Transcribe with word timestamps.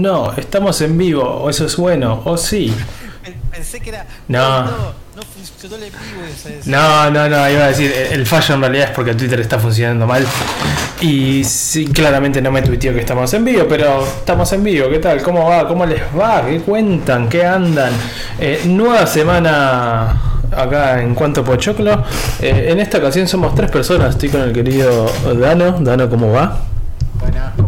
No, 0.00 0.32
estamos 0.36 0.80
en 0.80 0.96
vivo, 0.96 1.22
o 1.24 1.50
eso 1.50 1.66
es 1.66 1.76
bueno, 1.76 2.22
o 2.24 2.36
sí. 2.36 2.72
Pensé 3.50 3.80
que 3.80 3.90
era. 3.90 4.06
No. 4.28 4.62
No, 4.64 4.70
no 5.16 5.22
funcionó 5.34 5.76
el 5.76 5.82
en 5.84 5.90
vivo. 5.90 6.24
esa 6.32 6.48
es- 6.50 6.66
No, 6.66 7.10
no, 7.10 7.28
no, 7.28 7.50
iba 7.50 7.64
a 7.64 7.68
decir, 7.68 7.92
el 8.12 8.24
fallo 8.26 8.54
en 8.54 8.60
realidad 8.60 8.84
es 8.90 8.94
porque 8.94 9.14
Twitter 9.14 9.40
está 9.40 9.58
funcionando 9.58 10.06
mal. 10.06 10.24
Y 11.00 11.42
sí, 11.44 11.86
claramente 11.86 12.40
no 12.40 12.50
me 12.52 12.62
tuiteó 12.62 12.92
que 12.94 13.00
estamos 13.00 13.32
en 13.34 13.44
vivo, 13.44 13.64
pero 13.68 14.04
estamos 14.04 14.52
en 14.52 14.62
vivo. 14.64 14.88
¿Qué 14.88 14.98
tal? 14.98 15.22
¿Cómo 15.22 15.48
va? 15.48 15.66
¿Cómo 15.66 15.84
les 15.86 16.02
va? 16.18 16.44
¿Qué 16.46 16.60
cuentan? 16.60 17.28
¿Qué 17.28 17.44
andan? 17.44 17.92
Eh, 18.38 18.62
nueva 18.66 19.06
semana 19.06 20.16
acá 20.56 21.02
en 21.02 21.14
Cuanto 21.14 21.44
Pochoclo. 21.44 22.04
Eh, 22.40 22.68
en 22.70 22.80
esta 22.80 22.98
ocasión 22.98 23.26
somos 23.28 23.54
tres 23.54 23.70
personas. 23.70 24.10
Estoy 24.10 24.28
con 24.28 24.40
el 24.42 24.52
querido 24.52 25.10
Dano. 25.38 25.78
Dano, 25.80 26.08
¿cómo 26.08 26.32
va? 26.32 26.58
Buenas, 27.20 27.52
¿cómo 27.56 27.67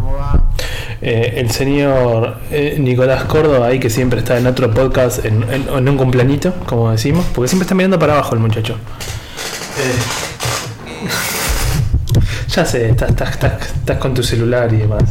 Eh, 1.03 1.33
el 1.37 1.49
señor 1.49 2.37
eh, 2.51 2.75
Nicolás 2.79 3.23
Córdoba 3.23 3.67
ahí 3.67 3.79
que 3.79 3.89
siempre 3.89 4.19
está 4.19 4.37
en 4.37 4.45
otro 4.45 4.71
podcast 4.71 5.25
en, 5.25 5.41
en- 5.51 5.67
en 5.67 5.89
un 5.89 5.97
cumplanito, 5.97 6.53
como 6.67 6.91
decimos, 6.91 7.25
porque 7.33 7.47
siempre 7.47 7.63
está 7.65 7.73
mirando 7.73 7.97
para 7.97 8.13
abajo 8.13 8.35
el 8.35 8.39
muchacho. 8.39 8.73
Eh, 9.79 9.97
ya 12.49 12.65
sé, 12.65 12.89
estás, 12.89 13.09
estás- 13.09 13.31
estás- 13.31 13.61
estás 13.75 13.97
con 13.97 14.13
tu 14.13 14.21
celular 14.21 14.71
y 14.73 14.77
demás. 14.77 15.03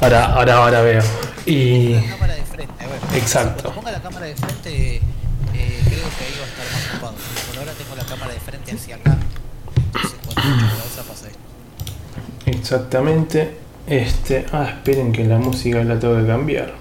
Ahora, 0.00 0.26
ahora, 0.26 0.54
ahora 0.56 0.80
veo. 0.82 1.02
Y 1.46 1.94
La 1.94 2.02
cámara 2.10 2.34
de 2.34 2.42
frente. 2.44 2.74
Bueno, 2.86 3.16
Exacto. 3.16 3.62
Cuando 3.64 3.80
ponga 3.80 3.92
la 3.92 4.02
cámara 4.02 4.26
de 4.26 4.34
frente, 4.34 5.00
creo 5.52 5.54
que 5.54 6.24
ahí 6.24 6.34
va 6.38 6.44
a 6.44 6.48
estar 6.48 6.66
más 6.72 6.90
ocupado. 6.92 7.14
Por 7.48 7.58
ahora 7.58 7.72
tengo 7.72 7.96
la 7.96 8.04
cámara 8.04 8.32
de 8.34 8.40
frente 8.40 8.72
hacia 8.72 8.96
acá. 8.96 9.16
Entonces, 9.94 10.18
cuando 10.24 10.42
pasa 11.08 11.28
esto. 11.28 11.38
exactamente. 12.46 13.56
Este. 13.86 14.46
Ah, 14.52 14.66
esperen 14.70 15.12
que 15.12 15.24
la 15.24 15.38
música 15.38 15.82
la 15.84 15.98
tengo 15.98 16.16
que 16.20 16.26
cambiar. 16.26 16.74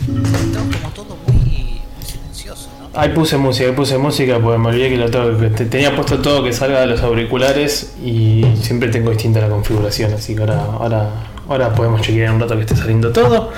Está 0.00 0.58
como 0.60 0.92
todo 0.94 1.16
muy, 1.26 1.34
muy 1.34 2.04
silencioso, 2.06 2.68
¿no? 2.80 2.98
Ahí 3.00 3.10
puse 3.10 3.36
música, 3.36 3.68
ahí 3.68 3.74
puse 3.74 3.96
música 3.98 4.38
porque 4.40 4.58
me 4.58 4.68
olvidé 4.68 4.90
que 4.90 4.96
lo 4.96 5.10
tengo 5.10 5.38
que 5.38 5.48
te- 5.50 5.66
tenía 5.66 5.94
puesto 5.94 6.18
todo 6.20 6.42
que 6.44 6.52
salga 6.52 6.80
de 6.80 6.86
los 6.86 7.00
auriculares 7.02 7.94
y 8.04 8.44
siempre 8.60 8.88
tengo 8.88 9.10
distinta 9.10 9.40
la 9.40 9.48
configuración, 9.48 10.12
así 10.12 10.34
que 10.34 10.40
ahora, 10.42 10.64
ahora, 10.78 11.10
ahora 11.48 11.74
podemos 11.74 12.00
chequear 12.02 12.32
un 12.32 12.40
rato 12.40 12.54
que 12.56 12.62
esté 12.62 12.76
saliendo 12.76 13.10
todo. 13.12 13.50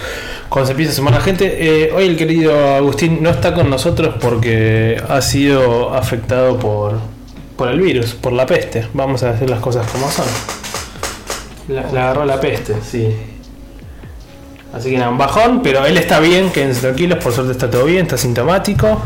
Cuando 0.48 0.66
se 0.66 0.72
empiece 0.72 0.92
a 0.92 0.94
sumar 0.96 1.14
la 1.14 1.20
gente, 1.20 1.56
eh, 1.86 1.92
hoy 1.92 2.04
el 2.06 2.16
querido 2.16 2.74
Agustín 2.76 3.22
no 3.22 3.30
está 3.30 3.54
con 3.54 3.70
nosotros 3.70 4.16
porque 4.20 5.00
ha 5.08 5.22
sido 5.22 5.94
afectado 5.94 6.58
por, 6.58 6.98
por 7.56 7.68
el 7.68 7.80
virus, 7.80 8.12
por 8.14 8.32
la 8.32 8.44
peste. 8.46 8.86
Vamos 8.92 9.22
a 9.22 9.32
decir 9.32 9.48
las 9.48 9.60
cosas 9.60 9.86
como 9.90 10.10
son. 10.10 10.26
La, 11.68 11.82
la 11.92 12.02
agarró 12.04 12.24
la 12.24 12.40
peste, 12.40 12.74
sí. 12.82 13.08
Así 14.72 14.90
que 14.90 14.96
nada, 14.98 15.10
un 15.10 15.18
bajón, 15.18 15.60
pero 15.62 15.84
él 15.84 15.96
está 15.98 16.18
bien, 16.18 16.50
quédense 16.50 16.80
tranquilos, 16.80 17.22
por 17.22 17.32
suerte 17.32 17.52
está 17.52 17.70
todo 17.70 17.84
bien, 17.84 18.02
está 18.06 18.16
sintomático, 18.16 19.02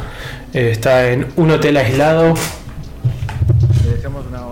eh, 0.53 0.71
está 0.71 1.09
en 1.11 1.27
un 1.37 1.51
hotel 1.51 1.77
aislado. 1.77 2.35
Le 3.85 3.93
deseamos 3.95 4.25
una, 4.27 4.43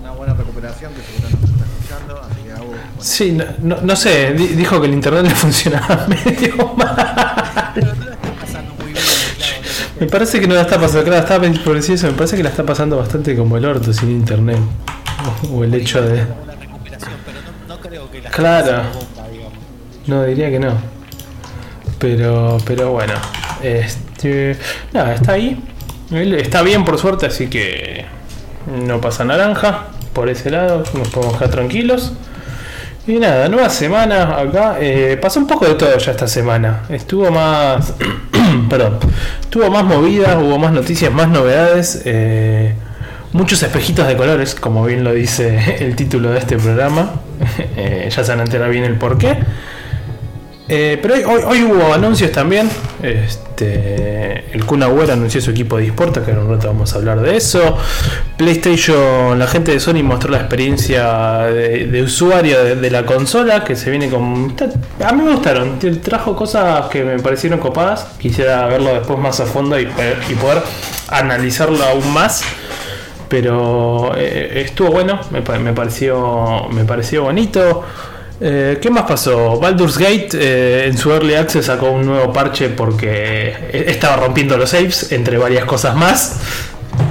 una 0.00 0.10
buena 0.12 0.34
recuperación 0.34 0.92
que 0.92 1.00
seguro 1.00 1.30
nos 1.40 1.50
está 1.50 1.64
escuchando, 1.64 2.20
así 2.22 2.42
que 2.44 2.52
hago. 2.52 2.72
Sí, 3.00 3.32
no, 3.32 3.44
no- 3.62 3.80
no 3.82 3.96
sé, 3.96 4.32
di- 4.34 4.48
dijo 4.48 4.80
que 4.80 4.86
el 4.86 4.92
internet 4.92 5.24
le 5.24 5.30
funcionaba 5.34 6.06
medio 6.08 6.74
mal. 6.76 7.72
Pero 7.74 7.94
no 7.94 8.04
la 8.04 8.12
estoy 8.12 8.30
pasando 8.40 8.74
muy 8.74 8.92
bien, 8.92 9.04
claro. 9.38 9.54
Me 9.98 10.06
parece 10.06 10.40
que 10.40 10.46
no 10.46 10.54
la 10.54 10.60
está 10.62 10.78
pasando, 10.78 11.04
claro, 11.04 11.20
estaba 11.22 11.48
por 11.64 11.74
decir 11.74 11.94
eso, 11.94 12.06
me 12.06 12.12
parece 12.12 12.36
que 12.36 12.42
la 12.42 12.50
está 12.50 12.64
pasando 12.64 12.98
bastante 12.98 13.34
como 13.34 13.56
el 13.56 13.64
orto 13.64 13.92
sin 13.94 14.10
internet. 14.10 14.58
O, 15.50 15.56
o 15.56 15.64
el 15.64 15.72
hecho 15.74 16.02
de... 16.02 16.22
Una 16.44 16.54
recuperación, 16.60 17.12
pero 17.24 17.38
no, 17.40 17.74
no 17.76 17.80
creo 17.80 18.10
que 18.10 18.20
la 18.20 18.23
Claro. 18.34 18.82
No, 20.06 20.24
diría 20.24 20.50
que 20.50 20.58
no. 20.58 20.72
Pero, 21.98 22.58
pero 22.66 22.90
bueno. 22.90 23.14
Este. 23.62 24.56
Nada, 24.92 25.14
está 25.14 25.32
ahí. 25.32 25.62
Él 26.10 26.34
está 26.34 26.62
bien 26.62 26.84
por 26.84 26.98
suerte, 26.98 27.26
así 27.26 27.46
que 27.48 28.04
no 28.66 29.00
pasa 29.00 29.24
naranja. 29.24 29.84
Por 30.12 30.28
ese 30.28 30.50
lado, 30.50 30.82
nos 30.94 31.08
podemos 31.08 31.36
quedar 31.36 31.50
tranquilos. 31.50 32.12
Y 33.06 33.14
nada, 33.14 33.48
nueva 33.48 33.70
semana 33.70 34.38
acá. 34.38 34.78
Eh, 34.80 35.16
pasó 35.20 35.38
un 35.38 35.46
poco 35.46 35.66
de 35.66 35.74
todo 35.74 35.96
ya 35.96 36.10
esta 36.10 36.26
semana. 36.26 36.82
Estuvo 36.88 37.30
más. 37.30 37.94
perdón. 38.68 38.98
Estuvo 39.40 39.70
más 39.70 39.84
movida, 39.84 40.38
hubo 40.38 40.58
más 40.58 40.72
noticias, 40.72 41.12
más 41.12 41.28
novedades. 41.28 42.02
eh, 42.04 42.74
muchos 43.34 43.62
espejitos 43.62 44.06
de 44.06 44.16
colores, 44.16 44.54
como 44.54 44.86
bien 44.86 45.04
lo 45.04 45.12
dice 45.12 45.76
el 45.84 45.94
título 45.94 46.30
de 46.30 46.38
este 46.38 46.56
programa. 46.56 47.12
Eh, 47.76 48.08
ya 48.08 48.24
se 48.24 48.30
van 48.30 48.40
a 48.40 48.44
enterar 48.44 48.70
bien 48.70 48.84
el 48.84 48.96
porqué. 48.96 49.36
Eh, 50.66 50.98
pero 51.02 51.14
hoy, 51.14 51.62
hubo 51.62 51.92
anuncios 51.92 52.30
también. 52.32 52.70
Este, 53.02 54.44
el 54.52 54.64
Kun 54.64 54.82
Agüero 54.82 55.12
anunció 55.12 55.40
su 55.40 55.50
equipo 55.50 55.76
de 55.76 55.86
eSports, 55.86 56.20
que 56.20 56.30
en 56.30 56.38
un 56.38 56.48
rato 56.48 56.68
vamos 56.68 56.94
a 56.94 56.96
hablar 56.96 57.20
de 57.20 57.36
eso. 57.36 57.76
PlayStation, 58.36 59.38
la 59.38 59.46
gente 59.46 59.72
de 59.72 59.80
Sony 59.80 60.02
mostró 60.02 60.30
la 60.30 60.38
experiencia 60.38 61.40
de, 61.46 62.02
usuario 62.02 62.76
de, 62.76 62.90
la 62.90 63.04
consola, 63.04 63.64
que 63.64 63.76
se 63.76 63.90
viene 63.90 64.08
con... 64.08 64.54
A 65.04 65.12
mí 65.12 65.22
me 65.22 65.32
gustaron, 65.32 65.78
trajo 66.02 66.34
cosas 66.36 66.86
que 66.86 67.04
me 67.04 67.18
parecieron 67.18 67.58
copadas. 67.58 68.06
Quisiera 68.18 68.66
verlo 68.66 68.94
después 68.94 69.18
más 69.18 69.40
a 69.40 69.46
fondo 69.46 69.78
y, 69.78 69.82
y 69.82 70.34
poder 70.34 70.62
analizarlo 71.08 71.84
aún 71.84 72.12
más. 72.12 72.42
Pero 73.28 74.12
eh, 74.16 74.62
estuvo 74.66 74.90
bueno, 74.90 75.20
me, 75.30 75.42
pa- 75.42 75.58
me 75.58 75.72
pareció, 75.72 76.68
me 76.70 76.84
pareció 76.84 77.22
bonito. 77.24 77.82
Eh, 78.40 78.78
¿Qué 78.82 78.90
más 78.90 79.04
pasó? 79.04 79.58
Baldur's 79.58 79.96
Gate 79.96 80.28
eh, 80.34 80.86
en 80.88 80.98
su 80.98 81.12
Early 81.12 81.34
Access 81.34 81.66
sacó 81.66 81.90
un 81.90 82.04
nuevo 82.04 82.32
parche 82.32 82.68
porque 82.68 83.54
estaba 83.88 84.16
rompiendo 84.16 84.56
los 84.58 84.70
saves, 84.70 85.12
entre 85.12 85.38
varias 85.38 85.64
cosas 85.64 85.94
más. 85.96 86.40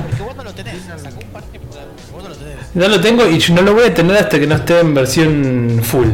Porque 0.09 0.21
vos 0.23 0.35
no 0.35 0.43
lo 0.43 0.53
tenés, 0.53 0.75
sacó 1.01 1.19
un 1.19 1.29
parche, 1.31 1.59
pero 1.71 1.85
vos 2.13 2.23
no 2.23 2.29
lo 2.29 2.35
tenés. 2.35 2.55
No 2.75 2.87
lo 2.87 3.01
tengo 3.01 3.27
y 3.27 3.39
no 3.53 3.61
lo 3.61 3.73
voy 3.73 3.85
a 3.85 3.93
tener 3.93 4.17
hasta 4.17 4.37
que 4.39 4.45
no 4.47 4.55
esté 4.55 4.79
en 4.81 4.93
versión 4.93 5.79
full. 5.83 6.07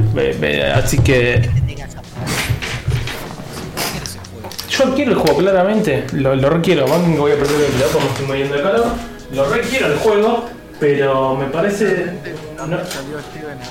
Así 0.75 0.99
que 0.99 1.41
¿Qué 1.53 1.61
tengas 1.67 1.95
a 1.95 2.01
¿Qué 2.01 3.91
quieres 3.91 4.15
el 4.15 4.21
juego? 4.31 4.49
yo 4.69 4.95
quiero 4.95 5.11
el 5.11 5.17
juego, 5.17 5.37
claramente. 5.39 6.05
Lo, 6.13 6.35
lo 6.35 6.49
requiero. 6.51 6.85
Voy 6.87 7.31
a 7.31 7.35
perder 7.35 7.55
el 7.65 7.81
porque 7.91 7.99
me 8.05 8.11
estoy 8.11 8.25
muriendo 8.27 8.55
de 8.55 8.61
calor. 8.61 8.85
Lo 9.33 9.47
requiero 9.49 9.87
el 9.87 9.97
juego, 9.99 10.49
pero 10.79 11.35
me 11.35 11.45
parece... 11.45 12.07
no- 12.57 12.65
Salió 12.85 13.19
Steven 13.31 13.57
en, 13.57 13.65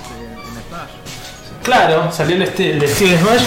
Smash. 0.69 0.91
Claro, 1.63 2.11
salió 2.13 2.37
el, 2.37 2.43
este, 2.43 2.89
Steel 2.89 3.19
Smash, 3.19 3.43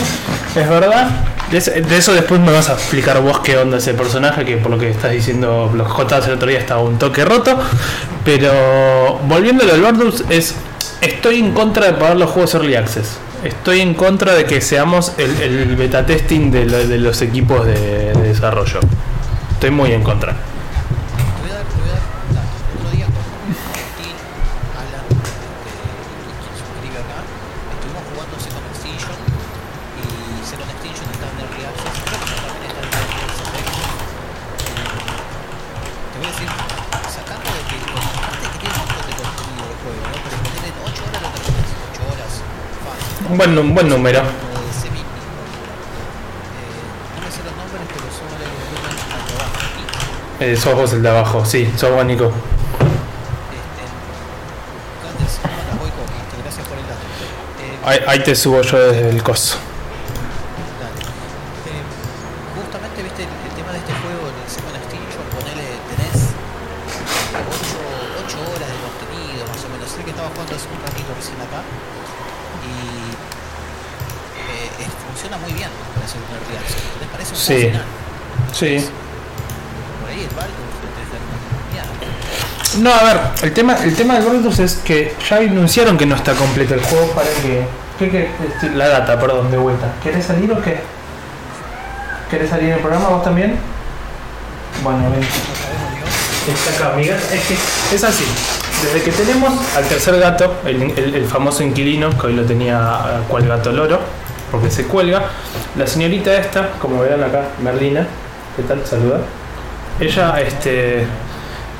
es 0.55 0.69
verdad. 0.69 1.09
De, 1.49 1.57
eso 1.97 2.13
después 2.13 2.39
me 2.39 2.51
vas 2.51 2.69
a 2.69 2.73
explicar 2.73 3.19
vos 3.21 3.39
qué 3.39 3.57
onda 3.57 3.77
ese 3.77 3.93
personaje, 3.93 4.45
que 4.45 4.57
por 4.57 4.71
lo 4.71 4.77
que 4.77 4.89
estás 4.89 5.11
diciendo 5.11 5.71
los 5.75 5.87
J 5.87 6.17
el 6.27 6.33
otro 6.33 6.47
día 6.49 6.59
estaba 6.59 6.81
un 6.81 6.97
toque 6.99 7.25
roto. 7.25 7.57
Pero 8.23 9.19
volviendo 9.27 9.63
al 9.63 9.81
Baldur's, 9.81 10.23
es 10.29 10.55
estoy 11.01 11.39
en 11.39 11.53
contra 11.53 11.87
de 11.87 11.93
pagar 11.93 12.17
los 12.17 12.29
juegos 12.29 12.53
Early 12.53 12.75
Access. 12.75 13.17
Estoy 13.43 13.81
en 13.81 13.95
contra 13.95 14.35
de 14.35 14.45
que 14.45 14.61
seamos 14.61 15.13
el, 15.17 15.41
el 15.41 15.75
beta 15.75 16.05
testing 16.05 16.51
de, 16.51 16.65
lo- 16.65 16.87
de 16.87 16.97
los 16.99 17.21
equipos 17.23 17.65
de, 17.65 18.13
de 18.13 18.21
desarrollo. 18.21 18.79
Estoy 19.53 19.71
muy 19.71 19.91
en 19.93 20.03
contra. 20.03 20.35
Buen, 43.41 43.57
un 43.57 43.73
buen 43.73 43.89
número. 43.89 44.19
De 44.21 44.25
eh, 44.25 44.31
no 47.15 47.21
me 47.23 47.31
sé 47.31 47.39
los 47.43 47.55
nombres, 47.57 47.81
pero 47.87 48.05
son 48.13 48.29
de 48.37 48.45
volumen 48.45 48.93
alto 49.11 49.33
bajo. 49.39 49.57
Y 50.39 50.43
Eh, 50.43 50.55
sos 50.57 50.75
vos 50.75 50.93
el 50.93 51.01
de 51.01 51.09
abajo, 51.09 51.43
sí, 51.45 51.71
sos 51.75 51.91
vos 51.91 52.05
Nico. 52.05 52.25
Este, 52.25 52.33
voy 55.79 55.89
con 55.89 56.03
este, 56.05 56.41
gracias 56.43 56.67
por 56.67 56.77
el 56.77 56.83
dato. 56.83 57.01
Eh, 57.61 57.79
Ahí, 57.83 57.99
ahí 58.07 58.23
te 58.23 58.35
subo 58.35 58.61
yo 58.61 58.77
desde 58.77 59.09
el 59.09 59.23
coso. 59.23 59.57
Sí. 77.59 77.71
Sí. 78.79 78.85
Por 80.01 80.09
ahí 80.09 80.21
el 80.29 80.35
barco. 80.35 80.51
No, 82.79 82.93
a 82.93 83.03
ver, 83.03 83.19
el 83.43 83.53
tema, 83.53 83.75
el 83.83 83.95
tema 83.95 84.17
de 84.17 84.25
Baldur's 84.25 84.59
es 84.59 84.75
que 84.75 85.13
ya 85.29 85.37
anunciaron 85.37 85.97
que 85.97 86.05
no 86.05 86.15
está 86.15 86.33
completo 86.33 86.73
el 86.73 86.81
juego 86.81 87.07
para 87.11 87.27
que 87.29 87.65
¿Qué, 87.99 88.09
qué? 88.09 88.29
Este, 88.47 88.69
La 88.75 88.87
gata, 88.87 89.19
perdón, 89.19 89.51
de 89.51 89.57
vuelta. 89.57 89.87
¿Querés 90.01 90.25
salir 90.25 90.51
o 90.51 90.61
qué? 90.61 90.79
¿Querés 92.31 92.49
salir 92.49 92.69
en 92.69 92.73
el 92.75 92.79
programa 92.79 93.09
vos 93.09 93.23
también? 93.23 93.57
Bueno, 94.83 94.99
ven. 95.11 95.19
Está 95.21 96.85
acá, 96.87 96.95
mi 96.95 97.05
gata. 97.05 97.21
Es 97.35 97.41
que 97.45 97.95
es 97.95 98.03
así. 98.03 98.23
Desde 98.83 99.03
que 99.03 99.11
tenemos 99.11 99.53
al 99.75 99.83
tercer 99.83 100.17
gato, 100.19 100.55
el, 100.65 100.81
el- 100.97 101.13
el 101.15 101.25
famoso 101.27 101.61
inquilino, 101.61 102.09
que 102.17 102.27
hoy 102.27 102.33
lo 102.33 102.43
tenía 102.45 102.77
eh, 102.79 103.23
cual 103.27 103.47
gato 103.47 103.71
loro, 103.71 103.99
porque 104.51 104.69
se 104.69 104.85
cuelga, 104.85 105.23
la 105.77 105.87
señorita 105.87 106.35
esta, 106.35 106.71
como 106.79 107.01
verán 107.01 107.23
acá, 107.23 107.45
Merlina, 107.63 108.05
¿qué 108.55 108.63
tal? 108.63 108.85
Saluda. 108.85 109.21
Ella 109.99 110.41
este, 110.41 111.05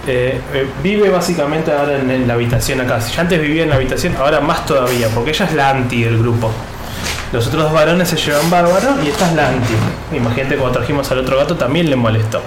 eh, 0.08 0.42
eh, 0.54 0.68
vive 0.82 1.10
básicamente 1.10 1.72
ahora 1.72 1.98
en, 2.00 2.28
la 2.28 2.34
habitación 2.34 2.82
acá. 2.82 3.02
Si 3.02 3.20
antes 3.20 3.42
vivía 3.42 3.64
en 3.64 3.70
la 3.70 3.76
habitación, 3.76 4.16
ahora 4.16 4.40
más 4.40 4.66
todavía, 4.66 5.10
porque 5.10 5.32
ella 5.32 5.46
es 5.46 5.54
la 5.54 5.70
anti 5.70 6.04
del 6.04 6.18
grupo. 6.18 6.50
Los 7.34 7.48
otros 7.48 7.64
dos 7.64 7.74
varones 7.74 8.10
se 8.10 8.18
llevan 8.18 8.50
bárbaro 8.50 8.96
y 9.04 9.10
esta 9.10 9.30
es 9.30 9.36
la 9.36 9.50
anti. 9.50 9.74
Imagínate 10.16 10.56
cuando 10.56 10.80
trajimos 10.80 11.10
al 11.12 11.20
otro 11.20 11.38
gato 11.38 11.56
también 11.56 11.90
le 11.90 11.96
molestó. 11.96 12.42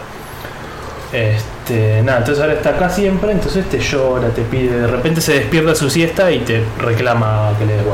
Este, 1.12 2.02
nada, 2.02 2.18
entonces 2.18 2.42
ahora 2.42 2.54
está 2.54 2.70
acá 2.70 2.90
siempre, 2.90 3.30
entonces 3.30 3.68
te 3.68 3.78
llora, 3.78 4.28
te 4.30 4.42
pide, 4.42 4.80
de 4.80 4.86
repente 4.88 5.20
se 5.20 5.34
despierta 5.34 5.74
su 5.74 5.88
siesta 5.88 6.30
y 6.32 6.40
te 6.40 6.64
reclama 6.78 7.52
que 7.58 7.66
le 7.66 7.74
des. 7.74 7.84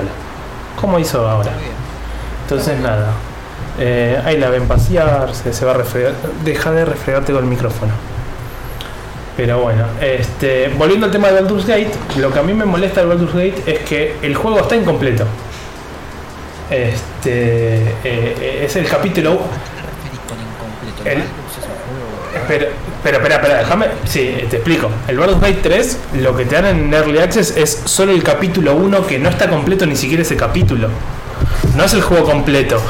¿Cómo 0.81 0.99
hizo 0.99 1.29
ahora? 1.29 1.53
Entonces 2.51 2.81
nada, 2.81 3.13
eh, 3.79 4.21
ahí 4.25 4.37
la 4.37 4.51
ven 4.51 4.67
pasear, 4.67 5.33
se, 5.37 5.53
se 5.53 5.65
va 5.65 5.71
a 5.71 5.75
refregar, 5.75 6.15
deja 6.45 6.73
de 6.73 6.85
refregarte 6.85 7.33
con 7.33 7.45
el 7.45 7.49
micrófono. 7.49 7.93
Pero 9.37 9.61
bueno, 9.61 9.85
este, 10.01 10.69
volviendo 10.77 11.07
al 11.07 11.13
tema 11.13 11.29
de 11.29 11.35
Baldur's 11.35 11.65
Gate, 11.65 11.93
lo 12.17 12.33
que 12.33 12.41
a 12.41 12.43
mí 12.43 12.53
me 12.53 12.65
molesta 12.65 13.03
de 13.03 13.07
Baldur's 13.07 13.35
Gate 13.35 13.63
es 13.67 13.79
que 13.89 14.17
el 14.23 14.35
juego 14.35 14.59
está 14.59 14.75
incompleto. 14.75 15.27
Este 16.69 17.95
eh, 18.03 18.65
es 18.65 18.75
el 18.75 18.89
capítulo. 18.89 19.43
El-. 21.05 21.23
Espera, 22.35 22.67
espera, 22.97 23.17
espera, 23.19 23.35
espera, 23.37 23.59
déjame. 23.59 23.87
Sí, 24.07 24.35
te 24.51 24.57
explico. 24.57 24.91
El 25.07 25.19
Baldur's 25.19 25.41
Gate 25.41 25.61
3, 25.63 25.99
lo 26.15 26.37
que 26.37 26.47
te 26.47 26.57
dan 26.57 26.67
en 26.67 26.93
Early 26.93 27.19
Access 27.19 27.57
es 27.57 27.83
solo 27.85 28.11
el 28.11 28.25
capítulo 28.25 28.75
1 28.75 29.07
que 29.07 29.21
no 29.21 29.29
está 29.29 29.49
completo 29.49 29.87
ni 29.87 29.95
siquiera 29.95 30.25
ese 30.25 30.35
capítulo. 30.35 30.89
No 31.77 31.85
es 31.85 31.93
el 31.95 32.03
juego 32.03 32.25
completo. 32.25 32.81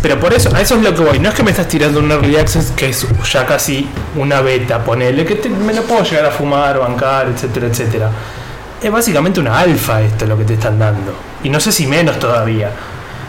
Pero, 0.00 0.20
por 0.20 0.32
eso, 0.32 0.54
a 0.54 0.60
eso 0.60 0.76
es 0.76 0.82
lo 0.82 0.94
que 0.94 1.02
voy. 1.02 1.18
No 1.18 1.28
es 1.30 1.34
que 1.34 1.42
me 1.42 1.50
estás 1.50 1.66
tirando 1.68 1.98
un 1.98 2.10
Early 2.10 2.36
Access 2.36 2.70
que 2.76 2.90
es 2.90 3.04
ya 3.32 3.44
casi 3.46 3.88
una 4.14 4.40
beta, 4.40 4.84
ponele, 4.84 5.24
que 5.24 5.34
te- 5.34 5.48
me 5.48 5.72
lo 5.74 5.82
puedo 5.82 6.04
llegar 6.04 6.26
a 6.26 6.30
fumar, 6.30 6.78
bancar, 6.78 7.26
etcétera, 7.34 7.66
etcétera. 7.66 8.10
Es 8.80 8.92
básicamente 8.92 9.40
una 9.40 9.58
alfa 9.58 10.00
esto 10.02 10.24
lo 10.26 10.38
que 10.38 10.44
te 10.44 10.54
están 10.54 10.78
dando. 10.78 11.12
Y 11.42 11.50
no 11.50 11.58
sé 11.58 11.72
si 11.72 11.86
menos 11.88 12.18
todavía. 12.20 12.70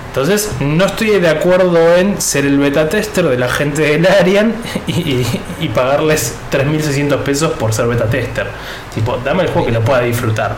Entonces, 0.09 0.51
no 0.59 0.85
estoy 0.85 1.19
de 1.19 1.29
acuerdo 1.29 1.95
en 1.95 2.21
ser 2.21 2.45
el 2.45 2.57
beta 2.59 2.87
tester 2.87 3.25
de 3.27 3.37
la 3.37 3.49
gente 3.49 3.81
del 3.81 4.05
Arian 4.05 4.53
y, 4.87 4.91
y- 4.91 5.41
y 5.61 5.67
pagarles 5.69 6.35
3.600 6.51 7.17
pesos 7.23 7.51
por 7.53 7.73
ser 7.73 7.87
beta 7.87 8.05
tester. 8.05 8.47
Tipo, 8.93 9.17
dame 9.25 9.43
el 9.43 9.49
juego 9.49 9.65
que 9.67 9.73
lo 9.73 9.81
pueda 9.81 10.01
disfrutar. 10.01 10.55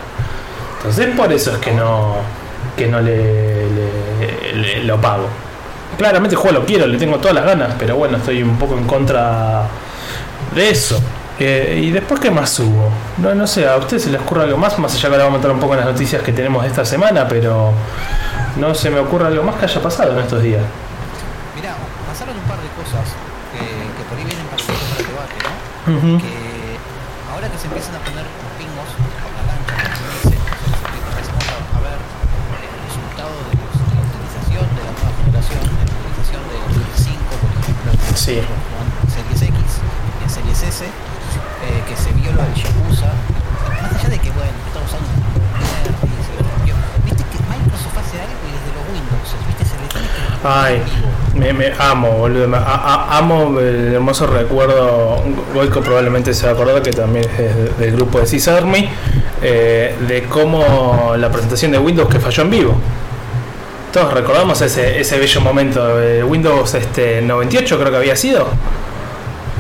Entonces, 0.78 1.08
por 1.16 1.32
eso 1.32 1.52
es 1.52 1.58
que 1.60 1.72
no, 1.72 2.16
que 2.76 2.88
no 2.88 3.00
le, 3.02 3.66
le- 3.70 4.54
le- 4.56 4.84
lo 4.84 5.00
pago. 5.00 5.28
Claramente 5.98 6.36
el 6.36 6.42
juego 6.42 6.60
lo 6.60 6.66
quiero, 6.66 6.88
le 6.88 6.98
tengo 6.98 7.18
todas 7.18 7.36
las 7.36 7.46
ganas, 7.46 7.74
pero 7.78 7.96
bueno, 7.96 8.18
estoy 8.18 8.42
un 8.44 8.58
poco 8.58 8.78
en 8.78 8.86
contra 8.86 9.64
de 10.56 10.70
eso. 10.70 11.00
Eh, 11.40 11.82
y 11.84 11.92
después, 11.92 12.20
¿qué 12.20 12.30
más 12.32 12.58
hubo? 12.60 12.90
No, 13.18 13.34
no 13.34 13.48
sé, 13.48 13.68
a 13.68 13.76
ustedes 13.78 14.04
se 14.04 14.10
les 14.12 14.22
ocurre 14.22 14.44
algo 14.44 14.58
más, 14.58 14.78
más 14.80 14.94
allá 14.94 15.10
que 15.10 15.16
ahora 15.16 15.24
vamos 15.26 15.38
a 15.38 15.40
entrar 15.40 15.54
un 15.54 15.60
poco 15.60 15.74
en 15.74 15.80
las 15.80 15.90
noticias 15.90 16.22
que 16.22 16.32
tenemos 16.34 16.62
de 16.64 16.70
esta 16.70 16.86
semana, 16.86 17.28
pero 17.28 17.72
no 18.58 18.76
se 18.76 18.90
me 18.92 19.00
ocurre 19.00 19.28
algo 19.28 19.44
más 19.44 19.56
que 19.56 19.66
haya 19.66 19.82
pasado 19.82 20.14
en 20.14 20.20
estos 20.20 20.42
días. 20.44 20.62
Mirá, 21.56 21.74
pasaron 22.08 22.36
un 22.38 22.44
par 22.44 22.58
de 22.62 22.70
cosas 22.78 23.06
que, 23.54 23.60
que 23.60 24.04
por 24.08 24.18
ahí 24.18 24.26
vienen 24.26 24.46
para 24.48 24.62
para 24.64 25.02
debate, 25.02 25.38
¿no? 26.14 26.18
Que 26.20 26.34
ahora 27.34 27.48
que 27.50 27.58
se 27.58 27.68
empiezan 27.68 27.96
a 27.96 28.00
poner 28.00 28.26
Sí. 38.22 38.40
Series 39.10 39.42
X 39.42 39.54
en 40.24 40.30
Series 40.30 40.62
S, 40.64 40.86
eh, 40.86 41.84
que 41.88 41.96
se 41.96 42.12
vio 42.14 42.32
lo 42.34 42.42
del 42.44 42.54
Yakuza, 42.54 43.08
más 43.82 43.96
allá 44.00 44.10
de 44.10 44.20
que, 44.20 44.30
bueno, 44.30 44.52
está 44.68 44.80
usando 44.86 45.08
y 45.58 46.24
se 46.24 46.44
rompió, 46.44 46.76
viste 47.04 47.24
que 47.24 47.38
Microsoft 47.50 47.98
hace 47.98 48.22
algo 48.22 48.38
y 48.46 48.52
desde 48.54 48.72
los 48.78 48.86
Windows, 48.94 49.48
viste, 49.48 49.66
se 49.66 49.82
le 49.82 49.88
tiene 49.88 50.08
que 50.08 50.48
Ay, 50.48 50.84
me, 51.34 51.54
me 51.54 51.74
amo, 51.80 52.12
boludo. 52.12 52.48
me- 52.48 52.58
a- 52.58 52.62
a- 52.62 53.18
amo 53.18 53.60
el 53.60 53.94
hermoso 53.96 54.28
recuerdo. 54.28 55.24
Goico 55.56 55.82
probablemente 55.82 56.34
se 56.36 56.46
va 56.46 56.52
a 56.52 56.54
acordar 56.54 56.82
que 56.84 56.92
también 56.92 57.26
es 57.26 57.38
de- 57.56 57.70
del 57.80 57.96
grupo 57.96 58.20
de 58.20 58.28
Sys 58.28 58.48
Army. 58.50 58.88
eh, 59.44 59.96
de 60.08 60.26
cómo 60.26 61.16
la 61.18 61.32
presentación 61.32 61.72
de 61.72 61.80
Windows 61.80 62.08
que 62.08 62.20
falló 62.20 62.44
en 62.44 62.50
vivo. 62.52 62.76
Todos 63.94 64.14
recordamos 64.14 64.62
ese, 64.62 65.00
ese 65.02 65.20
bello 65.20 65.42
momento. 65.42 65.98
de 65.98 66.24
Windows 66.24 66.74
este, 66.76 67.22
98 67.22 67.78
creo 67.80 67.92
que 67.92 67.98
había 67.98 68.16
sido. 68.16 68.48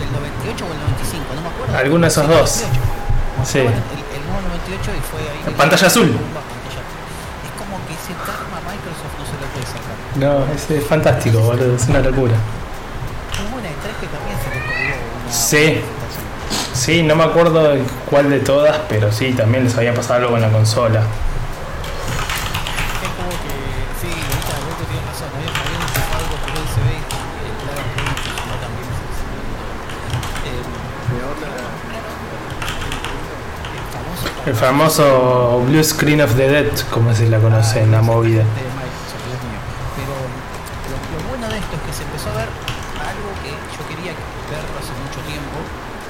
¿El 0.01 0.11
98 0.13 0.65
o 0.65 0.71
el 0.71 0.79
95? 0.79 1.25
No 1.35 1.41
me 1.41 1.49
acuerdo. 1.49 1.77
Alguno 1.77 2.01
de 2.03 2.07
esos 2.07 2.27
dos. 2.27 2.63
98. 3.37 3.51
Sí. 3.51 3.57
El, 3.59 3.65
el 3.65 3.71
nuevo 4.27 4.41
98 4.47 4.91
y 4.97 5.01
fue 5.11 5.19
ahí. 5.19 5.53
Pantalla 5.57 5.87
azul. 5.87 6.07
Es 6.07 6.13
como 7.59 7.75
que 7.87 7.93
ese 7.93 8.13
karma 8.23 8.57
Microsoft 8.63 9.15
no 9.19 9.25
se 9.27 9.35
lo 9.35 9.45
puede 9.51 9.67
sacar. 9.67 9.95
No, 10.15 10.53
es, 10.55 10.69
es 10.71 10.87
fantástico, 10.87 11.39
boludo. 11.39 11.75
Es 11.75 11.87
una 11.89 11.99
locura. 11.99 12.35
Hubo 13.35 13.57
una 13.57 13.67
E3 13.67 13.99
que 13.99 14.07
también 14.07 14.37
se 14.39 14.49
le 14.49 14.59
una. 14.63 15.31
Sí. 15.33 15.81
Sí, 16.73 17.03
no 17.03 17.15
me 17.17 17.23
acuerdo 17.25 17.75
cuál 18.09 18.29
de 18.29 18.39
todas, 18.39 18.79
pero 18.87 19.11
sí, 19.11 19.33
también 19.33 19.65
les 19.65 19.77
había 19.77 19.93
pasado 19.93 20.19
algo 20.21 20.31
con 20.31 20.41
la 20.41 20.49
consola. 20.49 21.01
Es 21.01 21.05
como 23.17 23.29
que. 23.29 23.51
Sí, 24.01 24.07
ahorita 24.07 24.55
Goku 24.65 24.83
tiene 24.89 25.05
razón. 25.05 25.29
Había 25.35 25.51
había 25.51 25.77
enchufado 25.77 26.17
algo 26.17 26.35
por 26.41 26.51
USB 26.57 26.87
y 26.89 26.97
el 26.97 27.55
Dragon 27.61 27.87
Ball 27.91 28.17
funcionó 28.17 28.55
también. 28.65 28.87
Eh, 30.47 30.63
Peor 31.11 31.35
la- 31.43 31.69
el 33.71 33.83
famoso. 33.93 34.25
El 34.51 34.57
famoso 34.59 35.63
Blue 35.63 35.79
Screen 35.79 36.19
of 36.19 36.35
the 36.35 36.43
Dead, 36.43 36.67
como 36.91 37.15
se 37.15 37.29
la 37.31 37.39
conoce 37.39 37.79
en 37.87 37.91
la 37.95 38.01
movida. 38.03 38.43
de 38.43 38.67
Microsoft, 38.75 39.23
Dios 39.31 39.39
mío. 39.47 39.61
Pero 39.95 40.11
lo, 40.91 40.97
lo 40.99 41.19
bueno 41.31 41.47
de 41.47 41.55
esto 41.55 41.71
es 41.79 41.83
que 41.87 41.93
se 41.95 42.03
empezó 42.03 42.27
a 42.35 42.43
ver 42.43 42.51
algo 42.99 43.31
que 43.47 43.55
yo 43.55 43.79
quería 43.87 44.11
ver 44.11 44.63
hace 44.75 44.91
mucho 45.07 45.23
tiempo 45.23 45.55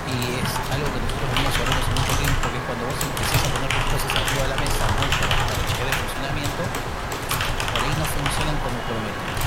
y 0.10 0.42
es 0.42 0.50
algo 0.74 0.90
que 0.90 1.00
nosotros 1.06 1.28
venimos 1.38 1.54
hablando 1.54 1.86
hace 1.86 1.94
mucho 2.02 2.16
tiempo, 2.18 2.44
que 2.50 2.58
es 2.58 2.66
cuando 2.66 2.84
vos 2.90 2.98
empezás 2.98 3.42
a 3.46 3.50
poner 3.54 3.70
las 3.78 3.86
cosas 3.94 4.10
arriba 4.10 4.42
de 4.42 4.50
la 4.50 4.58
mesa, 4.58 4.84
¿no? 4.90 5.02
Y 5.06 5.14
para 5.22 5.34
para 5.46 5.62
chequear 5.70 5.88
el 5.94 5.98
funcionamiento, 6.02 6.62
por 6.66 7.80
ahí 7.86 7.94
no 7.94 8.06
funcionan 8.10 8.58
como 8.66 8.78
prometen. 8.90 9.38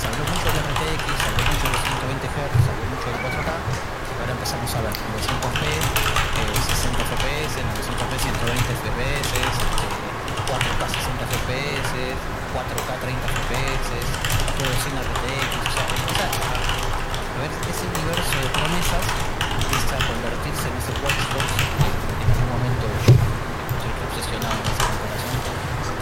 Se 0.00 0.04
habló 0.08 0.24
mucho 0.32 0.48
del 0.48 0.64
RTX, 0.64 1.04
se 1.12 1.26
habló 1.28 1.42
mucho 1.44 1.64
de 1.68 1.72
los 1.76 1.82
120 1.92 2.24
Hz, 2.24 2.56
se 2.56 2.68
habló 2.72 2.84
mucho 2.88 3.06
del 3.12 3.20
4K, 3.20 3.52
y 3.52 4.16
ahora 4.16 4.32
empezamos 4.32 4.70
a 4.72 4.80
ver 4.80 4.94
900p, 4.96 5.62
eh, 5.62 6.58
60 6.72 7.02
FPS, 7.12 7.54
900p 7.62 8.12
120 8.22 8.70
FPS, 8.82 9.30
este, 9.46 9.86
4K 10.50 10.82
60 10.90 11.22
FPS, 11.42 11.92
4K 12.54 12.90
30 13.02 13.26
FPS, 13.30 13.88
todo 14.58 14.72
sin 14.82 14.94
RTX, 14.98 15.52
o 15.54 15.70
sea, 15.70 15.84
empieza 15.86 16.24
a, 16.26 16.30
a 16.32 17.36
ver 17.42 17.50
ese 17.70 17.84
universo 17.94 18.34
de 18.42 18.48
promesas 18.58 19.04
empieza 19.52 19.94
a 19.96 20.02
convertirse 20.06 20.66
en 20.70 20.74
ese 20.82 20.92
Watch 21.02 21.22
Dogs 21.32 21.54
que 21.58 22.22
en 22.22 22.30
algún 22.30 22.48
momento 22.52 22.84
yo 23.06 23.12
estoy 23.12 23.92
obsesionado 24.06 24.56
con 24.62 24.70
esa 24.70 24.86
comparación, 24.90 25.36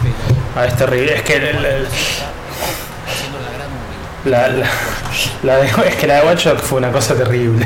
pero 0.01 0.41
Ah, 0.53 0.65
es 0.67 0.75
terrible. 0.75 1.15
Es 1.15 1.20
que 1.39 1.49
el- 1.49 1.65
el- 1.65 1.87
la 4.25 4.47
la, 4.49 4.65
la, 5.43 5.57
de, 5.57 5.65
es 5.87 5.95
que 5.95 6.07
la 6.07 6.15
de 6.21 6.27
Watch 6.27 6.47
fue 6.61 6.77
una 6.77 6.91
cosa 6.91 7.15
terrible. 7.15 7.65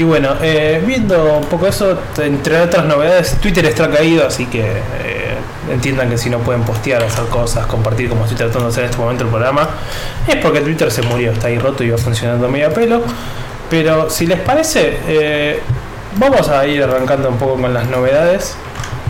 Y 0.00 0.02
bueno, 0.02 0.34
eh, 0.40 0.82
viendo 0.86 1.36
un 1.40 1.44
poco 1.44 1.66
eso, 1.66 1.98
entre 2.16 2.58
otras 2.62 2.86
novedades, 2.86 3.36
Twitter 3.38 3.66
está 3.66 3.90
caído, 3.90 4.26
así 4.26 4.46
que 4.46 4.62
eh, 4.62 5.34
entiendan 5.70 6.08
que 6.08 6.16
si 6.16 6.30
no 6.30 6.38
pueden 6.38 6.62
postear, 6.62 7.02
hacer 7.02 7.26
cosas, 7.26 7.66
compartir 7.66 8.08
como 8.08 8.22
estoy 8.22 8.38
tratando 8.38 8.64
de 8.64 8.68
hacer 8.70 8.84
en 8.84 8.90
este 8.90 9.02
momento 9.02 9.24
el 9.24 9.28
programa, 9.28 9.68
es 10.26 10.36
porque 10.36 10.62
Twitter 10.62 10.90
se 10.90 11.02
murió, 11.02 11.32
está 11.32 11.48
ahí 11.48 11.58
roto 11.58 11.84
y 11.84 11.90
va 11.90 11.98
funcionando 11.98 12.48
medio 12.48 12.68
a 12.68 12.70
pelo. 12.70 13.02
Pero 13.68 14.08
si 14.08 14.26
les 14.26 14.40
parece, 14.40 15.00
eh, 15.06 15.60
vamos 16.16 16.48
a 16.48 16.66
ir 16.66 16.82
arrancando 16.82 17.28
un 17.28 17.36
poco 17.36 17.60
con 17.60 17.74
las 17.74 17.86
novedades. 17.90 18.56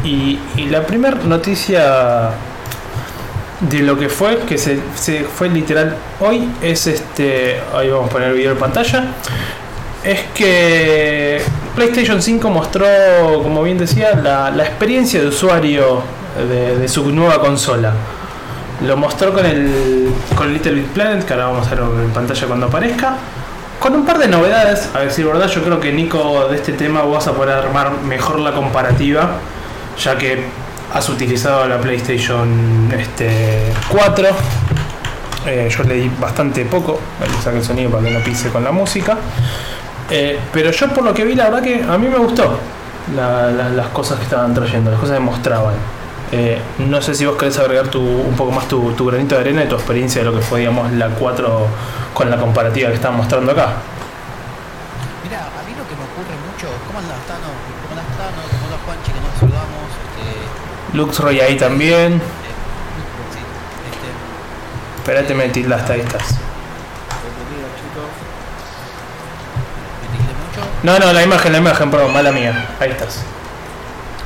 Y, 0.03 0.41
la 0.71 0.83
primera 0.83 1.19
noticia 1.19 2.31
de 3.61 3.79
lo 3.79 3.97
que 3.97 4.09
fue, 4.09 4.39
que 4.39 4.59
se, 4.59 4.81
se 4.97 5.23
fue 5.23 5.51
literal 5.51 5.95
hoy, 6.19 6.51
es 6.61 6.89
este. 6.89 7.61
Ahí 7.73 7.91
vamos 7.91 8.11
a 8.11 8.13
poner 8.13 8.31
el 8.31 8.35
video 8.35 8.51
en 8.51 8.59
pantalla. 8.59 9.05
Es 10.03 10.21
que 10.35 11.43
PlayStation 11.75 12.23
5 12.23 12.49
mostró, 12.51 12.87
como 13.43 13.63
bien 13.63 13.77
decía, 13.77 14.15
la, 14.15 14.51
la 14.51 14.65
experiencia 14.65 15.21
de 15.21 15.27
usuario 15.29 16.03
de, 16.39 16.89
su 16.89 17.11
nueva 17.11 17.41
consola. 17.41 17.93
Lo 18.87 18.97
mostró 18.97 19.33
con 19.33 19.45
el, 19.45 20.11
con 20.35 20.53
Little 20.53 20.73
Big 20.73 20.87
Planet, 20.87 21.25
que 21.25 21.35
ahora 21.35 21.47
vamos 21.47 21.67
a 21.67 21.75
ver 21.75 21.85
en 21.85 22.11
pantalla 22.11 22.47
cuando 22.47 22.67
aparezca. 22.67 23.17
Con 23.79 23.95
un 23.95 24.05
par 24.05 24.19
de 24.19 24.29
novedades, 24.29 24.91
a 24.95 25.01
decir 25.01 25.27
verdad, 25.27 25.49
yo 25.49 25.63
creo 25.63 25.81
que 25.81 25.93
Nico 25.93 26.49
de 26.49 26.57
este 26.57 26.73
tema 26.73 27.03
vas 27.03 27.27
a 27.27 27.33
poder 27.33 27.57
armar 27.57 27.93
mejor 28.03 28.39
la 28.39 28.53
comparativa, 28.53 29.33
ya 29.99 30.17
que 30.17 30.45
has 30.93 31.09
utilizado 31.09 31.67
la 31.69 31.79
PlayStation 31.79 32.91
este, 32.99 33.73
4. 33.91 34.29
Eh, 35.47 35.69
yo 35.75 35.83
le 35.85 35.95
di 35.95 36.11
bastante 36.21 36.65
poco, 36.67 37.01
saqué 37.43 37.59
el 37.59 37.65
sonido 37.65 37.91
para 37.91 38.05
que 38.05 38.11
no 38.11 38.21
pise 38.21 38.51
con 38.51 38.65
la 38.65 38.73
música. 38.73 39.17
Eh, 40.11 40.39
pero 40.53 40.71
yo 40.71 40.89
por 40.89 41.05
lo 41.05 41.15
que 41.15 41.25
vi, 41.25 41.35
la 41.35 41.45
verdad 41.45 41.63
que 41.63 41.83
a 41.83 41.97
mí 41.99 42.09
me 42.09 42.19
gustó 42.19 42.59
la- 43.15 43.51
la- 43.51 43.69
las 43.69 43.87
cosas 43.89 44.19
que 44.19 44.25
estaban 44.25 44.53
trayendo, 44.55 44.91
las 44.91 44.99
cosas 45.01 45.17
que 45.17 45.23
mostraban. 45.23 45.75
Eh, 46.33 46.61
no 46.79 47.01
sé 47.03 47.15
si 47.15 47.27
vos 47.27 47.37
querés 47.37 47.59
agregar 47.59 47.89
tu, 47.89 48.01
un 48.01 48.35
poco 48.37 48.53
más 48.53 48.69
tu, 48.69 48.93
tu 48.93 49.07
granito 49.07 49.35
de 49.35 49.41
arena 49.41 49.65
y 49.65 49.69
tu 49.69 49.75
experiencia 49.75 50.23
de 50.23 50.31
lo 50.31 50.37
que 50.37 50.43
fue, 50.43 50.61
digamos, 50.61 50.91
la 50.93 51.09
4 51.09 51.67
con 52.15 52.31
la 52.31 52.37
comparativa 52.37 52.89
que 52.89 52.95
estaban 52.97 53.17
mostrando 53.17 53.51
acá. 53.53 53.75
Mira, 55.25 55.39
a 55.41 55.63
mí 55.67 55.73
lo 55.77 55.87
que 55.89 55.95
me 55.97 56.05
ocurre 56.07 56.37
mucho, 56.47 56.69
¿cómo 56.87 56.99
andas 57.01 57.19
Tano? 57.27 57.51
¿Cómo 57.89 58.01
andas 58.01 58.17
Tano? 58.17 58.43
¿Cómo 58.47 58.65
andas 58.67 58.81
Juanchi? 58.87 59.13
Que 59.13 59.21
nos 59.21 59.39
saludamos. 59.41 59.91
Este, 60.07 60.97
Luxroy 60.97 61.41
ahí 61.41 61.57
también. 61.57 62.15
eh, 62.15 62.21
este, 63.91 64.09
Espérate, 64.99 65.35
me 65.35 65.49
tildaste, 65.49 65.93
ahí 65.95 66.01
estás. 66.01 66.37
No, 70.83 70.99
no, 70.99 71.13
la 71.13 71.23
imagen, 71.23 71.53
la 71.53 71.59
imagen, 71.59 71.91
perdón, 71.91 72.11
mala 72.11 72.33
mía. 72.33 72.75
Ahí 72.81 72.91
estás. 72.91 73.19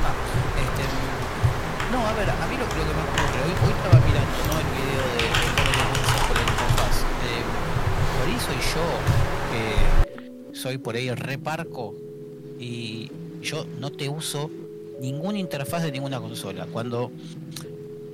Ah, 0.05 0.13
este, 0.55 0.83
no, 1.91 2.07
a 2.07 2.13
ver, 2.13 2.29
a 2.29 2.47
mí 2.47 2.55
lo, 2.55 2.63
lo 2.63 2.69
que 2.69 2.79
ocurre, 2.79 3.41
hoy, 3.43 3.51
hoy 3.65 3.73
estaba 3.75 3.99
mirando 4.05 4.37
¿no? 4.47 4.59
el 4.61 4.67
video 4.71 5.03
de, 5.15 5.23
por 6.27 6.37
interfaz. 6.37 7.03
Eh, 7.27 7.43
por 8.17 8.27
ahí 8.29 8.37
soy 8.39 8.55
yo, 8.73 10.53
soy 10.53 10.77
por 10.77 10.95
ahí 10.95 11.11
reparco 11.11 11.93
y 12.57 13.11
yo 13.41 13.65
no 13.77 13.91
te 13.91 14.07
uso 14.07 14.49
ninguna 15.01 15.39
interfaz 15.39 15.83
de 15.83 15.91
ninguna 15.91 16.21
consola. 16.21 16.67
Cuando 16.71 17.11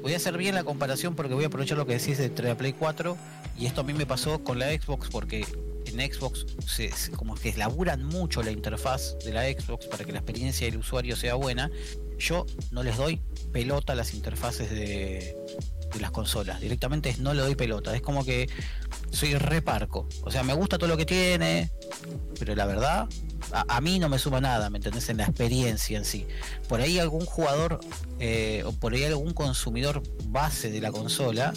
voy 0.02 0.14
a 0.14 0.18
hacer 0.18 0.36
bien 0.36 0.56
la 0.56 0.64
comparación 0.64 1.14
porque 1.14 1.36
voy 1.36 1.44
a 1.44 1.48
aprovechar 1.48 1.78
lo 1.78 1.86
que 1.86 1.94
decís 1.94 2.18
de 2.18 2.32
la 2.42 2.56
Play 2.56 2.74
4 2.74 3.16
y 3.60 3.68
esto 3.68 3.82
a 3.82 3.84
mí 3.84 3.94
me 3.94 4.08
pasó 4.08 4.44
con 4.44 4.58
la 4.58 4.72
Xbox 4.72 5.10
porque 5.12 5.46
en 5.94 6.14
Xbox 6.14 6.46
se, 6.66 6.92
como 7.16 7.36
que 7.36 7.54
laburan 7.54 8.04
mucho 8.04 8.44
la 8.44 8.52
interfaz 8.52 9.18
de 9.24 9.34
la 9.34 9.44
Xbox 9.44 9.88
para 9.88 10.04
que 10.04 10.12
la 10.12 10.20
experiencia 10.20 10.68
del 10.68 10.78
usuario 10.78 11.16
sea 11.16 11.36
buena. 11.36 11.70
Yo 12.18 12.46
no 12.72 12.84
les 12.84 12.98
doy 12.98 13.22
pelota 13.52 13.94
a 13.94 13.96
las 13.96 14.14
interfaces 14.14 14.70
de, 14.70 15.36
las 16.00 16.12
consolas. 16.12 16.62
Directamente 16.62 17.16
no 17.20 17.34
le 17.34 17.42
doy 17.42 17.56
pelota. 17.56 17.96
Es 17.96 18.02
como 18.02 18.24
que 18.24 18.50
soy 19.12 19.36
reparco. 19.36 20.08
O 20.24 20.32
sea, 20.32 20.44
me 20.44 20.54
gusta 20.54 20.78
todo 20.78 20.88
lo 20.88 20.98
que 20.98 21.06
tiene, 21.06 21.72
pero 22.40 22.56
la 22.56 22.66
verdad, 22.66 23.10
a, 23.52 23.78
a 23.78 23.82
mí 23.82 24.00
no 24.00 24.08
me 24.08 24.20
suma 24.20 24.40
nada, 24.40 24.70
¿me 24.70 24.78
entendés? 24.78 25.10
En 25.10 25.18
la 25.18 25.26
experiencia 25.26 25.98
en 25.98 26.06
sí. 26.06 26.28
Por 26.70 26.80
ahí 26.80 27.00
algún 27.00 27.26
jugador 27.26 27.80
eh, 28.20 28.64
o 28.66 28.72
por 28.72 28.94
ahí 28.94 29.04
algún 29.04 29.34
consumidor 29.34 30.04
base 30.26 30.70
de 30.70 30.80
la 30.80 30.92
consola 30.92 31.54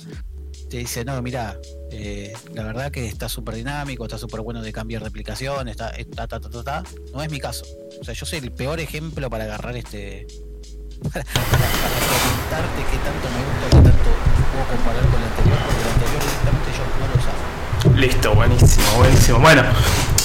te 0.70 0.78
dice, 0.78 1.04
no, 1.04 1.20
mira, 1.22 1.58
eh, 1.96 2.32
la 2.54 2.62
verdad 2.64 2.90
que 2.90 3.06
está 3.06 3.28
súper 3.28 3.54
dinámico, 3.56 4.04
está 4.04 4.18
súper 4.18 4.40
bueno 4.40 4.60
de 4.62 4.72
cambiar 4.72 5.02
de 5.02 5.08
aplicación, 5.08 5.68
está, 5.68 5.90
está, 5.90 6.26
ta, 6.26 6.40
ta, 6.40 6.50
ta, 6.50 6.62
ta. 6.64 6.82
No 7.12 7.22
es 7.22 7.30
mi 7.30 7.38
caso. 7.40 7.64
O 8.00 8.04
sea, 8.04 8.14
yo 8.14 8.26
soy 8.26 8.38
el 8.40 8.52
peor 8.52 8.80
ejemplo 8.80 9.28
para 9.30 9.44
agarrar 9.44 9.76
este... 9.76 10.26
Para, 11.12 11.24
para, 11.24 11.44
para 11.44 11.96
comentarte 12.08 12.82
qué 12.90 12.96
tanto 12.98 13.28
me 13.34 13.40
gusta, 13.44 13.66
qué 13.70 13.76
tanto 13.82 14.10
puedo 14.52 14.66
comparar 14.70 15.04
con 15.10 15.20
el 15.20 15.26
anterior, 15.28 15.58
porque 15.66 15.82
el 15.82 15.88
anterior 15.92 16.22
directamente 16.22 16.68
yo 16.78 16.84
no 17.00 17.06
lo 17.08 17.14
usaba. 17.20 18.00
Listo, 18.00 18.34
buenísimo, 18.34 18.86
buenísimo. 18.96 19.38
Bueno, 19.40 19.62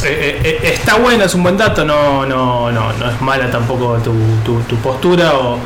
eh, 0.06 0.42
eh, 0.46 0.60
eh, 0.64 0.74
está 0.76 0.96
bueno, 0.98 1.24
es 1.26 1.34
un 1.34 1.44
buen 1.44 1.58
dato, 1.58 1.84
no, 1.84 2.26
no, 2.26 2.72
no, 2.72 2.94
no 2.94 3.10
es 3.12 3.22
mala 3.22 3.50
tampoco 3.52 3.98
tu, 3.98 4.14
tu- 4.46 4.62
tu 4.62 4.76
postura 4.78 5.34
o, 5.38 5.58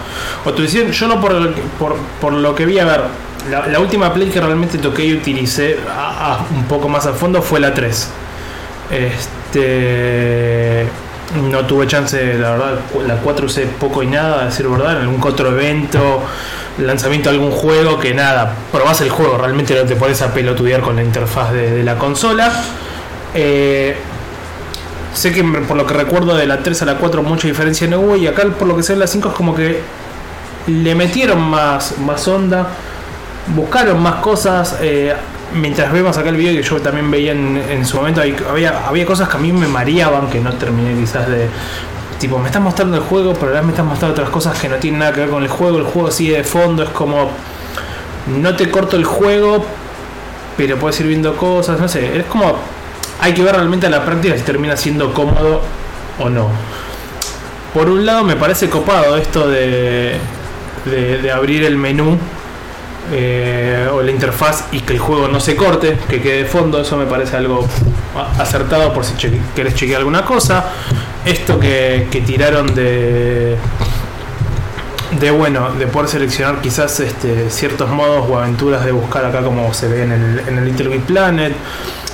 o 0.46 0.54
tu 0.54 0.62
decisión. 0.64 0.92
Yo 0.92 1.08
no 1.08 1.22
por, 1.22 1.54
por, 1.78 1.96
por 2.20 2.34
lo 2.34 2.56
que 2.56 2.66
vi, 2.66 2.80
a 2.80 2.86
ver, 2.86 3.02
la, 3.50 3.80
última 3.80 4.14
play 4.14 4.30
que 4.30 4.40
realmente 4.40 4.78
toqué 4.78 5.06
y 5.06 5.14
utilicé 5.14 5.78
un 6.56 6.64
poco 6.66 6.90
más 6.90 7.06
a 7.06 7.14
fondo 7.14 7.42
fue 7.42 7.60
la 7.60 7.74
3. 7.74 8.10
Este 8.92 10.88
no 11.50 11.66
tuve 11.66 11.88
chance, 11.88 12.36
la 12.36 12.52
verdad, 12.52 12.80
la 13.08 13.16
4 13.16 13.46
usé 13.46 13.66
poco 13.66 14.04
y 14.04 14.08
nada, 14.08 14.44
a 14.44 14.46
decir 14.46 14.68
verdad, 14.68 14.98
en 14.98 15.02
algún 15.04 15.22
otro 15.24 15.50
evento, 15.50 16.22
lanzamiento 16.78 17.30
de 17.30 17.38
algún 17.38 17.52
juego, 17.52 18.00
que 18.00 18.14
nada, 18.14 18.54
probás 18.72 19.02
el 19.02 19.10
juego, 19.10 19.38
realmente 19.38 19.76
no 19.76 19.84
te 19.84 19.96
pones 19.96 20.22
a 20.22 20.34
pelotudear 20.34 20.82
con 20.82 20.96
la 20.96 21.04
interfaz 21.04 21.52
de, 21.54 21.84
la 21.84 21.98
consola. 21.98 22.52
Eh, 23.34 23.96
sé 25.14 25.32
que 25.32 25.44
por 25.44 25.76
lo 25.78 25.86
que 25.86 25.94
recuerdo 25.94 26.36
de 26.36 26.46
la 26.46 26.60
3 26.60 26.82
a 26.84 26.86
la 26.86 26.98
4 26.98 27.24
mucha 27.24 27.48
diferencia 27.48 27.88
no 27.88 28.00
hubo 28.00 28.16
y 28.16 28.28
acá 28.28 28.44
por 28.58 28.68
lo 28.68 28.76
que 28.76 28.84
sé 28.84 28.96
la 28.96 29.08
5 29.08 29.30
es 29.30 29.36
como 29.36 29.56
que 29.56 29.80
le 30.68 30.96
metieron 30.96 31.42
más, 31.42 31.98
más 32.00 32.28
onda, 32.28 32.68
buscaron 33.48 34.02
más 34.02 34.16
cosas. 34.16 34.78
eh, 34.82 35.14
mientras 35.54 35.92
vemos 35.92 36.18
acá 36.18 36.30
el 36.30 36.38
video 36.38 36.56
que 36.56 36.64
yo 36.64 36.82
también 36.82 37.10
veía 37.12 37.32
en, 37.32 37.86
su 37.86 37.98
momento, 37.98 38.22
había, 38.50 38.88
había 38.88 39.06
cosas 39.06 39.30
que 39.30 39.38
a 39.38 39.40
mí 39.40 39.52
me 39.52 39.68
mareaban, 39.68 40.30
que 40.30 40.40
no 40.40 40.54
terminé 40.54 41.00
quizás 41.00 41.28
de... 41.28 41.48
Tipo, 42.20 42.40
me 42.40 42.48
estás 42.48 42.62
mostrando 42.62 42.98
el 42.98 43.04
juego, 43.04 43.34
pero 43.34 43.48
ahora 43.48 43.62
me 43.62 43.72
estás 43.72 43.86
mostrando 43.86 44.14
otras 44.14 44.30
cosas 44.30 44.58
que 44.58 44.70
no 44.70 44.78
tienen 44.78 45.00
nada 45.00 45.14
que 45.14 45.22
ver 45.22 45.30
con 45.30 45.44
el 45.44 45.50
juego. 45.50 45.78
El 45.78 45.84
juego 45.84 46.10
sigue 46.10 46.38
de 46.38 46.44
fondo, 46.44 46.84
es 46.84 46.90
como... 46.90 47.30
No 48.42 48.56
te 48.56 48.70
corto 48.72 48.96
el 48.96 49.04
juego, 49.04 49.66
pero 50.56 50.78
puedes 50.78 51.00
ir 51.02 51.08
viendo 51.08 51.36
cosas, 51.36 51.80
no 51.80 51.88
sé. 51.88 52.18
Es 52.20 52.26
como... 52.26 52.56
Hay 53.20 53.34
que 53.34 53.44
ver 53.44 53.56
realmente 53.56 53.88
a 53.88 53.90
la 53.90 54.06
práctica 54.06 54.38
si 54.38 54.44
termina 54.44 54.78
siendo 54.78 55.14
cómodo 55.14 55.62
o 56.20 56.30
no. 56.30 56.50
Por 57.74 57.90
un 57.90 58.06
lado 58.06 58.24
me 58.24 58.36
parece 58.36 58.70
copado 58.70 59.18
esto 59.18 59.48
de, 59.48 60.18
de 60.86 61.32
abrir 61.32 61.64
el 61.64 61.78
menú 61.78 62.18
eh, 63.12 63.88
o 63.92 64.02
la 64.02 64.12
interfaz 64.12 64.66
y 64.72 64.80
que 64.80 64.94
el 64.94 65.00
juego 65.00 65.28
no 65.28 65.40
se 65.40 65.56
corte, 65.56 65.98
que 66.10 66.22
quede 66.22 66.44
de 66.44 66.46
fondo, 66.46 66.80
eso 66.82 66.96
me 66.98 67.06
parece 67.06 67.36
algo 67.38 67.68
acertado 68.40 68.94
por 68.94 69.04
si 69.04 69.16
che- 69.18 69.40
querés 69.56 69.76
chequear 69.76 70.00
alguna 70.00 70.24
cosa. 70.24 70.66
Esto 71.26 71.60
que, 71.60 72.08
que 72.12 72.22
tiraron 72.22 72.74
de 72.74 73.58
de 75.20 75.30
bueno, 75.32 75.72
de 75.78 75.86
poder 75.88 76.10
seleccionar 76.10 76.60
quizás 76.62 77.00
este, 77.00 77.50
ciertos 77.50 77.90
modos 77.90 78.26
o 78.30 78.38
aventuras 78.40 78.84
de 78.84 78.92
buscar 78.92 79.24
acá 79.26 79.42
como 79.44 79.72
se 79.74 79.88
ve 79.88 80.04
en 80.04 80.12
el, 80.12 80.40
en 80.48 80.58
el 80.58 80.66
Little 80.66 81.00
Planet. 81.00 81.54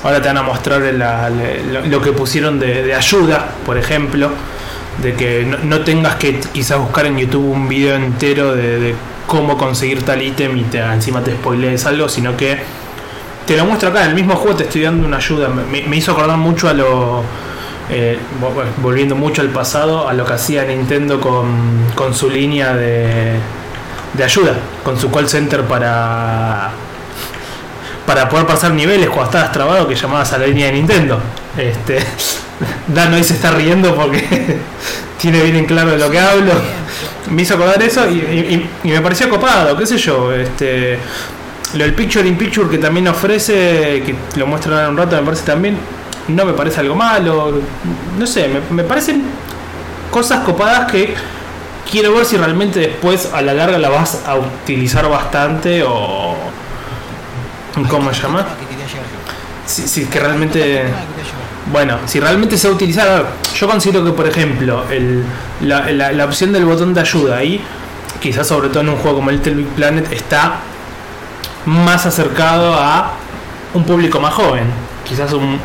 Ahora 0.03 0.21
te 0.21 0.27
van 0.27 0.37
a 0.37 0.43
mostrar 0.43 0.81
lo, 0.81 2.01
que 2.01 2.11
pusieron 2.11 2.59
de, 2.59 2.93
ayuda, 2.93 3.51
por 3.65 3.77
ejemplo, 3.77 4.29
de 5.01 5.13
que 5.13 5.45
no, 5.63 5.79
tengas 5.81 6.15
que 6.15 6.39
quizás 6.39 6.77
buscar 6.77 7.05
en 7.05 7.17
YouTube 7.17 7.49
un 7.51 7.67
video 7.67 7.95
entero 7.95 8.53
de 8.53 8.95
cómo 9.29 9.57
conseguir 9.57 10.03
tal 10.03 10.21
ítem 10.21 10.57
y 10.57 10.63
te, 10.63 10.79
encima 10.79 11.23
te 11.23 11.31
spoilees 11.31 11.85
algo, 11.85 12.09
sino 12.09 12.35
que 12.35 12.57
te 13.45 13.55
lo 13.55 13.65
muestro 13.65 13.89
acá, 13.89 14.03
en 14.03 14.09
el 14.09 14.15
mismo 14.15 14.35
juego 14.35 14.57
te 14.57 14.63
estoy 14.63 14.81
dando 14.81 15.07
una 15.07 15.17
ayuda. 15.17 15.47
Me, 15.47 15.95
hizo 15.95 16.11
acordar 16.11 16.37
mucho 16.37 16.67
a 16.67 16.73
lo. 16.73 17.23
eh, 17.89 18.19
volviendo 18.81 19.15
mucho 19.15 19.41
al 19.41 19.49
pasado, 19.49 20.09
a 20.09 20.13
lo 20.13 20.25
que 20.25 20.33
hacía 20.33 20.65
Nintendo 20.65 21.21
con, 21.21 21.85
con 21.95 22.13
su 22.13 22.29
línea 22.29 22.73
de, 22.73 23.35
de 24.13 24.23
ayuda, 24.23 24.53
con 24.83 24.99
su 24.99 25.09
call 25.09 25.29
center 25.29 25.63
para. 25.63 26.71
Para 28.05 28.27
poder 28.27 28.47
pasar 28.47 28.71
niveles 28.71 29.07
cuando 29.09 29.25
estabas 29.25 29.51
trabado, 29.51 29.87
que 29.87 29.95
llamabas 29.95 30.33
a 30.33 30.39
la 30.39 30.47
línea 30.47 30.65
de 30.67 30.73
Nintendo. 30.73 31.19
Este, 31.55 31.99
Dan 32.87 33.13
hoy 33.13 33.23
se 33.23 33.35
está 33.35 33.51
riendo 33.51 33.95
porque 33.95 34.57
tiene 35.19 35.41
bien 35.43 35.55
en 35.57 35.65
claro 35.65 35.91
de 35.91 35.97
lo 35.97 36.09
que 36.09 36.19
hablo. 36.19 36.51
Me 37.29 37.41
hizo 37.43 37.55
acordar 37.55 37.81
eso 37.83 38.09
y, 38.09 38.13
y- 38.17 38.69
y 38.83 38.89
me 38.91 39.01
pareció 39.01 39.29
copado, 39.29 39.77
qué 39.77 39.85
sé 39.85 39.97
yo. 39.97 40.33
Este, 40.33 40.97
lo 41.73 41.83
del 41.83 41.93
Picture 41.93 42.27
in 42.27 42.37
Picture 42.37 42.69
que 42.69 42.77
también 42.77 43.07
ofrece, 43.07 44.01
que 44.05 44.15
lo 44.37 44.47
muestran 44.47 44.85
en 44.85 44.89
un 44.91 44.97
rato, 44.97 45.15
me 45.17 45.21
parece 45.23 45.43
también, 45.45 45.77
no 46.29 46.45
me 46.45 46.53
parece 46.53 46.79
algo 46.79 46.95
malo. 46.95 47.53
No 48.17 48.25
sé, 48.25 48.47
me, 48.47 48.61
me 48.75 48.83
parecen 48.83 49.23
cosas 50.09 50.39
copadas 50.43 50.91
que 50.91 51.13
quiero 51.91 52.13
ver 52.15 52.25
si 52.25 52.37
realmente 52.37 52.79
después 52.79 53.29
a 53.33 53.41
la 53.41 53.53
larga 53.53 53.77
la 53.77 53.89
vas 53.89 54.21
a 54.25 54.35
utilizar 54.35 55.07
bastante 55.09 55.83
o... 55.83 56.35
¿Cómo 57.89 58.13
se 58.13 58.21
llama? 58.23 58.39
Si, 59.65 59.87
si 59.87 60.05
que 60.05 60.19
realmente... 60.19 60.83
Bueno, 61.71 61.97
si 62.07 62.19
realmente 62.19 62.57
se 62.57 62.67
va 62.67 62.73
a 62.73 62.75
utilizar, 62.75 63.25
yo 63.55 63.67
considero 63.67 64.03
que 64.03 64.11
por 64.11 64.27
ejemplo 64.27 64.85
el, 64.89 65.23
la, 65.61 65.91
la- 65.91 66.11
la 66.11 66.25
opción 66.25 66.51
del 66.51 66.65
botón 66.65 66.93
de 66.95 67.01
ayuda 67.01 67.37
ahí, 67.37 67.61
quizás 68.19 68.47
sobre 68.47 68.69
todo 68.69 68.81
en 68.81 68.89
un 68.89 68.95
juego 68.97 69.17
como 69.17 69.29
Little 69.29 69.53
Big 69.53 69.67
Planet, 69.67 70.11
está 70.11 70.55
más 71.65 72.05
acercado 72.07 72.73
a 72.73 73.11
un 73.75 73.83
público 73.83 74.19
más 74.19 74.33
joven, 74.33 74.63
quizás 75.07 75.31
un, 75.33 75.59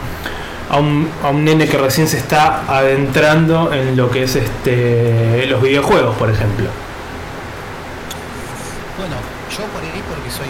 a, 0.69 0.77
un, 0.79 1.09
a 1.23 1.29
un 1.31 1.43
nene 1.43 1.67
que 1.67 1.79
recién 1.79 2.07
se 2.07 2.19
está 2.19 2.63
adentrando 2.69 3.73
en 3.73 3.97
lo 3.97 4.11
que 4.11 4.25
es 4.25 4.37
este 4.37 5.47
los 5.49 5.63
videojuegos, 5.63 6.15
por 6.17 6.29
ejemplo. 6.31 6.67
Bueno, 8.99 9.17
yo 9.51 9.65
por 9.73 9.83
ahí 9.83 10.03
porque 10.09 10.31
soy 10.31 10.49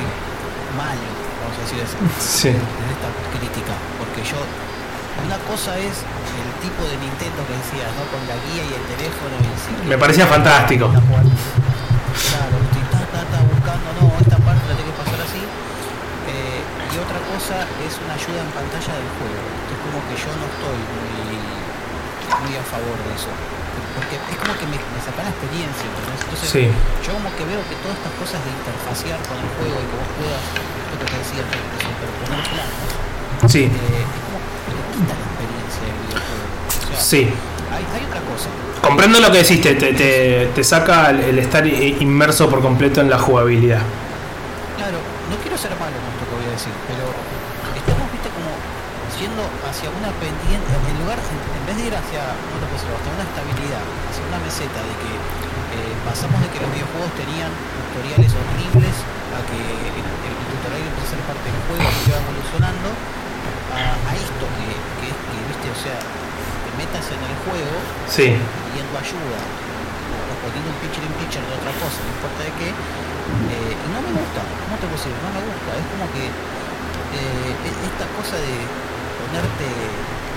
malo, 0.77 1.07
vamos 1.43 1.57
a 1.59 1.63
decir 1.63 1.79
así, 1.81 1.97
Sí, 2.19 2.49
en 2.49 2.57
esta 2.57 3.09
crítica, 3.39 3.73
porque 3.99 4.21
yo, 4.29 4.37
una 5.27 5.39
cosa 5.49 5.77
es 5.79 6.05
el 6.05 6.51
tipo 6.61 6.83
de 6.85 6.97
Nintendo 7.01 7.41
que 7.49 7.55
decías, 7.57 7.89
¿no? 7.97 8.03
Con 8.13 8.21
la 8.29 8.37
guía 8.49 8.63
y 8.65 8.73
el 8.77 8.85
teléfono 8.97 9.33
y 9.41 9.47
el 9.49 9.59
ciclo. 9.59 9.85
me 9.89 9.99
parecía 9.99 10.27
fantástico. 10.27 10.87
Está. 10.93 11.01
Claro, 11.05 12.57
ta, 12.93 13.03
ta, 13.11 13.21
ta, 13.33 13.39
buscando, 13.49 13.89
no, 14.01 14.07
esta 14.21 14.39
parte 14.45 14.63
la 14.71 14.75
tengo 14.79 14.91
que 14.95 14.99
pasar 15.03 15.21
así. 15.25 15.43
Eh, 15.45 16.61
y 16.63 16.95
otra 17.01 17.21
cosa 17.33 17.57
es 17.85 17.93
una 18.05 18.15
ayuda 18.15 18.41
en 18.45 18.51
pantalla 18.55 18.93
del 18.97 19.09
juego. 19.19 19.43
Es 19.73 19.79
como 19.85 19.99
que 20.09 20.15
yo 20.17 20.31
no 20.41 20.45
estoy 20.47 20.79
muy, 20.79 21.37
muy 22.45 22.53
a 22.57 22.65
favor 22.65 22.97
de 23.05 23.11
eso. 23.19 23.33
Porque 23.95 24.19
es 24.19 24.39
como 24.39 24.55
que 24.59 24.67
me, 24.71 24.79
me 24.79 25.01
saca 25.03 25.23
la 25.23 25.31
experiencia, 25.31 25.87
¿entendés? 25.87 26.19
Entonces, 26.27 26.49
Sí. 26.51 26.65
yo 27.07 27.11
como 27.15 27.31
que 27.39 27.45
veo 27.47 27.63
que 27.71 27.77
todas 27.83 27.95
estas 27.99 28.15
cosas 28.19 28.39
de 28.43 28.51
interfacear 28.51 29.19
con 29.27 29.39
el 29.39 29.49
juego 29.59 29.77
y 29.79 29.87
que 29.91 29.97
vos 29.99 30.11
puedas, 30.19 30.43
esto 30.51 30.95
que 30.99 31.07
te 31.11 31.17
decía, 31.23 31.43
de 31.47 31.59
superponer 31.83 32.43
planos, 32.51 32.91
Sí, 33.51 33.69
eh, 33.71 34.03
que 34.99 35.07
la 35.11 35.19
experiencia 35.19 35.83
del 35.89 35.99
videojuego. 36.07 36.45
O 36.47 36.87
sea, 36.95 37.01
sí. 37.01 37.23
hay, 37.75 37.85
hay 37.95 38.03
otra 38.07 38.23
cosa. 38.31 38.49
Comprendo 38.83 39.21
lo 39.21 39.33
que 39.33 39.39
decís, 39.43 39.61
te, 39.61 39.75
te, 39.75 39.93
te- 40.47 40.65
saca 40.65 41.11
el, 41.11 41.21
el 41.21 41.39
estar 41.39 41.67
inmerso 41.67 42.49
por 42.51 42.61
completo 42.61 43.01
en 43.01 43.09
la 43.09 43.19
jugabilidad. 43.19 43.81
Claro, 44.77 44.99
no 45.31 45.37
quiero 45.41 45.57
ser 45.57 45.73
malo 45.81 45.97
con 45.97 46.11
esto 46.13 46.25
que 46.29 46.35
voy 46.37 46.49
a 46.49 46.53
decir, 46.53 46.75
pero 46.85 47.09
estamos, 47.73 48.05
viste, 48.13 48.29
como 48.29 48.53
yendo 49.17 49.43
hacia 49.65 49.89
una 49.89 50.11
pendiente, 50.21 50.69
en 50.69 50.97
lugar, 51.01 51.17
en, 51.17 51.65
vez 51.65 51.77
de 51.81 51.85
ir 51.89 51.95
hacia, 51.97 52.21
¿cómo 52.45 52.61
te 52.61 52.67
puedo 52.69 52.77
decir? 52.77 52.93
Hacia 52.93 53.13
una 53.15 53.25
estabilidad, 53.25 53.85
hacia 54.13 54.23
una 54.29 54.39
meseta 54.45 54.81
de 54.85 54.95
que 55.01 55.13
eh, 55.81 55.93
pasamos 56.05 56.37
de 56.45 56.49
que 56.53 56.61
los 56.61 56.69
videojuegos 56.77 57.09
tenían 57.17 57.49
tutoriales 57.49 58.31
horribles 58.37 58.95
a 59.33 59.41
que 59.49 59.59
el, 59.65 60.05
el 60.05 60.35
tutorial 60.53 60.85
empieza 60.93 61.09
a 61.09 61.13
ser 61.17 61.23
parte 61.25 61.47
del 61.49 61.61
juego 61.73 61.89
y 61.89 62.05
va 62.13 62.19
evolucionando 62.21 62.89
a, 63.77 64.11
esto 64.15 64.45
que, 64.57 64.69
que 65.03 65.09
que, 65.11 65.37
viste, 65.51 65.67
o 65.71 65.79
sea, 65.83 65.99
te 65.99 66.71
metas 66.79 67.05
en 67.11 67.21
el 67.23 67.35
juego 67.45 67.75
Sí, 68.09 68.29
pidiendo 68.39 68.95
ayuda 68.99 69.41
o 69.41 70.33
poniendo 70.43 70.69
un 70.71 70.79
picture 70.83 71.05
in 71.07 71.15
picture 71.21 71.43
de 71.45 71.53
otra 71.59 71.73
cosa, 71.83 71.99
no 72.07 72.11
importa 72.15 72.41
de 72.47 72.53
qué, 72.61 72.69
eh, 72.71 73.75
y 73.75 73.87
no 73.93 73.99
me 74.05 74.11
gusta, 74.15 74.41
¿cómo 74.63 74.75
te 74.79 74.87
puedo 74.87 74.99
decir? 75.01 75.15
No 75.25 75.31
me 75.35 75.43
gusta, 75.43 75.69
es 75.75 75.87
como 75.93 76.07
que 76.15 76.25
eh, 76.29 77.51
e- 77.69 77.79
esta 77.89 78.07
cosa 78.15 78.37
de 78.39 78.55
ponerte 79.21 79.67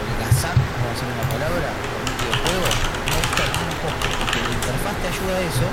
holgazán, 0.02 0.56
vamos 0.58 0.88
a 0.88 0.94
decir 0.98 1.08
una 1.14 1.28
palabra, 1.30 1.68
con 1.78 2.00
un 2.02 2.14
videojuego, 2.18 2.66
no 2.66 3.10
me 3.14 3.20
gusta 3.22 3.44
un 3.46 3.78
poco, 3.86 4.06
y 4.08 4.26
que 4.34 4.40
la 4.46 4.52
interfaz 4.58 4.96
te 5.02 5.08
ayuda 5.14 5.34
a 5.38 5.42
eso, 5.46 5.68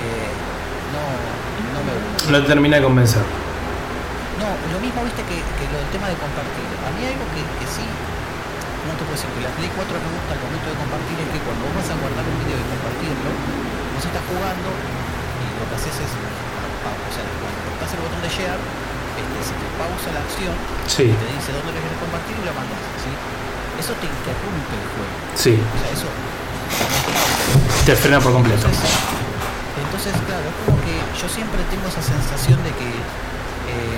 eh, 0.00 0.30
no, 0.94 1.02
no 1.76 1.80
me 1.84 1.92
gusta. 1.98 2.30
no 2.30 2.36
te 2.40 2.46
termina 2.48 2.76
de 2.78 2.82
convencer. 2.84 3.24
Lo 4.68 4.78
mismo 4.84 5.00
viste 5.02 5.22
que, 5.24 5.36
que 5.40 5.64
lo 5.72 5.78
del 5.80 5.90
tema 5.90 6.06
de 6.12 6.16
compartir. 6.20 6.66
A 6.84 6.90
mí 6.94 7.00
algo 7.08 7.24
que, 7.34 7.42
que 7.58 7.66
sí, 7.66 7.84
no 8.86 8.92
te 8.94 9.02
puedo 9.08 9.16
decir, 9.16 9.30
que 9.32 9.42
la 9.42 9.52
Play 9.56 9.70
4 9.72 9.80
me 9.88 10.10
gusta 10.14 10.30
al 10.36 10.40
momento 10.44 10.66
de 10.70 10.76
compartir 10.76 11.16
es 11.20 11.28
que 11.32 11.40
cuando 11.42 11.62
vos 11.68 11.74
vas 11.80 11.88
a 11.90 11.96
guardar 12.00 12.24
un 12.28 12.36
video 12.44 12.58
y 12.60 12.66
compartirlo, 12.70 13.30
vos 13.96 14.02
estás 14.04 14.24
jugando 14.30 14.68
y 14.70 15.44
lo 15.58 15.64
que 15.68 15.74
haces 15.80 15.96
es, 16.00 16.10
o 16.12 17.10
sea, 17.12 17.24
cuando 17.40 17.58
tocas 17.76 17.90
el 17.96 18.00
botón 18.04 18.20
de 18.24 18.30
share, 18.30 18.60
este, 19.20 19.38
se 19.50 19.54
te 19.58 19.66
pausa 19.76 20.08
la 20.16 20.20
acción, 20.24 20.54
Sí, 20.88 21.06
te 21.12 21.26
dice 21.34 21.50
dónde 21.52 21.72
lo 21.76 21.80
quieres 21.80 21.98
compartir 22.00 22.34
y 22.40 22.44
lo 22.46 22.52
mandas, 22.56 22.80
¿sí? 23.04 23.10
Eso 23.80 23.92
te 24.00 24.06
interrumpe 24.08 24.74
el 24.76 24.86
juego. 24.96 25.14
sí, 25.36 25.54
O 25.60 25.76
sea, 25.80 25.90
eso 25.92 26.08
te 27.84 27.96
frena 27.96 28.20
por 28.20 28.32
completo. 28.32 28.60
entonces, 28.64 28.92
entonces, 29.80 30.12
claro, 30.28 30.44
es 30.48 30.56
como 30.64 30.76
que 30.84 30.94
yo 31.16 31.26
siempre 31.28 31.60
tengo 31.72 31.88
esa 31.88 32.02
sensación 32.04 32.60
de 32.62 32.70
que 32.76 32.88
eh, 32.88 33.96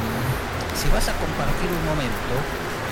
si 0.82 0.90
vas 0.90 1.06
a 1.06 1.14
compartir 1.14 1.70
un 1.70 1.82
momento, 1.86 2.34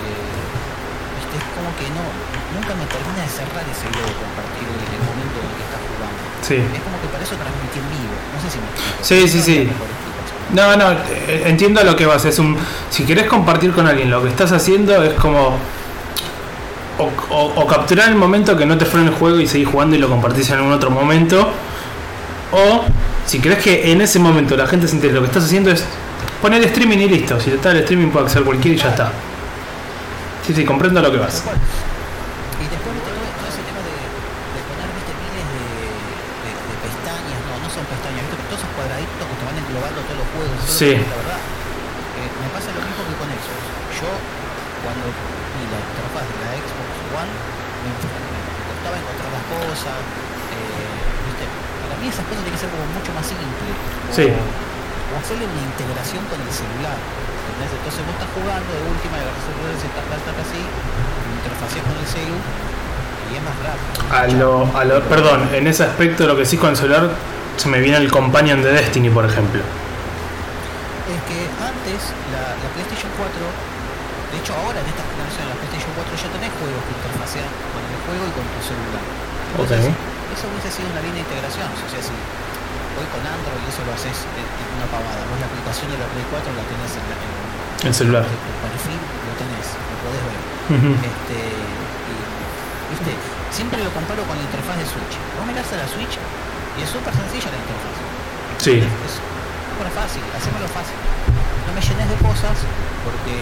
eh, 0.07 1.19
viste, 1.19 1.35
es 1.43 1.47
como 1.59 1.75
que 1.75 1.91
no, 1.91 2.07
nunca 2.55 2.73
me 2.79 2.87
termina 2.87 3.27
de 3.27 3.31
cerrar 3.35 3.67
ese 3.67 3.91
globo 3.91 4.15
compartir 4.15 4.63
el, 4.71 4.79
el 4.79 5.03
momento 5.03 5.37
en 5.43 5.47
el 5.51 5.55
que 5.59 5.65
estás 5.67 5.83
jugando. 5.91 6.21
Sí. 6.47 6.59
Es 6.63 6.83
como 6.87 6.97
que 7.03 7.09
para 7.11 7.23
eso 7.27 7.35
transmití 7.35 7.79
en 7.83 7.89
vivo. 7.91 8.15
No 8.31 8.39
sé 8.39 8.47
si 8.49 8.59
me 8.63 8.67
explico. 8.71 9.03
Sí, 9.03 9.19
sí, 9.27 9.39
sí. 9.43 9.59
No. 9.67 9.91
No, 10.51 10.77
no, 10.77 10.91
eh, 11.11 11.45
entiendo 11.47 11.81
a 11.81 11.85
lo 11.85 11.95
que 11.95 12.07
vas. 12.07 12.25
Es 12.25 12.39
un, 12.39 12.57
si 12.91 13.05
querés 13.05 13.27
compartir 13.27 13.73
con 13.73 13.87
alguien 13.87 14.11
lo 14.11 14.23
que 14.23 14.29
estás 14.31 14.51
haciendo, 14.53 15.03
es 15.03 15.15
como. 15.15 15.57
O, 16.99 17.05
o- 17.35 17.53
o 17.63 17.67
capturar 17.67 18.09
el 18.09 18.17
momento 18.17 18.57
que 18.57 18.67
no 18.67 18.77
te 18.77 18.85
frene 18.85 19.09
el 19.09 19.15
juego 19.15 19.41
y 19.41 19.47
seguir 19.47 19.69
jugando 19.69 19.97
y 19.97 19.99
lo 19.99 20.09
compartís 20.09 20.51
en 20.51 20.57
algún 20.57 20.73
otro 20.73 20.91
momento. 20.91 21.49
O 22.53 22.85
si 23.27 23.39
querés 23.41 23.63
que 23.63 23.93
en 23.93 24.01
ese 24.01 24.19
momento 24.19 24.57
la 24.57 24.67
gente 24.67 24.87
se 24.89 24.97
entere 24.97 25.13
lo 25.15 25.21
que 25.21 25.27
estás 25.29 25.45
haciendo, 25.45 25.71
es 25.71 25.85
poner 26.43 26.63
streaming 26.65 26.99
y 26.99 27.09
listo. 27.09 27.39
Si 27.41 27.51
está 27.51 27.71
el 27.73 27.79
streaming, 27.79 28.09
puede 28.11 28.27
acceder 28.27 28.45
cualquiera 28.45 28.77
y 28.77 28.81
ya 28.81 28.89
está. 28.91 29.13
Sí, 30.47 30.55
sí, 30.55 30.65
comprendo 30.65 31.01
lo 31.01 31.11
que 31.13 31.19
vas. 31.19 31.45
Y 31.45 32.67
después 32.69 32.95
todo, 33.05 33.21
ese 33.49 33.63
tema 33.65 33.81
de, 33.85 33.95
de 33.95 34.61
poner 34.69 34.89
viste 34.97 35.13
miles 35.21 35.47
de, 35.53 35.65
de, 36.45 36.51
de 36.57 36.75
pestañas, 36.85 37.41
no, 37.49 37.55
no 37.61 37.69
son 37.71 37.85
pestañas, 37.87 38.23
viste, 38.27 38.45
todos 38.49 38.61
esos 38.65 38.73
cuadraditos 38.77 39.25
que 39.31 39.37
te 39.41 39.45
van 39.47 39.57
englobando 39.61 39.99
todos 40.05 40.19
los 40.21 40.29
juegos, 40.35 40.57
Sí. 40.65 40.91
la 40.97 41.17
verdad, 41.21 41.41
eh, 41.41 42.29
me 42.41 42.49
pasa 42.57 42.69
lo 42.73 42.81
mismo 42.85 43.03
que 43.05 43.15
con 43.21 43.29
eso. 43.31 43.53
Yo 44.01 44.11
cuando 44.85 45.05
vi 45.13 45.63
la 45.71 45.79
interfaz 45.81 46.25
de 46.25 46.37
la 46.41 46.53
Xbox 46.57 46.91
One, 47.21 47.33
me, 47.85 47.91
me 48.01 48.41
costaba 48.69 48.97
encontrar 48.97 49.31
las 49.37 49.45
cosas, 49.61 49.97
eh, 50.01 51.29
viste, 51.31 51.45
para 51.85 51.95
mí 52.01 52.07
esas 52.09 52.25
cosas 52.29 52.41
tienen 52.45 52.55
que 52.57 52.63
ser 52.65 52.71
como 52.73 52.85
mucho 52.97 53.11
más 53.13 53.25
simples. 53.29 53.75
O, 53.77 54.13
Sí. 54.17 54.27
o 54.33 54.41
hacerle 55.19 55.45
una 55.47 55.63
integración 55.67 56.23
con 56.31 56.39
el 56.39 56.53
celular. 56.53 56.95
¿entendés? 56.95 57.71
Entonces 57.75 58.01
vos 58.07 58.15
estás 58.15 58.31
jugando 58.37 58.69
de 58.71 58.83
última 58.87 59.15
agarras 59.19 59.41
el 59.41 59.45
celular 59.51 59.75
se 59.81 59.89
taca 59.91 60.43
así, 60.45 60.63
interfaceas 61.41 61.85
con 61.85 61.97
el 61.99 62.07
celu 62.07 62.39
y 63.31 63.33
es 63.39 63.43
más 63.43 63.57
rápido. 63.63 63.91
A 64.11 64.23
lo, 64.39 64.53
a 64.77 64.83
lo, 64.85 64.95
perdón, 65.07 65.49
en 65.55 65.67
ese 65.67 65.85
aspecto 65.85 66.27
lo 66.27 66.37
que 66.37 66.45
sí 66.47 66.57
con 66.57 66.71
el 66.71 66.77
celular 66.77 67.11
se 67.57 67.69
me 67.69 67.81
viene 67.81 67.99
el 67.99 68.11
companion 68.11 68.63
de 68.63 68.73
Destiny, 68.73 69.11
por 69.11 69.25
ejemplo. 69.25 69.61
Es 69.61 71.21
que 71.27 71.41
antes 71.59 72.01
la, 72.31 72.55
la 72.55 72.69
PlayStation 72.75 73.11
4, 73.19 73.27
de 73.27 74.37
hecho 74.39 74.55
ahora 74.55 74.79
en 74.79 74.87
esta 74.87 75.03
generación 75.11 75.43
de 75.43 75.51
la 75.51 75.59
PlayStation 75.59 75.93
4 75.99 76.15
ya 76.17 76.29
tenés 76.31 76.51
juegos 76.55 76.83
que 76.87 76.93
interfacean 76.95 77.51
con 77.75 77.83
el 77.83 77.99
juego 78.07 78.23
y 78.25 78.33
con 78.35 78.47
tu 78.47 78.61
celular. 78.63 79.05
Entonces, 79.51 79.83
eso 80.31 80.45
hubiese 80.47 80.71
sido 80.71 80.87
una 80.95 81.03
linda 81.03 81.19
integración. 81.19 81.67
O 81.67 81.89
sea, 81.91 81.99
si 81.99 82.15
hoy 83.01 83.09
con 83.09 83.23
Android 83.25 83.65
eso 83.65 83.81
lo 83.89 83.93
haces 83.97 84.17
en, 84.37 84.45
en 84.45 84.69
una 84.77 84.87
pavada, 84.93 85.21
vos 85.33 85.39
la 85.41 85.49
aplicación 85.49 85.89
de 85.89 85.97
la 85.97 86.07
Play 86.13 86.25
4 86.29 86.53
la 86.53 86.65
tenés 86.69 86.93
en, 87.01 87.05
en 87.09 87.89
El 87.89 87.95
celular. 87.97 88.25
el 88.29 88.59
perfil, 88.69 89.01
lo 89.01 89.33
tenés, 89.41 89.67
lo 89.73 89.97
podés 90.05 90.23
ver. 90.29 90.39
Ujú. 90.77 90.91
Este, 91.01 91.39
y, 91.41 92.15
viste, 92.93 93.13
siempre 93.51 93.81
lo 93.83 93.91
comparo 93.97 94.23
con 94.29 94.37
la 94.37 94.45
interfaz 94.45 94.77
de 94.79 94.87
Switch. 94.87 95.15
Vos 95.41 95.45
mirás 95.49 95.67
a 95.73 95.81
la 95.81 95.89
Switch 95.89 96.15
y 96.77 96.81
es 96.85 96.91
súper 96.93 97.11
sencilla 97.17 97.49
la 97.51 97.59
interfaz. 97.59 97.97
Sí, 98.61 98.77
Es 98.85 99.13
súper 99.17 99.89
fácil, 99.97 100.23
hacémoslo 100.37 100.69
fácil. 100.69 100.99
No 101.65 101.73
me 101.73 101.81
llenes 101.81 102.05
de 102.13 102.19
cosas 102.21 102.57
porque 103.01 103.35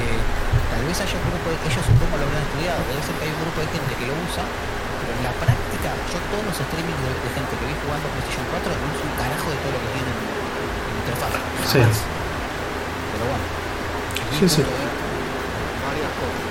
tal 0.71 0.83
vez 0.87 0.95
haya 1.03 1.17
un 1.19 1.27
grupo, 1.35 1.51
de, 1.51 1.59
ellos 1.67 1.83
supongo 1.83 2.15
lo 2.15 2.25
habrán 2.31 2.45
estudiado, 2.47 2.79
debe 2.87 3.03
ser 3.03 3.15
que 3.19 3.25
hay 3.27 3.33
un 3.35 3.43
grupo 3.43 3.59
de 3.59 3.69
gente 3.75 3.93
que 3.99 4.07
lo 4.07 4.15
usa, 4.23 4.45
pero 4.47 5.11
en 5.19 5.23
la 5.27 5.35
práctica, 5.35 5.58
yo 5.79 6.19
todos 6.33 6.45
los 6.49 6.55
streamings 6.59 7.01
de, 7.07 7.11
de 7.23 7.29
gente 7.39 7.53
que 7.55 7.65
vi 7.71 7.75
jugando 7.87 8.07
PlayStation 8.11 8.47
4 8.51 8.67
no 8.67 8.87
es 8.91 9.01
un 9.05 9.13
carajo 9.15 9.47
de 9.53 9.59
todo 9.63 9.73
lo 9.77 9.81
que 9.85 9.91
tienen 9.95 10.17
en 10.19 10.95
interfaz. 11.03 11.33
Sí. 11.71 11.81
Pero 11.85 13.25
bueno. 13.31 13.45
Sí, 14.39 14.45
sí. 14.49 14.61
de- 14.67 14.69
varias 15.87 16.13
cosas. 16.19 16.43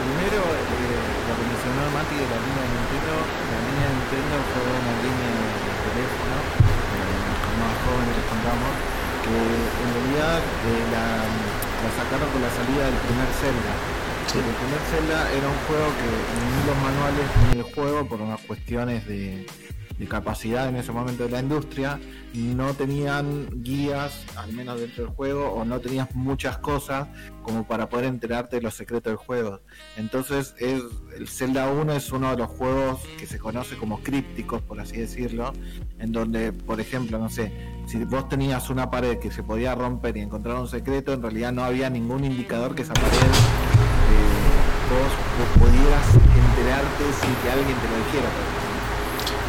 Primero, 0.00 0.40
eh, 0.42 1.24
lo 1.28 1.32
que 1.38 1.44
mencionó 1.44 1.80
Mati 1.94 2.16
de 2.18 2.26
la 2.28 2.38
línea 2.40 2.62
de 2.66 2.70
Nintendo, 2.74 3.14
la 3.20 3.58
línea 3.68 3.86
de 3.90 3.94
Nintendo 4.00 4.34
fue 4.50 4.64
una 4.64 4.94
línea 5.06 5.30
de 5.30 5.72
teléfono, 5.86 6.36
eh, 6.40 7.58
más 7.60 7.74
jóvenes 7.84 8.14
les 8.16 8.26
contamos, 8.28 8.72
que 9.24 9.36
en 9.38 9.88
realidad 9.94 10.38
eh, 10.40 10.84
la, 10.92 11.06
la 11.24 11.90
sacaron 11.96 12.28
con 12.32 12.40
la 12.42 12.52
salida 12.52 12.82
del 12.90 12.98
primer 13.06 13.28
Zelda. 13.38 13.72
El 14.32 14.42
primer 14.42 14.80
Zelda 14.88 15.32
era 15.32 15.48
un 15.48 15.56
juego 15.66 15.86
que 15.98 16.06
ni 16.46 16.66
los 16.68 16.76
manuales 16.84 17.26
ni 17.52 17.58
el 17.58 17.74
juego, 17.74 18.06
por 18.06 18.20
unas 18.20 18.40
cuestiones 18.42 19.04
de, 19.08 19.44
capacidad 20.08 20.68
en 20.68 20.76
ese 20.76 20.92
momento 20.92 21.24
de 21.24 21.30
la 21.30 21.40
industria, 21.40 21.98
no 22.32 22.72
tenían 22.74 23.48
guías, 23.62 24.24
al 24.36 24.52
menos 24.52 24.80
dentro 24.80 25.04
del 25.04 25.12
juego, 25.14 25.50
o 25.50 25.64
no 25.64 25.80
tenías 25.80 26.14
muchas 26.14 26.58
cosas 26.58 27.08
como 27.42 27.66
para 27.66 27.88
poder 27.88 28.06
enterarte 28.06 28.56
de 28.56 28.62
los 28.62 28.74
secretos 28.74 29.10
del 29.10 29.16
juego. 29.16 29.60
Entonces, 29.96 30.54
es, 30.58 30.80
el 31.16 31.28
Zelda 31.28 31.68
1 31.68 31.92
es 31.92 32.12
uno 32.12 32.30
de 32.30 32.36
los 32.36 32.48
juegos 32.48 33.00
que 33.18 33.26
se 33.26 33.38
conoce 33.38 33.76
como 33.76 34.00
crípticos, 34.00 34.62
por 34.62 34.80
así 34.80 34.96
decirlo, 34.96 35.52
en 35.98 36.12
donde, 36.12 36.52
por 36.52 36.80
ejemplo, 36.80 37.18
no 37.18 37.28
sé, 37.28 37.52
si 37.86 38.04
vos 38.04 38.28
tenías 38.28 38.70
una 38.70 38.90
pared 38.90 39.18
que 39.18 39.30
se 39.30 39.42
podía 39.42 39.74
romper 39.74 40.16
y 40.16 40.20
encontrar 40.20 40.56
un 40.56 40.68
secreto, 40.68 41.12
en 41.12 41.20
realidad 41.20 41.52
no 41.52 41.64
había 41.64 41.90
ningún 41.90 42.24
indicador 42.24 42.74
que 42.74 42.82
esa 42.82 42.94
pared 42.94 43.69
vos, 44.90 45.12
vos 45.38 45.50
pudieras 45.62 46.06
enterarte 46.18 47.04
sin 47.14 47.32
que 47.40 47.48
alguien 47.54 47.76
te 47.78 47.86
lo 47.86 47.96
dijera. 48.10 48.30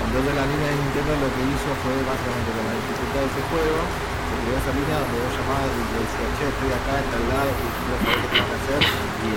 Entonces 0.05 0.33
la 0.37 0.45
línea 0.45 0.69
de 0.69 0.77
Nintendo 0.77 1.11
lo 1.17 1.29
que 1.33 1.41
hizo 1.49 1.69
fue 1.81 1.95
básicamente 2.05 2.49
con 2.51 2.63
la 2.67 2.75
dificultad 2.77 3.21
de 3.25 3.29
ese 3.31 3.43
juego, 3.49 3.79
se 4.27 4.33
creó 4.37 4.55
esa 4.59 4.73
línea 4.75 4.95
donde 5.01 5.17
vos 5.17 5.33
llamabas 5.33 5.71
y 5.71 5.81
le 5.81 5.97
decías, 6.03 6.31
che, 6.37 6.45
estoy 6.51 6.71
acá 6.71 6.93
en 6.99 7.07
tal 7.09 7.23
lado, 7.31 7.51
y 7.51 7.67
quiero 7.73 7.95
saber 8.01 8.17
qué 8.21 8.27
tengo 8.31 8.47
que 8.51 8.57
hacer, 8.59 8.81
y 8.81 9.29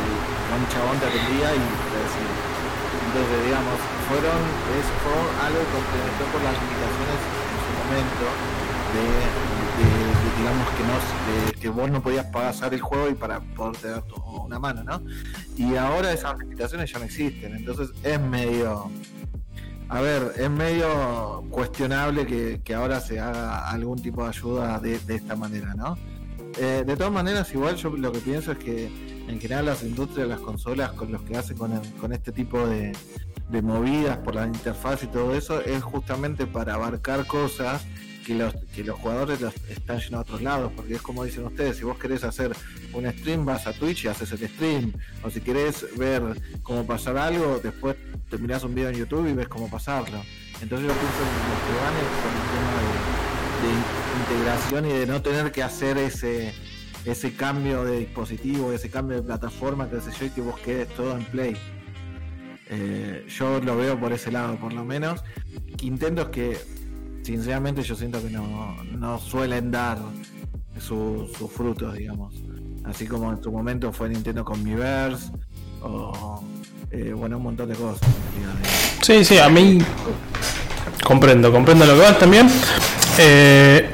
buen 0.50 0.62
chabón 0.70 0.96
te 1.00 1.06
atendía 1.08 1.48
y 1.56 1.62
te 1.62 1.98
decía. 2.04 2.32
Entonces, 3.04 3.38
digamos, 3.46 3.78
fueron, 4.10 4.40
es, 4.74 4.86
fue 5.02 5.14
algo 5.14 5.58
que 5.62 5.70
complementó 5.78 6.24
por 6.34 6.40
las 6.42 6.54
limitaciones 6.58 7.20
en 7.22 7.58
su 7.62 7.70
momento 7.78 8.26
de, 8.94 9.06
digamos 10.38 10.68
que 10.70 10.82
no 10.82 11.46
de, 11.46 11.52
que 11.60 11.68
vos 11.68 11.90
no 11.90 12.02
podías 12.02 12.26
pasar 12.26 12.74
el 12.74 12.80
juego 12.80 13.08
y 13.08 13.14
para 13.14 13.40
poder 13.40 13.80
dar 13.82 14.04
una 14.44 14.58
mano, 14.58 14.82
¿no? 14.82 15.02
Y 15.56 15.76
ahora 15.76 16.12
esas 16.12 16.38
limitaciones 16.38 16.90
ya 16.90 16.98
no 16.98 17.04
existen, 17.04 17.54
entonces 17.54 17.90
es 18.02 18.20
medio 18.20 18.90
a 19.88 20.00
ver, 20.00 20.32
es 20.36 20.50
medio 20.50 21.44
cuestionable 21.50 22.26
que, 22.26 22.74
ahora 22.74 23.00
se 23.00 23.20
haga 23.20 23.68
algún 23.70 24.00
tipo 24.00 24.22
de 24.22 24.30
ayuda 24.30 24.80
de, 24.80 24.98
esta 25.14 25.36
manera, 25.36 25.74
¿no? 25.74 25.96
Eh, 26.58 26.84
de 26.86 26.96
todas 26.96 27.12
maneras, 27.12 27.52
igual 27.52 27.76
yo 27.76 27.90
lo 27.90 28.10
que 28.10 28.20
pienso 28.20 28.52
es 28.52 28.58
que 28.58 28.86
en 29.28 29.40
general 29.40 29.66
las 29.66 29.82
industrias, 29.82 30.26
las 30.26 30.40
consolas, 30.40 30.92
con 30.92 31.12
los 31.12 31.22
que 31.22 31.36
hacen 31.36 31.56
con, 31.56 32.12
este 32.12 32.32
tipo 32.32 32.66
de 32.66 32.92
movidas 33.62 34.18
por 34.18 34.34
la 34.34 34.46
interfaz 34.46 35.02
y 35.04 35.06
todo 35.06 35.34
eso, 35.34 35.60
es 35.60 35.82
justamente 35.82 36.46
para 36.46 36.74
abarcar 36.74 37.26
cosas 37.26 37.84
que 38.24 38.34
los, 38.34 38.54
que 38.74 38.84
los 38.84 38.98
jugadores 38.98 39.40
los 39.40 39.54
están 39.68 40.00
yendo 40.00 40.18
a 40.18 40.20
otros 40.22 40.42
lados, 40.42 40.72
porque 40.74 40.94
es 40.94 41.02
como 41.02 41.24
dicen 41.24 41.44
ustedes, 41.44 41.76
si 41.76 41.84
vos 41.84 41.98
querés 41.98 42.24
hacer 42.24 42.52
un 42.92 43.10
stream, 43.10 43.44
vas 43.44 43.66
a 43.66 43.72
Twitch 43.72 44.04
y 44.04 44.08
haces 44.08 44.32
el 44.32 44.48
stream, 44.48 44.92
o 45.22 45.30
si 45.30 45.40
querés 45.40 45.86
ver 45.96 46.22
cómo 46.62 46.86
pasar 46.86 47.16
algo, 47.18 47.60
después 47.62 47.96
te 48.28 48.36
un 48.36 48.74
video 48.74 48.90
en 48.90 48.96
YouTube 48.96 49.28
y 49.28 49.32
ves 49.32 49.48
cómo 49.48 49.70
pasarlo. 49.70 50.22
Entonces 50.60 50.88
yo 50.88 50.94
pienso 50.94 51.18
que 51.18 51.40
lo 51.50 51.56
que 51.66 51.74
van 51.82 51.94
es 51.96 52.08
por 52.22 52.32
el 52.34 52.46
tema 52.54 52.72
de, 52.80 53.66
de 53.66 53.72
integración 54.20 54.86
y 54.86 54.92
de 55.00 55.06
no 55.06 55.22
tener 55.22 55.52
que 55.52 55.62
hacer 55.62 55.98
ese 55.98 56.52
ese 57.04 57.34
cambio 57.34 57.84
de 57.84 57.98
dispositivo, 57.98 58.72
ese 58.72 58.88
cambio 58.90 59.18
de 59.18 59.22
plataforma, 59.22 59.90
que 59.90 60.00
sé 60.00 60.10
yo, 60.18 60.26
y 60.26 60.30
que 60.30 60.40
vos 60.40 60.58
quedes 60.60 60.88
todo 60.88 61.16
en 61.16 61.24
play. 61.24 61.56
Eh, 62.70 63.26
yo 63.28 63.60
lo 63.60 63.76
veo 63.76 63.98
por 64.00 64.12
ese 64.12 64.32
lado, 64.32 64.56
por 64.56 64.72
lo 64.72 64.84
menos. 64.84 65.22
Intentos 65.82 66.28
que, 66.28 66.58
sinceramente, 67.24 67.82
yo 67.82 67.94
siento 67.96 68.22
que 68.22 68.30
no, 68.30 68.76
no 68.98 69.18
suelen 69.18 69.70
dar 69.70 69.98
su- 70.78 71.28
sus 71.36 71.50
frutos, 71.50 71.94
digamos. 71.94 72.34
Así 72.84 73.06
como 73.06 73.32
en 73.32 73.42
su 73.42 73.50
momento 73.50 73.92
fue 73.92 74.08
Nintendo 74.10 74.44
con 74.44 74.62
Miiverse, 74.62 75.30
o 75.82 76.42
eh, 76.90 77.12
bueno, 77.16 77.38
un 77.38 77.44
montón 77.44 77.68
de 77.70 77.74
cosas. 77.74 78.00
Sí, 79.02 79.24
sí, 79.24 79.38
a 79.38 79.48
mí 79.48 79.78
comprendo, 81.02 81.50
comprendo 81.50 81.86
lo 81.86 81.94
que 81.94 82.00
vas 82.00 82.18
también. 82.18 82.48
Eh, 83.18 83.90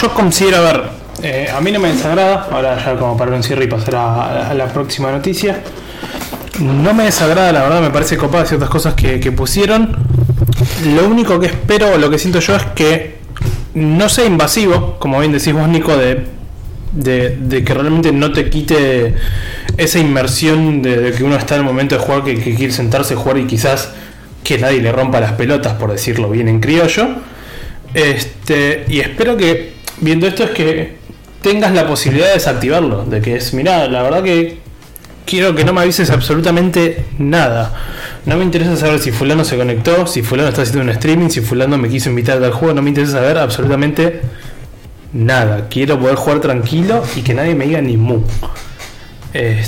yo 0.00 0.14
considero, 0.14 0.58
a 0.58 0.60
ver, 0.60 0.82
eh, 1.22 1.48
a 1.54 1.60
mí 1.60 1.70
no 1.72 1.78
me 1.80 1.92
desagrada, 1.92 2.48
ahora 2.50 2.82
ya 2.82 2.96
como 2.98 3.16
para 3.16 3.34
un 3.36 3.42
cierre 3.42 3.64
y 3.64 3.68
pasar 3.68 3.96
a, 3.96 4.54
la 4.54 4.66
próxima 4.72 5.10
noticia. 5.12 5.62
No 6.60 6.94
me 6.94 7.04
desagrada, 7.04 7.52
la 7.52 7.62
verdad, 7.62 7.80
me 7.82 7.90
parece 7.90 8.16
copada 8.16 8.46
ciertas 8.46 8.70
cosas 8.70 8.94
que 8.94 9.32
pusieron. 9.32 10.21
Lo 10.94 11.08
único 11.08 11.38
que 11.38 11.46
espero, 11.46 11.96
lo 11.98 12.10
que 12.10 12.18
siento 12.18 12.40
yo 12.40 12.56
es 12.56 12.64
que 12.74 13.18
no 13.74 14.08
sea 14.08 14.24
invasivo, 14.24 14.98
como 14.98 15.20
bien 15.20 15.32
decís 15.32 15.52
vos, 15.52 15.68
Nico, 15.68 15.96
de, 15.96 16.26
de, 16.92 17.64
que 17.64 17.74
realmente 17.74 18.12
no 18.12 18.32
te 18.32 18.50
quite 18.50 19.14
esa 19.76 19.98
inmersión 19.98 20.82
de, 20.82 21.12
que 21.12 21.24
uno 21.24 21.36
está 21.36 21.54
en 21.54 21.60
el 21.60 21.66
momento 21.66 21.96
de 21.96 22.00
jugar, 22.02 22.24
que, 22.24 22.36
quiere 22.38 22.72
sentarse 22.72 23.14
a 23.14 23.16
jugar 23.16 23.38
y 23.38 23.46
quizás 23.46 23.90
que 24.44 24.58
nadie 24.58 24.82
le 24.82 24.92
rompa 24.92 25.20
las 25.20 25.32
pelotas, 25.32 25.74
por 25.74 25.92
decirlo 25.92 26.28
bien 26.30 26.48
en 26.48 26.60
criollo. 26.60 27.08
Este, 27.94 28.84
y 28.88 29.00
espero 29.00 29.36
que, 29.36 29.74
viendo 30.00 30.26
esto, 30.26 30.44
es 30.44 30.50
que 30.50 30.96
tengas 31.42 31.72
la 31.72 31.86
posibilidad 31.86 32.28
de 32.28 32.34
desactivarlo. 32.34 33.04
De 33.04 33.20
que 33.20 33.36
es, 33.36 33.54
mirá, 33.54 33.86
la 33.88 34.02
verdad 34.02 34.22
que 34.22 34.58
quiero 35.24 35.54
que 35.54 35.64
no 35.64 35.72
me 35.72 35.82
avises 35.82 36.10
absolutamente 36.10 37.04
nada. 37.18 37.72
No 38.26 38.36
me 38.36 38.44
interesa 38.44 38.76
saber 38.76 39.00
si 39.00 39.10
fulano 39.10 39.44
se 39.44 39.56
conectó, 39.56 40.06
si 40.06 40.22
fulano 40.22 40.48
está 40.48 40.62
haciendo 40.62 40.82
un 40.84 40.90
streaming, 40.90 41.28
si 41.28 41.40
fulano 41.40 41.76
me 41.78 41.88
quiso 41.88 42.08
invitar 42.10 42.42
al 42.42 42.52
juego, 42.52 42.74
no 42.74 42.82
me 42.82 42.90
interesa 42.90 43.14
saber 43.14 43.38
absolutamente 43.38 44.22
nada. 45.12 45.68
Quiero 45.68 45.98
poder 45.98 46.16
jugar 46.16 46.40
tranquilo 46.40 47.10
y 47.14 47.22
que 47.22 47.34
nadie 47.34 47.54
me 47.54 47.66
diga 47.66 47.80
ni 47.80 47.96
mu. 47.96 48.22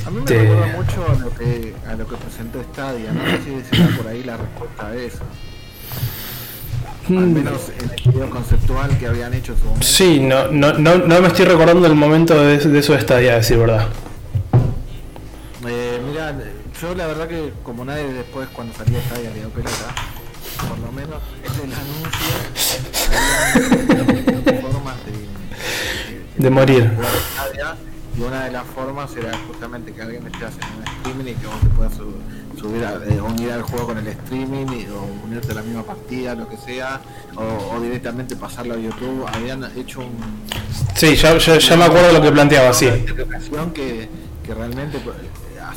A 0.05 0.11
mí 0.11 0.23
me 0.23 0.33
Este, 0.33 0.35
recuerda 0.35 0.67
mucho 0.67 1.09
a 1.11 1.15
lo 1.17 1.35
que, 1.35 1.81
a 1.85 1.95
lo 1.97 2.07
que 2.07 2.17
presentó 2.17 2.63
Stadia, 2.63 3.13
no 3.13 3.27
sé 3.27 3.41
si 3.43 3.63
será 3.65 3.91
por 3.91 4.07
ahí 4.09 4.23
la 4.23 4.37
respuesta 4.37 4.89
a 4.89 4.97
eso. 4.97 5.25
Al 7.17 7.27
mm, 7.27 7.33
menos 7.33 7.71
en 7.71 7.91
el 7.91 8.03
video 8.03 8.31
conceptual 8.31 8.97
que 8.99 9.07
habían 9.07 9.35
hecho 9.35 9.53
en 9.53 9.59
su 9.59 9.69
momento. 9.69 9.97
sí, 9.97 10.21
no, 10.21 10.49
no, 10.51 10.73
no, 10.75 10.99
no 10.99 11.21
me 11.21 11.29
estoy 11.29 11.45
recordando 11.47 11.87
el 11.87 11.95
momento 11.95 12.35
de, 12.43 12.59
de 12.59 12.79
eso 12.79 12.93
de 12.95 13.01
Stadia, 13.01 13.33
a 13.35 13.37
decir 13.37 13.59
verdad. 13.59 13.89
Eh, 15.67 16.01
mira, 16.05 16.35
yo 16.81 16.95
la 16.95 17.07
verdad 17.07 17.29
que 17.29 17.53
como 17.63 17.85
nadie 17.85 18.13
después 18.13 18.49
cuando 18.53 18.75
salía 18.75 19.01
Stadia 19.03 19.31
le 19.31 19.41
dio 19.41 19.49
pelota, 19.51 19.95
por 20.69 20.79
lo 20.79 20.93
menos 20.93 21.21
en 21.43 21.71
el 21.71 21.75
anuncio 21.77 22.35
había 24.03 24.61
formas 24.61 24.97
de, 25.07 25.13
de- 25.13 26.43
De 26.43 26.51
morir. 26.51 26.91
y 28.17 28.21
una 28.23 28.45
de 28.45 28.53
las 28.53 28.65
formas 28.67 29.15
era 29.17 29.33
justamente 29.49 29.93
que 29.93 30.03
alguien 30.03 30.27
esté 30.27 30.45
haciendo 30.47 30.77
un 30.79 30.85
streaming 30.85 31.25
y 31.33 31.35
que 31.35 31.47
vos 31.47 31.61
te 31.61 31.69
puedas 31.69 31.95
su- 31.95 32.15
subir 32.61 32.85
a, 32.85 32.93
eh, 33.05 33.21
unir 33.21 33.51
al 33.53 33.63
juego 33.63 33.87
con 33.89 33.99
el 33.99 34.07
streaming 34.07 34.67
y- 34.73 34.87
o 34.89 35.03
unirte 35.25 35.53
a 35.53 35.55
la 35.57 35.63
misma 35.63 35.83
partida, 35.83 36.35
lo 36.35 36.49
que 36.49 36.57
sea, 36.57 37.01
o, 37.37 37.75
o 37.77 37.81
directamente 37.81 38.37
pasarlo 38.37 38.75
a 38.75 38.77
YouTube. 38.79 39.27
Habían 39.33 39.65
hecho 39.77 40.01
un, 40.01 40.13
Sí, 40.95 41.17
ya, 41.17 41.37
ya, 41.39 41.59
ya 41.59 41.77
me 41.77 41.85
acuerdo 41.85 42.13
lo 42.13 42.23
que 42.23 42.31
planteaba, 42.31 42.73
sí. 42.73 42.89
que, 43.75 44.09
que 44.45 44.55
realmente 44.55 44.99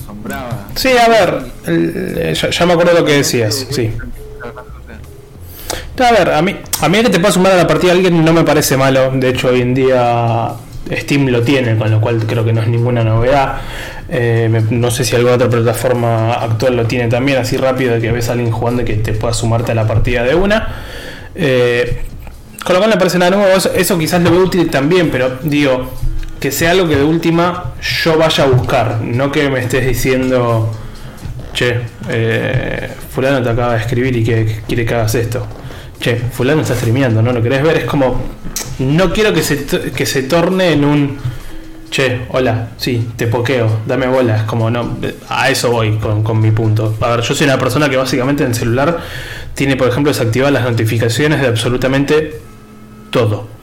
asombraba. 0.01 0.67
Sí, 0.75 0.89
a 0.89 1.07
ver, 1.09 1.41
el- 1.65 2.33
ya, 2.33 2.49
ya 2.49 2.65
me 2.65 2.73
acuerdo 2.73 2.93
lo 2.93 3.05
que 3.05 3.13
decías, 3.13 3.67
sí. 3.69 3.91
A 5.99 6.11
ver, 6.11 6.29
a 6.31 6.41
mí, 6.43 6.55
a 6.81 6.89
mí 6.89 7.01
que 7.01 7.09
te 7.09 7.19
pueda 7.19 7.31
sumar 7.33 7.53
a 7.53 7.57
la 7.57 7.65
partida 7.67 7.91
alguien 7.91 8.23
no 8.23 8.31
me 8.31 8.43
parece 8.43 8.77
malo. 8.77 9.11
De 9.13 9.29
hecho, 9.29 9.47
hoy 9.49 9.61
en 9.61 9.73
día 9.73 10.51
Steam 10.91 11.27
lo 11.29 11.41
tiene, 11.41 11.75
con 11.75 11.89
lo 11.89 11.99
cual 11.99 12.23
creo 12.27 12.45
que 12.45 12.53
no 12.53 12.61
es 12.61 12.67
ninguna 12.67 13.03
novedad. 13.03 13.61
Eh, 14.09 14.61
no 14.69 14.91
sé 14.91 15.03
si 15.03 15.15
alguna 15.15 15.35
otra 15.35 15.49
plataforma 15.49 16.33
actual 16.35 16.77
lo 16.77 16.85
tiene 16.85 17.07
también, 17.07 17.39
así 17.39 17.57
rápido 17.57 17.95
de 17.95 18.01
que 18.01 18.11
ves 18.11 18.29
a 18.29 18.33
alguien 18.33 18.51
jugando 18.51 18.83
y 18.83 18.85
que 18.85 18.93
te 18.97 19.13
pueda 19.13 19.33
sumarte 19.33 19.71
a 19.71 19.75
la 19.75 19.87
partida 19.87 20.23
de 20.23 20.35
una. 20.35 20.67
Eh, 21.33 22.01
con 22.63 22.73
lo 22.75 22.79
cual 22.79 22.91
me 22.91 22.97
parece 22.97 23.17
nada 23.17 23.35
nuevo. 23.35 23.51
Eso, 23.57 23.71
eso 23.73 23.97
quizás 23.97 24.21
lo 24.21 24.29
veo 24.29 24.41
útil 24.41 24.69
también, 24.69 25.09
pero 25.09 25.39
digo, 25.41 25.89
que 26.39 26.51
sea 26.51 26.71
algo 26.71 26.87
que 26.87 26.95
de 26.95 27.03
última 27.03 27.73
yo 27.81 28.17
vaya 28.17 28.43
a 28.43 28.47
buscar, 28.47 29.01
no 29.01 29.31
que 29.31 29.49
me 29.49 29.59
estés 29.59 29.85
diciendo, 29.87 30.71
che, 31.53 31.81
eh, 32.09 32.89
fulano 33.09 33.41
te 33.41 33.49
acaba 33.49 33.73
de 33.73 33.79
escribir 33.79 34.15
y 34.15 34.23
que, 34.23 34.61
quiere 34.67 34.85
que 34.85 34.93
hagas 34.93 35.15
esto. 35.15 35.45
Che, 35.99 36.15
fulano 36.15 36.61
está 36.61 36.75
streameando, 36.75 37.21
¿no 37.21 37.31
lo 37.31 37.41
querés 37.41 37.63
ver? 37.63 37.77
Es 37.77 37.85
como, 37.85 38.21
no 38.79 39.11
quiero 39.11 39.33
que 39.33 39.41
se, 39.41 39.65
que 39.65 40.05
se 40.05 40.23
torne 40.23 40.73
en 40.73 40.85
un, 40.85 41.17
che, 41.89 42.27
hola, 42.29 42.69
sí, 42.77 43.09
te 43.15 43.27
pokeo, 43.27 43.79
dame 43.87 44.07
bola. 44.07 44.37
Es 44.37 44.43
como, 44.43 44.69
no, 44.69 44.97
a 45.29 45.49
eso 45.49 45.71
voy 45.71 45.97
con, 45.97 46.23
con 46.23 46.39
mi 46.39 46.51
punto. 46.51 46.95
A 47.01 47.09
ver, 47.09 47.21
yo 47.21 47.33
soy 47.33 47.47
una 47.47 47.57
persona 47.57 47.89
que 47.89 47.97
básicamente 47.97 48.43
en 48.43 48.49
el 48.49 48.55
celular 48.55 48.99
tiene, 49.55 49.75
por 49.75 49.87
ejemplo, 49.87 50.11
desactivadas 50.11 50.53
las 50.53 50.63
notificaciones 50.63 51.41
de 51.41 51.47
absolutamente 51.47 52.39
todo. 53.09 53.56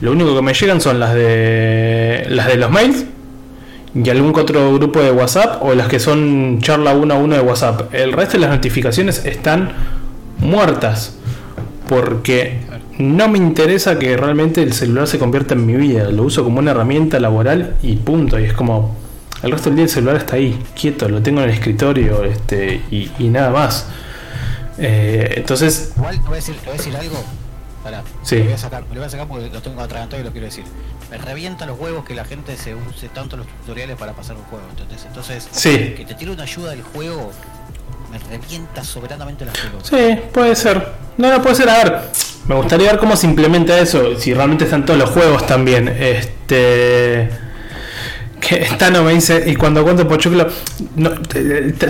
Lo 0.00 0.12
único 0.12 0.34
que 0.34 0.42
me 0.42 0.52
llegan 0.52 0.80
son 0.80 1.00
las 1.00 1.14
de 1.14 2.26
las 2.28 2.46
de 2.46 2.56
los 2.56 2.70
mails 2.70 3.06
y 3.94 4.10
algún 4.10 4.38
otro 4.38 4.74
grupo 4.74 5.00
de 5.00 5.10
WhatsApp 5.10 5.62
o 5.62 5.74
las 5.74 5.88
que 5.88 5.98
son 5.98 6.58
charla 6.60 6.92
uno 6.92 7.14
a 7.14 7.16
uno 7.16 7.34
de 7.34 7.40
WhatsApp. 7.40 7.94
El 7.94 8.12
resto 8.12 8.34
de 8.34 8.40
las 8.40 8.50
notificaciones 8.50 9.24
están 9.24 9.72
muertas 10.38 11.16
porque 11.88 12.58
no 12.98 13.28
me 13.28 13.38
interesa 13.38 13.98
que 13.98 14.16
realmente 14.16 14.62
el 14.62 14.72
celular 14.72 15.06
se 15.06 15.18
convierta 15.18 15.54
en 15.54 15.64
mi 15.64 15.74
vida. 15.74 16.10
Lo 16.10 16.24
uso 16.24 16.44
como 16.44 16.58
una 16.58 16.72
herramienta 16.72 17.18
laboral 17.20 17.76
y 17.82 17.96
punto. 17.96 18.38
Y 18.38 18.44
es 18.44 18.52
como, 18.52 18.96
el 19.42 19.50
resto 19.50 19.70
del 19.70 19.76
día 19.76 19.84
el 19.84 19.90
celular 19.90 20.16
está 20.16 20.36
ahí, 20.36 20.58
quieto, 20.78 21.08
lo 21.08 21.22
tengo 21.22 21.40
en 21.40 21.48
el 21.48 21.54
escritorio 21.54 22.24
este, 22.24 22.82
y, 22.90 23.28
nada 23.28 23.50
más. 23.50 23.88
Eh, 24.78 25.34
entonces, 25.36 25.92
Igual 25.96 26.16
te 26.16 26.28
voy 26.28 26.38
a 26.38 26.72
decir 26.72 26.96
algo. 26.96 27.24
Pará, 27.86 28.02
Sí. 28.24 28.34
me 28.34 28.40
lo 28.40 28.44
voy 28.46 28.54
a 28.54 28.58
sacar, 28.58 28.82
me 28.82 28.94
lo 28.96 29.00
voy 29.00 29.06
a 29.06 29.10
sacar 29.10 29.28
porque 29.28 29.48
lo 29.48 29.62
tengo 29.62 29.80
atragantado 29.80 30.20
y 30.20 30.24
lo 30.24 30.32
quiero 30.32 30.46
decir. 30.46 30.64
Me 31.08 31.18
revienta 31.18 31.66
los 31.66 31.78
huevos 31.78 32.04
que 32.04 32.16
la 32.16 32.24
gente 32.24 32.56
se 32.56 32.74
use 32.74 33.08
tanto 33.10 33.36
los 33.36 33.46
tutoriales 33.46 33.96
para 33.96 34.12
pasar 34.12 34.34
un 34.34 34.42
juego, 34.42 34.64
¿entendés? 34.70 35.04
Entonces, 35.06 35.46
Sí. 35.52 35.94
que 35.96 36.04
te 36.04 36.14
tire 36.16 36.32
una 36.32 36.42
ayuda 36.42 36.70
del 36.70 36.82
juego 36.82 37.30
me 38.10 38.18
revienta 38.18 38.82
soberanamente 38.82 39.44
las 39.44 39.56
pelotas. 39.56 39.86
Sí, 39.86 40.18
puede 40.32 40.56
ser. 40.56 40.84
No, 41.16 41.30
no 41.30 41.40
puede 41.40 41.54
ser. 41.54 41.68
A 41.70 41.84
ver, 41.84 42.00
me 42.48 42.56
gustaría 42.56 42.90
ver 42.90 42.98
cómo 42.98 43.14
se 43.14 43.28
implementa 43.28 43.78
eso. 43.78 44.18
Si 44.18 44.34
realmente 44.34 44.64
están 44.64 44.84
todos 44.84 44.98
los 44.98 45.10
juegos 45.10 45.46
también. 45.46 45.86
Este. 45.86 47.28
Que 48.46 48.68
Tano 48.78 49.02
me 49.02 49.14
dice, 49.14 49.42
y 49.46 49.56
cuando 49.56 49.82
cuento 49.82 50.06
Pochoclo, 50.06 50.46
no, 50.94 51.10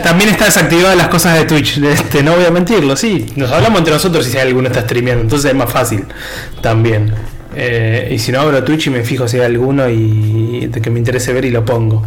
también 0.02 0.30
está 0.30 0.46
desactivada 0.46 0.94
las 0.94 1.08
cosas 1.08 1.38
de 1.38 1.44
Twitch. 1.44 1.78
Este, 1.78 2.22
no 2.22 2.34
voy 2.34 2.44
a 2.46 2.50
mentirlo, 2.50 2.96
sí. 2.96 3.26
Nos 3.36 3.50
hablamos 3.52 3.80
entre 3.80 3.92
nosotros 3.92 4.24
si 4.24 4.38
alguno 4.38 4.68
está 4.68 4.80
streameando, 4.82 5.22
entonces 5.22 5.50
es 5.50 5.56
más 5.56 5.70
fácil 5.70 6.04
también. 6.62 7.12
Eh, 7.54 8.10
y 8.12 8.18
si 8.18 8.32
no 8.32 8.40
abro 8.40 8.62
Twitch 8.64 8.86
y 8.86 8.90
me 8.90 9.02
fijo 9.02 9.26
si 9.26 9.38
hay 9.38 9.44
alguno 9.44 9.88
y 9.88 10.66
de 10.66 10.80
que 10.80 10.90
me 10.90 10.98
interese 10.98 11.32
ver 11.32 11.44
y 11.44 11.50
lo 11.50 11.64
pongo. 11.64 12.02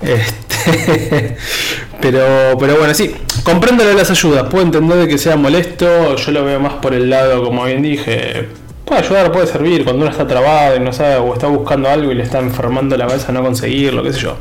Este, 0.00 1.36
pero, 2.00 2.56
pero 2.58 2.76
bueno, 2.76 2.94
sí, 2.94 3.14
comprendo 3.42 3.84
las 3.84 4.10
ayudas. 4.10 4.48
Puedo 4.50 4.64
entender 4.64 4.98
de 4.98 5.08
que 5.08 5.18
sea 5.18 5.36
molesto. 5.36 6.16
Yo 6.16 6.32
lo 6.32 6.44
veo 6.44 6.60
más 6.60 6.74
por 6.74 6.94
el 6.94 7.10
lado, 7.10 7.42
como 7.42 7.64
bien 7.64 7.82
dije, 7.82 8.48
puede 8.84 9.00
ayudar, 9.02 9.32
puede 9.32 9.46
servir 9.46 9.84
cuando 9.84 10.02
uno 10.02 10.10
está 10.10 10.26
trabado 10.26 10.76
y 10.76 10.80
no 10.80 10.92
sabe 10.92 11.16
o 11.16 11.32
está 11.34 11.46
buscando 11.46 11.88
algo 11.88 12.10
y 12.12 12.14
le 12.14 12.22
está 12.22 12.38
enfermando 12.38 12.96
la 12.96 13.06
cabeza 13.06 13.28
a 13.28 13.32
no 13.32 13.42
conseguirlo, 13.42 14.02
qué 14.02 14.12
sé 14.12 14.20
yo. 14.20 14.36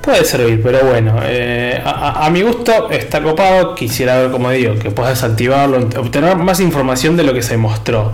Puede 0.00 0.24
servir, 0.24 0.62
pero 0.62 0.78
bueno, 0.86 1.16
eh, 1.24 1.82
a, 1.84 2.30
mi 2.30 2.40
gusto 2.40 2.88
está 2.90 3.22
copado. 3.22 3.74
Quisiera 3.74 4.16
ver, 4.18 4.30
como 4.30 4.50
digo, 4.50 4.74
que 4.78 4.90
puedas 4.90 5.20
desactivarlo, 5.20 5.76
obtener 6.00 6.34
más 6.36 6.60
información 6.60 7.14
de 7.16 7.24
lo 7.24 7.34
que 7.34 7.42
se 7.42 7.58
mostró. 7.58 8.12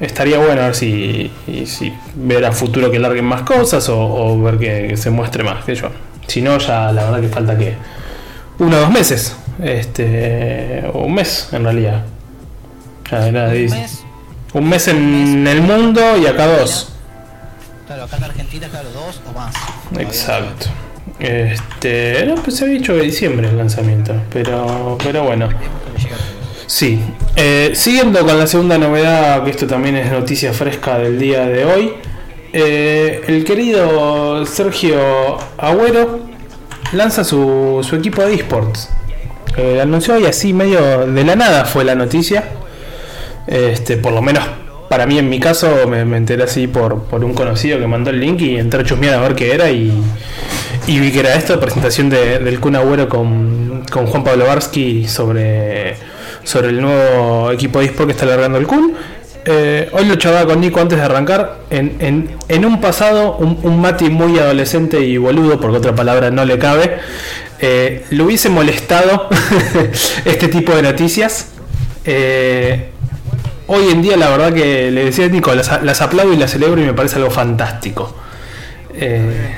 Estaría 0.00 0.38
bueno 0.38 0.62
a 0.62 0.64
ver 0.66 0.74
si, 0.74 1.30
si 1.66 1.92
ver 2.16 2.44
a 2.46 2.52
futuro 2.52 2.90
que 2.90 2.98
larguen 2.98 3.26
más 3.26 3.42
cosas 3.42 3.88
o, 3.90 4.00
o 4.00 4.40
ver 4.42 4.58
que, 4.58 4.86
que 4.88 4.96
se 4.96 5.10
muestre 5.10 5.44
más, 5.44 5.64
que 5.64 5.74
yo. 5.76 5.88
Si 6.26 6.42
no, 6.42 6.58
ya 6.58 6.90
la 6.90 7.04
verdad 7.04 7.20
que 7.20 7.28
falta 7.28 7.56
que 7.56 7.74
uno 8.58 8.76
o 8.78 8.80
dos 8.80 8.90
meses, 8.90 9.36
este, 9.62 10.82
o 10.92 11.00
un 11.04 11.14
mes 11.14 11.48
en 11.52 11.62
realidad. 11.62 12.02
Ya 13.10 13.28
era 13.28 13.44
Un 13.48 13.52
dice- 13.54 13.76
mes, 13.76 13.99
un 14.52 14.68
mes 14.68 14.88
en 14.88 15.46
el 15.46 15.62
mundo 15.62 16.00
y 16.20 16.26
acá 16.26 16.46
dos. 16.46 16.92
claro, 17.86 18.04
acá 18.04 18.16
en 18.16 18.24
Argentina, 18.24 18.68
claro, 18.68 18.88
dos 18.90 19.20
o 19.28 19.32
más. 19.38 19.54
Exacto. 19.98 20.66
Este, 21.18 22.24
no, 22.26 22.36
pues 22.36 22.56
se 22.56 22.64
había 22.64 22.78
dicho 22.78 22.94
que 22.94 23.02
diciembre 23.02 23.48
el 23.48 23.56
lanzamiento, 23.58 24.14
pero, 24.32 24.96
pero 25.02 25.24
bueno. 25.24 25.48
Sí, 26.66 27.00
Eh, 27.36 27.72
siguiendo 27.74 28.24
con 28.24 28.38
la 28.38 28.46
segunda 28.46 28.76
novedad, 28.78 29.42
que 29.44 29.50
esto 29.50 29.66
también 29.66 29.96
es 29.96 30.10
noticia 30.10 30.52
fresca 30.52 30.98
del 30.98 31.18
día 31.18 31.46
de 31.46 31.64
hoy, 31.64 31.92
eh, 32.52 33.22
el 33.28 33.44
querido 33.44 34.44
Sergio 34.46 35.38
Agüero 35.56 36.20
lanza 36.92 37.24
su, 37.24 37.84
su 37.88 37.96
equipo 37.96 38.22
de 38.22 38.34
esports. 38.34 38.88
Eh, 39.56 39.80
anunció 39.80 40.14
hoy 40.14 40.26
así 40.26 40.52
medio 40.52 41.06
de 41.06 41.24
la 41.24 41.34
nada 41.36 41.64
fue 41.64 41.84
la 41.84 41.94
noticia. 41.94 42.44
Este, 43.50 43.96
por 43.96 44.12
lo 44.12 44.22
menos 44.22 44.44
para 44.88 45.06
mí 45.06 45.18
en 45.18 45.28
mi 45.28 45.38
caso 45.40 45.86
me, 45.88 46.00
enteré 46.16 46.44
así 46.44 46.66
por, 46.66 47.02
por 47.04 47.24
un 47.24 47.34
conocido 47.34 47.78
que 47.78 47.86
mandó 47.86 48.10
el 48.10 48.18
link 48.20 48.40
y 48.40 48.56
entré 48.56 48.80
a 48.80 48.84
chusmear 48.84 49.14
a 49.14 49.20
ver 49.20 49.34
qué 49.34 49.52
era 49.54 49.70
y, 49.70 49.92
vi 50.86 51.10
que 51.12 51.20
era 51.20 51.34
esto, 51.34 51.58
presentación 51.60 52.08
de- 52.10 52.38
del 52.40 52.58
Kun 52.60 52.74
Agüero 52.76 53.08
con, 53.08 53.84
con 53.90 54.06
Juan 54.06 54.24
Pablo 54.24 54.46
Barsky 54.46 55.06
sobre, 55.06 55.94
sobre 56.44 56.68
el 56.70 56.80
nuevo 56.80 57.50
equipo 57.52 57.78
de 57.80 57.86
eSport 57.86 58.06
que 58.06 58.12
está 58.12 58.26
largando 58.26 58.58
el 58.58 58.66
Kun. 58.66 58.94
Eh, 59.44 59.88
hoy 59.92 60.04
lo 60.06 60.16
charlaba 60.16 60.46
con 60.52 60.60
Nico 60.60 60.80
antes 60.80 60.98
de 60.98 61.04
arrancar. 61.04 61.58
En, 61.70 61.96
en- 62.00 62.30
en 62.48 62.64
un 62.64 62.80
pasado, 62.80 63.36
un, 63.36 63.58
un 63.62 63.80
Mati 63.80 64.10
muy 64.10 64.38
adolescente 64.38 65.00
y 65.00 65.16
boludo, 65.18 65.60
porque 65.60 65.76
otra 65.78 65.94
palabra 65.94 66.30
no 66.32 66.44
le 66.44 66.58
cabe, 66.58 66.98
eh, 67.60 68.04
le 68.10 68.22
hubiese 68.22 68.48
molestado 68.48 69.28
este 70.24 70.48
tipo 70.48 70.74
de 70.74 70.82
noticias. 70.82 71.48
Eh, 72.04 72.90
hoy 73.72 73.88
en 73.92 74.02
día, 74.02 74.16
la 74.16 74.28
verdad 74.30 74.52
que 74.52 74.90
le 74.90 75.04
decía 75.06 75.26
a 75.26 75.28
Nico, 75.28 75.54
las, 75.54 75.82
las 75.82 76.00
aplaudo 76.02 76.32
y 76.32 76.36
las 76.36 76.50
celebro 76.50 76.80
y 76.80 76.84
me 76.84 76.92
parece 76.94 77.16
algo 77.16 77.30
fantástico. 77.30 78.16
Eh, 78.94 79.54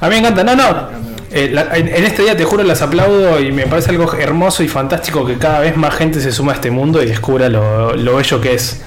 a 0.00 0.08
mí 0.08 0.10
me 0.14 0.18
encanta, 0.18 0.44
no, 0.44 0.54
no. 0.54 0.88
eh, 1.30 1.50
la- 1.52 1.76
en, 1.76 1.88
en 1.88 2.04
este 2.04 2.22
día 2.22 2.36
te 2.36 2.44
juro 2.44 2.62
las 2.62 2.82
aplaudo 2.82 3.40
y 3.40 3.50
me 3.52 3.66
parece 3.66 3.90
algo 3.90 4.12
hermoso 4.14 4.62
y 4.62 4.68
fantástico 4.68 5.24
que 5.26 5.38
cada 5.38 5.60
vez 5.60 5.76
más 5.76 5.94
gente 5.94 6.20
se 6.20 6.30
suma 6.32 6.52
a 6.52 6.54
este 6.56 6.70
mundo 6.70 7.02
y 7.02 7.06
descubra 7.06 7.48
lo, 7.48 7.94
lo 7.94 8.16
bello 8.16 8.40
que 8.40 8.54
es. 8.54 8.82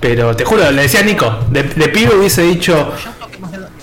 Pero 0.00 0.34
te 0.36 0.44
juro, 0.44 0.70
le 0.70 0.82
decía 0.82 1.00
a 1.00 1.04
Nico, 1.04 1.38
de, 1.50 1.62
de 1.62 1.88
pibe 1.88 2.14
hubiese 2.16 2.42
dicho, 2.42 2.92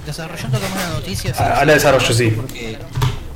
Desarrollando 0.06 0.58
un 0.58 0.64
más 0.76 0.84
la- 0.88 0.90
noticia. 0.94 1.34
sí, 1.34 1.40
Ahora 1.44 1.62
sí, 1.66 1.68
desarrollo, 1.74 2.14
sí. 2.14 2.30
Porque, 2.36 2.78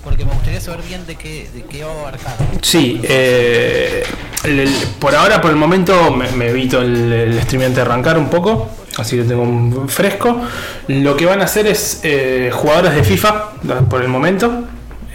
porque 0.04 0.26
me 0.26 0.32
gustaría 0.34 0.60
saber 0.62 0.82
bien 0.88 1.06
de 1.06 1.16
qué, 1.16 1.48
de 1.54 1.64
qué 1.64 1.84
va 1.84 1.92
a 1.92 2.00
abarcar. 2.00 2.34
Sí, 2.62 3.00
eh, 3.04 4.04
por 5.00 5.16
ahora, 5.16 5.40
por 5.42 5.52
el 5.52 5.58
momento, 5.58 6.12
me, 6.12 6.50
evito 6.50 6.82
el, 6.82 7.12
el 7.14 7.74
de 7.74 7.82
arrancar 7.82 8.18
un 8.18 8.30
poco, 8.30 8.70
así 8.98 9.18
que 9.18 9.24
tengo 9.24 9.44
un 9.44 9.88
fresco. 9.88 10.42
Lo 10.88 11.16
que 11.16 11.26
van 11.26 11.42
a 11.42 11.46
hacer 11.46 11.68
es 11.68 12.02
eh, 12.04 12.50
jugadores 12.54 12.94
de 12.94 13.04
FIFA 13.04 13.52
por 13.90 14.02
el 14.02 14.10
momento. 14.10 14.64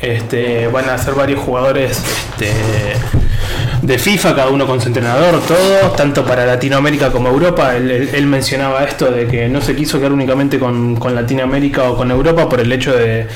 Este, 0.01 0.69
van 0.69 0.88
a 0.88 0.97
ser 0.97 1.14
varios 1.14 1.41
jugadores 1.41 2.01
este, 2.31 2.53
de 3.83 3.99
FIFA, 3.99 4.37
cada 4.37 4.49
uno 4.49 4.64
con 4.64 4.81
su 4.81 4.87
entrenador, 4.87 5.41
todo, 5.41 5.91
tanto 5.97 6.25
para 6.25 6.47
Latinoamérica 6.47 7.11
como 7.11 7.29
Europa. 7.29 7.77
Él, 7.77 8.27
mencionaba 8.27 8.85
esto 8.85 9.11
de 9.11 9.27
que 9.27 9.49
no 9.49 9.61
se 9.61 9.75
quiso 9.75 9.99
quedar 9.99 10.12
únicamente 10.12 10.59
con 10.59 11.14
Latinoamérica 11.14 11.91
o 11.91 11.97
con 11.97 12.11
Europa 12.11 12.49
por 12.49 12.61
el 12.61 12.73
hecho 12.73 12.97
de, 12.97 13.27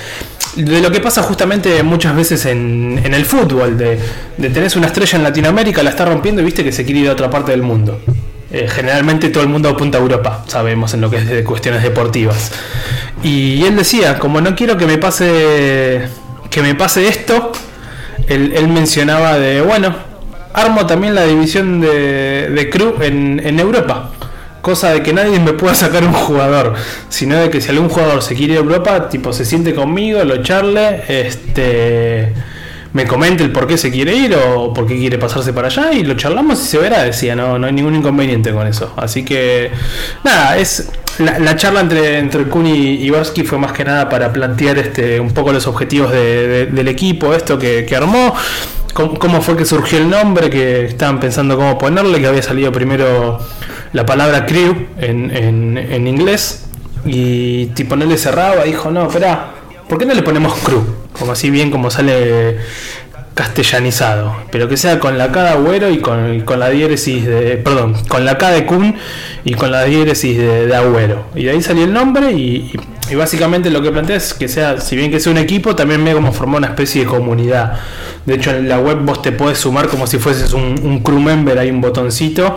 de 0.57 0.81
lo 0.81 0.91
que 0.91 1.01
pasa 1.01 1.23
justamente 1.23 1.83
muchas 1.83 2.15
veces 2.15 2.47
en, 2.47 3.01
en 3.03 3.15
el 3.15 3.25
fútbol, 3.25 3.77
de, 3.79 3.99
de 4.37 4.51
tenés 4.51 4.77
una 4.77 4.87
estrella 4.89 5.19
en 5.19 5.25
Latinoamérica, 5.25 5.83
la 5.83 5.91
está 5.91 6.05
rompiendo 6.05 6.43
y 6.43 6.45
viste 6.45 6.63
que 6.63 6.73
se 6.73 6.85
quiere 6.85 7.01
ir 7.01 7.09
a 7.09 7.13
otra 7.13 7.31
parte 7.31 7.53
del 7.53 7.63
mundo. 7.63 8.01
Eh, 8.51 8.69
generalmente 8.69 9.31
todo 9.31 9.43
el 9.43 9.49
mundo 9.49 9.71
apunta 9.71 9.97
a 9.97 10.01
Europa, 10.03 10.45
sabemos 10.47 10.93
en 10.93 11.01
lo 11.01 11.09
que 11.09 11.17
es 11.17 11.27
de 11.27 11.43
cuestiones 11.43 11.83
deportivas. 11.83 12.53
Y 13.23 13.65
él 13.65 13.77
decía, 13.77 14.19
como 14.19 14.43
no 14.43 14.55
quiero 14.55 14.77
que 14.77 14.87
me 14.87 14.99
pase 14.99 16.03
que 16.51 16.61
me 16.61 16.75
pase 16.75 17.09
esto, 17.09 17.51
él, 18.29 18.53
él 18.55 18.69
mencionaba 18.69 19.39
de, 19.39 19.63
bueno, 19.63 19.95
armo 20.53 20.87
también 20.87 21.15
la 21.15 21.25
división 21.25 21.81
de, 21.81 22.51
de 22.51 23.07
en, 23.07 23.41
en 23.43 23.59
Europa. 23.59 24.11
Cosa 24.63 24.91
de 24.93 25.03
que 25.03 25.13
nadie 25.13 25.39
me 25.41 25.53
pueda 25.53 25.75
sacar 25.75 26.05
un 26.05 26.13
jugador, 26.13 26.75
sino 27.09 27.37
de 27.37 27.51
que 27.51 27.61
si 27.61 27.69
algún 27.71 27.89
jugador 27.89 28.23
se 28.23 28.35
quiere 28.37 28.55
ir 28.55 28.59
a 28.61 28.63
Europa, 28.63 29.09
tipo 29.09 29.33
se 29.33 29.45
siente 29.45 29.75
conmigo, 29.75 30.23
lo 30.25 30.43
charle, 30.43 31.03
este 31.09 32.33
me 32.95 33.07
comente 33.07 33.43
el 33.43 33.51
por 33.53 33.67
qué 33.67 33.79
se 33.79 33.91
quiere 33.91 34.15
ir 34.15 34.37
o 34.37 34.73
por 34.75 34.87
qué 34.87 34.97
quiere 34.99 35.17
pasarse 35.19 35.53
para 35.55 35.69
allá 35.69 35.93
y 35.95 36.05
lo 36.05 36.15
charlamos 36.15 36.61
y 36.63 36.67
se 36.67 36.77
verá, 36.79 37.03
decía, 37.03 37.35
no, 37.35 37.59
no 37.59 37.67
hay 37.67 37.73
ningún 37.73 37.95
inconveniente 37.97 38.53
con 38.53 38.67
eso. 38.67 38.93
Así 38.99 39.25
que 39.25 39.71
nada, 40.25 40.59
es 40.59 40.91
la, 41.19 41.39
la 41.39 41.57
charla 41.57 41.81
entre, 41.81 42.19
entre 42.19 42.45
Kun 42.45 42.67
y, 42.67 42.97
y 43.03 43.09
Barsky 43.11 43.45
fue 43.45 43.57
más 43.59 43.73
que 43.73 43.85
nada 43.85 44.09
para 44.11 44.31
plantear 44.33 44.79
este 44.79 45.19
un 45.21 45.31
poco 45.33 45.53
los 45.55 45.67
objetivos 45.67 46.13
de- 46.13 46.47
de- 46.49 46.67
del 46.67 46.87
equipo, 46.89 47.33
esto 47.35 47.59
que, 47.59 47.87
que 47.89 47.97
armó, 47.97 48.35
cómo, 48.93 49.19
cómo 49.19 49.41
fue 49.41 49.57
que 49.57 49.65
surgió 49.65 49.97
el 49.99 50.11
nombre, 50.11 50.51
que 50.51 50.85
estaban 50.85 51.19
pensando 51.19 51.57
cómo 51.57 51.79
ponerle, 51.79 52.21
que 52.21 52.27
había 52.27 52.43
salido 52.43 52.71
primero 52.73 53.39
la 53.93 54.07
palabra 54.07 54.47
crew 54.47 54.87
en, 54.99 55.35
en, 55.35 55.79
en 55.79 56.07
inglés 56.07 56.67
y 57.05 57.67
tipo 57.67 57.97
no 57.97 58.05
le 58.05 58.17
cerraba, 58.17 58.65
dijo, 58.65 58.91
no, 58.91 59.07
espera, 59.07 59.51
¿por 59.89 59.99
qué 59.99 60.07
no 60.07 60.15
le 60.15 60.23
ponemos 60.23 60.55
crew? 60.61 60.83
Como 61.13 61.33
así 61.33 61.51
bien 61.51 61.71
como 61.71 61.91
sale 61.91 62.59
castellanizado, 63.35 64.37
pero 64.51 64.69
que 64.69 64.77
sea 64.77 64.99
con 64.99 65.17
la 65.17 65.33
K 65.33 65.43
de 65.43 65.49
Agüero 65.51 65.91
y 65.91 65.99
con, 65.99 66.41
con 66.43 66.59
la 66.59 66.69
diéresis 66.69 67.25
de, 67.25 67.57
perdón, 67.57 67.95
con 68.09 68.25
la 68.25 68.37
K 68.37 68.51
de 68.51 68.67
Kun 68.67 68.95
y 69.45 69.55
con 69.55 69.71
la 69.71 69.85
diéresis 69.85 70.37
de, 70.37 70.67
de 70.67 70.77
Agüero. 70.77 71.27
Y 71.35 71.45
de 71.45 71.53
ahí 71.53 71.63
salió 71.63 71.85
el 71.85 71.93
nombre 71.93 72.33
y, 72.33 72.73
básicamente 73.17 73.69
lo 73.71 73.83
que 73.83 73.91
plantea 73.91 74.17
es 74.17 74.33
que 74.33 74.49
sea, 74.49 74.81
si 74.81 74.97
bien 74.97 75.11
que 75.11 75.21
sea 75.21 75.33
un 75.33 75.39
equipo, 75.39 75.75
también 75.75 76.05
ve 76.05 76.13
como 76.13 76.33
formar 76.33 76.59
una 76.59 76.69
especie 76.69 77.03
de 77.03 77.07
comunidad. 77.07 77.79
De 78.25 78.35
hecho 78.35 78.51
en 78.51 78.69
la 78.69 78.79
web 78.79 78.99
vos 79.03 79.23
te 79.23 79.33
podés 79.33 79.59
sumar 79.59 79.89
como 79.89 80.07
si 80.07 80.19
fueses 80.19 80.53
un, 80.53 80.79
un 80.83 81.03
crew 81.03 81.21
member, 81.21 81.59
hay 81.59 81.71
un 81.71 81.81
botoncito 81.81 82.57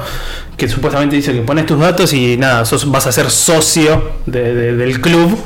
que 0.57 0.69
supuestamente 0.69 1.15
dice 1.17 1.33
que 1.33 1.41
pones 1.41 1.65
tus 1.65 1.77
datos 1.79 2.13
y 2.13 2.37
nada, 2.37 2.63
sos, 2.65 2.89
vas 2.89 3.05
a 3.07 3.11
ser 3.11 3.29
socio 3.29 4.11
de- 4.25 4.53
de- 4.55 4.75
del 4.77 5.01
club 5.01 5.37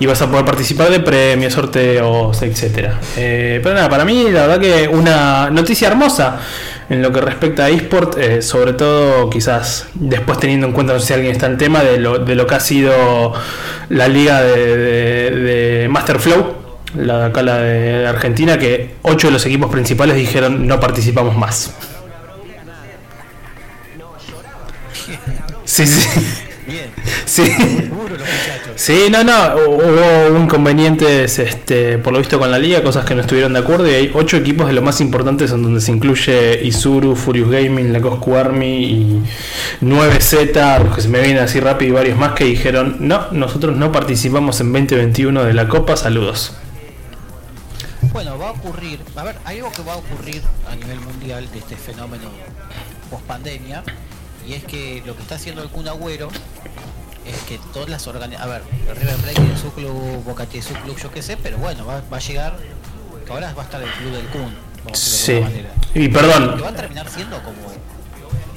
y 0.00 0.06
vas 0.06 0.20
a 0.20 0.28
poder 0.30 0.44
participar 0.44 0.90
de 0.90 0.98
premios, 1.00 1.52
sorteos, 1.54 2.42
etcétera. 2.42 2.98
Eh, 3.16 3.60
pero 3.62 3.74
nada, 3.76 3.88
para 3.88 4.04
mí 4.04 4.24
la 4.30 4.46
verdad 4.46 4.60
que 4.60 4.88
una 4.88 5.48
noticia 5.50 5.86
hermosa 5.88 6.40
en 6.90 7.02
lo 7.02 7.12
que 7.12 7.20
respecta 7.20 7.66
a 7.66 7.68
eSport, 7.68 8.18
eh, 8.18 8.42
sobre 8.42 8.72
todo 8.72 9.30
quizás 9.30 9.86
después 9.94 10.38
teniendo 10.40 10.66
en 10.66 10.72
cuenta, 10.72 10.92
no 10.94 10.98
sé 11.00 11.06
si 11.08 11.12
alguien 11.12 11.32
está 11.32 11.46
en 11.46 11.58
tema, 11.58 11.82
de 11.84 11.98
lo, 11.98 12.18
de 12.18 12.34
lo 12.34 12.46
que 12.46 12.54
ha 12.56 12.60
sido 12.60 13.34
la 13.90 14.08
liga 14.08 14.42
de, 14.42 14.76
de, 14.76 15.30
de 15.82 15.88
Masterflow, 15.88 16.54
la 16.96 17.18
de 17.18 17.24
acá 17.26 17.42
la 17.42 17.58
de 17.58 18.06
Argentina, 18.06 18.58
que 18.58 18.94
ocho 19.02 19.28
de 19.28 19.34
los 19.34 19.44
equipos 19.46 19.70
principales 19.70 20.16
dijeron 20.16 20.66
no 20.66 20.80
participamos 20.80 21.36
más. 21.36 21.70
Sí, 25.68 25.86
sí. 25.86 26.08
Bien, 26.66 26.90
Sí. 27.26 27.42
los. 27.90 28.28
Sí, 28.74 29.08
no, 29.10 29.22
no, 29.22 29.54
hubo 29.66 30.38
inconvenientes 30.38 31.38
este, 31.38 31.98
por 31.98 32.12
lo 32.12 32.20
visto 32.20 32.38
con 32.38 32.50
la 32.50 32.58
liga, 32.58 32.82
cosas 32.82 33.04
que 33.04 33.14
no 33.14 33.20
estuvieron 33.20 33.52
de 33.52 33.58
acuerdo 33.58 33.86
y 33.86 33.92
hay 33.92 34.10
ocho 34.14 34.38
equipos 34.38 34.66
de 34.66 34.72
los 34.72 34.82
más 34.82 35.00
importantes 35.02 35.50
en 35.50 35.62
donde 35.62 35.80
se 35.80 35.92
incluye 35.92 36.64
Isuru, 36.64 37.16
Furious 37.16 37.50
Gaming, 37.50 37.92
la 37.92 38.00
Coscu 38.00 38.34
Army 38.36 38.84
y 38.84 39.22
9Z, 39.82 40.84
los 40.84 40.94
que 40.94 41.02
se 41.02 41.08
me 41.08 41.20
vienen 41.20 41.42
así 41.42 41.60
rápido 41.60 41.90
y 41.90 41.94
varios 41.94 42.18
más 42.18 42.32
que 42.32 42.44
dijeron, 42.44 42.96
no, 43.00 43.30
nosotros 43.32 43.76
no 43.76 43.92
participamos 43.92 44.60
en 44.60 44.72
2021 44.72 45.44
de 45.44 45.52
la 45.52 45.68
Copa, 45.68 45.96
saludos. 45.96 46.54
Bueno, 48.12 48.38
va 48.38 48.48
a 48.48 48.52
ocurrir, 48.52 49.00
a 49.16 49.24
ver, 49.24 49.36
hay 49.44 49.58
algo 49.58 49.72
que 49.72 49.82
va 49.82 49.94
a 49.94 49.96
ocurrir 49.96 50.40
a 50.70 50.74
nivel 50.76 51.00
mundial 51.00 51.46
de 51.52 51.58
este 51.58 51.76
fenómeno 51.76 52.30
post 53.10 53.24
pandemia, 53.24 53.82
y 54.48 54.54
es 54.54 54.64
que 54.64 55.02
lo 55.06 55.14
que 55.14 55.22
está 55.22 55.34
haciendo 55.34 55.62
el 55.62 55.68
Kun 55.68 55.88
Agüero 55.88 56.28
es 57.26 57.36
que 57.48 57.58
todas 57.74 57.88
las 57.90 58.06
organizaciones, 58.06 58.40
a 58.40 58.46
ver, 58.58 58.96
River 58.98 59.16
Plate 59.16 59.34
tiene 59.34 59.56
su 59.58 59.72
club, 59.72 60.24
Boca 60.24 60.46
tiene 60.46 60.66
su 60.66 60.74
club, 60.74 60.96
yo 61.00 61.10
qué 61.10 61.20
sé, 61.22 61.36
pero 61.36 61.58
bueno, 61.58 61.84
va, 61.84 62.02
va 62.10 62.16
a 62.16 62.20
llegar, 62.20 62.56
que 63.26 63.32
ahora 63.32 63.52
va 63.52 63.62
a 63.62 63.64
estar 63.66 63.82
el 63.82 63.90
club 63.90 64.12
del 64.12 64.26
Kun, 64.28 64.54
vamos 64.84 64.98
Sí. 64.98 65.34
de 65.34 65.40
manera. 65.42 65.70
Y 65.94 66.00
Que 66.00 66.08
perdón, 66.08 66.60
va 66.64 66.68
a 66.68 66.74
terminar 66.74 67.08
siendo 67.10 67.42
como 67.42 67.58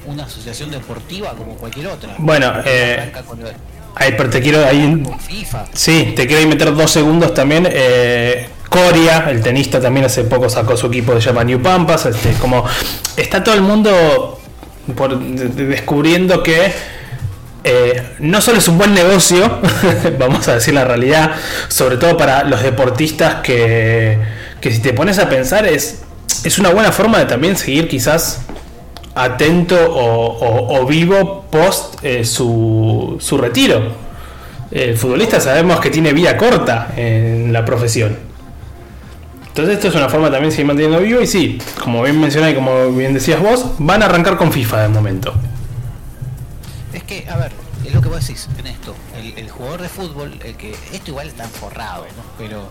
una 0.06 0.24
asociación 0.24 0.70
deportiva 0.70 1.34
como 1.34 1.54
cualquier 1.56 1.88
otra. 1.88 2.14
Bueno, 2.18 2.52
eh, 2.64 3.12
ahí, 3.94 4.14
pero 4.16 4.30
te 4.30 4.40
quiero 4.40 4.64
ahí 4.66 5.02
FIFA. 5.28 5.66
Sí, 5.74 6.12
te 6.16 6.26
quiero 6.26 6.40
ahí 6.40 6.46
meter 6.46 6.74
dos 6.74 6.90
segundos 6.90 7.34
también. 7.34 7.68
Eh, 7.70 8.48
Coria, 8.68 9.26
el 9.28 9.42
tenista, 9.42 9.80
también 9.80 10.06
hace 10.06 10.24
poco 10.24 10.48
sacó 10.48 10.76
su 10.78 10.86
equipo 10.86 11.14
de 11.14 11.20
llama 11.20 11.44
New 11.44 11.60
Pampas. 11.60 12.06
Este, 12.06 12.32
como 12.34 12.64
está 13.16 13.44
todo 13.44 13.54
el 13.54 13.60
mundo 13.60 14.40
por, 14.96 15.18
de- 15.18 15.48
de- 15.48 15.66
descubriendo 15.66 16.42
que 16.42 16.72
eh, 17.64 18.02
no 18.18 18.40
solo 18.40 18.58
es 18.58 18.66
un 18.68 18.78
buen 18.78 18.92
negocio, 18.94 19.60
vamos 20.18 20.48
a 20.48 20.54
decir 20.54 20.74
la 20.74 20.84
realidad, 20.84 21.32
sobre 21.68 21.96
todo 21.96 22.16
para 22.16 22.44
los 22.44 22.62
deportistas 22.62 23.36
que, 23.36 24.18
que 24.60 24.70
si 24.72 24.80
te 24.80 24.92
pones 24.92 25.18
a 25.18 25.28
pensar 25.28 25.66
es, 25.66 26.02
es 26.44 26.58
una 26.58 26.70
buena 26.70 26.90
forma 26.92 27.18
de 27.18 27.26
también 27.26 27.56
seguir 27.56 27.88
quizás 27.88 28.40
atento 29.14 29.76
o, 29.76 30.26
o- 30.38 30.80
o 30.80 30.86
vivo 30.86 31.44
post 31.50 31.96
eh, 32.02 32.24
su, 32.24 33.16
su 33.20 33.38
retiro. 33.38 33.92
El 34.70 34.96
futbolista 34.96 35.38
sabemos 35.38 35.80
que 35.80 35.90
tiene 35.90 36.12
vida 36.14 36.36
corta 36.38 36.92
en 36.96 37.52
la 37.52 37.64
profesión. 37.64 38.31
Entonces 39.52 39.74
esto 39.74 39.88
es 39.88 39.94
una 39.96 40.08
forma 40.08 40.30
también 40.30 40.44
de 40.48 40.52
seguir 40.52 40.66
manteniendo 40.66 40.98
vivo 41.00 41.20
y 41.20 41.26
sí, 41.26 41.58
como 41.78 42.02
bien 42.02 42.18
mencioné 42.18 42.52
y 42.52 42.54
como 42.54 42.90
bien 42.92 43.12
decías 43.12 43.38
vos, 43.38 43.66
van 43.78 44.02
a 44.02 44.06
arrancar 44.06 44.38
con 44.38 44.50
FIFA 44.50 44.84
de 44.84 44.88
momento. 44.88 45.34
Es 46.94 47.02
que, 47.02 47.28
a 47.28 47.36
ver, 47.36 47.52
es 47.84 47.92
lo 47.92 48.00
que 48.00 48.08
vos 48.08 48.26
decís 48.26 48.48
en 48.58 48.66
esto. 48.66 48.94
El, 49.14 49.36
el 49.36 49.50
jugador 49.50 49.82
de 49.82 49.90
fútbol, 49.90 50.40
el 50.42 50.54
que. 50.56 50.74
Esto 50.94 51.10
igual 51.10 51.28
está 51.28 51.44
forrado, 51.44 52.04
¿no? 52.16 52.22
Pero 52.38 52.70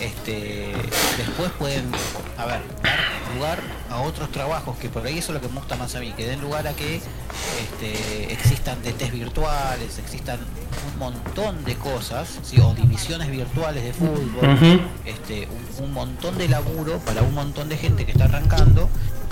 este 0.00 0.72
después 1.16 1.50
pueden, 1.58 1.90
a 2.38 2.46
ver, 2.46 2.60
dar 2.82 2.98
lugar 3.34 3.60
a 3.90 4.00
otros 4.00 4.30
trabajos 4.32 4.76
que 4.78 4.88
por 4.88 5.06
ahí 5.06 5.18
eso 5.18 5.32
es 5.32 5.34
lo 5.34 5.40
que 5.40 5.52
me 5.52 5.60
gusta 5.60 5.76
más 5.76 5.94
a 5.94 6.00
mí, 6.00 6.12
que 6.16 6.26
den 6.26 6.40
lugar 6.40 6.66
a 6.66 6.72
que 6.72 6.96
este, 6.96 8.32
existan 8.32 8.78
DTs 8.82 9.12
virtuales, 9.12 9.98
existan 9.98 10.38
un 10.92 10.98
montón 10.98 11.64
de 11.64 11.74
cosas, 11.76 12.28
¿sí? 12.42 12.58
o 12.60 12.74
divisiones 12.74 13.30
virtuales 13.30 13.84
de 13.84 13.92
fútbol, 13.92 14.80
este, 15.04 15.48
un, 15.78 15.84
un 15.84 15.92
montón 15.92 16.38
de 16.38 16.48
laburo 16.48 16.98
para 17.00 17.22
un 17.22 17.34
montón 17.34 17.68
de 17.68 17.76
gente 17.76 18.04
que 18.06 18.12
está 18.12 18.24
arrancando 18.24 18.88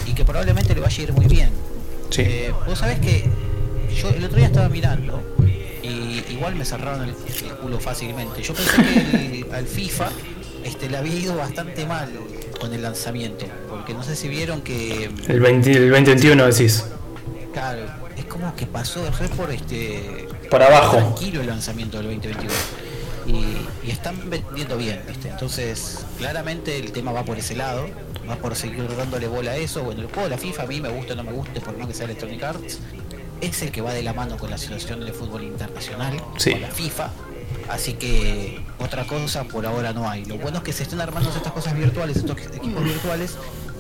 y 0.07 0.13
que 0.15 0.25
probablemente 0.25 0.75
le 0.75 0.81
vaya 0.81 0.99
a 0.99 1.03
ir 1.03 1.13
muy 1.13 1.27
bien. 1.27 1.51
Sí. 2.11 2.23
Eh, 2.23 2.53
vos 2.67 2.79
sabés 2.79 2.99
que 3.01 3.29
yo 4.01 4.09
el 4.11 4.25
otro 4.25 4.37
día 4.39 4.47
estaba 4.47 4.69
mirando 4.69 5.23
y 5.83 6.25
igual 6.31 6.55
me 6.55 6.65
cerraron 6.65 7.03
el, 7.03 7.11
el 7.11 7.53
culo 7.57 7.81
fácilmente. 7.81 8.43
Yo 8.43 8.55
pensé 8.55 8.77
que 8.83 9.43
el- 9.47 9.55
al 9.55 9.67
FIFA 9.67 10.09
este, 10.69 10.89
le 10.89 10.97
había 10.97 11.15
ido 11.15 11.37
bastante 11.37 11.85
mal 11.87 12.09
con 12.61 12.73
el 12.73 12.83
lanzamiento, 12.83 13.47
porque 13.69 13.95
no 13.95 14.03
sé 14.03 14.15
si 14.17 14.29
vieron 14.29 14.61
que, 14.63 15.11
El, 15.29 15.41
20 15.41 15.71
el 15.73 15.91
2021 15.91 16.47
decís. 16.47 16.85
claro, 17.53 17.81
es 18.17 18.25
como 18.27 18.55
que 18.57 18.67
pasó 18.67 19.03
de 19.03 19.11
re 19.11 19.29
por 19.29 19.51
este 19.51 20.27
Por 20.51 20.63
abajo. 20.63 20.97
tranquilo 20.97 21.41
el 21.41 21.47
lanzamiento 21.49 21.99
del 21.99 22.07
2021. 22.07 22.53
Y, 23.27 23.87
y 23.87 23.91
están 23.91 24.31
vendiendo 24.31 24.77
bien, 24.79 25.03
¿viste? 25.07 25.29
Entonces, 25.29 25.99
claramente 26.17 26.79
el 26.79 26.93
tema 26.93 27.13
va 27.13 27.25
por 27.25 27.39
ese 27.39 27.55
lado, 27.55 27.87
va 28.29 28.37
por 28.37 28.57
seguir 28.57 28.89
dándole 28.97 29.29
bola 29.29 29.51
a 29.51 29.57
eso. 29.57 29.83
Bueno, 29.85 30.01
el 30.01 30.07
juego 30.07 30.25
de 30.25 30.31
la 30.31 30.39
FIFA 30.39 30.63
a 30.63 30.67
mí 30.67 30.81
me 30.81 30.89
gusta 30.89 31.13
o 31.13 31.17
no 31.17 31.25
me 31.25 31.33
guste, 31.33 31.61
por 31.61 31.77
más 31.77 31.87
que 31.89 31.93
sea 31.95 32.07
Electronic 32.07 32.43
Arts, 32.43 32.79
es 33.43 33.63
el 33.63 33.71
que 33.71 33.83
va 33.83 33.93
de 33.93 34.03
la 34.03 34.15
mano 34.15 34.39
con 34.39 34.49
la 34.51 34.57
situación 34.57 35.05
de 35.05 35.13
fútbol 35.13 35.43
internacional, 35.45 36.15
Sí. 36.39 36.53
con 36.53 36.63
la 36.63 36.69
FIFA. 36.69 37.11
Así 37.69 37.95
que 37.95 38.61
otra 38.79 39.05
cosa 39.05 39.45
por 39.45 39.67
ahora 39.67 39.93
no 39.93 40.09
hay. 40.09 40.25
Lo 40.25 40.39
bueno 40.39 40.59
es 40.59 40.65
que 40.65 40.73
se 40.73 40.85
estén 40.85 41.01
armando 41.01 41.29
estas 41.31 41.53
cosas 41.53 41.75
virtuales, 41.77 42.17
estos 42.17 42.39
equipos 42.55 42.83
virtuales, 42.83 43.37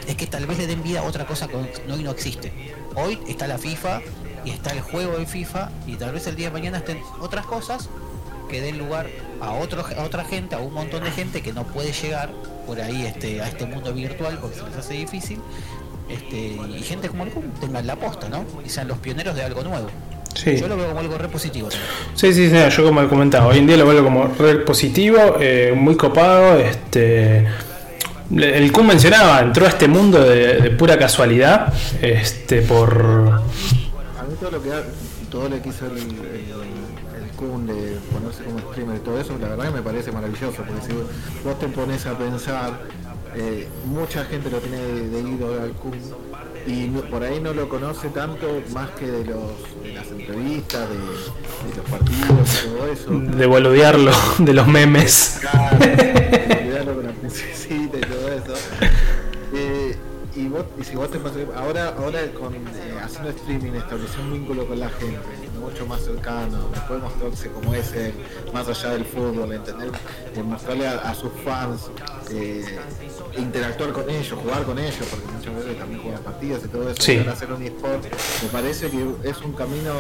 es 0.07 0.16
que 0.16 0.27
tal 0.27 0.46
vez 0.46 0.59
le 0.59 0.66
den 0.66 0.83
vida 0.83 1.01
a 1.01 1.03
otra 1.05 1.27
cosa 1.27 1.48
que 1.48 1.57
hoy 1.57 2.03
no 2.03 2.11
existe. 2.11 2.53
Hoy 2.94 3.18
está 3.27 3.46
la 3.46 3.59
FIFA 3.59 4.01
y 4.44 4.51
está 4.51 4.70
el 4.70 4.81
juego 4.81 5.16
de 5.18 5.27
FIFA 5.27 5.70
y 5.87 5.96
tal 5.96 6.12
vez 6.12 6.27
el 6.27 6.37
día 6.37 6.48
de 6.48 6.53
mañana 6.53 6.79
estén 6.79 7.01
otras 7.20 7.46
cosas 7.46 7.88
que 8.48 8.61
den 8.61 8.79
lugar 8.79 9.09
a 9.40 9.53
otro, 9.53 9.85
a 9.96 10.03
otra 10.03 10.24
gente, 10.24 10.55
a 10.55 10.59
un 10.59 10.72
montón 10.72 11.05
de 11.05 11.11
gente 11.11 11.42
que 11.42 11.53
no 11.53 11.64
puede 11.64 11.92
llegar 11.92 12.31
por 12.66 12.81
ahí 12.81 13.07
este, 13.07 13.40
a 13.42 13.48
este 13.48 13.66
mundo 13.66 13.92
virtual 13.92 14.38
porque 14.40 14.57
se 14.57 14.64
les 14.64 14.77
hace 14.77 14.94
difícil. 14.94 15.40
Este, 16.09 16.37
y 16.37 16.83
gente 16.83 17.09
como 17.09 17.24
el 17.24 17.33
tengan 17.61 17.87
la 17.87 17.96
posta, 17.96 18.29
¿no? 18.29 18.44
Y 18.64 18.68
sean 18.70 18.88
los 18.88 18.98
pioneros 18.98 19.35
de 19.35 19.42
algo 19.42 19.62
nuevo. 19.62 19.88
Sí. 20.35 20.57
Yo 20.57 20.69
lo 20.69 20.77
veo 20.77 20.88
como 20.88 21.01
algo 21.01 21.19
re 21.19 21.29
positivo 21.29 21.69
también. 21.69 21.91
Sí, 22.14 22.33
sí, 22.33 22.49
sí, 22.49 22.57
yo 22.77 22.85
como 22.85 23.03
he 23.03 23.09
comentado, 23.09 23.49
hoy 23.49 23.59
en 23.59 23.67
día 23.67 23.77
lo 23.77 23.87
veo 23.87 24.05
como 24.05 24.29
re 24.29 24.57
positivo, 24.59 25.37
eh, 25.41 25.75
muy 25.77 25.97
copado, 25.97 26.59
este 26.59 27.47
el 28.37 28.71
Kun 28.73 28.87
mencionaba, 28.87 29.41
entró 29.41 29.64
a 29.64 29.71
este 29.71 29.88
mundo 29.88 30.23
de, 30.23 30.61
de 30.61 30.71
pura 30.71 30.99
casualidad, 30.99 31.73
este 32.03 32.61
por 32.62 33.41
A 34.19 34.23
mí 34.25 34.35
todo 34.38 34.51
lo 34.51 34.62
que 34.62 34.71
todo 35.31 35.49
lo 35.49 35.62
que 35.62 35.69
hizo 35.69 35.87
el, 35.87 35.97
el, 35.97 36.05
el 37.23 37.31
Kun 37.37 37.67
de 37.67 37.97
ponerse 38.12 38.45
como 38.45 38.59
streamer 38.71 38.97
y 38.97 39.01
todo 39.01 39.19
eso, 39.21 39.37
la 39.41 39.49
verdad 39.49 39.64
que 39.67 39.71
me 39.71 39.83
parece 39.83 40.12
maravilloso, 40.12 40.57
porque 40.57 40.87
si 40.87 40.93
vos 41.43 41.59
te 41.59 41.69
pones 41.69 42.07
a 42.07 42.19
pensar, 42.19 42.81
eh, 43.37 43.69
mucha 43.87 44.25
gente 44.25 44.51
lo 44.51 44.59
tiene 44.59 44.79
de, 44.79 45.09
de 45.09 45.21
ídolo 45.21 45.62
al 45.62 45.73
Kun 45.73 45.93
y 46.67 46.88
no- 46.88 47.01
por 47.03 47.23
ahí 47.23 47.41
no 47.41 47.53
lo 47.55 47.69
conoce 47.69 48.09
tanto 48.09 48.62
más 48.73 48.91
que 48.91 49.07
de 49.07 49.25
los 49.25 49.83
de 49.83 49.93
las 49.95 50.07
entrevistas, 50.11 50.88
de, 50.88 50.97
de 50.97 51.77
los 51.77 51.87
partidos 51.88 52.64
y 52.64 52.69
todo 52.69 52.93
eso. 52.93 53.37
de 53.37 53.47
boludearlo, 53.47 54.12
de 54.38 54.53
los 54.55 54.67
memes. 54.67 55.38
Claro, 55.41 55.79
cuidado 55.79 56.95
con 56.97 57.07
la 57.07 57.12
princesita 57.12 57.97
y 57.97 58.01
todo 58.01 58.29
eso. 58.33 58.55
Eh, 59.55 59.97
y, 60.37 60.47
vos, 60.49 60.64
y 60.81 60.85
si 60.85 60.95
vos 60.95 61.11
te 61.11 61.19
pasás, 61.19 61.38
ahora, 61.57 61.95
ahora 61.99 62.21
con, 62.38 62.55
eh, 62.55 62.59
haciendo 63.03 63.31
streaming 63.31 63.73
estableció 63.73 64.21
un 64.23 64.33
vínculo 64.35 64.67
con 64.67 64.79
la 64.79 64.88
gente, 64.91 65.17
mucho 65.59 65.87
más 65.87 66.01
cercano, 66.03 66.59
puede 66.87 67.01
mostrarse 67.01 67.49
como 67.51 67.75
es 67.75 67.92
él, 67.92 68.12
más 68.53 68.68
allá 68.68 68.90
del 68.90 69.05
fútbol, 69.05 69.53
entender, 69.53 69.90
eh, 70.35 70.42
mostrarle 70.42 70.87
a, 70.88 70.99
a 70.99 71.14
sus 71.14 71.31
fans, 71.44 71.90
eh, 72.31 72.64
interactuar 73.37 73.92
con 73.92 74.09
ellos, 74.09 74.38
jugar 74.42 74.62
con 74.64 74.79
ellos, 74.79 75.07
porque 75.11 75.27
muchas 75.33 75.55
veces 75.57 75.79
también 75.79 76.02
juegan 76.02 76.23
partidas 76.23 76.63
y 76.65 76.69
todo 76.69 76.90
eso, 76.90 77.02
Sí. 77.02 77.23
y 77.25 77.29
hacer 77.29 77.52
un 77.52 77.63
eSport, 77.63 78.04
me 78.42 78.48
parece 78.50 78.90
que 78.90 79.06
es 79.25 79.38
un 79.42 79.52
camino 79.52 79.92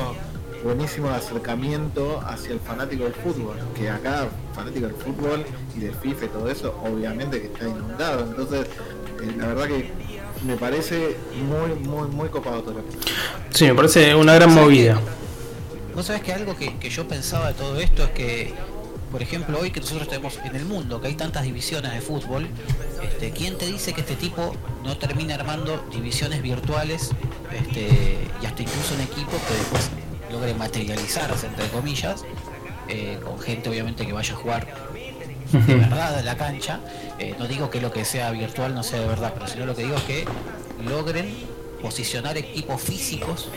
buenísimo 0.64 1.08
de 1.08 1.14
acercamiento 1.14 2.20
hacia 2.26 2.52
el 2.52 2.60
fanático 2.60 3.04
del 3.04 3.14
fútbol, 3.14 3.56
que 3.76 3.88
acá 3.88 4.26
fanático 4.54 4.86
del 4.86 4.96
fútbol 4.96 5.44
y 5.76 5.80
del 5.80 5.94
FIFA 5.94 6.24
y 6.24 6.28
todo 6.28 6.50
eso, 6.50 6.74
obviamente 6.84 7.40
que 7.40 7.46
está 7.46 7.68
inundado, 7.68 8.24
entonces 8.24 8.66
eh, 9.22 9.34
la 9.36 9.46
verdad 9.48 9.66
que 9.68 9.92
me 10.46 10.56
parece 10.56 11.16
muy, 11.48 11.78
muy, 11.88 12.08
muy 12.08 12.28
copado 12.28 12.62
todo 12.62 12.76
Sí, 13.50 13.64
me 13.66 13.74
parece 13.74 14.14
una 14.14 14.34
gran 14.34 14.52
movida. 14.54 15.00
Vos 15.98 16.06
sabés 16.06 16.22
que 16.22 16.32
algo 16.32 16.56
que, 16.56 16.76
que 16.76 16.90
yo 16.90 17.08
pensaba 17.08 17.48
de 17.48 17.54
todo 17.54 17.80
esto 17.80 18.04
es 18.04 18.10
que 18.10 18.54
por 19.10 19.20
ejemplo, 19.20 19.58
hoy 19.58 19.72
que 19.72 19.80
nosotros 19.80 20.06
tenemos 20.06 20.38
en 20.44 20.54
el 20.54 20.64
mundo, 20.64 21.00
que 21.00 21.08
hay 21.08 21.14
tantas 21.14 21.42
divisiones 21.42 21.92
de 21.92 22.00
fútbol, 22.00 22.46
este, 23.02 23.32
¿quién 23.32 23.58
te 23.58 23.66
dice 23.66 23.92
que 23.94 24.02
este 24.02 24.14
tipo 24.14 24.54
no 24.84 24.96
termina 24.96 25.34
armando 25.34 25.84
divisiones 25.90 26.40
virtuales 26.40 27.10
este, 27.52 28.16
y 28.40 28.46
hasta 28.46 28.62
incluso 28.62 28.94
un 28.94 29.00
equipo 29.00 29.32
que 29.48 29.54
después 29.54 29.90
logre 30.30 30.54
materializarse, 30.54 31.48
entre 31.48 31.66
comillas, 31.66 32.24
eh, 32.86 33.18
con 33.24 33.40
gente 33.40 33.68
obviamente 33.68 34.06
que 34.06 34.12
vaya 34.12 34.34
a 34.34 34.36
jugar 34.36 34.68
de 35.52 35.74
verdad 35.74 36.20
en 36.20 36.26
la 36.26 36.36
cancha? 36.36 36.78
Eh, 37.18 37.34
no 37.40 37.48
digo 37.48 37.70
que 37.70 37.80
lo 37.80 37.92
que 37.92 38.04
sea 38.04 38.30
virtual 38.30 38.72
no 38.72 38.84
sea 38.84 39.00
de 39.00 39.08
verdad, 39.08 39.32
pero 39.34 39.48
sino 39.48 39.66
lo 39.66 39.74
que 39.74 39.82
digo 39.82 39.96
es 39.96 40.04
que 40.04 40.24
logren 40.88 41.34
posicionar 41.82 42.38
equipos 42.38 42.80
físicos 42.80 43.48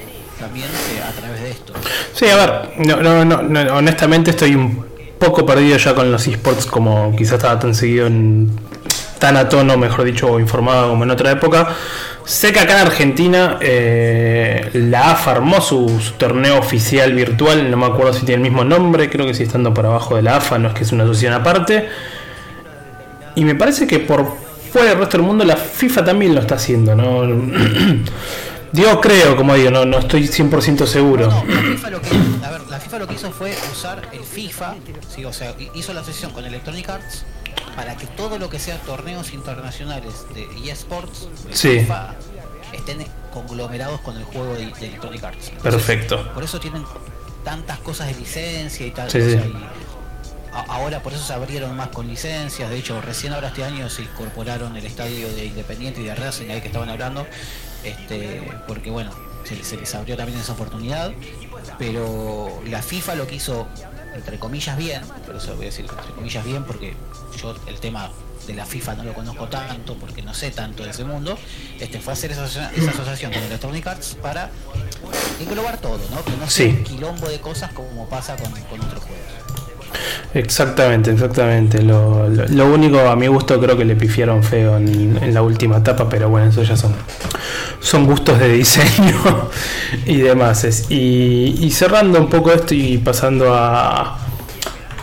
también 0.42 0.68
eh, 0.68 1.02
a 1.08 1.12
través 1.12 1.42
de 1.42 1.52
esto. 1.52 1.74
Sí, 2.14 2.26
a 2.28 2.36
ver, 2.36 2.70
no, 2.86 3.24
no, 3.24 3.24
no, 3.24 3.76
honestamente 3.76 4.32
estoy 4.32 4.56
un 4.56 4.86
poco 5.18 5.46
perdido 5.46 5.78
ya 5.78 5.94
con 5.94 6.12
los 6.12 6.28
esports 6.28 6.66
como 6.66 7.16
quizás 7.16 7.36
estaba 7.36 7.60
tan 7.60 7.76
seguido 7.76 8.08
en 8.08 8.52
tan 9.22 9.38
a 9.38 9.48
tono, 9.48 9.78
mejor 9.78 10.04
dicho, 10.04 10.40
informado 10.40 10.90
como 10.90 11.04
en 11.04 11.12
otra 11.12 11.30
época. 11.30 11.76
Sé 12.26 12.52
que 12.52 12.60
acá 12.60 12.74
en 12.74 12.88
Argentina 12.88 13.58
eh, 13.62 14.70
la 14.74 15.12
AFA 15.12 15.32
armó 15.34 15.62
su, 15.62 16.02
torneo 16.18 16.58
oficial 16.58 17.14
virtual, 17.14 17.70
no 17.70 17.78
me 17.78 17.86
acuerdo 17.86 18.14
si 18.14 18.26
tiene 18.26 18.44
el 18.44 18.50
mismo 18.50 18.64
nombre, 18.64 19.12
creo 19.12 19.28
que 19.28 19.36
sí 19.36 19.44
estando 19.44 19.74
por 19.74 19.86
abajo 19.86 20.16
de 20.16 20.24
la 20.24 20.38
AFA, 20.38 20.58
no 20.58 20.70
es 20.70 20.74
que 20.74 20.84
es 20.84 20.92
una 20.92 21.04
asociación 21.04 21.34
aparte. 21.34 21.88
Y 23.36 23.46
me 23.46 23.54
parece 23.54 23.86
que 23.86 24.00
por 24.00 24.26
fuera 24.72 24.90
del 24.90 24.98
resto 24.98 25.18
del 25.18 25.28
mundo 25.28 25.44
la 25.44 25.56
FIFA 25.56 26.04
también 26.04 26.34
lo 26.34 26.42
está 26.42 26.56
haciendo, 26.56 26.96
¿no? 26.96 27.22
Digo, 28.74 29.02
creo, 29.02 29.36
como 29.36 29.54
digo, 29.56 29.70
no, 29.70 29.86
no 29.86 30.00
estoy 30.00 30.24
100% 30.28 30.86
seguro. 30.88 31.28
No, 31.28 31.44
la 31.46 31.62
FIFA, 31.62 31.90
lo 31.90 32.02
que, 32.02 32.10
a 32.46 32.50
ver, 32.52 32.62
la 32.70 32.80
FIFA 32.80 33.00
lo 33.00 33.08
que 33.08 33.16
hizo 33.16 33.32
fue 33.32 33.56
usar 33.72 34.08
el 34.14 34.24
FIFA, 34.24 34.76
¿sí? 35.14 35.26
o 35.26 35.34
sea, 35.34 35.54
hizo 35.74 35.94
la 35.94 36.02
asociación 36.02 36.32
con 36.32 36.46
Electronic 36.46 36.88
Arts 36.90 37.26
para 37.76 37.98
que 37.98 38.08
todo 38.08 38.40
lo 38.40 38.50
que 38.50 38.60
sea 38.60 38.78
torneos 38.80 39.34
internacionales 39.34 40.14
de 40.34 40.72
eSports, 40.72 41.28
Sí. 41.52 41.80
FIFA, 41.82 42.16
estén 42.74 43.06
conglomerados 43.34 44.00
con 44.02 44.16
el 44.18 44.24
juego 44.24 44.54
de, 44.54 44.68
de 44.68 44.88
Electronic 44.88 45.24
Arts. 45.24 45.48
Entonces, 45.50 45.62
Perfecto. 45.74 46.34
Por 46.34 46.44
eso 46.44 46.60
tienen 46.60 46.86
tantas 47.44 47.80
cosas 47.80 48.08
de 48.08 48.16
licencia 48.16 48.86
y 48.86 48.92
tal. 48.92 49.12
Sí, 49.12 49.20
o 49.20 49.26
sí. 49.26 49.32
sea, 49.32 49.46
y 49.46 49.54
a- 50.54 50.62
ahora 50.74 51.02
por 51.04 51.12
eso 51.12 51.24
se 51.26 51.34
abrieron 51.34 51.76
más 51.76 51.90
con 51.90 52.08
licencias. 52.08 52.70
De 52.70 52.78
hecho, 52.78 53.02
recién 53.02 53.34
ahora 53.34 53.50
este 53.50 53.66
año 53.66 53.90
se 53.90 54.04
incorporaron 54.04 54.78
el 54.78 54.86
estadio 54.86 55.28
de 55.34 55.46
Independiente 55.46 56.00
y 56.02 56.06
de 56.06 56.16
Racing, 56.16 56.50
ahí 56.50 56.62
que 56.62 56.68
estaban 56.68 56.90
hablando. 56.90 57.28
Este, 57.84 58.42
porque 58.68 58.90
bueno, 58.92 59.12
se, 59.44 59.64
se 59.64 59.78
les 59.78 59.94
abrió 59.96 60.16
también 60.18 60.40
esa 60.40 60.54
oportunidad. 60.54 61.12
Pero 61.78 62.62
la 62.68 62.82
FIFA 62.82 63.16
lo 63.16 63.28
que 63.28 63.36
hizo, 63.36 63.68
entre 64.14 64.38
comillas, 64.40 64.78
bien, 64.78 65.02
pero 65.26 65.38
eso 65.38 65.56
voy 65.56 65.64
a 65.66 65.70
decir 65.70 65.86
entre 65.90 66.12
comillas 66.14 66.44
bien 66.46 66.64
porque 66.66 66.94
yo 67.42 67.56
el 67.68 67.80
tema 67.80 68.12
de 68.48 68.54
la 68.56 68.66
FIFA 68.66 68.96
no 68.96 69.04
lo 69.04 69.14
conozco 69.14 69.48
tanto 69.48 69.96
porque 69.98 70.22
no 70.24 70.34
sé 70.34 70.50
tanto 70.52 70.84
de 70.84 70.90
ese 70.90 71.04
mundo, 71.06 71.38
este 71.80 72.00
fue 72.00 72.14
hacer 72.14 72.32
esa, 72.32 72.44
asocia- 72.46 72.72
esa 72.76 72.90
asociación 72.92 73.32
con 73.32 73.44
Electronic 73.44 73.86
Arts 73.88 74.18
para 74.22 74.50
englobar 75.40 75.78
todo, 75.78 76.00
¿no? 76.10 76.24
Que 76.24 76.32
no 76.32 76.50
sea 76.50 76.66
Sí. 76.66 76.72
un 76.78 76.84
quilombo 76.84 77.28
de 77.30 77.40
cosas 77.40 77.72
como 77.74 78.08
pasa 78.10 78.36
con, 78.36 78.52
con 78.52 78.82
otros 78.82 79.04
juegos. 79.04 79.26
Exactamente, 80.34 81.12
exactamente. 81.12 81.82
Lo, 81.82 82.28
único 82.66 83.00
a 83.00 83.16
mi 83.16 83.28
gusto 83.28 83.60
creo 83.60 83.78
que 83.78 83.86
le 83.86 83.96
pifiaron 83.96 84.44
feo 84.44 84.78
en, 84.78 85.34
la 85.34 85.42
última 85.42 85.78
etapa, 85.78 86.08
pero 86.10 86.30
bueno, 86.30 86.50
eso 86.50 86.64
ya 86.64 86.78
son, 86.78 86.94
son 87.80 88.06
gustos 88.06 88.40
de 88.40 88.54
diseño 88.54 89.50
y 90.06 90.18
demás. 90.18 90.86
Y, 90.90 91.58
y 91.60 91.72
cerrando 91.72 92.20
un 92.20 92.30
poco 92.30 92.52
esto 92.52 92.74
y 92.74 92.98
pasando 92.98 93.54
a, 93.54 94.18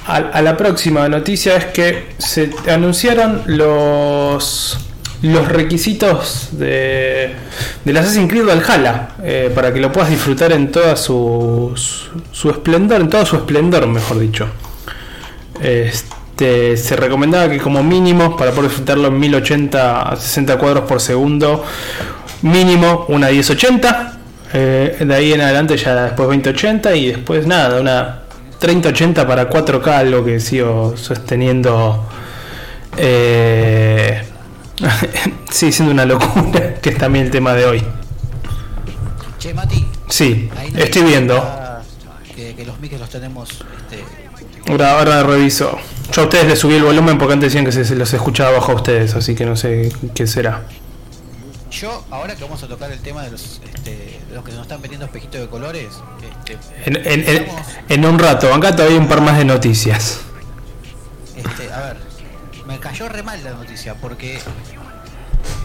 a, 0.09 0.43
la 0.43 0.57
próxima 0.57 1.09
noticia 1.09 1.57
es 1.57 1.67
que 1.67 2.07
se 2.19 2.51
anunciaron 2.69 3.43
los 3.47 4.79
los 5.21 5.49
requisitos 5.49 6.51
de 6.53 7.33
del 7.85 7.97
Assassin's 7.97 8.31
Creed 8.31 8.47
Valhalla 8.47 9.09
eh, 9.23 9.51
para 9.53 9.73
que 9.73 9.81
lo 9.81 9.91
puedas 9.91 10.11
disfrutar 10.11 10.53
en 10.53 10.71
toda 10.71 10.95
su, 10.97 11.73
su 12.31 12.51
esplendor, 12.51 13.01
en 13.01 13.09
todo 13.09 13.27
su 13.27 13.37
esplendor, 13.37 13.87
mejor 13.89 14.21
dicho. 14.21 14.47
Este, 15.61 16.77
se 16.77 16.97
recomendaba 16.97 17.49
que 17.49 17.59
como 17.59 17.83
mínimo, 17.83 18.37
para 18.37 18.51
poder 18.53 18.71
disfrutarlo 18.71 19.09
en 19.09 19.19
1080 19.19 20.03
a 20.13 20.17
60 20.17 20.59
cuadros 20.59 20.85
por 20.85 21.01
segundo, 21.01 21.65
mínimo 22.43 23.07
una 23.09 23.29
1080. 23.29 24.15
eh, 24.53 24.97
de 25.01 25.15
ahí 25.15 25.33
en 25.33 25.41
adelante 25.43 25.77
ya 25.77 26.05
después 26.05 26.27
2080 26.29 26.95
y 26.97 27.09
después 27.09 27.47
nada, 27.47 27.81
una 27.81 28.21
3080 28.59 29.27
para 29.27 29.51
4K, 29.51 29.89
algo 29.89 30.25
que 30.25 30.41
sigo 30.41 30.97
sosteniendo. 30.97 32.05
Eh, 32.97 34.23
sigue 35.51 35.73
siendo 35.73 35.93
una 35.93 36.05
locura, 36.05 36.75
que 36.83 36.91
es 36.91 36.99
también 36.99 37.27
el 37.27 37.31
tema 37.31 37.53
de 37.55 37.67
hoy. 37.67 37.85
Che, 39.39 39.55
Mati, 39.55 39.87
Sí, 40.09 40.51
no 40.73 40.83
estoy 40.83 41.03
viendo. 41.03 41.41
que 42.35 42.65
los 42.65 42.81
mics 42.81 42.99
los 42.99 43.11
tenemos 43.11 43.51
este, 43.51 44.05
Ahora, 44.69 44.99
ahora 44.99 45.23
reviso. 45.23 45.79
Yo 46.13 46.23
a 46.23 46.25
ustedes 46.25 46.47
les 46.47 46.59
subí 46.59 46.75
el 46.75 46.83
volumen 46.83 47.19
porque 47.19 47.35
antes 47.35 47.53
decían 47.53 47.65
que 47.65 47.73
se, 47.73 47.95
los 47.95 48.13
escuchaba 48.13 48.51
bajo 48.53 48.73
a 48.73 48.75
ustedes, 48.77 49.15
así 49.15 49.35
que 49.35 49.45
no 49.45 49.57
sé 49.57 49.93
qué 50.15 50.27
será. 50.27 50.65
Yo, 51.71 52.05
ahora 52.11 52.35
que 52.35 52.45
vamos 52.45 52.63
a 52.63 52.69
tocar 52.69 52.91
el 52.91 52.99
tema 53.01 53.23
de 53.23 53.31
los, 53.31 53.61
este, 53.63 53.91
de 54.29 54.35
los 54.35 54.43
que 54.45 54.53
nos 54.53 54.63
están 54.63 54.81
vendiendo 54.81 55.05
espejitos 55.07 55.41
de 55.41 55.49
colores, 55.49 55.89
este, 56.47 56.59
En, 56.87 57.45
en- 57.89 58.05
un 58.07 58.19
rato, 58.19 58.53
acá 58.55 58.73
todavía 58.75 58.97
hay 58.97 59.03
un 59.03 59.09
par 59.09 59.21
más 59.21 59.37
de 59.37 59.45
noticias. 59.45 60.21
este, 61.37 61.71
a 61.73 61.79
ver, 61.81 61.97
me 62.67 62.79
cayó 62.81 63.09
re 63.11 63.23
mal 63.23 63.43
la 63.45 63.51
noticia 63.53 63.95
porque 63.95 64.39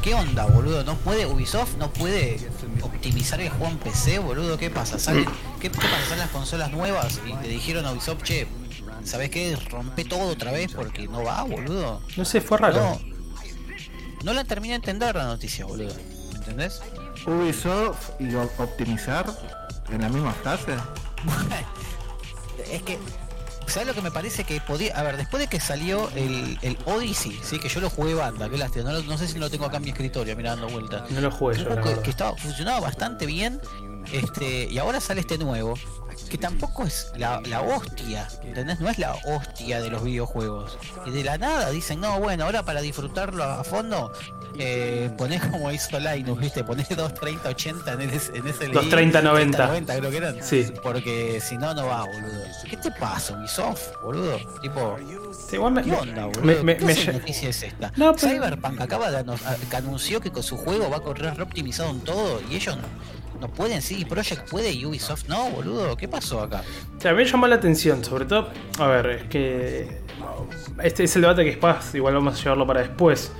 ¿qué 0.01 0.13
onda, 0.13 0.45
boludo? 0.45 0.83
¿No 0.83 0.95
puede 0.97 1.25
Ubisoft 1.25 1.77
no 1.79 1.91
puede 1.91 2.37
optimizar 2.81 3.39
el 3.39 3.49
juego 3.49 3.67
en 3.67 3.77
PC, 3.77 4.19
boludo? 4.19 4.57
¿Qué 4.57 4.69
pasa? 4.69 4.99
¿Salen, 4.99 5.25
qué, 5.61 5.69
qué 5.71 5.77
pasa? 5.77 5.87
¿Salen 6.03 6.19
las 6.19 6.29
consolas 6.31 6.69
nuevas 6.71 7.21
y 7.25 7.41
le 7.41 7.47
dijeron 7.47 7.85
a 7.85 7.93
Ubisoft, 7.93 8.23
che, 8.23 8.45
¿sabes 9.05 9.29
qué? 9.29 9.55
Rompe 9.69 10.05
todo 10.05 10.31
otra 10.31 10.51
vez 10.51 10.71
porque 10.73 11.07
no 11.07 11.23
va, 11.23 11.43
boludo. 11.43 12.01
No 12.17 12.25
sé, 12.25 12.41
fue 12.41 12.57
raro. 12.57 12.79
No, 12.81 12.99
no 14.23 14.33
la 14.33 14.43
terminé 14.43 14.73
de 14.73 14.75
entender 14.77 15.15
la 15.15 15.25
noticia, 15.25 15.65
boludo. 15.65 15.93
¿Entendés? 16.35 16.81
Ubisoft 17.25 18.11
y 18.19 18.33
optimizar 18.35 19.25
en 19.89 20.01
la 20.01 20.09
misma 20.09 20.33
frase. 20.33 20.73
Es 22.71 22.81
que, 22.83 22.97
¿sabes 23.67 23.87
lo 23.87 23.93
que 23.93 24.01
me 24.01 24.11
parece 24.11 24.43
que 24.43 24.59
podía? 24.61 24.97
A 24.97 25.03
ver, 25.03 25.17
después 25.17 25.41
de 25.41 25.47
que 25.47 25.59
salió 25.59 26.09
el, 26.15 26.57
el 26.61 26.77
Odyssey, 26.85 27.39
sí, 27.43 27.59
que 27.59 27.67
yo 27.69 27.81
lo 27.81 27.89
jugué 27.89 28.13
banda, 28.13 28.49
qué 28.49 28.57
lástima, 28.57 28.91
no, 28.91 28.99
lo- 28.99 29.03
no 29.03 29.17
sé 29.17 29.27
si 29.27 29.37
lo 29.39 29.49
tengo 29.49 29.65
acá 29.65 29.77
en 29.77 29.83
mi 29.83 29.89
escritorio, 29.89 30.35
mira 30.35 30.51
dando 30.51 30.69
vuelta. 30.69 31.05
No 31.09 31.21
lo 31.21 31.31
jugué 31.31 31.57
yo, 31.63 31.81
que, 31.81 31.99
que 32.01 32.09
estaba, 32.11 32.35
funcionaba 32.37 32.79
bastante 32.79 33.25
bien, 33.25 33.59
este, 34.11 34.65
y 34.71 34.77
ahora 34.77 34.99
sale 35.01 35.21
este 35.21 35.37
nuevo, 35.37 35.73
que 36.29 36.37
tampoco 36.37 36.85
es 36.85 37.11
la, 37.15 37.41
la 37.41 37.61
hostia, 37.61 38.27
¿entendés? 38.43 38.79
No 38.79 38.89
es 38.89 38.97
la 38.99 39.13
hostia 39.25 39.81
de 39.81 39.89
los 39.89 40.03
videojuegos. 40.03 40.77
Y 41.05 41.11
de 41.11 41.23
la 41.23 41.37
nada 41.37 41.69
dicen, 41.69 41.99
no, 41.99 42.19
bueno, 42.19 42.45
ahora 42.45 42.63
para 42.63 42.81
disfrutarlo 42.81 43.43
a 43.43 43.63
fondo, 43.63 44.11
eh, 44.57 45.09
ponés 45.17 45.43
como 45.45 45.71
hizo 45.71 45.99
Linus, 45.99 46.39
¿viste? 46.39 46.63
Ponés 46.63 46.87
230, 46.89 47.49
80 47.49 47.93
en 47.93 48.01
ese, 48.01 48.31
en 48.37 48.47
ese 48.47 48.67
230, 48.67 49.21
90. 49.21 49.67
90 49.67 49.97
creo 49.97 50.11
que 50.11 50.17
eran. 50.17 50.43
Sí. 50.43 50.71
Porque 50.83 51.41
si 51.41 51.57
no, 51.57 51.73
no 51.73 51.85
va, 51.87 52.05
boludo. 52.05 52.43
¿Qué 52.69 52.77
te 52.77 52.91
pasa, 52.91 53.35
Ubisoft, 53.37 54.01
boludo? 54.03 54.37
Tipo, 54.61 54.97
Sí, 55.49 55.55
igual 55.55 55.73
me- 55.73 55.83
¿qué 55.83 55.91
onda, 55.91 56.25
boludo? 56.25 56.43
me- 56.43 56.63
me- 56.63 56.77
¿Qué 56.77 56.85
me- 56.85 57.13
noticia 57.13 57.49
es 57.49 57.63
esta? 57.63 57.91
No, 57.95 58.13
pero- 58.15 58.27
Cyberpunk 58.33 58.79
acaba 58.81 59.09
de 59.11 59.23
anunció 59.75 60.21
que 60.21 60.31
con 60.31 60.43
su 60.43 60.57
juego 60.57 60.89
va 60.89 60.97
a 60.97 61.01
correr 61.01 61.35
reoptimizado 61.35 61.89
en 61.89 62.01
todo 62.01 62.41
y 62.49 62.55
ellos 62.55 62.77
no, 62.77 62.83
no 63.43 63.49
pueden, 63.49 63.81
sí, 63.81 64.05
Project 64.05 64.49
puede 64.49 64.71
y 64.71 64.85
Ubisoft 64.85 65.27
no, 65.27 65.49
boludo. 65.49 65.97
¿Qué 65.97 66.07
pasó 66.07 66.39
acá? 66.39 66.63
O 66.97 67.01
sea, 67.01 67.13
me 67.13 67.25
llamó 67.25 67.45
la 67.45 67.55
atención, 67.55 68.01
sobre 68.01 68.23
todo, 68.23 68.49
a 68.79 68.87
ver, 68.87 69.05
es 69.07 69.23
que 69.23 70.01
este 70.81 71.03
es 71.03 71.15
el 71.17 71.23
debate 71.23 71.43
que 71.43 71.49
es 71.49 71.57
paz, 71.57 71.93
igual 71.93 72.13
vamos 72.13 72.39
a 72.39 72.41
llevarlo 72.41 72.65
para 72.65 72.79
después, 72.79 73.33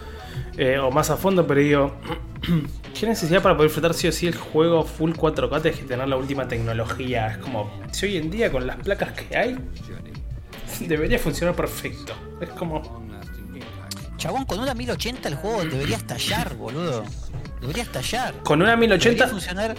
eh, 0.58 0.78
o 0.78 0.92
más 0.92 1.10
a 1.10 1.16
fondo, 1.16 1.48
pero 1.48 1.62
digo, 1.62 1.96
¿qué 3.00 3.08
necesidad 3.08 3.42
para 3.42 3.56
poder 3.56 3.70
disfrutar 3.70 3.94
sí 3.94 4.10
o 4.10 4.12
sí 4.12 4.28
el 4.28 4.36
juego 4.36 4.84
full 4.84 5.14
4K 5.14 5.62
tienes 5.62 5.80
que 5.80 5.86
tener 5.86 6.06
la 6.06 6.18
última 6.18 6.50
tecnología? 6.50 7.28
Es 7.28 7.38
como, 7.38 7.72
si 7.94 8.08
hoy 8.08 8.18
en 8.18 8.30
día 8.30 8.52
con 8.52 8.68
las 8.68 8.76
placas 8.76 9.14
que 9.14 9.38
hay, 9.38 9.58
debería 10.82 11.18
funcionar 11.18 11.56
perfecto. 11.56 12.14
Es 12.42 12.50
como, 12.50 12.82
Chabón, 14.18 14.44
con 14.44 14.60
una 14.60 14.74
1080 14.74 15.30
el 15.30 15.36
juego 15.36 15.64
debería 15.64 15.96
estallar, 15.96 16.56
boludo. 16.56 17.06
Debería 17.64 17.84
estallar. 17.84 18.34
con 18.44 18.62
una 18.62 18.72
Debería 18.76 18.96
1080 18.98 19.28
funcionar. 19.28 19.76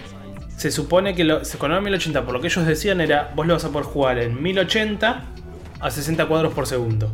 se 0.57 0.71
supone 0.71 1.15
que 1.15 1.23
lo, 1.23 1.41
con 1.57 1.71
una 1.71 1.79
1080, 1.81 2.23
por 2.25 2.33
lo 2.33 2.41
que 2.41 2.47
ellos 2.47 2.65
decían, 2.65 2.99
era, 3.01 3.31
vos 3.35 3.47
lo 3.47 3.53
vas 3.53 3.63
a 3.65 3.69
poder 3.69 3.85
jugar 3.87 4.19
en 4.19 4.41
1080 4.43 5.23
a 5.79 5.91
60 5.91 6.25
cuadros 6.27 6.53
por 6.53 6.67
segundo. 6.67 7.11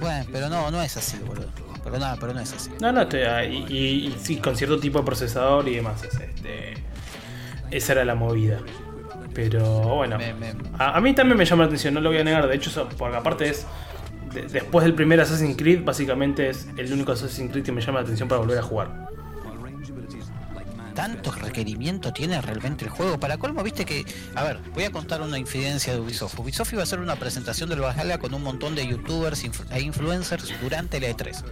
Bueno, 0.00 0.26
pero 0.32 0.48
no, 0.48 0.70
no 0.70 0.82
es 0.82 0.96
así, 0.96 1.18
boludo. 1.24 1.46
Pero 1.84 1.98
nada, 1.98 2.16
pero 2.20 2.32
no 2.32 2.40
es 2.40 2.52
así. 2.52 2.70
No, 2.80 2.92
no, 2.92 3.02
estoy 3.02 3.20
ahí. 3.22 3.64
Y, 3.68 3.74
y- 3.76 4.06
y 4.08 4.16
sí, 4.20 4.36
con 4.38 4.56
cierto 4.56 4.78
tipo 4.78 4.98
de 4.98 5.04
procesador 5.04 5.68
y 5.68 5.76
demás. 5.76 6.02
es, 6.04 6.14
este, 6.14 6.74
esa 7.70 7.92
era 7.92 8.04
la 8.04 8.14
movida. 8.14 8.58
Pero 9.34 9.64
bueno, 9.96 10.18
Me- 10.18 10.34
me- 10.34 10.54
a, 10.78 10.96
a 10.96 11.00
mí 11.00 11.14
también 11.14 11.38
me 11.38 11.44
llama 11.44 11.62
la 11.62 11.66
atención, 11.68 11.94
no 11.94 12.00
lo 12.00 12.10
voy 12.10 12.18
a 12.18 12.24
negar. 12.24 12.46
De 12.48 12.54
hecho, 12.56 12.70
eso- 12.70 12.88
porque 12.98 13.16
aparte 13.16 13.48
es. 13.48 13.66
de- 14.32 14.42
después 14.42 14.84
del 14.84 14.94
primer 14.94 15.20
Assassin's 15.20 15.56
Creed, 15.56 15.84
básicamente 15.84 16.48
es 16.50 16.66
el 16.76 16.92
único 16.92 17.12
Assassin's 17.12 17.50
Creed 17.52 17.64
que 17.64 17.72
me 17.72 17.80
llama 17.80 17.98
la 18.00 18.04
atención 18.04 18.28
para 18.28 18.40
volver 18.40 18.58
a 18.58 18.62
jugar. 18.62 19.08
Tantos 20.94 21.40
requerimientos 21.40 22.12
tiene 22.14 22.40
realmente 22.40 22.84
el 22.84 22.90
juego. 22.90 23.18
Para 23.18 23.38
colmo, 23.38 23.62
viste 23.62 23.84
que. 23.84 24.04
A 24.34 24.44
ver, 24.44 24.60
voy 24.74 24.84
a 24.84 24.92
contar 24.92 25.20
una 25.22 25.38
infidencia 25.38 25.92
de 25.92 26.00
Ubisoft. 26.00 26.38
Ubisoft 26.38 26.72
iba 26.72 26.82
a 26.82 26.84
hacer 26.84 27.00
una 27.00 27.16
presentación 27.16 27.68
del 27.68 27.80
Valhalla 27.80 28.18
con 28.18 28.34
un 28.34 28.42
montón 28.42 28.74
de 28.74 28.86
youtubers 28.86 29.44
e 29.70 29.80
influencers 29.80 30.52
durante 30.60 31.00
la 31.00 31.08
E3. 31.08 31.42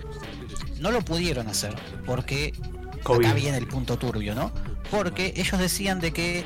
No 0.79 0.91
lo 0.91 1.03
pudieron 1.03 1.49
hacer 1.49 1.75
porque. 2.07 2.53
COVID. 3.03 3.25
Acá 3.25 3.35
viene 3.35 3.57
el 3.57 3.67
punto 3.67 3.99
turbio, 3.99 4.35
¿no? 4.35 4.53
Porque 4.91 5.33
ellos 5.37 5.59
decían 5.59 6.01
de 6.01 6.13
que 6.13 6.45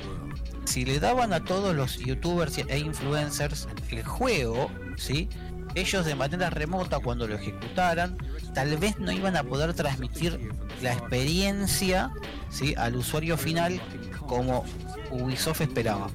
si 0.65 0.85
le 0.85 1.01
daban 1.01 1.33
a 1.33 1.45
todos 1.45 1.75
los 1.75 1.99
youtubers 1.99 2.59
e 2.59 2.79
influencers 2.79 3.69
el 3.91 4.05
juego, 4.05 4.71
¿sí? 4.97 5.29
Ellos 5.75 6.05
de 6.07 6.15
manera 6.15 6.51
remota 6.51 6.99
cuando 7.01 7.27
lo 7.27 7.35
ejecutaran, 7.35 8.17
tal 8.55 8.77
vez 8.77 8.99
no 9.01 9.11
iban 9.13 9.37
a 9.37 9.43
poder 9.43 9.75
transmitir 9.75 10.39
la 10.83 10.93
experiencia, 10.93 12.11
¿sí? 12.51 12.75
al 12.77 12.97
usuario 12.97 13.37
final 13.37 13.81
como 14.27 14.65
Ubisoft 15.11 15.63
esperaba. 15.63 16.09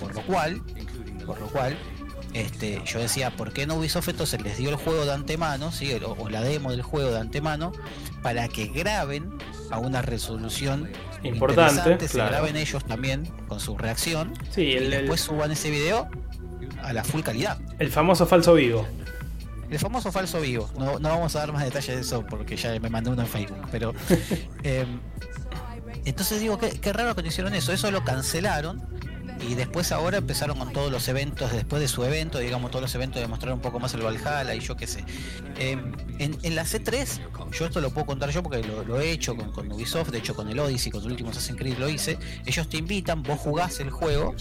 Por 0.00 0.14
lo 0.14 0.22
cual, 0.22 0.60
por 1.24 1.40
lo 1.40 1.46
cual, 1.46 1.76
este, 2.34 2.82
yo 2.84 2.98
decía, 2.98 3.30
¿por 3.30 3.52
qué 3.52 3.66
no 3.66 3.76
Ubisoft 3.76 4.08
entonces 4.08 4.42
les 4.42 4.58
dio 4.58 4.70
el 4.70 4.76
juego 4.76 5.04
de 5.04 5.12
antemano, 5.12 5.70
¿sí? 5.72 5.92
o, 6.04 6.12
o 6.12 6.28
la 6.28 6.42
demo 6.42 6.70
del 6.72 6.82
juego 6.82 7.10
de 7.12 7.20
antemano, 7.20 7.72
para 8.22 8.48
que 8.48 8.66
graben 8.66 9.30
a 9.70 9.78
una 9.78 10.02
resolución 10.02 10.90
Importante, 11.22 11.72
interesante, 11.72 12.08
se 12.08 12.14
claro. 12.14 12.30
graben 12.32 12.56
ellos 12.56 12.84
también 12.84 13.24
con 13.48 13.58
su 13.58 13.76
reacción 13.76 14.34
Sí, 14.50 14.62
y 14.62 14.72
el- 14.74 14.90
después 14.90 15.20
suban 15.20 15.50
ese 15.50 15.70
video 15.70 16.08
a 16.82 16.92
la 16.92 17.04
full 17.04 17.22
calidad. 17.22 17.58
el 17.78 17.90
famoso 17.90 18.26
falso 18.26 18.54
vivo. 18.54 18.86
El 19.70 19.78
famoso 19.78 20.12
falso 20.12 20.40
vivo. 20.40 20.70
No, 20.78 20.98
no 20.98 21.08
vamos 21.08 21.34
a 21.34 21.40
dar 21.40 21.52
más 21.52 21.64
detalles 21.64 21.96
de 21.96 22.00
eso 22.00 22.24
porque 22.24 22.56
ya 22.56 22.78
me 22.78 22.88
mandé 22.88 23.10
uno 23.10 23.22
en 23.22 23.28
Facebook. 23.28 23.58
Pero 23.72 23.94
em, 24.62 25.00
entonces 26.04 26.40
digo, 26.40 26.58
qué, 26.58 26.70
qué 26.80 26.92
raro 26.92 27.14
que 27.16 27.22
no 27.22 27.28
hicieron 27.28 27.54
eso. 27.54 27.72
Eso 27.72 27.90
lo 27.90 28.04
cancelaron. 28.04 28.95
Y 29.40 29.54
después 29.54 29.92
ahora 29.92 30.18
empezaron 30.18 30.58
con 30.58 30.72
todos 30.72 30.90
los 30.90 31.06
eventos, 31.08 31.52
después 31.52 31.80
de 31.80 31.88
su 31.88 32.04
evento, 32.04 32.38
digamos, 32.38 32.70
todos 32.70 32.82
los 32.82 32.94
eventos 32.94 33.20
de 33.20 33.28
mostrar 33.28 33.52
un 33.52 33.60
poco 33.60 33.78
más 33.78 33.92
el 33.94 34.02
Valhalla 34.02 34.54
y 34.54 34.60
yo 34.60 34.76
qué 34.76 34.86
sé. 34.86 35.04
Em, 35.58 35.92
en, 36.18 36.36
en 36.42 36.54
la 36.54 36.64
C3, 36.64 37.20
yo 37.52 37.66
esto 37.66 37.80
lo 37.80 37.90
puedo 37.90 38.06
contar 38.06 38.30
yo 38.30 38.42
porque 38.42 38.62
lo, 38.62 38.82
lo 38.84 39.00
he 39.00 39.10
hecho 39.10 39.36
con, 39.36 39.52
con 39.52 39.70
Ubisoft, 39.70 40.10
de 40.10 40.18
hecho 40.18 40.34
con 40.34 40.48
el 40.48 40.58
Odyssey, 40.58 40.90
con 40.90 41.02
el 41.04 41.10
último 41.10 41.30
Assassin's 41.30 41.58
Creed 41.58 41.78
lo 41.78 41.88
hice. 41.88 42.18
Ellos 42.44 42.68
te 42.68 42.78
invitan, 42.78 43.22
vos 43.22 43.38
jugás 43.38 43.78
el 43.80 43.90
juego, 43.90 44.34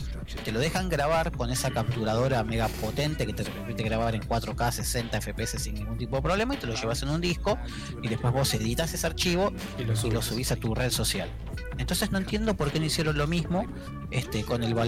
te 0.43 0.51
lo 0.51 0.59
dejan 0.59 0.89
grabar 0.89 1.31
con 1.31 1.51
esa 1.51 1.71
capturadora 1.71 2.43
mega 2.43 2.67
potente 2.67 3.25
que 3.25 3.33
te 3.33 3.43
permite 3.43 3.83
grabar 3.83 4.15
en 4.15 4.21
4K 4.21 4.71
60 4.71 5.21
FPS 5.21 5.61
sin 5.61 5.75
ningún 5.75 5.97
tipo 5.97 6.15
de 6.15 6.21
problema 6.21 6.55
y 6.55 6.57
te 6.57 6.67
lo 6.67 6.75
llevas 6.75 7.01
en 7.03 7.09
un 7.09 7.21
disco 7.21 7.57
y 8.01 8.07
después 8.07 8.33
vos 8.33 8.53
editas 8.53 8.93
ese 8.93 9.05
archivo 9.05 9.51
Y 9.77 9.83
lo 9.83 9.93
y 9.93 9.97
subes. 9.97 10.13
lo 10.13 10.21
subís 10.21 10.51
a 10.51 10.55
tu 10.55 10.73
red 10.73 10.89
social. 10.91 11.29
Entonces 11.77 12.11
no 12.11 12.17
entiendo 12.17 12.55
por 12.55 12.71
qué 12.71 12.79
no 12.79 12.85
hicieron 12.85 13.17
lo 13.17 13.27
mismo 13.27 13.65
este, 14.11 14.43
con 14.43 14.63
el 14.63 14.73
Valhalla. 14.73 14.84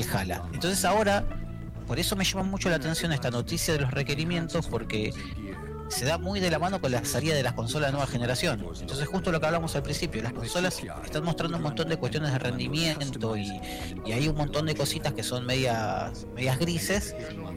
Entonces 0.53 0.83
ahora, 0.85 1.25
por 1.87 1.99
eso 1.99 2.15
me 2.15 2.23
llama 2.23 2.43
mucho 2.43 2.69
la 2.69 2.75
atención 2.75 3.11
esta 3.11 3.31
noticia 3.31 3.73
de 3.73 3.81
los 3.81 3.91
requerimientos, 3.91 4.67
porque 4.67 5.13
se 5.89 6.05
da 6.05 6.17
muy 6.17 6.39
de 6.39 6.51
la 6.51 6.59
mano 6.59 6.81
con 6.81 6.91
la 6.91 7.03
salida 7.05 7.35
de 7.35 7.43
las 7.43 7.53
consolas 7.53 7.89
de 7.89 7.91
nueva 7.93 8.07
generación. 8.07 8.65
Entonces 8.79 9.07
justo 9.07 9.31
lo 9.31 9.39
que 9.39 9.45
hablamos 9.45 9.75
al 9.75 9.83
principio, 9.83 10.21
las 10.21 10.33
consolas 10.33 10.81
están 11.03 11.23
mostrando 11.23 11.57
un 11.57 11.63
montón 11.63 11.89
de 11.89 11.97
cuestiones 11.97 12.31
de 12.33 12.39
rendimiento 12.39 13.37
y, 13.37 13.61
y 14.05 14.11
hay 14.11 14.27
un 14.27 14.35
montón 14.35 14.65
de 14.65 14.75
cositas 14.75 15.13
que 15.13 15.23
son 15.23 15.45
medias, 15.45 16.27
medias 16.35 16.59
grises, 16.59 17.15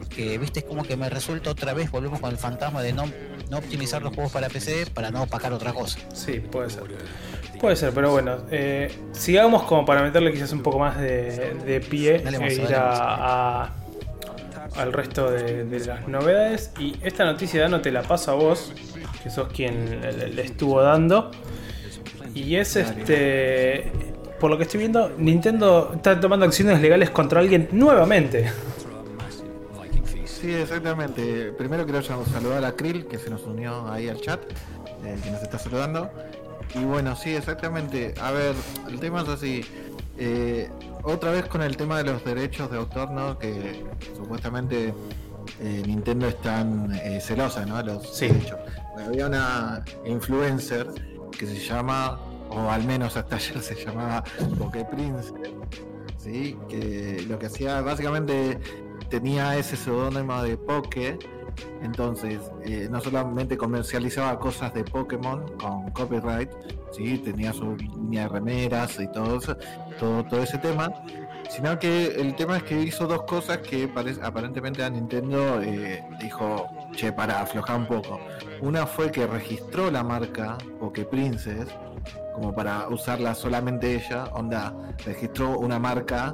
que 0.09 0.37
viste 0.37 0.59
es 0.59 0.65
como 0.65 0.83
que 0.83 0.95
me 0.95 1.09
resulta 1.09 1.51
otra 1.51 1.73
vez, 1.73 1.91
volvemos 1.91 2.19
con 2.19 2.31
el 2.31 2.37
fantasma 2.37 2.81
de 2.81 2.93
no, 2.93 3.03
no 3.51 3.57
optimizar 3.57 4.01
los 4.01 4.15
juegos 4.15 4.31
para 4.31 4.47
PC 4.49 4.87
para 4.93 5.11
no 5.11 5.23
opacar 5.23 5.51
otra 5.53 5.73
cosa. 5.73 5.99
Sí, 6.13 6.39
puede 6.39 6.69
ser. 6.71 6.83
Puede 7.59 7.75
ser, 7.75 7.93
pero 7.93 8.09
bueno, 8.11 8.37
eh, 8.49 8.89
sigamos 9.11 9.63
como 9.63 9.85
para 9.85 10.01
meterle 10.01 10.31
quizás 10.31 10.51
un 10.53 10.63
poco 10.63 10.79
más 10.79 10.97
de, 10.99 11.53
de 11.65 11.79
pie 11.81 12.19
Dale, 12.19 12.37
e 12.47 12.53
ir 12.55 12.73
a, 12.73 13.63
a- 13.63 13.75
al 14.77 14.93
resto 14.93 15.29
de, 15.29 15.65
de 15.65 15.79
las 15.85 16.07
novedades. 16.07 16.71
Y 16.79 16.95
esta 17.03 17.25
noticia, 17.25 17.61
Dano, 17.61 17.81
te 17.81 17.91
la 17.91 18.03
paso 18.03 18.31
a 18.31 18.35
vos, 18.35 18.71
que 19.21 19.29
sos 19.29 19.49
quien 19.49 19.99
le 20.35 20.41
estuvo 20.41 20.81
dando. 20.81 21.29
Y 22.33 22.55
es 22.55 22.77
este. 22.77 23.91
Por 24.39 24.49
lo 24.49 24.57
que 24.57 24.63
estoy 24.63 24.79
viendo, 24.79 25.11
Nintendo 25.17 25.91
está 25.95 26.19
tomando 26.19 26.45
acciones 26.45 26.81
legales 26.81 27.09
contra 27.11 27.41
alguien 27.41 27.67
nuevamente. 27.73 28.49
Sí, 30.41 30.51
exactamente. 30.53 31.51
Primero 31.51 31.83
quiero 31.85 32.01
saludar 32.01 32.65
a 32.65 32.71
Krill, 32.71 33.05
que 33.05 33.19
se 33.19 33.29
nos 33.29 33.43
unió 33.43 33.87
ahí 33.91 34.09
al 34.09 34.19
chat, 34.19 34.41
eh, 35.05 35.15
que 35.23 35.29
nos 35.29 35.43
está 35.43 35.59
saludando. 35.59 36.09
Y 36.73 36.83
bueno, 36.83 37.15
sí, 37.15 37.35
exactamente. 37.35 38.13
A 38.19 38.31
ver, 38.31 38.55
el 38.89 38.99
tema 38.99 39.21
es 39.21 39.29
así. 39.29 39.63
Eh, 40.17 40.69
otra 41.03 41.31
vez 41.31 41.45
con 41.45 41.61
el 41.61 41.77
tema 41.77 41.97
de 41.99 42.05
los 42.11 42.23
derechos 42.25 42.71
de 42.71 42.77
autor, 42.77 43.11
¿no? 43.11 43.37
Que 43.37 43.83
supuestamente 44.15 44.93
eh, 45.59 45.83
Nintendo 45.85 46.27
es 46.27 46.41
tan 46.41 46.91
eh, 46.95 47.19
celosa, 47.21 47.65
¿no? 47.65 47.81
Los 47.83 48.15
Sí. 48.17 48.27
derechos. 48.27 48.57
Había 49.05 49.27
una 49.27 49.83
influencer 50.05 50.87
que 51.37 51.45
se 51.45 51.55
llama, 51.59 52.19
o 52.49 52.69
al 52.69 52.83
menos 52.83 53.15
hasta 53.15 53.35
ayer 53.35 53.59
se 53.61 53.75
llamaba 53.75 54.23
Poké 54.57 54.85
Prince, 54.85 55.33
¿sí? 56.17 56.57
Que 56.69 57.25
lo 57.27 57.37
que 57.37 57.45
hacía 57.47 57.81
básicamente 57.81 58.59
tenía 59.11 59.57
ese 59.57 59.75
seudónimo 59.75 60.41
de 60.41 60.57
Poké. 60.57 61.19
Entonces, 61.83 62.39
eh, 62.63 62.87
no 62.89 63.01
solamente 63.01 63.57
comercializaba 63.57 64.39
cosas 64.39 64.73
de 64.73 64.83
Pokémon 64.85 65.45
con 65.57 65.91
copyright, 65.91 66.49
¿sí? 66.91 67.17
tenía 67.17 67.51
su 67.51 67.75
línea 67.75 68.23
de 68.23 68.29
remeras 68.29 68.99
y 68.99 69.07
todo 69.11 69.37
eso, 69.37 69.57
todo, 69.99 70.41
ese 70.41 70.57
tema, 70.57 70.93
sino 71.49 71.77
que 71.77 72.07
el 72.07 72.35
tema 72.35 72.57
es 72.57 72.63
que 72.63 72.81
hizo 72.81 73.05
dos 73.05 73.23
cosas 73.23 73.57
que 73.57 73.87
parece, 73.89 74.21
aparentemente 74.23 74.81
a 74.81 74.89
Nintendo 74.89 75.61
eh, 75.61 76.01
dijo, 76.21 76.67
che, 76.93 77.11
para 77.11 77.41
aflojar 77.41 77.77
un 77.77 77.87
poco. 77.87 78.19
Una 78.61 78.87
fue 78.87 79.11
que 79.11 79.27
registró 79.27 79.91
la 79.91 80.03
marca 80.03 80.57
Poké 80.79 81.03
Princess, 81.03 81.67
como 82.33 82.55
para 82.55 82.87
usarla 82.87 83.35
solamente 83.35 83.93
ella, 83.93 84.23
onda, 84.33 84.73
registró 85.05 85.59
una 85.59 85.79
marca 85.79 86.33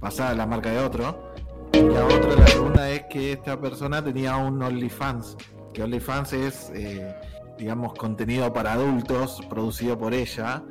pasada 0.00 0.34
la 0.34 0.46
marca 0.46 0.70
de 0.70 0.78
otro. 0.78 1.29
La 1.72 2.04
otra, 2.06 2.36
la 2.36 2.46
segunda 2.46 2.90
es 2.90 3.02
que 3.04 3.32
esta 3.32 3.60
persona 3.60 4.02
tenía 4.02 4.36
un 4.36 4.62
OnlyFans, 4.62 5.36
que 5.72 5.82
OnlyFans 5.82 6.32
es, 6.32 6.70
eh, 6.74 7.14
digamos, 7.58 7.94
contenido 7.94 8.52
para 8.52 8.72
adultos 8.74 9.40
producido 9.48 9.98
por 9.98 10.14
ella, 10.14 10.62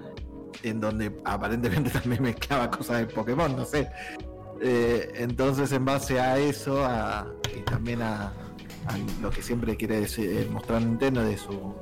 en 0.63 0.79
donde 0.79 1.11
aparentemente 1.25 1.89
también 2.01 2.23
mezclaba 2.23 2.69
cosas 2.69 2.99
de 2.99 3.05
Pokémon, 3.07 3.55
no 3.55 3.65
sé. 3.65 3.89
Eh, 4.61 5.11
entonces, 5.15 5.71
en 5.71 5.85
base 5.85 6.19
a 6.19 6.37
eso, 6.37 6.83
a, 6.85 7.27
y 7.55 7.61
también 7.61 8.01
a, 8.01 8.27
a 8.87 8.97
lo 9.21 9.29
que 9.29 9.41
siempre 9.41 9.77
quiere 9.77 10.01
decir- 10.01 10.29
eh, 10.29 10.47
mostrar 10.51 10.81
Nintendo 10.81 11.23
de 11.23 11.37
su 11.37 11.73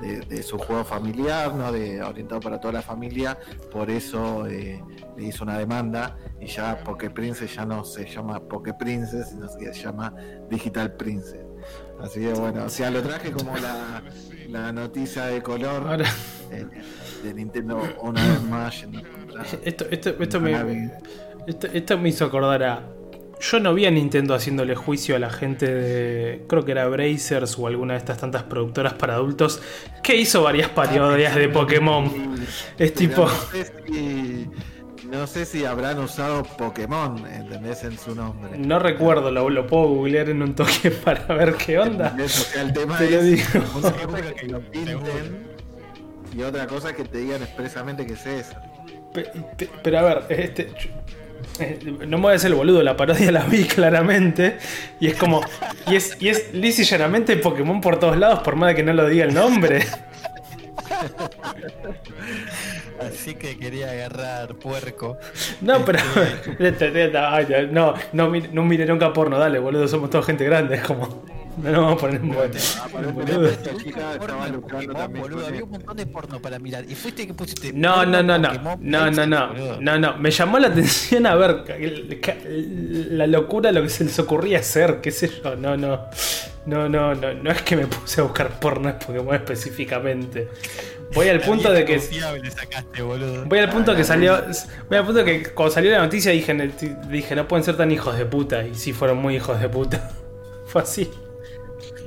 de, 0.00 0.20
de 0.20 0.42
su 0.42 0.58
juego 0.58 0.84
familiar, 0.84 1.54
¿no? 1.54 1.70
De 1.72 2.02
orientado 2.02 2.40
para 2.40 2.60
toda 2.60 2.74
la 2.74 2.82
familia, 2.82 3.38
por 3.70 3.90
eso 3.90 4.46
eh, 4.46 4.82
le 5.16 5.24
hizo 5.24 5.44
una 5.44 5.58
demanda 5.58 6.16
y 6.40 6.46
ya 6.46 6.82
Poké 6.82 7.10
Princess 7.10 7.54
ya 7.54 7.64
no 7.64 7.84
se 7.84 8.06
llama 8.06 8.40
Poké 8.40 8.74
Princess, 8.74 9.30
sino 9.30 9.46
que 9.58 9.72
se 9.72 9.82
llama 9.82 10.14
Digital 10.48 10.92
Princess. 10.94 11.44
Así 12.00 12.20
que 12.20 12.32
bueno, 12.32 12.64
o 12.64 12.68
sea, 12.68 12.90
lo 12.90 13.02
traje 13.02 13.30
como 13.30 13.56
la, 13.58 14.02
la 14.48 14.72
noticia 14.72 15.26
de 15.26 15.42
color 15.42 15.86
Ahora, 15.86 16.06
eh, 16.50 16.66
de 17.22 17.34
Nintendo 17.34 17.82
una 18.00 18.26
vez 18.26 18.42
más. 18.42 18.80
yendo 18.80 19.00
esto, 19.64 19.86
esto, 19.90 20.10
esto 20.18 20.40
me. 20.40 20.90
Esto, 21.46 21.66
esto 21.68 21.98
me 21.98 22.08
hizo 22.08 22.24
acordar 22.24 22.62
a. 22.62 22.99
Yo 23.40 23.58
no 23.58 23.72
vi 23.74 23.86
a 23.86 23.90
Nintendo 23.90 24.34
haciéndole 24.34 24.74
juicio 24.74 25.16
a 25.16 25.18
la 25.18 25.30
gente 25.30 25.66
de. 25.72 26.44
Creo 26.46 26.64
que 26.64 26.72
era 26.72 26.86
Brazers 26.88 27.58
o 27.58 27.66
alguna 27.66 27.94
de 27.94 27.98
estas 28.00 28.18
tantas 28.18 28.42
productoras 28.42 28.92
para 28.94 29.14
adultos. 29.14 29.62
Que 30.02 30.16
hizo 30.16 30.42
varias 30.42 30.68
parodias 30.68 31.34
de 31.34 31.48
Pokémon. 31.48 32.04
Es 32.78 32.92
Pero 32.92 32.92
tipo. 32.92 33.22
No 33.22 33.28
sé, 33.50 33.72
si, 33.86 34.50
no 35.10 35.26
sé 35.26 35.46
si 35.46 35.64
habrán 35.64 35.98
usado 36.00 36.42
Pokémon, 36.42 37.26
¿entendés? 37.26 37.82
En 37.84 37.98
su 37.98 38.14
nombre. 38.14 38.58
No 38.58 38.78
recuerdo, 38.78 39.30
lo, 39.30 39.48
lo 39.48 39.66
puedo 39.66 39.84
googlear 39.88 40.28
en 40.28 40.42
un 40.42 40.54
toque 40.54 40.90
para 41.04 41.24
ver 41.34 41.54
qué 41.54 41.78
onda. 41.78 42.08
¿Entendés? 42.08 42.40
O 42.40 42.44
sea, 42.52 42.62
el 42.62 42.72
tema 42.74 42.98
Te 42.98 43.10
lo 43.10 43.16
es 43.20 43.24
digo. 43.24 43.44
una 43.54 43.66
cosa 43.72 43.94
es 44.18 44.32
que 44.34 44.46
lo 44.48 44.60
pinten 44.70 45.50
y 46.36 46.42
otra 46.42 46.66
cosa 46.66 46.90
es 46.90 46.96
que 46.96 47.04
te 47.04 47.18
digan 47.18 47.42
expresamente 47.42 48.06
que 48.06 48.12
es 48.12 48.26
eso. 48.26 48.52
Pe- 49.14 49.30
pe- 49.56 49.70
Pero 49.82 49.98
a 49.98 50.02
ver, 50.02 50.24
este. 50.28 50.68
no 52.06 52.18
me 52.18 52.22
voy 52.22 52.32
a 52.32 52.36
hacer 52.36 52.50
el 52.50 52.56
boludo, 52.56 52.82
la 52.82 52.96
parodia 52.96 53.30
la 53.32 53.44
vi 53.44 53.64
claramente. 53.64 54.58
Y 54.98 55.08
es 55.08 55.16
como. 55.16 55.42
Y 55.86 55.96
es, 55.96 56.16
y 56.20 56.28
es 56.28 56.50
y 56.52 56.84
llanamente 56.84 57.36
Pokémon 57.36 57.80
por 57.80 57.98
todos 57.98 58.16
lados, 58.16 58.40
por 58.40 58.56
más 58.56 58.70
de 58.70 58.76
que 58.76 58.82
no 58.82 58.92
lo 58.92 59.08
diga 59.08 59.24
el 59.24 59.34
nombre. 59.34 59.84
Así 63.00 63.34
que 63.34 63.56
quería 63.56 63.90
agarrar 63.90 64.54
puerco. 64.56 65.16
No, 65.60 65.84
pero. 65.84 65.98
Ya, 67.48 67.62
no, 67.70 67.94
no, 68.12 68.32
no 68.52 68.64
mire 68.64 68.86
nunca 68.86 69.12
porno, 69.12 69.38
dale, 69.38 69.58
boludo, 69.58 69.88
somos 69.88 70.10
toda 70.10 70.22
gente 70.22 70.44
grande, 70.44 70.76
es 70.76 70.82
como. 70.82 71.24
No 71.62 71.70
nos 71.70 71.80
vamos 71.80 71.96
a 71.96 72.00
poner 72.00 72.20
en 72.20 72.28
boludo, 72.30 73.50
con 74.62 75.44
había 75.44 75.64
un 75.64 75.70
montón 75.70 75.96
de 75.96 76.06
porno 76.06 76.40
para 76.40 76.58
mirar. 76.58 76.84
Y 76.88 76.94
fuiste 76.94 77.26
que 77.26 77.34
pusiste. 77.34 77.72
No, 77.72 78.04
no, 78.06 78.22
no, 78.22 78.38
no. 78.38 78.76
No, 78.80 79.10
no, 79.10 79.26
no. 79.26 79.80
No, 79.80 79.98
no. 79.98 80.16
Me 80.18 80.30
llamó 80.30 80.58
la 80.58 80.68
atención 80.72 81.26
a 81.26 81.34
ver 81.34 81.64
la 83.10 83.26
locura, 83.26 83.72
lo 83.72 83.82
que 83.82 83.88
se 83.88 84.04
les 84.04 84.18
ocurría 84.18 84.60
hacer, 84.60 85.00
qué 85.00 85.10
sé 85.10 85.28
yo. 85.28 85.56
No, 85.56 85.76
no. 85.76 86.06
No, 86.66 86.88
no, 86.88 87.14
no. 87.14 87.34
No 87.34 87.50
es 87.50 87.62
que 87.62 87.76
me 87.76 87.86
puse 87.86 88.20
a 88.20 88.24
buscar 88.24 88.60
porno 88.60 88.96
Pokémon 88.98 89.34
específicamente. 89.34 90.48
Voy 91.14 91.28
al 91.28 91.40
punto 91.40 91.72
de 91.72 91.84
que. 91.84 91.98
sacaste. 91.98 93.02
Voy 93.02 93.58
al 93.58 93.70
punto 93.70 93.96
que 93.96 94.04
salió. 94.04 94.42
Voy 94.88 94.98
al 94.98 95.04
punto 95.04 95.24
que 95.24 95.42
cuando 95.52 95.74
salió 95.74 95.90
la 95.90 95.98
noticia 95.98 96.30
dije, 96.32 96.54
dije, 97.08 97.34
no 97.34 97.48
pueden 97.48 97.64
ser 97.64 97.76
tan 97.76 97.90
hijos 97.90 98.16
de 98.16 98.26
puta. 98.26 98.64
Y 98.64 98.74
sí 98.74 98.92
fueron 98.92 99.18
muy 99.18 99.36
hijos 99.36 99.60
de 99.60 99.68
puta. 99.68 100.10
Fue 100.66 100.82
así. 100.82 101.10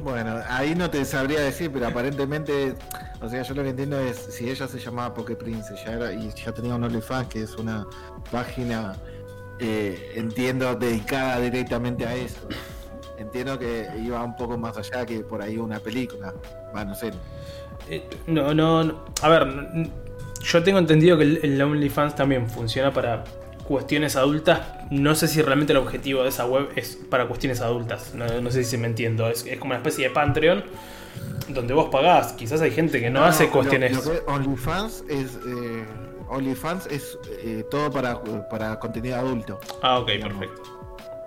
Bueno, 0.03 0.41
ahí 0.49 0.75
no 0.75 0.89
te 0.89 1.05
sabría 1.05 1.39
decir, 1.39 1.71
pero 1.71 1.87
aparentemente, 1.87 2.75
o 3.21 3.29
sea, 3.29 3.41
yo 3.41 3.53
lo 3.53 3.63
que 3.63 3.69
entiendo 3.69 3.97
es 3.99 4.17
si 4.17 4.49
ella 4.49 4.67
se 4.67 4.77
llamaba 4.77 5.13
Poké 5.13 5.35
Prince 5.37 5.73
ya 5.85 5.93
era, 5.93 6.11
y 6.11 6.29
ya 6.33 6.51
tenía 6.51 6.75
un 6.75 6.83
OnlyFans, 6.83 7.29
que 7.29 7.43
es 7.43 7.55
una 7.55 7.85
página, 8.29 8.95
eh, 9.59 10.11
entiendo, 10.15 10.75
dedicada 10.75 11.39
directamente 11.39 12.05
a 12.05 12.15
eso. 12.15 12.41
Entiendo 13.17 13.57
que 13.57 13.87
iba 14.03 14.21
un 14.21 14.35
poco 14.35 14.57
más 14.57 14.75
allá 14.77 15.05
que 15.05 15.21
por 15.21 15.41
ahí 15.41 15.57
una 15.57 15.79
película. 15.79 16.33
Va, 16.75 16.83
no 16.83 16.93
sé. 16.95 17.11
Eh, 17.89 18.03
No, 18.27 18.53
no, 18.53 18.83
no. 18.83 19.05
A 19.21 19.29
ver, 19.29 19.89
yo 20.41 20.63
tengo 20.63 20.79
entendido 20.79 21.17
que 21.17 21.23
el, 21.23 21.39
el 21.43 21.61
OnlyFans 21.61 22.15
también 22.15 22.49
funciona 22.49 22.91
para 22.91 23.23
cuestiones 23.67 24.15
adultas. 24.15 24.61
No 24.91 25.15
sé 25.15 25.27
si 25.27 25.41
realmente 25.41 25.73
el 25.73 25.77
objetivo 25.79 26.23
de 26.23 26.29
esa 26.29 26.45
web 26.45 26.69
es 26.75 26.97
para 27.09 27.27
cuestiones 27.27 27.61
adultas. 27.61 28.13
No, 28.15 28.25
no 28.41 28.51
sé 28.51 28.63
si 28.63 28.77
me 28.77 28.87
entiendo. 28.87 29.27
Es, 29.29 29.45
es 29.45 29.57
como 29.59 29.71
una 29.71 29.77
especie 29.77 30.07
de 30.09 30.13
Patreon 30.13 30.63
donde 31.49 31.73
vos 31.73 31.89
pagás. 31.89 32.33
Quizás 32.33 32.61
hay 32.61 32.71
gente 32.71 32.99
que 32.99 33.09
no, 33.09 33.23
hace 33.23 33.49
cuestiones. 33.49 33.97
OnlyFans 34.27 35.03
es. 35.09 35.35
eh, 35.47 35.85
OnlyFans 36.29 36.87
es 36.87 37.17
eh, 37.43 37.63
todo 37.69 37.91
para, 37.91 38.19
para 38.49 38.79
contenido 38.79 39.17
adulto. 39.17 39.59
Ah, 39.81 39.99
ok, 39.99 40.07
perfecto. 40.21 40.61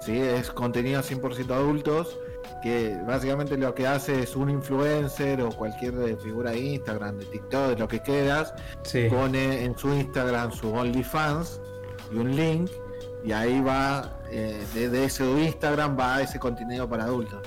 Sí, 0.01 0.19
es 0.19 0.51
contenido 0.51 1.01
100% 1.03 1.51
adultos, 1.53 2.19
que 2.63 2.97
básicamente 3.07 3.57
lo 3.57 3.75
que 3.75 3.87
hace 3.87 4.23
es 4.23 4.35
un 4.37 4.51
influencer 4.51 5.43
o 5.43 5.51
cualquier 5.51 5.95
eh, 6.01 6.17
figura 6.17 6.53
de 6.53 6.59
Instagram, 6.61 7.19
de 7.19 7.25
TikTok, 7.27 7.69
de 7.71 7.77
lo 7.77 7.89
que 7.89 8.01
quieras, 8.01 8.55
Sí. 8.83 9.07
pone 9.11 9.65
en 9.65 9.77
su 9.77 9.93
Instagram 9.95 10.53
su 10.53 10.73
OnlyFans 10.73 11.61
y 12.13 12.17
un 12.17 12.35
link, 12.37 12.71
y 13.25 13.33
ahí 13.33 13.61
va, 13.61 14.21
eh, 14.31 14.57
desde 14.75 15.05
ese 15.05 15.25
Instagram 15.25 15.99
va 15.99 16.23
ese 16.23 16.39
contenido 16.39 16.89
para 16.89 17.05
adultos. 17.05 17.41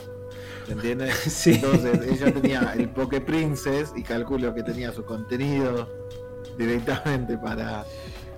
¿Se 0.65 0.73
entiende? 0.73 1.11
Sí. 1.27 1.53
Entonces 1.55 1.99
ella 2.11 2.31
tenía 2.33 2.73
el 2.77 2.89
Poké 2.89 3.21
Princess 3.21 3.91
y 3.95 4.03
calculo 4.03 4.53
que 4.53 4.61
tenía 4.63 4.91
su 4.91 5.03
contenido 5.05 5.87
directamente 6.57 7.37
para 7.37 7.85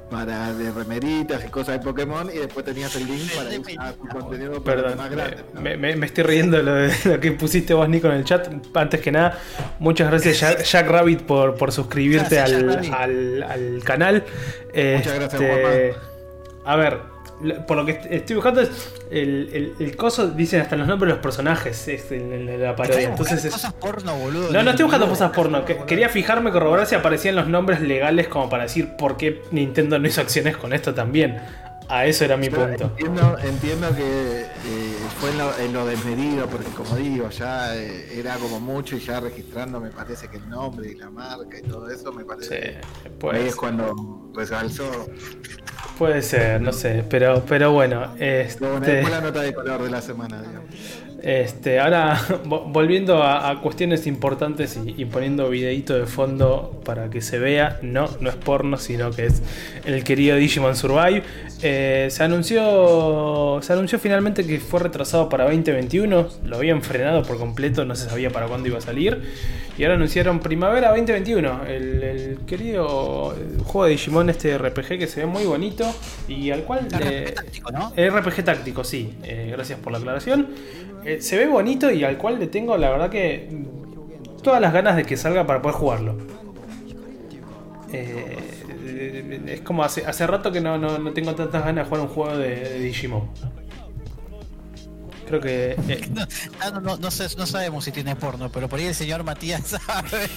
para 0.09 0.53
de 0.53 0.69
remeritas 0.71 1.41
y 1.45 1.47
cosas 1.47 1.79
de 1.79 1.85
Pokémon 1.85 2.29
y 2.29 2.37
después 2.37 2.65
tenías 2.65 2.93
el 2.97 3.05
link 3.07 3.31
para 3.33 3.49
a 3.87 3.93
tu 3.93 4.07
contenido 4.09 4.61
para 4.61 4.81
Perdón, 4.81 4.97
más 4.97 5.09
grande. 5.09 5.37
me, 5.53 5.77
me- 5.77 5.95
me 5.95 6.05
estoy 6.05 6.25
riendo 6.25 6.57
de 6.57 6.63
lo, 6.63 6.73
de 6.75 6.93
lo 7.05 7.17
que 7.21 7.31
pusiste 7.31 7.73
vos, 7.73 7.87
Nico, 7.87 8.07
en 8.07 8.15
el 8.15 8.25
chat. 8.25 8.45
Antes 8.73 8.99
que 8.99 9.09
nada, 9.09 9.39
muchas 9.79 10.09
gracias, 10.09 10.37
Jack, 10.41 10.63
Jack 10.69 10.87
Rabbit, 10.89 11.21
por, 11.21 11.55
por 11.55 11.71
suscribirte 11.71 12.35
Gracias, 12.35 12.59
al, 12.61 12.93
al- 12.93 13.43
al 13.43 13.83
canal. 13.85 14.25
Muchas 14.73 15.15
gracias, 15.15 15.33
Este, 15.41 15.93
A 16.65 16.75
ver, 16.75 16.99
por 17.67 17.75
lo 17.77 17.85
que 17.85 17.93
est- 17.93 18.05
estoy 18.11 18.35
buscando, 18.35 18.61
es 18.61 18.69
el, 19.09 19.49
el, 19.51 19.73
el 19.79 19.95
coso 19.95 20.27
dicen 20.27 20.61
hasta 20.61 20.75
los 20.75 20.87
nombres 20.87 21.09
de 21.09 21.13
los 21.15 21.23
personajes 21.23 21.87
es 21.87 22.11
en, 22.11 22.45
la. 22.61 22.71
Estás 22.71 22.97
Entonces 22.97 23.45
es- 23.45 23.51
cosas 23.53 23.73
porno, 23.73 24.15
boludo. 24.15 24.51
no, 24.51 24.61
no 24.63 24.69
estoy 24.71 24.83
buscando 24.83 25.07
cosas 25.09 25.31
porno. 25.31 25.65
que- 25.65 25.77
quería 25.87 26.09
fijarme, 26.09 26.51
corroborar 26.51 26.85
si 26.85 26.95
aparecían 26.95 27.35
los 27.35 27.47
nombres 27.47 27.81
legales 27.81 28.27
como 28.27 28.49
para 28.49 28.63
decir 28.63 28.95
por 28.97 29.17
qué 29.17 29.41
Nintendo 29.51 29.97
no 29.97 30.07
hizo 30.07 30.21
acciones 30.21 30.55
con 30.57 30.71
esto 30.73 30.93
también. 30.93 31.39
A 31.89 32.05
eso 32.05 32.23
era 32.23 32.37
mi 32.37 32.49
punto. 32.49 32.85
Entiendo, 32.85 33.37
entiendo 33.43 33.93
que 33.95 34.41
eh, 34.41 34.90
fue 35.19 35.29
en 35.31 35.37
lo, 35.37 35.57
en 35.57 35.73
lo 35.73 35.85
desmedido, 35.85 36.47
porque 36.47 36.69
como 36.69 36.95
digo, 36.95 37.29
ya 37.29 37.75
eh, 37.75 38.17
era 38.19 38.35
como 38.35 38.59
mucho 38.59 38.95
y 38.95 38.99
ya 38.99 39.19
registrando 39.19 39.79
me 39.79 39.89
parece 39.89 40.27
que 40.27 40.37
el 40.37 40.49
nombre 40.49 40.89
y 40.89 40.95
la 40.95 41.09
marca 41.09 41.57
y 41.57 41.61
todo 41.61 41.89
eso 41.89 42.11
me 42.11 42.25
parece. 42.25 42.81
Sí, 42.81 43.27
Ahí 43.31 43.47
es 43.47 43.55
cuando 43.55 44.31
resalzó. 44.33 44.89
puede 45.97 46.21
ser, 46.21 46.61
no 46.61 46.71
sé, 46.73 47.05
pero, 47.09 47.43
pero 47.47 47.71
bueno, 47.71 47.99
bueno, 47.99 48.15
este, 48.19 49.01
fue 49.01 49.11
la 49.11 49.21
nota 49.21 49.41
de 49.41 49.53
color 49.53 49.83
de 49.83 49.89
la 49.89 50.01
semana, 50.01 50.41
digamos. 50.41 50.69
Este, 51.23 51.79
ahora 51.79 52.17
vo- 52.45 52.71
volviendo 52.71 53.21
a, 53.23 53.49
a 53.49 53.61
cuestiones 53.61 54.07
importantes 54.07 54.79
y, 54.83 54.95
y 55.01 55.05
poniendo 55.05 55.49
videito 55.49 55.97
de 55.97 56.05
fondo 56.05 56.81
para 56.83 57.09
que 57.09 57.21
se 57.21 57.39
vea, 57.39 57.79
no, 57.81 58.09
no 58.19 58.29
es 58.29 58.35
porno, 58.35 58.77
sino 58.77 59.11
que 59.11 59.25
es 59.27 59.41
el 59.85 60.03
querido 60.03 60.35
Digimon 60.37 60.75
Survive. 60.75 61.23
Eh, 61.63 62.07
se 62.09 62.23
anunció, 62.23 63.59
se 63.61 63.73
anunció 63.73 63.99
finalmente 63.99 64.45
que 64.45 64.59
fue 64.59 64.79
retrasado 64.79 65.29
para 65.29 65.43
2021, 65.45 66.27
lo 66.45 66.55
habían 66.57 66.81
frenado 66.81 67.21
por 67.23 67.37
completo, 67.37 67.85
no 67.85 67.95
se 67.95 68.09
sabía 68.09 68.29
para 68.31 68.47
cuándo 68.47 68.67
iba 68.67 68.77
a 68.79 68.81
salir. 68.81 69.21
Y 69.77 69.83
ahora 69.83 69.95
anunciaron 69.95 70.39
primavera 70.39 70.89
2021, 70.89 71.65
el, 71.67 72.03
el 72.03 72.37
querido 72.45 73.35
juego 73.63 73.85
de 73.85 73.91
Digimon, 73.91 74.29
este 74.29 74.57
RPG 74.57 74.99
que 74.99 75.07
se 75.07 75.21
ve 75.21 75.25
muy 75.27 75.45
bonito 75.45 75.85
y 76.27 76.51
al 76.51 76.63
cual... 76.63 76.87
RPG 76.91 77.07
eh, 77.07 77.31
táctico, 77.35 77.71
¿no? 77.71 77.93
RPG 77.95 78.43
táctico, 78.43 78.83
sí. 78.83 79.13
Eh, 79.23 79.49
gracias 79.51 79.79
por 79.79 79.91
la 79.91 79.99
aclaración. 79.99 80.47
Eh, 81.17 81.21
se 81.21 81.37
ve 81.37 81.47
bonito 81.47 81.91
y 81.91 82.03
al 82.03 82.17
cual 82.17 82.39
le 82.39 82.47
tengo, 82.47 82.77
la 82.77 82.89
verdad 82.89 83.09
que 83.09 83.49
todas 84.43 84.61
las 84.61 84.73
ganas 84.73 84.95
de 84.95 85.03
que 85.03 85.17
salga 85.17 85.45
para 85.45 85.61
poder 85.61 85.75
jugarlo. 85.77 86.17
Eh, 87.93 88.37
es 89.47 89.61
como 89.61 89.83
hace, 89.83 90.05
hace 90.05 90.25
rato 90.27 90.51
que 90.51 90.61
no, 90.61 90.77
no- 90.77 90.97
no 90.97 91.11
tengo 91.13 91.35
tantas 91.35 91.63
ganas 91.65 91.85
de 91.85 91.89
jugar 91.89 92.01
un 92.07 92.13
juego 92.13 92.37
de, 92.37 92.49
de 92.55 92.79
Digimon. 92.79 93.29
Creo 95.27 95.39
que... 95.41 95.75
eh, 95.87 96.09
Ah, 96.61 96.71
no, 96.71 96.81
no, 96.81 96.97
no 96.97 97.11
sé- 97.11 97.35
no 97.37 97.45
sabemos 97.45 97.83
si 97.85 97.91
tiene 97.91 98.15
porno, 98.15 98.49
pero 98.51 98.67
por 98.69 98.79
ahí 98.79 98.85
el 98.85 98.95
señor 98.95 99.23
Matías 99.23 99.67
sabe. 99.67 100.27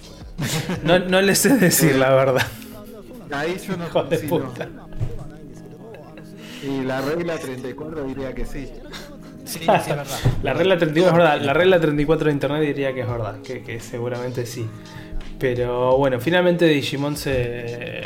no, 0.84 0.98
no 0.98 1.20
le 1.20 1.34
sé 1.34 1.56
decir 1.58 1.96
la 1.96 2.10
verdad. 2.14 2.46
Ahí 3.30 3.56
yo 3.66 3.76
no 3.76 3.88
no. 3.88 4.28
puta. 4.28 4.68
Y 6.62 6.82
la 6.82 7.00
regla 7.00 7.38
34 7.38 8.04
diría 8.04 8.34
que 8.34 8.44
sí. 8.46 8.70
La 10.42 10.54
regla 10.54 10.78
34 10.78 11.04
es 11.04 11.12
verdad. 11.12 11.40
La 11.40 11.54
regla 11.54 11.80
34 11.80 12.26
de 12.26 12.32
internet 12.32 12.62
diría 12.62 12.94
que 12.94 13.00
es 13.00 13.08
verdad. 13.08 13.40
Que, 13.42 13.80
seguramente 13.80 14.46
sí. 14.46 14.66
Pero 15.38 15.96
bueno, 15.96 16.20
finalmente 16.20 16.66
Digimon 16.66 17.16
se. 17.16 18.02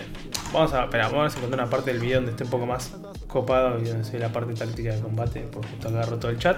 Vamos 0.52 0.72
a. 0.72 0.84
Espera, 0.84 1.08
vamos 1.08 1.34
a 1.34 1.38
encontrar 1.38 1.62
una 1.62 1.70
parte 1.70 1.92
del 1.92 2.00
video 2.00 2.16
donde 2.16 2.32
esté 2.32 2.44
un 2.44 2.50
poco 2.50 2.66
más 2.66 2.96
copado 3.26 3.78
y 3.80 3.84
donde 3.84 4.04
se 4.04 4.12
ve 4.12 4.20
la 4.20 4.32
parte 4.32 4.54
táctica 4.54 4.94
de 4.94 5.00
combate. 5.00 5.46
Porque 5.52 5.68
justo 5.68 5.88
agarro 5.88 6.18
todo 6.18 6.30
el 6.30 6.38
chat. 6.38 6.56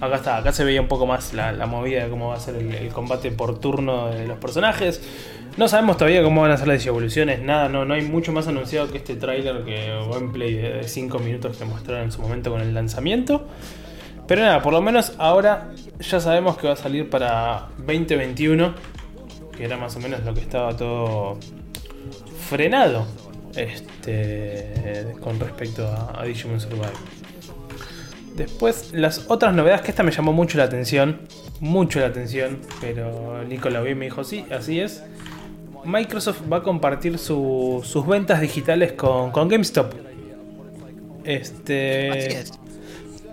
Acá 0.00 0.16
está, 0.16 0.36
acá 0.36 0.52
se 0.52 0.62
veía 0.64 0.80
un 0.80 0.88
poco 0.88 1.06
más 1.06 1.32
la, 1.32 1.66
movida 1.66 2.04
de 2.04 2.10
cómo 2.10 2.28
va 2.28 2.36
a 2.36 2.40
ser 2.40 2.56
el, 2.56 2.74
el 2.74 2.88
combate 2.88 3.30
por 3.30 3.58
turno 3.58 4.08
de 4.08 4.26
los 4.26 4.38
personajes. 4.38 5.00
No 5.56 5.68
sabemos 5.68 5.96
todavía 5.96 6.22
cómo 6.22 6.42
van 6.42 6.50
a 6.50 6.58
ser 6.58 6.68
las 6.68 6.84
evoluciones, 6.84 7.40
nada, 7.40 7.70
no, 7.70 7.86
no 7.86 7.94
hay 7.94 8.02
mucho 8.02 8.30
más 8.30 8.46
anunciado 8.46 8.90
que 8.90 8.98
este 8.98 9.16
tráiler 9.16 9.64
que 9.64 9.88
gameplay 10.12 10.54
de 10.54 10.86
5 10.86 11.18
minutos 11.18 11.56
que 11.56 11.64
mostraron 11.64 12.04
en 12.04 12.12
su 12.12 12.20
momento 12.20 12.50
con 12.50 12.60
el 12.60 12.74
lanzamiento. 12.74 13.46
Pero 14.26 14.42
nada, 14.42 14.60
por 14.62 14.72
lo 14.72 14.82
menos 14.82 15.12
ahora 15.18 15.70
ya 16.00 16.20
sabemos 16.20 16.56
que 16.58 16.66
va 16.66 16.72
a 16.72 16.76
salir 16.76 17.08
para 17.08 17.68
2021, 17.78 18.74
que 19.56 19.64
era 19.64 19.76
más 19.76 19.94
o 19.96 20.00
menos 20.00 20.22
lo 20.24 20.34
que 20.34 20.40
estaba 20.40 20.76
todo 20.76 21.38
frenado 22.48 23.06
este, 23.56 25.06
con 25.20 25.38
respecto 25.40 25.86
a, 25.86 26.20
a 26.20 26.24
Digimon 26.24 26.60
Survive. 26.60 26.90
Después, 28.34 28.92
las 28.92 29.24
otras 29.30 29.54
novedades 29.54 29.80
que 29.82 29.90
esta 29.90 30.02
me 30.02 30.10
llamó 30.10 30.32
mucho 30.32 30.58
la 30.58 30.64
atención, 30.64 31.20
mucho 31.60 32.00
la 32.00 32.06
atención, 32.06 32.58
pero 32.80 33.42
Nico 33.44 33.70
la 33.70 33.88
y 33.88 33.94
me 33.94 34.06
dijo, 34.06 34.24
sí, 34.24 34.44
así 34.50 34.80
es. 34.80 35.02
Microsoft 35.84 36.40
va 36.52 36.58
a 36.58 36.62
compartir 36.62 37.16
su- 37.18 37.80
sus 37.84 38.06
ventas 38.06 38.40
digitales 38.40 38.92
con, 38.92 39.30
con 39.30 39.48
GameStop. 39.48 39.94
Este. 41.24 42.44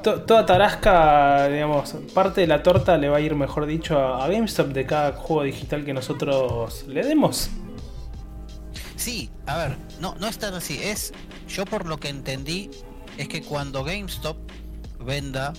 To- 0.03 0.21
toda 0.21 0.45
tarasca, 0.45 1.47
digamos, 1.47 1.95
parte 2.13 2.41
de 2.41 2.47
la 2.47 2.61
torta 2.61 2.97
le 2.97 3.09
va 3.09 3.17
a 3.17 3.21
ir, 3.21 3.33
mejor 3.35 3.65
dicho, 3.65 3.97
a, 3.97 4.23
a 4.23 4.27
GameStop 4.27 4.67
de 4.67 4.85
cada 4.85 5.13
juego 5.13 5.43
digital 5.43 5.83
que 5.83 5.93
nosotros 5.93 6.85
le 6.87 7.03
demos. 7.03 7.49
Sí, 8.95 9.29
a 9.45 9.57
ver, 9.57 9.77
no, 9.99 10.15
no 10.19 10.27
es 10.27 10.37
tan 10.37 10.53
así. 10.53 10.79
Es, 10.81 11.13
yo 11.47 11.65
por 11.65 11.85
lo 11.85 11.97
que 11.99 12.09
entendí, 12.09 12.69
es 13.17 13.27
que 13.27 13.41
cuando 13.41 13.83
GameStop 13.83 14.37
venda 14.99 15.53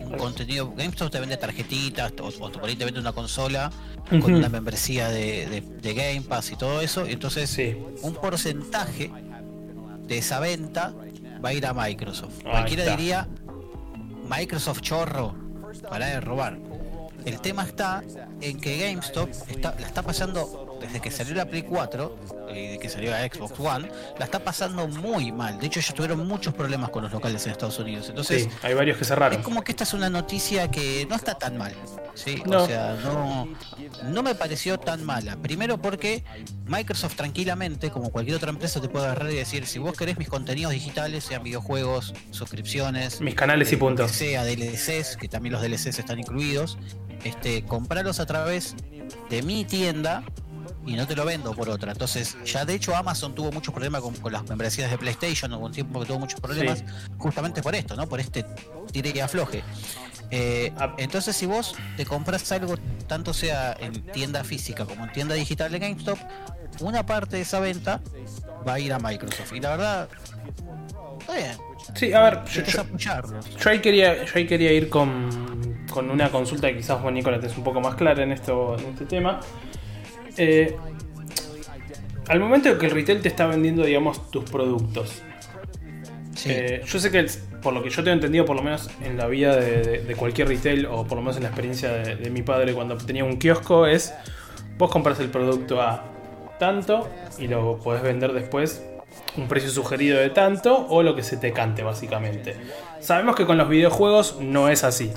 un 0.00 0.12
contenido. 0.16 0.72
GameStop 0.76 1.10
te 1.10 1.20
vende 1.20 1.36
tarjetitas 1.36 2.12
o, 2.20 2.28
o 2.28 2.52
por 2.52 2.64
ahí 2.64 2.76
te 2.76 2.84
vende 2.84 3.00
una 3.00 3.12
consola 3.12 3.70
con 4.08 4.34
una 4.34 4.48
membresía 4.48 5.08
de, 5.08 5.46
de- 5.46 5.60
de 5.62 5.94
Game 5.94 6.20
Pass 6.22 6.52
y 6.52 6.56
todo 6.56 6.80
eso. 6.80 7.06
y 7.08 7.12
Entonces, 7.12 7.50
Sí. 7.50 7.76
un 8.02 8.14
porcentaje 8.14 9.10
de 10.06 10.18
esa 10.18 10.38
venta 10.38 10.92
va 11.44 11.48
a 11.48 11.52
ir 11.54 11.66
a 11.66 11.72
Microsoft. 11.74 12.38
Ahí 12.44 12.50
Cualquiera 12.52 12.82
está. 12.84 12.96
diría 12.96 13.28
Microsoft 14.28 14.80
chorro 14.80 15.34
para 15.88 16.06
de 16.06 16.20
robar. 16.20 16.58
El 17.24 17.40
tema 17.40 17.64
está 17.64 18.02
en 18.40 18.60
que 18.60 18.78
GameStop 18.78 19.28
está, 19.48 19.74
la 19.78 19.86
está 19.86 20.02
pasando 20.02 20.65
desde 20.80 21.00
que 21.00 21.10
salió 21.10 21.34
la 21.34 21.46
Play 21.46 21.62
4 21.62 22.18
y 22.54 22.66
de 22.68 22.78
que 22.78 22.88
salió 22.88 23.10
la 23.10 23.20
Xbox 23.26 23.58
One, 23.58 23.88
la 24.18 24.24
está 24.24 24.38
pasando 24.40 24.86
muy 24.88 25.32
mal. 25.32 25.58
De 25.58 25.66
hecho, 25.66 25.80
ellos 25.80 25.94
tuvieron 25.94 26.26
muchos 26.26 26.54
problemas 26.54 26.90
con 26.90 27.02
los 27.02 27.12
locales 27.12 27.44
en 27.46 27.52
Estados 27.52 27.78
Unidos. 27.78 28.08
Entonces, 28.08 28.44
Sí, 28.44 28.48
hay 28.62 28.74
varios 28.74 28.98
que 28.98 29.04
cerraron. 29.04 29.38
es 29.38 29.44
como 29.44 29.62
que 29.62 29.72
esta 29.72 29.84
es 29.84 29.92
una 29.94 30.08
noticia 30.10 30.70
que 30.70 31.06
no 31.08 31.16
está 31.16 31.34
tan 31.36 31.56
mal. 31.56 31.74
¿sí? 32.14 32.42
No. 32.46 32.64
O 32.64 32.66
sea, 32.66 32.96
no, 33.02 33.48
no 34.04 34.22
me 34.22 34.34
pareció 34.34 34.78
tan 34.78 35.04
mala. 35.04 35.36
Primero 35.36 35.78
porque 35.78 36.24
Microsoft 36.66 37.14
tranquilamente, 37.16 37.90
como 37.90 38.10
cualquier 38.10 38.36
otra 38.36 38.50
empresa, 38.50 38.80
te 38.80 38.88
puede 38.88 39.04
agarrar 39.06 39.30
y 39.30 39.36
decir, 39.36 39.66
si 39.66 39.78
vos 39.78 39.96
querés 39.96 40.18
mis 40.18 40.28
contenidos 40.28 40.72
digitales, 40.72 41.24
sean 41.24 41.42
videojuegos, 41.42 42.14
suscripciones, 42.30 43.20
Mis 43.20 43.34
canales 43.34 43.70
y 43.72 43.74
eh, 43.74 43.78
punto. 43.78 44.06
que 44.06 44.12
sea 44.12 44.44
DLCs, 44.44 45.16
que 45.16 45.28
también 45.28 45.52
los 45.52 45.62
DLCs 45.62 45.98
están 45.98 46.18
incluidos, 46.18 46.78
este, 47.24 47.64
compralos 47.64 48.20
a 48.20 48.26
través 48.26 48.74
de 49.30 49.42
mi 49.42 49.64
tienda 49.64 50.22
y 50.86 50.94
no 50.94 51.06
te 51.06 51.14
lo 51.16 51.24
vendo 51.24 51.52
por 51.54 51.68
otra. 51.68 51.92
Entonces, 51.92 52.36
ya 52.44 52.64
de 52.64 52.74
hecho 52.74 52.94
Amazon 52.96 53.34
tuvo 53.34 53.50
muchos 53.52 53.74
problemas 53.74 54.00
con, 54.02 54.14
con 54.14 54.32
las 54.32 54.48
membresías 54.48 54.90
de 54.90 54.96
PlayStation, 54.98 55.52
hubo 55.54 55.66
un 55.66 55.72
tiempo 55.72 56.00
que 56.00 56.06
tuvo 56.06 56.18
muchos 56.20 56.40
problemas, 56.40 56.78
Sí. 56.78 56.84
justamente 57.18 57.62
por 57.62 57.74
esto, 57.74 57.96
¿no? 57.96 58.08
Por 58.08 58.20
este 58.20 58.44
tire 58.92 59.12
y 59.14 59.20
afloje. 59.20 59.62
Eh, 60.30 60.72
Ah. 60.78 60.94
entonces, 60.98 61.36
si 61.36 61.46
vos 61.46 61.74
te 61.96 62.04
compras 62.06 62.50
algo, 62.52 62.74
tanto 63.06 63.32
sea 63.34 63.76
en 63.78 64.02
tienda 64.12 64.42
física 64.44 64.84
como 64.84 65.04
en 65.04 65.12
tienda 65.12 65.34
digital 65.34 65.70
de 65.72 65.78
GameStop, 65.78 66.18
una 66.80 67.04
parte 67.06 67.36
de 67.36 67.42
esa 67.42 67.60
venta 67.60 68.00
va 68.66 68.74
a 68.74 68.80
ir 68.80 68.92
a 68.92 68.98
Microsoft. 68.98 69.52
Y 69.54 69.60
la 69.60 69.70
verdad, 69.70 70.08
está 71.20 71.34
bien. 71.34 71.56
Sí, 71.94 72.12
a 72.12 72.20
ver, 72.22 72.44
yo, 72.46 72.62
yo- 72.62 73.70
ahí 73.70 73.80
quería, 73.80 74.24
yo 74.24 74.32
ahí 74.34 74.46
quería 74.46 74.72
ir 74.72 74.88
con, 74.90 75.84
con 75.90 76.10
una 76.10 76.30
consulta 76.30 76.68
que 76.68 76.76
quizás 76.78 77.00
vos, 77.00 77.12
Nicolás, 77.12 77.44
es 77.44 77.56
un 77.56 77.62
poco 77.64 77.80
más 77.80 77.94
clara 77.94 78.22
en, 78.24 78.32
esto, 78.32 78.76
en 78.78 78.86
este 78.86 79.06
tema. 79.06 79.40
Eh, 80.36 80.76
al 82.28 82.40
momento 82.40 82.68
de 82.70 82.78
que 82.78 82.86
el 82.86 82.92
retail 82.92 83.20
te 83.22 83.28
está 83.28 83.46
vendiendo, 83.46 83.84
digamos, 83.84 84.30
tus 84.30 84.44
productos, 84.44 85.22
Sí. 86.34 86.50
Eh, 86.52 86.82
yo 86.86 86.98
sé 86.98 87.10
que, 87.10 87.20
el- 87.20 87.30
por 87.62 87.72
lo 87.72 87.82
que 87.82 87.88
yo 87.88 88.04
tengo 88.04 88.12
entendido, 88.14 88.44
por 88.44 88.56
lo 88.56 88.62
menos 88.62 88.90
en 89.02 89.16
la 89.16 89.26
vida 89.26 89.56
de, 89.56 89.80
de- 89.82 89.98
de 90.02 90.14
cualquier 90.16 90.48
retail, 90.48 90.84
o 90.84 91.04
por 91.06 91.16
lo 91.16 91.22
menos 91.22 91.38
en 91.38 91.44
la 91.44 91.48
experiencia 91.48 91.90
de, 91.90 92.14
de 92.16 92.28
mi 92.30 92.42
padre 92.42 92.74
cuando 92.74 92.94
tenía 92.98 93.24
un 93.24 93.38
kiosco, 93.38 93.86
es 93.86 94.12
vos 94.76 94.90
compras 94.90 95.18
el 95.20 95.30
producto 95.30 95.80
a 95.80 96.04
tanto 96.58 97.08
y 97.38 97.48
lo 97.48 97.78
podés 97.78 98.02
vender 98.02 98.34
después 98.34 98.84
un 99.38 99.48
precio 99.48 99.70
sugerido 99.70 100.18
de 100.18 100.28
tanto 100.28 100.86
o 100.90 101.02
lo 101.02 101.16
que 101.16 101.22
se 101.22 101.38
te 101.38 101.52
cante, 101.52 101.82
básicamente. 101.82 102.54
Sabemos 103.00 103.34
que 103.34 103.46
con 103.46 103.56
los 103.56 103.68
videojuegos 103.70 104.36
no 104.38 104.68
es 104.68 104.84
así. 104.84 105.10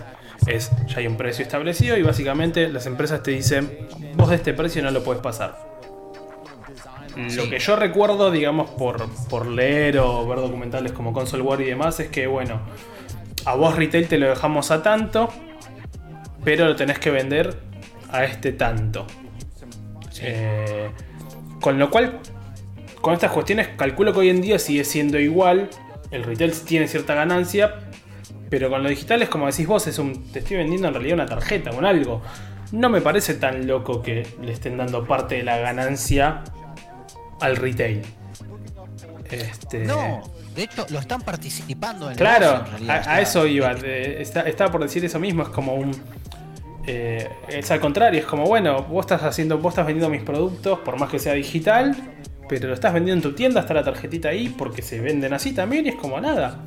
Es, 0.47 0.71
ya 0.87 0.99
hay 0.99 1.07
un 1.07 1.17
precio 1.17 1.43
establecido 1.43 1.97
y 1.97 2.01
básicamente 2.01 2.69
las 2.69 2.85
empresas 2.85 3.21
te 3.23 3.31
dicen, 3.31 3.87
vos 4.15 4.29
de 4.29 4.35
este 4.35 4.53
precio 4.53 4.81
no 4.81 4.91
lo 4.91 5.03
puedes 5.03 5.21
pasar. 5.21 5.69
Lo 7.15 7.49
que 7.49 7.59
yo 7.59 7.75
recuerdo, 7.75 8.31
digamos, 8.31 8.69
por, 8.71 9.09
por 9.27 9.45
leer 9.45 9.99
o 9.99 10.25
ver 10.25 10.39
documentales 10.39 10.93
como 10.93 11.11
Console 11.11 11.43
War 11.43 11.59
y 11.59 11.65
demás, 11.65 11.99
es 11.99 12.07
que, 12.07 12.27
bueno, 12.27 12.61
a 13.45 13.55
vos 13.55 13.75
retail 13.75 14.07
te 14.07 14.17
lo 14.17 14.29
dejamos 14.29 14.71
a 14.71 14.81
tanto, 14.81 15.29
pero 16.43 16.65
lo 16.65 16.75
tenés 16.75 16.99
que 16.99 17.11
vender 17.11 17.59
a 18.09 18.23
este 18.23 18.53
tanto. 18.53 19.05
Eh, 20.21 20.89
con 21.59 21.77
lo 21.77 21.89
cual, 21.89 22.19
con 23.01 23.13
estas 23.13 23.31
cuestiones, 23.31 23.69
calculo 23.75 24.13
que 24.13 24.19
hoy 24.19 24.29
en 24.29 24.41
día 24.41 24.59
sigue 24.59 24.83
siendo 24.83 25.19
igual. 25.19 25.69
El 26.11 26.23
retail 26.23 26.53
tiene 26.61 26.87
cierta 26.87 27.15
ganancia, 27.15 27.88
pero 28.49 28.69
con 28.69 28.81
lo 28.83 28.89
digital 28.89 29.21
es 29.21 29.29
como 29.29 29.45
decís 29.47 29.67
vos, 29.67 29.85
es 29.87 29.99
un, 29.99 30.31
te 30.31 30.39
estoy 30.39 30.57
vendiendo 30.57 30.87
en 30.87 30.93
realidad 30.93 31.15
una 31.15 31.25
tarjeta, 31.25 31.71
un 31.71 31.85
algo. 31.85 32.21
No 32.71 32.89
me 32.89 33.01
parece 33.01 33.33
tan 33.35 33.65
loco 33.67 34.01
que 34.01 34.27
le 34.41 34.51
estén 34.53 34.77
dando 34.77 35.03
parte 35.05 35.35
de 35.35 35.43
la 35.43 35.57
ganancia 35.57 36.43
al 37.41 37.55
retail. 37.55 38.01
Este, 39.29 39.79
No, 39.85 40.21
de 40.55 40.63
hecho 40.63 40.85
lo 40.89 40.99
están 40.99 41.21
participando 41.21 42.09
en 42.09 42.17
Claro, 42.17 42.45
negocio, 42.47 42.65
en 42.65 42.71
realidad. 42.71 42.95
a, 42.95 42.97
a 42.97 43.01
O 43.01 43.03
sea, 43.03 43.21
eso 43.21 43.47
iba. 43.47 43.71
eh, 43.83 44.21
está- 44.21 44.41
estaba 44.41 44.71
por 44.71 44.81
decir 44.81 45.03
eso 45.05 45.19
mismo, 45.19 45.43
es 45.43 45.49
como 45.49 45.75
un. 45.75 45.91
eh, 46.87 47.29
es 47.49 47.69
al 47.69 47.79
contrario, 47.79 48.19
es 48.19 48.25
como, 48.25 48.45
bueno, 48.45 48.83
vos 48.83 49.05
estás 49.05 49.21
haciendo, 49.23 49.59
vos 49.59 49.73
estás 49.73 49.85
vendiendo 49.85 50.09
mis 50.09 50.23
productos, 50.23 50.79
por 50.79 50.97
más 50.99 51.09
que 51.09 51.19
sea 51.19 51.33
digital, 51.33 51.95
pero 52.47 52.67
lo 52.69 52.73
estás 52.73 52.93
vendiendo 52.93 53.27
en 53.27 53.31
tu 53.31 53.37
tienda, 53.37 53.59
está 53.61 53.75
la 53.75 53.83
tarjetita 53.83 54.29
ahí, 54.29 54.49
porque 54.49 54.81
se 54.81 54.99
venden 54.99 55.33
así 55.33 55.53
también, 55.53 55.85
y 55.85 55.89
es 55.89 55.95
como 55.95 56.19
nada. 56.19 56.59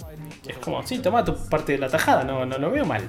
Es 0.46 0.56
como, 0.58 0.84
sí, 0.86 0.98
toma 0.98 1.24
tu 1.24 1.36
parte 1.48 1.72
de 1.72 1.78
la 1.78 1.88
tajada, 1.88 2.24
no, 2.24 2.44
no 2.44 2.58
lo 2.58 2.70
veo 2.70 2.84
mal. 2.84 3.08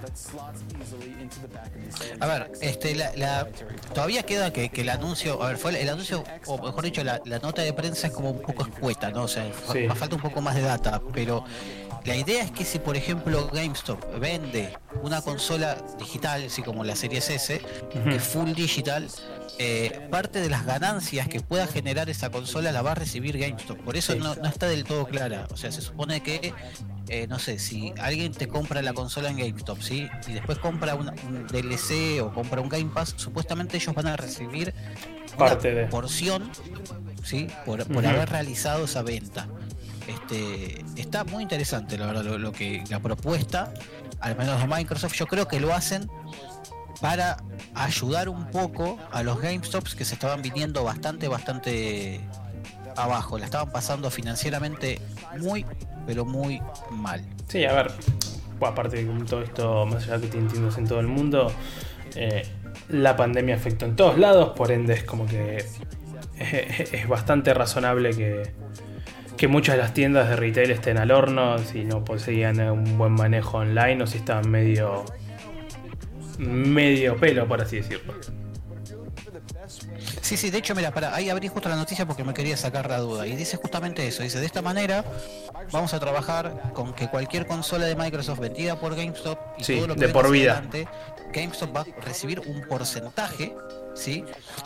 A 2.20 2.26
ver, 2.28 2.52
este, 2.62 2.96
la, 2.96 3.12
la- 3.16 3.48
todavía 3.94 4.24
queda 4.24 4.52
que, 4.54 4.70
que 4.70 4.82
el 4.82 4.90
anuncio, 4.90 5.42
a 5.42 5.48
ver, 5.50 5.58
fue 5.58 5.72
el, 5.72 5.78
el 5.78 5.90
anuncio, 5.90 6.24
o 6.46 6.58
mejor 6.62 6.84
dicho, 6.84 7.04
la, 7.04 7.22
la 7.26 7.40
nota 7.40 7.62
de 7.62 7.74
prensa 7.74 8.08
es 8.08 8.14
como 8.14 8.30
un 8.32 8.42
poco 8.42 8.64
escueta, 8.64 9.10
¿no? 9.10 9.24
O 9.24 9.28
sea, 9.28 9.46
fa- 9.52 9.74
Sí. 9.74 9.88
falta 9.96 10.16
un 10.16 10.22
poco 10.22 10.42
más 10.42 10.56
de 10.56 10.62
data, 10.62 11.02
pero 11.14 11.44
la 12.06 12.16
idea 12.18 12.43
es 12.43 12.51
que 12.51 12.66
si, 12.66 12.80
por 12.80 12.97
ejemplo, 12.97 13.49
GameStop 13.54 14.20
vende 14.20 14.78
una 15.01 15.22
consola 15.22 15.78
digital, 15.99 16.43
así 16.47 16.62
como 16.62 16.84
la 16.84 16.95
Series 16.95 17.30
S, 17.30 17.62
que 17.91 18.16
es 18.16 18.24
full 18.24 18.51
digital, 18.54 19.08
eh, 19.60 20.08
parte 20.12 20.41
de 20.41 20.49
las 20.49 20.66
ganancias 20.66 21.28
que 21.28 21.39
pueda 21.39 21.68
generar 21.68 22.10
esa 22.10 22.30
consola 22.30 22.72
la 22.72 22.82
va 22.82 22.91
a 22.91 22.95
recibir 22.95 23.38
GameStop. 23.38 23.78
Por 23.80 23.95
eso 23.95 24.16
no, 24.16 24.36
no 24.36 24.47
está 24.49 24.68
del 24.68 24.84
todo 24.84 25.06
clara. 25.06 25.47
O 25.51 25.58
sea, 25.58 25.72
se 25.72 25.82
supone 25.82 26.22
que, 26.24 26.54
eh, 27.08 27.28
no 27.28 27.39
sé, 27.39 27.60
si 27.60 27.93
alguien 28.01 28.32
te 28.34 28.47
compra 28.47 28.82
la 28.82 28.93
consola 28.93 29.30
en 29.30 29.38
GameStop, 29.38 29.80
¿sí? 29.82 30.10
Y 30.28 30.34
después 30.34 30.58
compra 30.58 30.95
una- 30.95 31.14
un 31.28 31.47
DLC 31.47 32.20
o 32.22 32.34
compra 32.34 32.60
un 32.62 32.70
Game 32.70 32.89
Pass, 32.93 33.14
supuestamente 33.16 33.78
ellos 33.78 33.93
van 33.95 34.08
a 34.08 34.18
recibir 34.18 34.74
Parte 35.38 35.72
una 35.72 35.82
de. 35.82 35.88
porción, 35.88 36.49
¿sí? 37.24 37.47
Por, 37.66 37.82
haber 37.82 38.30
realizado 38.30 38.86
esa 38.86 39.04
venta. 39.04 39.47
Este, 40.14 40.84
está 40.95 41.24
muy 41.24 41.43
interesante, 41.43 41.97
la 41.97 42.05
verdad, 42.05 42.24
lo, 42.24 42.51
que 42.51 42.84
la 42.89 42.99
propuesta, 42.99 43.74
al 44.20 44.38
menos 44.38 44.59
de 44.59 44.68
Microsoft, 44.68 45.14
yo 45.16 45.26
creo 45.26 45.47
que 45.47 45.59
lo 45.59 45.74
hacen 45.74 46.09
para 47.01 47.38
ayudar 47.74 48.30
un 48.30 48.45
poco 48.51 48.99
a 49.11 49.24
los 49.24 49.41
GameStops 49.41 49.95
que 49.95 50.05
se 50.05 50.14
estaban 50.14 50.41
viniendo 50.41 50.84
bastante, 50.84 51.28
bastante 51.28 52.22
abajo, 52.95 53.39
la 53.39 53.45
estaban 53.45 53.72
pasando 53.72 54.11
financieramente 54.11 55.01
muy, 55.39 55.66
pero 56.05 56.26
muy 56.26 56.61
mal. 56.91 57.24
Sí, 57.47 57.66
a 57.66 57.74
ver, 57.74 57.91
bueno, 58.59 58.74
aparte 58.74 59.03
de 59.03 59.26
todo 59.26 59.41
esto, 59.41 59.86
más 59.86 60.03
allá 60.03 60.22
que 60.22 60.28
tiene 60.28 60.49
tiendas 60.49 60.78
en 60.78 60.88
todo 60.88 60.99
el 60.99 61.07
mundo, 61.07 61.51
eh, 62.16 62.43
la 62.89 63.16
pandemia 63.16 63.55
afectó 63.55 63.86
en 63.86 63.95
todos 63.95 64.20
lados, 64.20 64.49
por 64.55 64.72
ende 64.72 64.93
es 64.93 65.03
como 65.03 65.26
que 65.26 65.57
es, 65.57 66.93
es 66.93 67.07
bastante 67.07 67.53
razonable 67.53 68.11
que, 68.11 68.53
que 69.38 69.48
muchas 69.48 69.76
de 69.76 69.82
las 69.82 69.94
tiendas 69.94 70.30
de 70.30 70.36
retail 70.36 70.72
estén 70.72 70.98
al 70.98 71.12
horno, 71.12 71.58
si 71.60 71.84
no 71.84 72.04
poseían 72.06 72.60
un 72.60 72.98
buen 72.98 73.12
manejo 73.14 73.58
online 73.58 74.04
o 74.04 74.08
si 74.08 74.18
estaban 74.18 74.50
medio 74.50 75.04
medio 76.38 77.16
pelo, 77.18 77.48
por 77.48 77.62
así 77.62 77.78
decirlo. 77.78 78.14
Sí, 80.22 80.38
sí, 80.38 80.50
de 80.50 80.58
hecho, 80.60 80.74
mira, 80.76 80.92
para 80.92 81.14
ahí 81.16 81.30
abrí 81.30 81.48
justo 81.48 81.70
la 81.70 81.76
noticia 81.76 82.06
porque 82.06 82.24
me 82.24 82.34
quería 82.34 82.56
sacar 82.58 82.90
la 82.90 82.98
duda. 83.00 83.28
Y 83.28 83.36
dice 83.36 83.58
justamente 83.58 84.08
eso, 84.08 84.24
dice, 84.24 84.40
de 84.40 84.46
esta 84.46 84.62
manera 84.62 85.04
vamos 85.72 85.94
a 85.94 86.00
trabajar 86.00 86.72
con 86.74 86.94
que 86.94 87.08
cualquier 87.08 87.46
consola 87.46 87.86
de 87.86 87.96
Microsoft 87.96 88.40
vendida 88.40 88.80
por 88.80 88.96
GameStop 88.96 89.38
y 89.58 89.64
Sí, 89.64 89.76
todo 89.76 89.88
lo 89.88 89.96
que 89.96 90.08
de 90.08 90.14
por 90.14 90.30
vida. 90.32 90.54
adelante, 90.54 90.88
GameStop 91.34 91.76
va 91.76 91.82
a 91.82 91.86
recibir 92.06 92.40
un 92.40 92.62
porcentaje, 92.68 93.56
¿sí? 93.96 94.24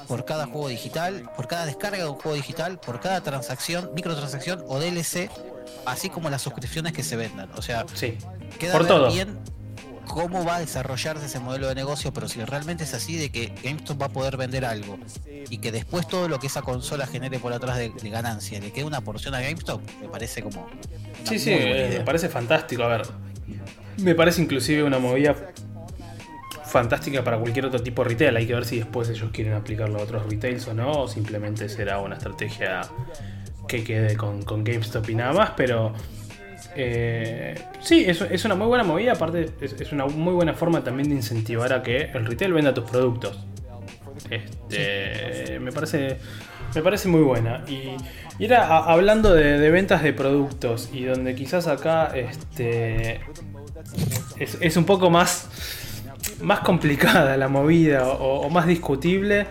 Por 0.08 0.26
cada 0.26 0.46
juego 0.46 0.68
digital, 0.70 1.30
por 1.36 1.48
cada 1.48 1.66
descarga 1.66 2.04
de 2.04 2.10
un 2.10 2.16
juego 2.16 2.36
digital, 2.36 2.80
por 2.80 3.00
cada 3.00 3.22
transacción, 3.22 3.92
microtransacción 3.96 4.64
o 4.68 4.80
DLC, 4.80 5.30
así 5.86 6.10
como 6.10 6.30
las 6.30 6.42
suscripciones 6.42 6.94
que 6.94 7.04
se 7.04 7.16
vendan. 7.16 7.50
O 7.56 7.62
sea, 7.62 7.86
Sí, 7.94 8.18
queda 8.60 8.74
por 8.74 8.82
ver 8.84 8.88
todo. 8.92 9.12
bien 9.12 9.38
cómo 10.08 10.46
va 10.46 10.56
a 10.56 10.60
desarrollarse 10.62 11.26
ese 11.26 11.40
modelo 11.40 11.68
de 11.68 11.76
negocio, 11.76 12.14
pero 12.14 12.30
si 12.30 12.42
realmente 12.46 12.86
es 12.86 12.94
así 12.94 13.18
de 13.18 13.30
que 13.30 13.54
GameStop 13.62 14.02
va 14.02 14.06
a 14.06 14.10
poder 14.10 14.38
vender 14.38 14.64
algo 14.64 14.98
y 15.50 15.58
que 15.58 15.72
después 15.74 16.08
todo 16.08 16.30
lo 16.30 16.40
que 16.40 16.48
esa 16.48 16.62
consola 16.62 17.06
genere 17.06 17.40
por 17.40 17.52
atrás 17.52 17.78
de, 17.78 17.90
de 17.90 18.10
ganancia 18.10 18.58
le 18.62 18.72
quede 18.72 18.86
una 18.86 19.02
porción 19.02 19.36
a 19.36 19.42
GameStop, 19.42 19.82
me 20.02 20.08
parece 20.08 20.42
como 20.42 20.70
Sí, 21.26 21.38
sí, 21.38 21.50
me 21.52 22.00
parece 22.06 22.30
fantástico. 22.30 22.84
A 22.84 22.88
ver, 22.88 23.02
me 23.98 24.16
parece 24.16 24.42
inclusive 24.42 24.84
una 24.84 24.98
movida 24.98 25.36
fantástica 26.68 27.24
para 27.24 27.38
cualquier 27.38 27.66
otro 27.66 27.82
tipo 27.82 28.04
de 28.04 28.10
retail. 28.10 28.36
Hay 28.38 28.48
que 28.48 28.54
ver 28.54 28.66
si 28.66 28.78
después 28.78 29.10
ellos 29.10 29.30
quieren 29.32 29.54
aplicarlo 29.54 30.00
a 30.00 30.04
otros 30.04 30.26
retails 30.30 30.68
o 30.68 30.74
no, 30.74 30.92
o 31.04 31.08
simplemente 31.08 31.70
será 31.70 32.00
una 32.00 32.16
estrategia 32.16 32.82
que 33.68 33.84
quede 33.84 34.16
con, 34.16 34.44
GameStop 34.64 35.10
y 35.10 35.16
nada 35.16 35.34
más. 35.34 35.52
Pero 35.56 35.94
Eh, 36.80 37.56
sí, 37.80 38.06
es, 38.08 38.46
una 38.46 38.54
muy 38.54 38.68
buena 38.68 38.84
movida, 38.84 39.14
aparte 39.14 39.50
es, 39.62 39.92
una 39.92 40.06
muy 40.06 40.34
buena 40.34 40.54
forma 40.54 40.84
también 40.84 41.10
de 41.10 41.16
incentivar 41.16 41.74
a 41.74 41.82
que 41.82 42.12
el 42.14 42.24
retail 42.26 42.54
venda 42.54 42.74
tus 42.74 42.84
productos. 42.84 43.40
Este, 44.30 45.60
me 45.60 45.72
parece 45.72 46.18
me 46.76 46.82
parece 46.82 47.08
muy 47.08 47.22
buena. 47.22 47.64
Y, 47.68 47.96
y 48.40 48.46
era 48.46 48.78
hablando 48.78 49.34
de, 49.34 49.70
ventas 49.72 50.04
de 50.04 50.14
productos 50.14 50.90
y 50.94 51.06
donde 51.06 51.36
quizás 51.36 51.68
acá 51.68 52.12
este, 52.16 53.22
es, 54.38 54.58
es 54.60 54.78
un 54.78 54.86
poco 54.86 55.10
más, 55.10 55.50
más 56.42 56.60
complicada 56.62 57.38
la 57.38 57.48
movida 57.48 58.08
o, 58.08 58.50
más 58.50 58.68
discutible. 58.68 59.48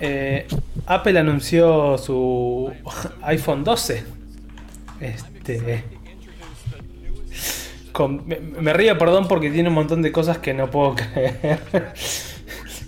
eh, 0.00 0.46
Apple 0.86 1.18
anunció 1.18 1.98
su 1.98 2.72
iPhone 3.22 3.64
12. 3.64 4.04
Este. 5.00 5.84
con- 7.92 8.24
me, 8.26 8.72
río, 8.72 8.96
perdón, 8.98 9.28
porque 9.28 9.50
tiene 9.50 9.68
un 9.68 9.74
montón 9.74 10.02
de 10.02 10.12
cosas 10.12 10.38
que 10.38 10.54
no 10.54 10.70
puedo 10.70 10.94
creer 11.14 11.60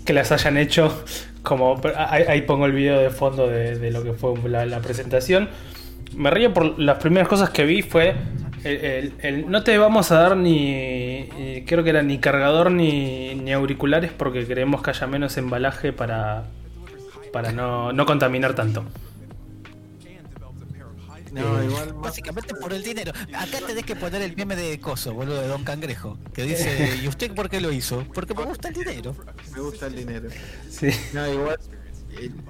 que 0.05 0.13
las 0.13 0.31
hayan 0.31 0.57
hecho. 0.57 1.03
Como 1.43 1.79
ahí, 1.95 2.41
pongo 2.41 2.65
el 2.65 2.73
video 2.73 2.99
de 2.99 3.09
fondo 3.09 3.47
de, 3.47 3.91
lo 3.91 4.03
que 4.03 4.13
fue 4.13 4.33
la 4.49 4.79
presentación. 4.81 5.49
Me 6.15 6.29
río 6.31 6.53
por 6.53 6.77
las 6.79 6.97
primeras 6.97 7.27
cosas 7.27 7.49
que 7.49 7.63
vi 7.63 7.81
fue 7.81 8.15
el, 8.63 8.77
el- 8.85 9.13
el- 9.21 9.49
no 9.51 9.63
te 9.63 9.77
vamos 9.77 10.11
a 10.11 10.19
dar 10.19 10.37
ni 10.37 10.71
eh, 10.73 11.63
creo 11.67 11.83
que 11.83 11.89
era 11.91 12.01
ni 12.03 12.19
cargador 12.19 12.71
ni, 12.71 13.35
ni 13.35 13.53
auriculares 13.53 14.11
porque 14.11 14.45
queremos 14.45 14.81
que 14.81 14.91
haya 14.91 15.07
menos 15.07 15.37
embalaje 15.37 15.93
para 15.93 16.45
para 17.33 17.51
no, 17.51 17.93
no 17.93 18.05
contaminar 18.05 18.55
tanto. 18.55 18.85
No, 21.31 21.63
igual 21.63 21.93
más 21.93 22.01
Básicamente 22.09 22.55
por 22.55 22.73
el 22.73 22.81
dinero. 22.83 23.11
Acá 23.35 23.59
tenés 23.65 23.85
que 23.85 23.95
poner 23.95 24.21
el 24.23 24.35
meme 24.35 24.55
de 24.55 24.79
Coso, 24.79 25.13
boludo, 25.13 25.39
de 25.39 25.47
Don 25.47 25.63
Cangrejo. 25.63 26.17
Que 26.33 26.41
dice, 26.43 26.97
¿y 27.03 27.07
usted 27.07 27.31
por 27.35 27.49
qué 27.49 27.61
lo 27.61 27.71
hizo? 27.71 28.03
Porque 28.15 28.33
me 28.33 28.43
gusta 28.45 28.69
el 28.69 28.73
dinero. 28.73 29.15
me 29.53 29.59
gusta 29.61 29.85
el 29.87 29.95
dinero. 29.95 30.29
Sí. 30.69 30.89
No, 31.13 31.31
igual 31.31 31.57
eh, 31.71 31.78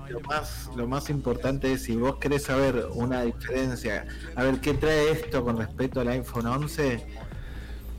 lo 0.09 0.19
más 0.21 0.69
lo 0.75 0.87
más 0.87 1.09
importante 1.09 1.73
es 1.73 1.83
si 1.83 1.95
vos 1.95 2.15
querés 2.17 2.43
saber 2.43 2.85
una 2.93 3.23
diferencia, 3.23 4.05
a 4.35 4.43
ver 4.43 4.59
qué 4.61 4.73
trae 4.73 5.11
esto 5.11 5.43
con 5.43 5.57
respecto 5.57 5.99
al 6.01 6.07
iPhone 6.09 6.47
11. 6.47 7.05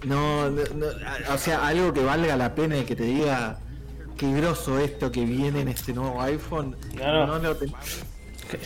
No, 0.07 0.49
no, 0.51 0.63
no, 0.75 0.87
o 1.35 1.39
sea, 1.39 1.67
algo 1.67 1.93
que 1.93 2.03
valga 2.03 2.35
la 2.37 2.55
pena 2.55 2.79
y 2.79 2.85
que 2.85 2.97
te 2.97 3.03
diga 3.05 3.59
qué 4.17 4.33
groso 4.33 4.79
esto 4.79 5.13
que 5.13 5.25
viene 5.27 5.61
en 5.61 5.69
este 5.69 5.93
nuevo 5.93 6.21
iPhone. 6.23 6.75
No, 6.97 7.27
no. 7.27 7.39
lo 7.39 7.57
ten- 7.57 7.73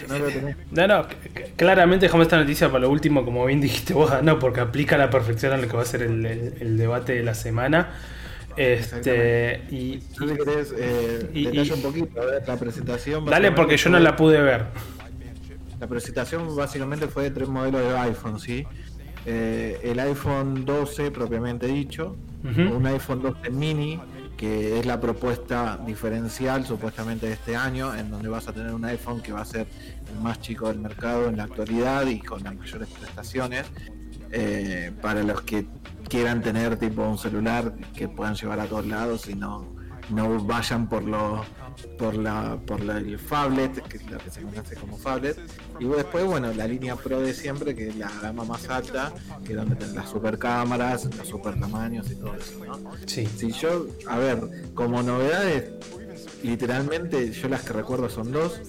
no 0.08 0.18
lo 0.18 0.26
tenés. 0.28 0.56
No, 0.70 0.86
no, 0.86 1.06
claramente 1.56 2.06
dejamos 2.06 2.26
esta 2.26 2.38
noticia 2.38 2.68
para 2.68 2.80
lo 2.80 2.90
último, 2.90 3.24
como 3.24 3.44
bien 3.46 3.60
dijiste 3.60 3.92
vos, 3.94 4.10
no, 4.22 4.38
porque 4.38 4.60
aplica 4.60 4.94
a 4.94 4.98
la 4.98 5.10
perfección 5.10 5.52
a 5.52 5.56
lo 5.56 5.66
que 5.68 5.76
va 5.76 5.82
a 5.82 5.86
ser 5.86 6.02
el, 6.02 6.24
el- 6.24 6.54
el 6.60 6.76
debate 6.78 7.14
de 7.14 7.22
la 7.24 7.34
semana. 7.34 7.92
Este, 8.56 9.64
y, 9.70 10.00
si 10.00 10.26
querés, 10.26 10.74
eh, 10.76 11.30
Y- 11.32 11.44
detalle 11.44 11.68
y- 11.68 11.72
un 11.72 11.82
poquito, 11.82 12.20
a 12.20 12.24
ver, 12.26 12.48
la 12.48 12.56
presentación. 12.56 13.24
dale 13.26 13.52
porque 13.52 13.76
yo 13.76 13.90
no 13.90 13.98
la 14.00 14.16
pude 14.16 14.40
ver. 14.40 14.66
La 15.80 15.86
presentación 15.88 16.54
básicamente 16.56 17.08
fue 17.08 17.24
de 17.24 17.30
tres 17.30 17.48
modelos 17.48 17.82
de 17.82 17.98
iPhone, 17.98 18.38
¿sí? 18.40 18.64
Eh, 19.26 19.80
el 19.82 19.98
iPhone 20.00 20.64
12 20.64 21.10
propiamente 21.10 21.66
dicho, 21.66 22.16
un 22.44 22.86
iPhone 22.86 23.22
12 23.22 23.50
mini, 23.50 23.98
que 24.36 24.78
es 24.80 24.84
la 24.86 25.00
propuesta 25.00 25.78
diferencial 25.86 26.66
supuestamente 26.66 27.26
de 27.26 27.32
este 27.34 27.56
año, 27.56 27.94
en 27.94 28.10
donde 28.10 28.28
vas 28.28 28.48
a 28.48 28.52
tener 28.52 28.74
un 28.74 28.84
iPhone 28.84 29.20
que 29.22 29.32
va 29.32 29.40
a 29.40 29.44
ser 29.44 29.66
el 30.12 30.20
más 30.22 30.40
chico 30.40 30.68
del 30.68 30.78
mercado 30.78 31.28
en 31.28 31.36
la 31.38 31.44
actualidad 31.44 32.06
y 32.06 32.18
con 32.20 32.42
las 32.44 32.54
mayores 32.54 32.88
prestaciones. 32.88 33.66
eh, 34.36 34.90
para 35.00 35.22
los 35.22 35.42
que 35.42 35.64
quieran 36.14 36.40
tener 36.42 36.76
tipo 36.76 37.02
un 37.02 37.18
celular 37.18 37.74
que 37.96 38.06
puedan 38.08 38.36
llevar 38.36 38.60
a 38.60 38.66
todos 38.66 38.86
lados 38.86 39.28
y 39.28 39.34
no, 39.34 39.66
no 40.10 40.38
vayan 40.44 40.88
por 40.88 41.02
lo 41.02 41.44
por 41.98 42.14
la 42.14 42.56
por 42.64 42.80
la- 42.84 42.98
el 42.98 43.18
phablet 43.18 43.82
que 43.88 43.96
es 43.96 44.08
lo 44.08 44.18
que 44.18 44.30
se 44.30 44.42
conoce 44.42 44.76
como 44.76 44.96
phablet 44.96 45.36
y 45.80 45.86
después 45.86 46.24
bueno 46.24 46.52
la 46.52 46.68
línea 46.68 46.94
pro 46.94 47.20
de 47.20 47.34
siempre 47.34 47.74
que 47.74 47.88
es 47.88 47.96
la 47.96 48.08
gama 48.22 48.44
más 48.44 48.68
alta 48.68 49.12
que 49.44 49.54
es 49.54 49.58
donde 49.58 49.74
tenés 49.74 49.94
las 49.96 50.08
super 50.08 50.38
cámaras 50.38 51.04
los 51.16 51.26
super 51.26 51.58
tamaños 51.58 52.08
y 52.12 52.14
todo 52.14 52.32
eso 52.36 52.64
¿no? 52.64 52.78
Sí. 53.06 53.26
si 53.26 53.50
yo 53.50 53.86
a 54.08 54.18
ver 54.18 54.38
como 54.74 55.02
novedades 55.02 55.72
literalmente 56.44 57.32
yo 57.32 57.48
las 57.48 57.62
que 57.62 57.72
recuerdo 57.72 58.08
son 58.08 58.30
dos 58.30 58.60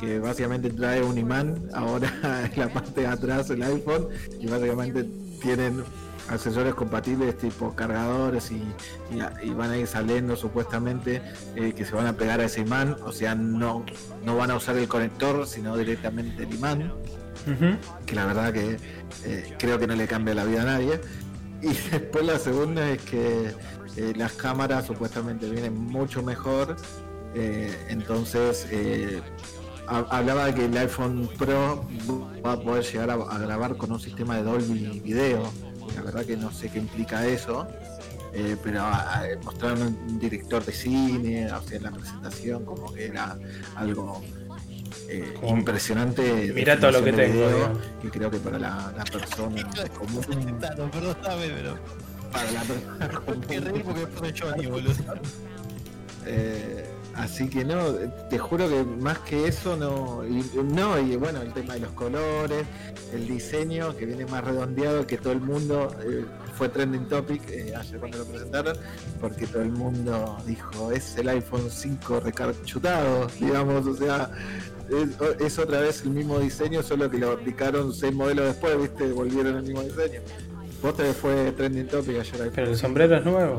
que 0.00 0.18
básicamente 0.18 0.70
trae 0.70 1.02
un 1.02 1.18
imán 1.18 1.68
ahora 1.74 2.10
en 2.52 2.58
la 2.58 2.68
parte 2.72 3.02
de 3.02 3.06
atrás 3.08 3.48
del 3.48 3.62
iPhone 3.62 4.08
y 4.40 4.46
básicamente 4.46 5.04
tienen 5.42 5.84
accesorios 6.28 6.74
compatibles 6.74 7.36
tipo 7.38 7.74
cargadores 7.74 8.50
y, 8.50 8.56
y- 9.14 9.48
y 9.48 9.50
van 9.50 9.70
a 9.70 9.76
ir 9.76 9.86
saliendo 9.86 10.36
supuestamente 10.36 11.20
eh, 11.56 11.72
que 11.76 11.84
se 11.84 11.94
van 11.94 12.06
a 12.06 12.14
pegar 12.14 12.40
a 12.40 12.44
ese 12.44 12.60
imán 12.62 12.96
o 13.04 13.12
sea 13.12 13.34
no 13.34 13.84
no 14.24 14.36
van 14.36 14.50
a 14.50 14.56
usar 14.56 14.76
el 14.76 14.88
conector 14.88 15.46
sino 15.46 15.76
directamente 15.76 16.44
el 16.44 16.54
imán 16.54 16.92
que 18.06 18.14
la 18.14 18.24
verdad 18.26 18.52
que 18.52 18.78
eh, 19.24 19.54
creo 19.58 19.78
que 19.78 19.86
no 19.86 19.94
le 19.94 20.06
cambia 20.06 20.34
la 20.34 20.44
vida 20.44 20.62
a 20.62 20.64
nadie. 20.64 20.98
Y 21.60 21.68
después 21.90 22.24
la 22.24 22.38
segunda 22.38 22.88
es 22.90 23.02
que 23.02 23.54
eh, 23.96 24.12
las 24.16 24.32
cámaras 24.32 24.86
supuestamente 24.86 25.50
vienen 25.50 25.76
mucho 25.76 26.22
mejor. 26.22 26.76
entonces 27.88 28.66
ha- 29.86 30.06
hablaba 30.10 30.46
de 30.46 30.54
que 30.54 30.64
el 30.66 30.76
iPhone 30.78 31.28
Pro 31.38 31.84
va 32.44 32.52
a 32.52 32.60
poder 32.60 32.84
llegar 32.84 33.10
a, 33.10 33.14
a 33.14 33.38
grabar 33.38 33.76
con 33.76 33.92
un 33.92 34.00
sistema 34.00 34.36
de 34.36 34.42
Dolby 34.44 35.00
Video. 35.04 35.50
La 35.94 36.02
verdad 36.02 36.24
que 36.24 36.36
no 36.36 36.50
sé 36.52 36.68
qué 36.70 36.78
implica 36.78 37.26
eso. 37.26 37.66
eh, 38.32 38.56
pero 38.62 38.80
ah, 38.82 39.20
ah, 39.22 39.24
mostraron 39.44 39.82
un 39.82 40.18
director 40.18 40.64
de 40.64 40.72
cine, 40.72 41.50
o 41.52 41.62
sea, 41.62 41.76
en 41.76 41.82
la 41.84 41.90
presentación 41.92 42.64
como 42.64 42.92
que 42.92 43.06
era 43.06 43.36
algo 43.76 44.20
eh, 45.08 45.34
Como- 45.40 45.58
impresionante. 45.58 46.52
Mirá 46.54 46.78
todo 46.80 46.90
lo 46.92 47.04
que 47.04 47.12
tengo, 47.12 47.46
video, 47.46 47.80
creo 48.12 48.30
que 48.30 48.38
para 48.38 48.58
la, 48.58 48.92
la 48.96 49.04
persona 49.04 49.62
común, 49.98 50.56
Claro, 50.58 50.90
perdóname, 50.90 51.48
pero. 51.48 51.78
para 52.32 52.50
la 52.50 52.60
persona 52.62 53.08
común, 53.24 53.40
Qué 53.48 53.60
reír 53.60 53.84
porque 53.84 54.06
puse 54.08 54.34
Johnny, 54.40 54.66
boludo. 54.66 54.94
eh, 56.26 56.88
así 57.16 57.48
que 57.48 57.64
no, 57.64 57.92
te 58.28 58.38
juro 58.38 58.68
que 58.68 58.82
más 58.84 59.18
que 59.20 59.48
eso 59.48 59.76
no, 59.76 60.24
y, 60.26 60.44
no, 60.62 60.98
y 60.98 61.16
bueno, 61.16 61.42
el 61.42 61.52
tema 61.52 61.74
de 61.74 61.80
los 61.80 61.92
colores, 61.92 62.64
el 63.12 63.26
diseño 63.26 63.96
que 63.96 64.06
viene 64.06 64.26
más 64.26 64.44
redondeado 64.44 65.06
que 65.06 65.18
todo 65.18 65.32
el 65.32 65.40
mundo, 65.40 65.94
eh, 66.04 66.24
fue 66.54 66.68
trending 66.68 67.08
topic 67.08 67.42
eh, 67.50 67.74
ayer 67.74 67.98
cuando 67.98 68.18
lo 68.18 68.24
presentaron, 68.26 68.76
porque 69.20 69.46
todo 69.46 69.62
el 69.62 69.72
mundo 69.72 70.36
dijo, 70.46 70.92
es 70.92 71.16
el 71.16 71.28
iPhone 71.28 71.68
5 71.70 72.20
recarchutado, 72.20 73.26
digamos, 73.40 73.86
o 73.86 73.96
sea, 73.96 74.30
es, 75.40 75.58
otra 75.58 75.80
vez 75.80 76.02
el 76.02 76.10
mismo 76.10 76.38
diseño, 76.38 76.82
solo 76.82 77.10
que 77.10 77.18
lo 77.18 77.32
aplicaron 77.32 77.92
seis 77.92 78.14
modelos 78.14 78.46
después, 78.46 78.78
viste, 78.78 79.12
volvieron 79.12 79.56
al 79.56 79.62
mismo 79.62 79.82
diseño. 79.82 80.20
Vos 80.82 80.96
te 80.96 81.12
fue 81.14 81.50
trending 81.52 81.86
topic 81.86 82.20
ayer 82.20 82.50
Pero 82.54 82.70
el 82.70 82.76
5. 82.76 82.76
sombrero 82.76 83.16
es 83.16 83.24
nuevo. 83.24 83.58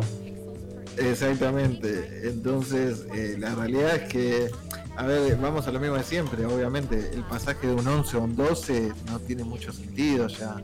Exactamente. 0.98 2.22
Entonces, 2.24 3.06
eh, 3.14 3.36
la 3.40 3.56
realidad 3.56 3.96
es 3.96 4.04
que, 4.10 4.50
a 4.98 5.06
ver, 5.06 5.36
vamos 5.38 5.68
a 5.68 5.72
lo 5.72 5.80
mismo 5.80 5.96
de 5.96 6.04
siempre, 6.04 6.46
obviamente. 6.46 7.12
El 7.14 7.24
pasaje 7.24 7.68
de 7.68 7.74
un 7.74 7.88
11 7.88 8.18
a 8.18 8.20
un 8.20 8.36
12 8.36 8.92
no 9.08 9.20
tiene 9.20 9.44
mucho 9.44 9.72
sentido 9.74 10.28
ya. 10.28 10.56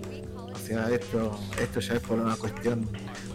O 0.54 0.58
sea, 0.64 0.90
esto 0.92 1.40
esto 1.60 1.80
ya 1.80 1.96
es 1.96 2.00
por 2.02 2.20
una 2.20 2.36
cuestión. 2.36 2.88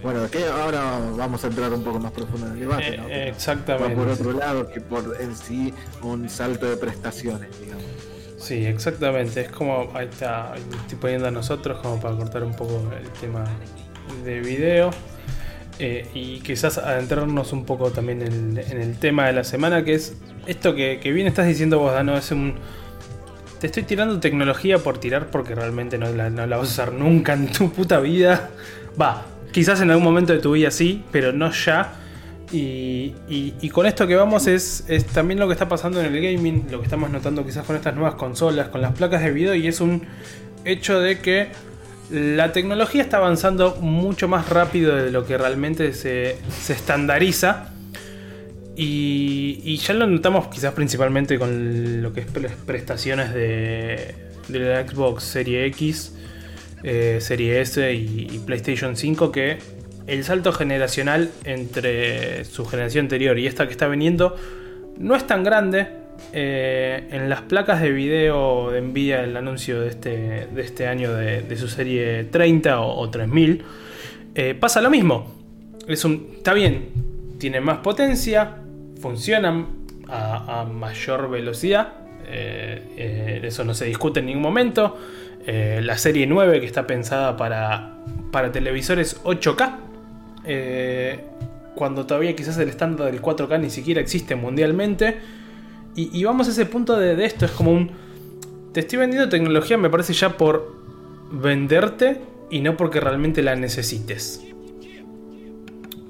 Bueno, 0.02 0.30
que 0.30 0.44
ahora 0.46 0.98
vamos 1.16 1.42
a 1.44 1.48
entrar 1.48 1.72
un 1.72 1.82
poco 1.82 1.98
más 1.98 2.12
profundo 2.12 2.46
en 2.46 2.52
el 2.52 2.60
debate, 2.60 2.94
Eh, 2.94 2.96
¿no? 2.98 3.04
Pero 3.06 3.30
exactamente. 3.30 3.96
por 3.96 4.08
otro 4.08 4.32
lado 4.32 4.68
que 4.68 4.80
por 4.80 5.16
en 5.20 5.34
sí 5.34 5.72
un 6.02 6.28
salto 6.28 6.66
de 6.68 6.76
prestaciones, 6.76 7.48
digamos. 7.60 7.84
Sí, 8.38 8.64
exactamente. 8.64 9.40
Es 9.40 9.50
como, 9.50 9.90
ahí 9.94 10.06
está, 10.06 10.54
estoy 10.82 10.98
poniendo 10.98 11.26
a 11.26 11.30
nosotros 11.30 11.80
como 11.80 12.00
para 12.00 12.16
cortar 12.16 12.44
un 12.44 12.54
poco 12.54 12.80
el 12.98 13.08
tema 13.20 13.44
de 14.24 14.40
video. 14.40 14.90
Eh, 15.78 16.06
y 16.14 16.40
quizás 16.40 16.78
adentrarnos 16.78 17.52
un 17.52 17.66
poco 17.66 17.90
también 17.90 18.22
en, 18.22 18.56
el 18.56 18.98
tema 18.98 19.26
de 19.26 19.34
la 19.34 19.44
semana, 19.44 19.84
que 19.84 19.94
es 19.94 20.16
esto 20.46 20.74
que, 20.74 21.00
que 21.02 21.12
bien 21.12 21.26
estás 21.26 21.46
diciendo 21.46 21.78
vos, 21.78 21.92
Dano, 21.92 22.16
es 22.16 22.30
un... 22.30 22.54
Te 23.60 23.66
estoy 23.66 23.82
tirando 23.82 24.18
tecnología 24.20 24.78
por 24.78 24.98
tirar 24.98 25.30
porque 25.30 25.54
realmente 25.54 25.98
no 25.98 26.10
la, 26.10 26.28
vas 26.28 26.52
a 26.52 26.62
usar 26.62 26.92
nunca 26.92 27.34
en 27.34 27.48
tu 27.48 27.70
puta 27.70 28.00
vida. 28.00 28.50
Va, 29.00 29.26
quizás 29.52 29.80
en 29.80 29.90
algún 29.90 30.04
momento 30.04 30.32
de 30.32 30.38
tu 30.38 30.52
vida 30.52 30.70
sí, 30.70 31.04
pero 31.10 31.32
no 31.32 31.50
ya. 31.50 31.94
Y, 32.52 33.12
con 33.72 33.86
esto 33.86 34.06
que 34.06 34.14
vamos 34.14 34.46
es 34.46 34.84
también 35.12 35.40
lo 35.40 35.46
que 35.46 35.54
está 35.54 35.68
pasando 35.68 36.00
en 36.00 36.14
el 36.14 36.22
gaming, 36.22 36.66
lo 36.70 36.78
que 36.78 36.84
estamos 36.84 37.10
notando 37.10 37.44
quizás 37.44 37.66
con 37.66 37.76
estas 37.76 37.94
nuevas 37.94 38.14
consolas, 38.14 38.68
con 38.68 38.80
las 38.80 38.92
placas 38.92 39.22
de 39.22 39.32
video, 39.32 39.54
y 39.54 39.66
es 39.66 39.80
un 39.80 40.02
hecho 40.64 41.00
de 41.00 41.18
que 41.18 41.48
la 42.10 42.52
tecnología 42.52 43.02
está 43.02 43.16
avanzando 43.18 43.76
mucho 43.80 44.28
más 44.28 44.48
rápido 44.48 44.94
de 44.96 45.10
lo 45.10 45.24
que 45.26 45.36
realmente 45.38 45.92
se, 45.92 46.36
se 46.60 46.72
estandariza. 46.72 47.72
Y, 48.76 49.60
y 49.64 49.76
ya 49.78 49.94
lo 49.94 50.06
notamos 50.06 50.48
quizás 50.48 50.74
principalmente 50.74 51.38
con 51.38 52.02
lo 52.02 52.12
que 52.12 52.20
es 52.20 52.26
pre- 52.26 52.50
prestaciones 52.66 53.32
de, 53.32 54.14
de 54.48 54.58
la 54.58 54.86
Xbox 54.86 55.24
Serie 55.24 55.64
X. 55.66 56.12
eh, 56.82 57.18
Serie 57.20 57.60
S 57.62 57.92
y, 57.92 58.28
y 58.30 58.38
PlayStation 58.40 58.94
5 58.96 59.32
que 59.32 59.58
el 60.06 60.22
salto 60.24 60.52
generacional 60.52 61.30
entre 61.44 62.44
su 62.44 62.64
generación 62.66 63.06
anterior 63.06 63.38
y 63.38 63.46
esta 63.46 63.66
que 63.66 63.72
está 63.72 63.88
viniendo 63.88 64.36
no 64.98 65.16
es 65.16 65.26
tan 65.26 65.42
grande. 65.42 65.88
Eh, 66.32 67.08
en 67.10 67.28
las 67.28 67.42
placas 67.42 67.80
de 67.80 67.92
video 67.92 68.70
de 68.70 68.80
Nvidia, 68.80 69.22
el 69.24 69.36
anuncio 69.36 69.80
de 69.80 69.88
este, 69.88 70.46
de 70.46 70.62
este 70.62 70.86
año 70.86 71.14
de, 71.14 71.56
su 71.56 71.68
serie 71.68 72.24
30 72.24 72.80
o, 72.80 73.00
o 73.00 73.10
3000, 73.10 73.62
eh, 74.34 74.54
pasa 74.54 74.80
lo 74.80 74.90
mismo. 74.90 75.34
Es 75.86 76.04
un, 76.04 76.32
está 76.36 76.52
bien, 76.52 76.88
tiene 77.38 77.60
más 77.60 77.78
potencia, 77.78 78.56
funcionan 79.00 79.66
a, 80.08 80.64
mayor 80.64 81.30
velocidad, 81.30 81.92
eh, 82.26 83.40
eso 83.44 83.64
no 83.64 83.74
se 83.74 83.86
discute 83.86 84.20
en 84.20 84.26
ningún 84.26 84.42
momento. 84.42 84.98
La 85.46 85.96
serie 85.96 86.26
9 86.26 86.58
que 86.58 86.66
está 86.66 86.88
pensada 86.88 87.36
para, 87.36 87.98
para 88.32 88.50
televisores 88.50 89.22
8K, 89.22 89.76
eh, 90.46 91.20
cuando 91.74 92.06
todavía 92.06 92.34
quizás 92.34 92.56
el 92.58 92.68
estándar 92.68 93.10
del 93.10 93.20
4K 93.20 93.60
ni 93.60 93.70
siquiera 93.70 94.00
existe 94.00 94.34
mundialmente. 94.34 95.18
Y, 95.96 96.16
y 96.16 96.24
vamos 96.24 96.46
a 96.46 96.50
ese 96.52 96.66
punto 96.66 96.96
de, 96.96 97.16
de 97.16 97.24
esto, 97.24 97.46
es 97.46 97.50
como 97.50 97.72
un... 97.72 97.90
Te 98.72 98.80
estoy 98.80 98.98
vendiendo 98.98 99.28
tecnología, 99.28 99.78
me 99.78 99.90
parece 99.90 100.12
ya 100.12 100.36
por 100.36 100.76
venderte 101.32 102.20
y 102.50 102.60
no 102.60 102.76
porque 102.76 103.00
realmente 103.00 103.42
la 103.42 103.56
necesites. 103.56 104.42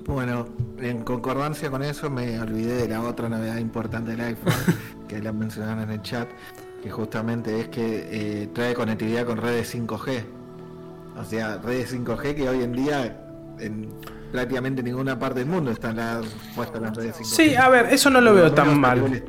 Bueno, 0.06 0.46
en 0.78 1.02
concordancia 1.02 1.70
con 1.70 1.82
eso 1.82 2.10
me 2.10 2.38
olvidé 2.38 2.76
de 2.76 2.88
la 2.88 3.02
otra 3.02 3.28
novedad 3.28 3.58
importante 3.58 4.12
del 4.12 4.20
iPhone, 4.20 4.52
que 5.08 5.20
la 5.20 5.32
mencionaron 5.32 5.82
en 5.82 5.90
el 5.90 6.02
chat, 6.02 6.28
que 6.82 6.90
justamente 6.90 7.60
es 7.60 7.68
que 7.68 8.08
eh, 8.10 8.48
trae 8.52 8.74
conectividad 8.74 9.26
con 9.26 9.38
redes 9.38 9.74
5G. 9.74 10.24
O 11.18 11.24
sea, 11.24 11.58
redes 11.58 11.94
5G 11.94 12.34
que 12.34 12.48
hoy 12.48 12.62
en 12.62 12.72
día 12.72 13.20
en 13.58 13.88
prácticamente 14.32 14.82
ninguna 14.82 15.18
parte 15.18 15.40
del 15.40 15.48
mundo 15.48 15.70
están 15.70 15.96
las, 15.96 16.26
puestas 16.54 16.82
las 16.82 16.96
redes 16.96 17.16
5G. 17.16 17.24
Sí, 17.24 17.54
a 17.54 17.68
ver, 17.68 17.86
eso 17.92 18.10
no 18.10 18.20
lo 18.20 18.34
veo 18.34 18.52
tan 18.52 18.78
mal. 18.80 19.22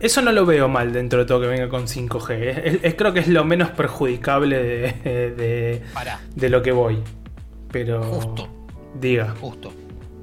Eso 0.00 0.22
no 0.22 0.32
lo 0.32 0.44
veo 0.46 0.68
mal 0.68 0.92
dentro 0.92 1.20
de 1.20 1.24
todo 1.24 1.40
que 1.42 1.46
venga 1.46 1.68
con 1.68 1.86
5G. 1.86 2.32
Es- 2.64 2.78
es- 2.82 2.94
creo 2.94 3.12
que 3.12 3.20
es 3.20 3.28
lo 3.28 3.44
menos 3.44 3.70
perjudicable 3.70 4.62
de, 4.62 4.92
de, 5.36 5.82
de 6.34 6.48
lo 6.50 6.62
que 6.62 6.72
voy. 6.72 6.98
Pero... 7.70 8.02
Justo. 8.04 8.48
Diga. 9.00 9.34
justo. 9.40 9.72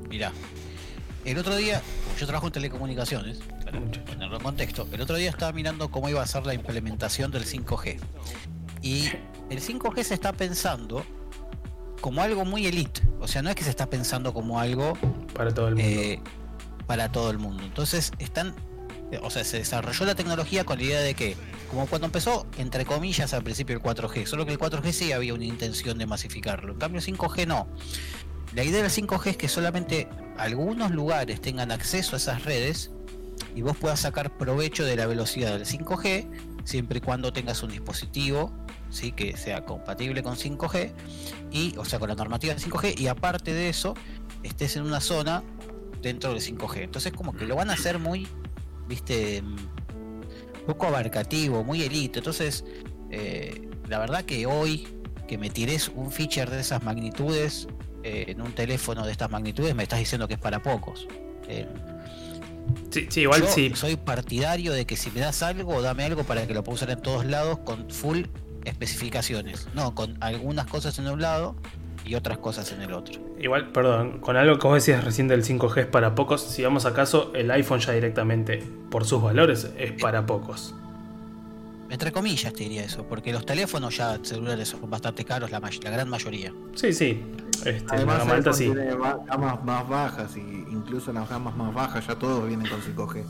Mirá. 0.09 0.31
El 1.25 1.37
otro 1.37 1.55
día, 1.55 1.81
yo 2.19 2.25
trabajo 2.25 2.47
en 2.47 2.53
telecomunicaciones, 2.53 3.39
para 3.65 3.79
ponerlo 4.05 4.37
en 4.37 4.43
contexto. 4.43 4.87
El 4.91 5.01
otro 5.01 5.15
día 5.17 5.29
estaba 5.29 5.51
mirando 5.51 5.89
cómo 5.91 6.09
iba 6.09 6.21
a 6.21 6.27
ser 6.27 6.45
la 6.45 6.53
implementación 6.53 7.29
del 7.31 7.45
5G. 7.45 7.97
Y 8.81 9.09
el 9.49 9.61
5G 9.61 10.03
se 10.03 10.13
está 10.15 10.33
pensando 10.33 11.05
como 12.01 12.21
algo 12.21 12.43
muy 12.45 12.65
elite. 12.67 13.01
O 13.19 13.27
sea, 13.27 13.41
no 13.41 13.49
es 13.49 13.55
que 13.55 13.63
se 13.63 13.69
está 13.69 13.89
pensando 13.89 14.33
como 14.33 14.59
algo 14.59 14.93
Para 15.33 15.53
todo 15.53 15.69
el 15.69 15.75
mundo. 15.75 15.89
eh, 15.89 16.19
para 16.87 17.11
todo 17.11 17.29
el 17.31 17.37
mundo. 17.37 17.63
Entonces 17.63 18.11
están, 18.19 18.53
o 19.21 19.29
sea, 19.29 19.43
se 19.45 19.57
desarrolló 19.59 20.05
la 20.05 20.15
tecnología 20.15 20.65
con 20.65 20.77
la 20.79 20.83
idea 20.83 20.99
de 20.99 21.13
que, 21.13 21.37
como 21.69 21.85
cuando 21.87 22.07
empezó, 22.07 22.45
entre 22.57 22.85
comillas, 22.85 23.33
al 23.33 23.43
principio 23.43 23.75
el 23.77 23.81
4G, 23.81 24.25
solo 24.25 24.45
que 24.45 24.51
el 24.51 24.59
4G 24.59 24.91
sí 24.91 25.11
había 25.13 25.33
una 25.33 25.45
intención 25.45 25.97
de 25.97 26.05
masificarlo. 26.05 26.73
En 26.73 26.79
cambio, 26.79 26.99
el 26.99 27.05
5G 27.05 27.47
no. 27.47 27.67
La 28.53 28.63
idea 28.65 28.81
del 28.81 28.91
5G 28.91 29.27
es 29.27 29.37
que 29.37 29.47
solamente 29.47 30.09
algunos 30.37 30.91
lugares 30.91 31.39
tengan 31.39 31.71
acceso 31.71 32.15
a 32.15 32.17
esas 32.17 32.43
redes 32.43 32.91
y 33.55 33.61
vos 33.61 33.77
puedas 33.77 33.99
sacar 34.01 34.37
provecho 34.37 34.85
de 34.85 34.95
la 34.95 35.07
velocidad 35.07 35.53
del 35.53 35.65
5G 35.65 36.27
siempre 36.63 36.99
y 36.99 37.01
cuando 37.01 37.33
tengas 37.33 37.63
un 37.63 37.71
dispositivo 37.71 38.53
¿sí? 38.89 39.11
que 39.11 39.35
sea 39.37 39.65
compatible 39.65 40.23
con 40.23 40.35
5G 40.35 40.91
y 41.51 41.75
o 41.77 41.85
sea 41.85 41.99
con 41.99 42.09
la 42.09 42.15
normativa 42.15 42.53
del 42.53 42.63
5G 42.63 42.99
y 42.99 43.07
aparte 43.07 43.53
de 43.53 43.69
eso 43.69 43.95
estés 44.43 44.75
en 44.75 44.83
una 44.83 45.01
zona 45.01 45.43
dentro 46.01 46.33
del 46.33 46.41
5G 46.41 46.83
entonces 46.83 47.11
como 47.13 47.33
que 47.33 47.45
lo 47.45 47.55
van 47.55 47.69
a 47.69 47.73
hacer 47.73 47.99
muy 47.99 48.27
viste 48.87 49.41
mm, 49.41 49.55
poco 50.65 50.87
abarcativo 50.87 51.63
muy 51.63 51.81
elite. 51.83 52.19
Entonces 52.19 52.63
eh, 53.09 53.69
la 53.87 53.99
verdad 53.99 54.23
que 54.23 54.45
hoy 54.45 54.87
que 55.27 55.37
me 55.37 55.49
tires 55.49 55.89
un 55.95 56.11
feature 56.11 56.51
de 56.51 56.61
esas 56.61 56.83
magnitudes 56.83 57.67
eh, 58.03 58.25
en 58.27 58.41
un 58.41 58.51
teléfono 58.53 59.05
de 59.05 59.11
estas 59.11 59.29
magnitudes 59.29 59.75
me 59.75 59.83
estás 59.83 59.99
diciendo 59.99 60.27
que 60.27 60.35
es 60.35 60.39
para 60.39 60.61
pocos. 60.61 61.07
Eh, 61.47 61.67
Sí, 62.89 63.07
sí, 63.09 63.21
igual 63.21 63.41
yo 63.41 63.47
sí. 63.47 63.71
soy 63.75 63.95
partidario 63.95 64.73
de 64.73 64.85
que 64.85 64.95
si 64.95 65.11
me 65.11 65.21
das 65.21 65.43
algo, 65.43 65.81
dame 65.81 66.03
algo 66.03 66.23
para 66.23 66.45
que 66.47 66.53
lo 66.53 66.63
pueda 66.63 66.75
usar 66.75 66.89
en 66.89 67.01
todos 67.01 67.25
lados 67.25 67.59
con 67.59 67.89
full 67.89 68.23
especificaciones. 68.65 69.67
No, 69.73 69.95
con 69.95 70.17
algunas 70.21 70.67
cosas 70.67 70.97
en 70.99 71.07
un 71.07 71.21
lado 71.21 71.55
y 72.05 72.15
otras 72.15 72.37
cosas 72.37 72.71
en 72.71 72.81
el 72.81 72.93
otro. 72.93 73.19
Igual, 73.39 73.71
perdón, 73.71 74.19
con 74.19 74.37
algo 74.37 74.59
que 74.59 74.67
vos 74.67 74.75
decías 74.75 75.03
recién 75.03 75.27
del 75.27 75.43
5G 75.43 75.81
es 75.81 75.85
para 75.85 76.15
pocos, 76.15 76.41
si 76.41 76.63
vamos 76.63 76.85
acaso, 76.85 77.31
el 77.33 77.49
iPhone 77.51 77.79
ya 77.79 77.93
directamente, 77.93 78.63
por 78.89 79.05
sus 79.05 79.21
valores, 79.21 79.71
es 79.77 79.91
para 79.93 80.25
pocos. 80.25 80.75
Entre 81.91 82.11
comillas 82.11 82.53
te 82.53 82.63
diría 82.63 82.83
eso, 82.85 83.05
porque 83.05 83.31
los 83.33 83.45
teléfonos 83.45 83.97
ya 83.97 84.17
celulares 84.23 84.69
son 84.69 84.89
bastante 84.89 85.25
caros, 85.25 85.51
la, 85.51 85.59
may- 85.59 85.77
la 85.83 85.89
gran 85.91 86.09
mayoría. 86.09 86.53
Sí, 86.73 86.93
sí. 86.93 87.21
Este, 87.65 87.83
la 87.85 87.93
Además, 87.93 88.17
gama 88.19 88.33
alta 88.35 88.53
sí. 88.53 88.63
tiene 88.65 88.85
gamas 89.27 89.63
más 89.63 89.87
bajas 89.89 90.37
y 90.37 90.39
incluso 90.71 91.11
las 91.13 91.29
gamas 91.29 91.55
más 91.55 91.73
bajas 91.73 92.07
ya 92.07 92.15
todos 92.15 92.47
vienen 92.47 92.67
con 92.69 92.79
5G. 92.81 93.23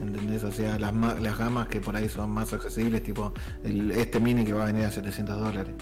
¿Entendés? 0.00 0.42
O 0.42 0.50
sea, 0.50 0.78
las, 0.80 0.92
ma- 0.92 1.14
las 1.14 1.38
gamas 1.38 1.68
que 1.68 1.80
por 1.80 1.94
ahí 1.94 2.08
son 2.08 2.30
más 2.30 2.52
accesibles, 2.52 3.02
tipo 3.04 3.32
el, 3.62 3.92
este 3.92 4.18
mini 4.18 4.44
que 4.44 4.52
va 4.52 4.64
a 4.64 4.66
venir 4.66 4.84
a 4.84 4.90
700 4.90 5.38
dólares. 5.38 5.74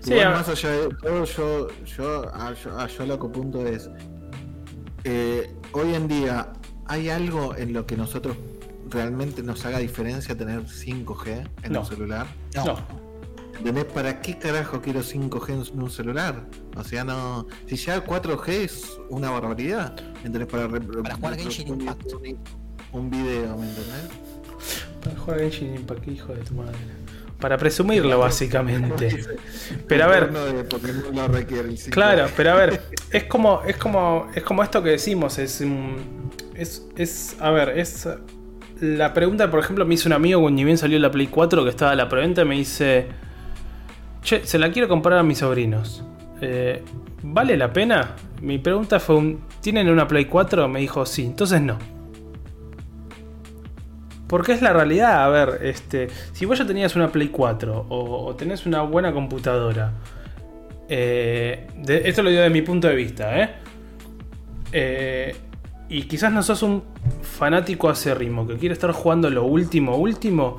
Sí, 0.00 0.12
Igual, 0.14 0.26
a- 0.26 0.30
más 0.30 0.48
allá 0.48 0.68
de 0.70 0.88
todo, 1.00 1.24
yo, 1.24 1.68
yo, 1.84 2.34
a, 2.34 2.54
yo, 2.54 2.78
a 2.78 2.86
yo 2.88 3.06
lo 3.06 3.18
que 3.20 3.28
punto 3.28 3.64
es, 3.66 3.88
eh, 5.04 5.54
hoy 5.72 5.94
en 5.94 6.08
día, 6.08 6.52
¿hay 6.86 7.08
algo 7.08 7.54
en 7.56 7.72
lo 7.72 7.86
que 7.86 7.96
nosotros 7.96 8.36
realmente 8.92 9.42
nos 9.42 9.64
haga 9.64 9.78
diferencia 9.78 10.36
tener 10.36 10.62
5G 10.66 11.48
en 11.64 11.72
No. 11.72 11.80
un 11.80 11.86
celular? 11.86 12.26
No, 12.54 12.64
No, 12.64 12.78
¿Entendés? 13.58 13.84
¿Para 13.86 14.20
qué 14.20 14.38
carajo 14.38 14.80
quiero 14.80 15.02
5G 15.02 15.70
en 15.72 15.80
un 15.80 15.90
celular? 15.90 16.46
O 16.76 16.82
sea, 16.82 17.04
no. 17.04 17.46
Si 17.66 17.76
ya 17.76 17.94
el 17.94 18.02
4G 18.04 18.48
es 18.48 18.98
una 19.08 19.30
barbaridad. 19.30 19.94
¿Entendés? 20.24 20.46
Para, 20.48 20.68
Para 20.68 21.14
jugar 21.14 21.36
Genshin 21.38 21.68
Impact. 21.68 22.12
Un, 22.14 22.38
un 22.92 23.10
video, 23.10 23.56
¿me 23.56 23.68
entendés? 23.68 24.08
para 25.02 25.16
jugar 25.18 25.40
Genshin 25.40 25.74
Impact, 25.76 26.08
hijo 26.08 26.32
de 26.34 26.42
tu 26.42 26.54
madre. 26.54 26.76
Para 27.40 27.56
presumirlo, 27.58 28.18
básicamente. 28.20 29.24
Pero 29.88 30.04
a 30.04 30.06
ver, 30.08 30.30
5G. 30.32 31.90
Claro, 31.90 32.26
pero 32.36 32.50
a 32.52 32.54
ver, 32.54 32.82
es 33.10 33.24
como, 33.24 33.62
es 33.66 33.76
como, 33.76 34.28
es 34.34 34.42
como 34.42 34.62
esto 34.62 34.82
que 34.82 34.90
decimos, 34.90 35.38
es, 35.38 35.60
un- 35.60 36.30
es, 36.54 36.84
es, 36.96 37.36
a 37.40 37.50
ver, 37.50 37.70
es 37.78 38.08
la 38.82 39.14
pregunta, 39.14 39.50
por 39.50 39.60
ejemplo, 39.60 39.86
me 39.86 39.94
hizo 39.94 40.08
un 40.08 40.12
amigo 40.12 40.40
cuando 40.40 40.64
bien 40.64 40.76
salió 40.76 40.98
la 40.98 41.10
Play 41.10 41.28
4 41.28 41.62
que 41.64 41.70
estaba 41.70 41.92
a 41.92 41.94
la 41.94 42.08
preventa, 42.08 42.44
me 42.44 42.56
dice, 42.56 43.06
che, 44.22 44.44
se 44.44 44.58
la 44.58 44.70
quiero 44.72 44.88
comprar 44.88 45.18
a 45.18 45.22
mis 45.22 45.38
sobrinos, 45.38 46.04
Eh, 46.44 46.82
¿vale 47.22 47.56
la 47.56 47.72
pena? 47.72 48.16
Mi 48.40 48.58
pregunta 48.58 48.98
fue, 48.98 49.14
un, 49.16 49.40
¿tienen 49.60 49.88
una 49.88 50.08
Play 50.08 50.24
4? 50.24 50.66
Me 50.68 50.80
dijo, 50.80 51.06
sí, 51.06 51.24
entonces 51.26 51.60
no. 51.62 51.78
Porque 54.26 54.52
es 54.52 54.62
la 54.62 54.72
realidad, 54.72 55.24
a 55.24 55.28
ver, 55.28 55.60
este, 55.62 56.08
si 56.32 56.46
vos 56.46 56.58
ya 56.58 56.66
tenías 56.66 56.96
una 56.96 57.12
Play 57.12 57.28
4 57.28 57.86
o, 57.88 58.34
tenés 58.34 58.66
una 58.66 58.82
buena 58.82 59.12
computadora, 59.12 59.92
eh, 60.88 61.66
de- 61.76 62.08
esto 62.08 62.22
lo 62.22 62.30
digo 62.30 62.42
de 62.42 62.50
mi 62.50 62.62
punto 62.62 62.88
de 62.88 62.94
vista, 62.96 63.38
¿eh? 63.40 63.50
Eh, 64.72 65.36
y 65.92 66.04
quizás 66.04 66.32
no 66.32 66.42
sos 66.42 66.62
un 66.62 66.82
fanático 67.20 67.90
acérrimo 67.90 68.46
que 68.46 68.56
quiere 68.56 68.72
estar 68.72 68.90
jugando 68.92 69.28
lo 69.28 69.44
último, 69.44 69.96
último, 69.96 70.56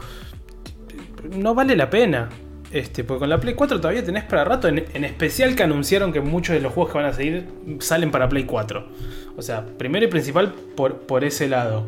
no 1.36 1.56
vale 1.56 1.76
la 1.76 1.90
pena. 1.90 2.30
Este, 2.72 3.04
porque 3.04 3.22
con 3.22 3.30
la 3.30 3.40
Play 3.40 3.56
4 3.56 3.82
todavía 3.82 4.04
tenés 4.04 4.24
para 4.26 4.44
rato, 4.44 4.68
en, 4.68 4.78
especial 5.04 5.56
que 5.56 5.64
anunciaron 5.64 6.14
que 6.14 6.22
muchos 6.22 6.56
de 6.56 6.62
los 6.62 6.72
juegos 6.74 6.92
que 6.92 7.00
van 7.00 7.08
a 7.08 7.14
seguir 7.14 7.48
salen 7.80 8.12
para 8.12 8.30
Play 8.30 8.44
4. 8.44 8.88
O 9.36 9.42
sea, 9.42 9.66
primero 9.66 10.06
y 10.06 10.08
principal 10.08 10.54
por, 10.76 11.00
por 11.00 11.24
ese 11.24 11.48
lado. 11.50 11.84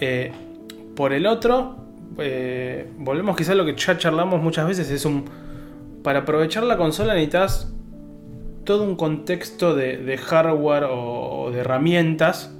Eh, 0.00 0.32
por 0.96 1.12
el 1.12 1.26
otro, 1.26 1.76
eh, 2.18 2.90
volvemos 2.96 3.36
quizás 3.36 3.50
a 3.50 3.54
lo 3.54 3.66
que 3.66 3.76
ya 3.76 3.98
charlamos 3.98 4.42
muchas 4.42 4.66
veces, 4.66 4.90
es 4.90 5.04
un... 5.04 5.26
Para 6.02 6.20
aprovechar 6.20 6.62
la 6.62 6.78
consola 6.78 7.12
necesitas 7.12 7.70
todo 8.64 8.84
un 8.84 8.96
contexto 8.96 9.74
de, 9.74 10.16
hardware 10.16 10.84
o 10.88 11.50
de 11.52 11.60
herramientas 11.60 12.50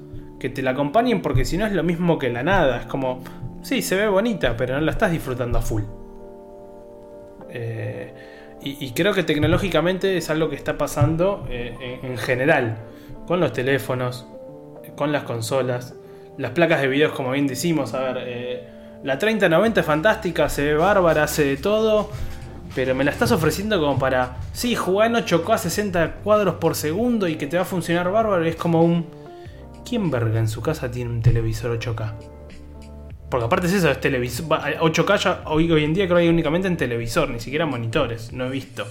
que 0.42 0.50
te 0.50 0.60
la 0.60 0.72
acompañen 0.72 1.22
porque 1.22 1.44
si 1.44 1.56
no 1.56 1.66
es 1.66 1.72
lo 1.72 1.84
mismo 1.84 2.18
que 2.18 2.28
la 2.28 2.42
nada. 2.42 2.78
Es 2.80 2.86
como, 2.86 3.22
sí, 3.62 3.80
se 3.80 3.94
ve 3.94 4.08
bonita, 4.08 4.56
pero 4.56 4.74
no 4.74 4.80
la 4.80 4.90
estás 4.90 5.12
disfrutando 5.12 5.58
a 5.58 5.62
full. 5.62 5.84
Eh, 7.48 8.12
y, 8.64 8.92
creo 8.92 9.12
que 9.12 9.24
tecnológicamente 9.24 10.16
es 10.16 10.30
algo 10.30 10.48
que 10.48 10.54
está 10.54 10.78
pasando 10.78 11.46
eh, 11.48 11.98
en, 12.02 12.12
en 12.12 12.18
general, 12.18 12.78
con 13.26 13.40
los 13.40 13.52
teléfonos, 13.52 14.26
con 14.94 15.10
las 15.10 15.24
consolas, 15.24 15.96
las 16.38 16.52
placas 16.52 16.80
de 16.80 16.88
videos, 16.88 17.12
como 17.12 17.32
bien 17.32 17.48
decimos, 17.48 17.92
a 17.94 18.00
ver, 18.00 18.16
eh, 18.20 18.68
la 19.02 19.18
3090 19.18 19.80
es 19.80 19.86
fantástica, 19.86 20.48
se 20.48 20.64
ve 20.64 20.74
bárbara, 20.74 21.24
hace 21.24 21.44
de 21.44 21.56
todo, 21.56 22.10
Pero 22.74 22.94
me 22.94 23.04
la 23.04 23.10
estás 23.10 23.32
ofreciendo 23.32 23.80
como 23.80 23.98
para, 23.98 24.38
sí, 24.52 24.74
jugar 24.76 25.10
en 25.10 25.16
8K 25.16 25.54
a 25.54 25.58
60 25.58 26.14
cuadros 26.24 26.54
por 26.54 26.74
segundo 26.74 27.28
y 27.28 27.36
que 27.36 27.46
te 27.46 27.56
va 27.56 27.62
a 27.62 27.66
funcionar 27.66 28.10
bárbaro. 28.10 28.44
Es 28.44 28.56
como 28.56 28.82
un... 28.82 29.21
¿Quién 29.84 30.10
verga 30.10 30.38
en 30.38 30.48
su 30.48 30.60
casa 30.60 30.90
tiene 30.90 31.10
un 31.10 31.22
televisor 31.22 31.78
8K? 31.78 32.14
Porque 33.30 33.46
aparte 33.46 33.66
es 33.66 33.72
eso, 33.72 33.90
es 33.90 34.00
televisor. 34.00 34.46
8K 34.46 35.16
ya 35.16 35.42
hoy, 35.46 35.70
hoy 35.70 35.84
en 35.84 35.94
día 35.94 36.04
creo 36.04 36.18
que 36.18 36.24
hay 36.24 36.28
únicamente 36.28 36.68
en 36.68 36.76
televisor, 36.76 37.30
ni 37.30 37.40
siquiera 37.40 37.64
monitores, 37.64 38.32
no 38.32 38.46
he 38.46 38.50
visto. 38.50 38.86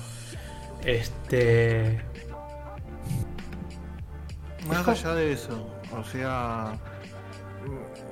Este. 0.84 2.02
Más 4.68 4.88
allá 4.88 5.14
de 5.14 5.34
eso, 5.34 5.68
o 5.96 6.04
sea, 6.04 6.74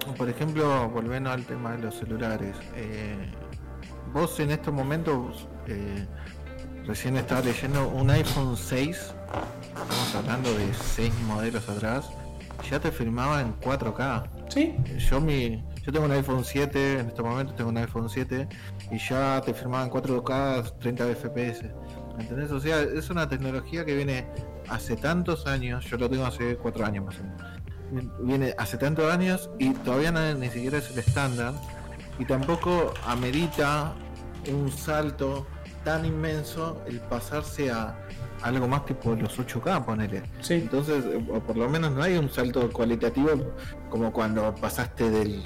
mm, 0.08 0.14
por 0.14 0.30
ejemplo, 0.30 0.90
volviendo 0.90 1.32
al 1.32 1.46
tema 1.46 1.72
de 1.72 1.84
los 1.84 1.96
celulares, 1.96 2.56
eh, 2.76 3.32
vos 4.14 4.40
en 4.40 4.52
estos 4.52 4.74
momentos, 4.74 5.48
eh, 5.68 6.06
recién 6.86 7.18
estaba 7.18 7.42
leyendo 7.42 7.88
un 7.88 8.10
iPhone 8.10 8.58
6, 8.58 9.14
estamos 9.68 10.16
hablando 10.16 10.54
de 10.54 10.74
6 10.74 11.14
modelos 11.28 11.68
atrás, 11.70 12.10
ya 12.70 12.80
te 12.80 12.92
firmaba 12.92 13.42
en 13.42 13.60
4K. 13.60 14.24
Sí. 14.50 14.76
Yo 14.98 15.22
mi, 15.22 15.64
yo 15.84 15.92
tengo 15.92 16.06
un 16.06 16.12
iPhone 16.12 16.44
7, 16.44 17.00
en 17.00 17.08
este 17.08 17.22
momento 17.22 17.54
tengo 17.54 17.70
un 17.70 17.78
iPhone 17.78 18.10
7 18.10 18.48
y 18.92 18.98
ya 18.98 19.42
te 19.42 19.54
firmaba 19.54 19.84
en 19.84 19.90
4K 19.92 20.80
30 20.80 21.06
FPS. 21.16 21.66
¿Entendés? 22.20 22.52
O 22.52 22.60
sea, 22.60 22.82
es 22.82 23.10
una 23.10 23.30
tecnología 23.30 23.86
que 23.86 23.96
viene 23.96 24.28
hace 24.70 24.96
tantos 24.96 25.48
años, 25.48 25.86
yo 25.86 25.98
lo 25.98 26.10
tengo 26.10 26.26
hace 26.26 26.58
4 26.58 26.86
años 26.86 27.06
más 27.06 27.20
o 27.20 27.24
menos. 27.24 28.20
Viene 28.22 28.54
hace 28.58 28.78
tantos 28.78 29.12
años 29.12 29.50
y 29.58 29.72
todavía 29.72 30.12
no, 30.12 30.34
ni 30.36 30.50
siquiera 30.50 30.78
es 30.78 30.92
el 30.92 31.00
estándar 31.00 31.54
y 32.20 32.26
tampoco 32.26 32.94
amerita 33.06 33.94
un 34.52 34.72
salto 34.72 35.48
tan 35.84 36.06
inmenso 36.06 36.84
el 36.88 37.00
pasarse 37.00 37.72
a 37.72 37.98
algo 38.42 38.68
más 38.68 38.86
tipo 38.86 39.14
los 39.16 39.38
8K, 39.40 39.86
ponele. 39.86 40.24
Sí. 40.42 40.56
Entonces, 40.56 41.04
eh, 41.06 41.24
o 41.30 41.40
por 41.40 41.58
lo 41.58 41.70
menos 41.70 41.92
no 41.92 42.02
hay 42.04 42.18
un 42.18 42.30
salto 42.30 42.70
cualitativo 42.72 43.30
como 43.90 44.12
cuando 44.12 44.54
pasaste 44.56 45.10
del, 45.10 45.44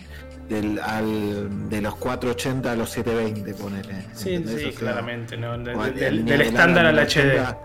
del 0.48 0.80
al, 0.80 1.70
de 1.70 1.82
los 1.82 1.96
480 1.96 2.72
a 2.72 2.76
los 2.76 2.90
720, 2.90 3.54
ponele. 3.62 4.06
Sí, 4.14 4.36
¿entendés? 4.36 4.62
sí, 4.62 4.68
O 4.68 4.72
sea, 4.72 4.80
claramente. 4.80 5.38
¿no? 5.38 5.58
De- 5.58 5.74
del, 5.92 6.20
el 6.20 6.26
del 6.26 6.42
estándar 6.42 6.86
al 6.86 6.96
HD. 7.00 7.24
1080, 7.24 7.60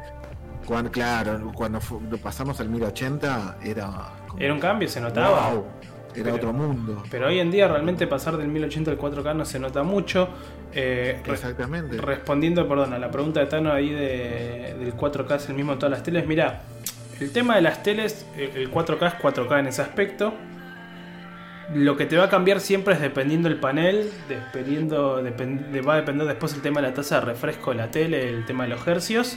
Cuando, 0.66 0.90
claro, 0.90 1.52
cuando 1.54 1.80
pasamos 2.22 2.60
al 2.60 2.68
1080 2.68 3.58
era. 3.64 4.12
como- 4.28 4.40
Era 4.40 4.52
un 4.54 4.60
cambio, 4.60 4.88
se 4.88 5.00
notaba. 5.00 5.50
Wow, 5.52 5.64
era 6.14 6.24
Pero- 6.24 6.34
otro 6.36 6.52
mundo. 6.52 7.02
Pero 7.10 7.26
hoy 7.28 7.38
en 7.38 7.50
día 7.50 7.68
realmente 7.68 8.06
pasar 8.06 8.36
del 8.36 8.48
1080 8.48 8.90
al 8.90 8.98
4K 8.98 9.34
no 9.34 9.44
se 9.44 9.58
nota 9.58 9.82
mucho. 9.82 10.28
Eh, 10.74 11.20
Exactamente. 11.26 11.96
respondiendo, 11.98 12.68
perdón, 12.68 12.92
a 12.92 12.98
la 12.98 13.10
pregunta 13.10 13.40
de 13.40 13.46
Tano 13.46 13.72
ahí 13.72 13.90
de, 13.90 14.74
del 14.78 14.94
4K 14.94 15.36
es 15.36 15.48
el 15.48 15.54
mismo 15.54 15.72
en 15.72 15.78
todas 15.78 15.90
las 15.92 16.02
teles. 16.02 16.26
Mira, 16.26 16.60
el 17.20 17.32
tema 17.32 17.56
de 17.56 17.62
las 17.62 17.82
teles, 17.82 18.26
el 18.36 18.70
4K 18.70 19.06
es 19.08 19.14
4K 19.14 19.60
en 19.60 19.66
ese 19.68 19.82
aspecto. 19.82 20.34
Lo 21.74 21.96
que 21.96 22.06
te 22.06 22.16
va 22.16 22.24
a 22.24 22.28
cambiar 22.30 22.60
siempre 22.60 22.94
es 22.94 23.00
dependiendo 23.00 23.48
del 23.48 23.58
panel, 23.58 24.10
dependiendo, 24.28 25.22
depen- 25.22 25.70
de- 25.70 25.80
va 25.82 25.94
a 25.94 25.96
depender 25.96 26.26
después 26.26 26.54
el 26.54 26.62
tema 26.62 26.80
de 26.80 26.88
la 26.88 26.94
tasa 26.94 27.20
de 27.20 27.26
refresco 27.26 27.70
de 27.72 27.76
la 27.76 27.90
tele, 27.90 28.28
el 28.28 28.46
tema 28.46 28.64
de 28.64 28.70
los 28.70 28.86
hercios. 28.86 29.36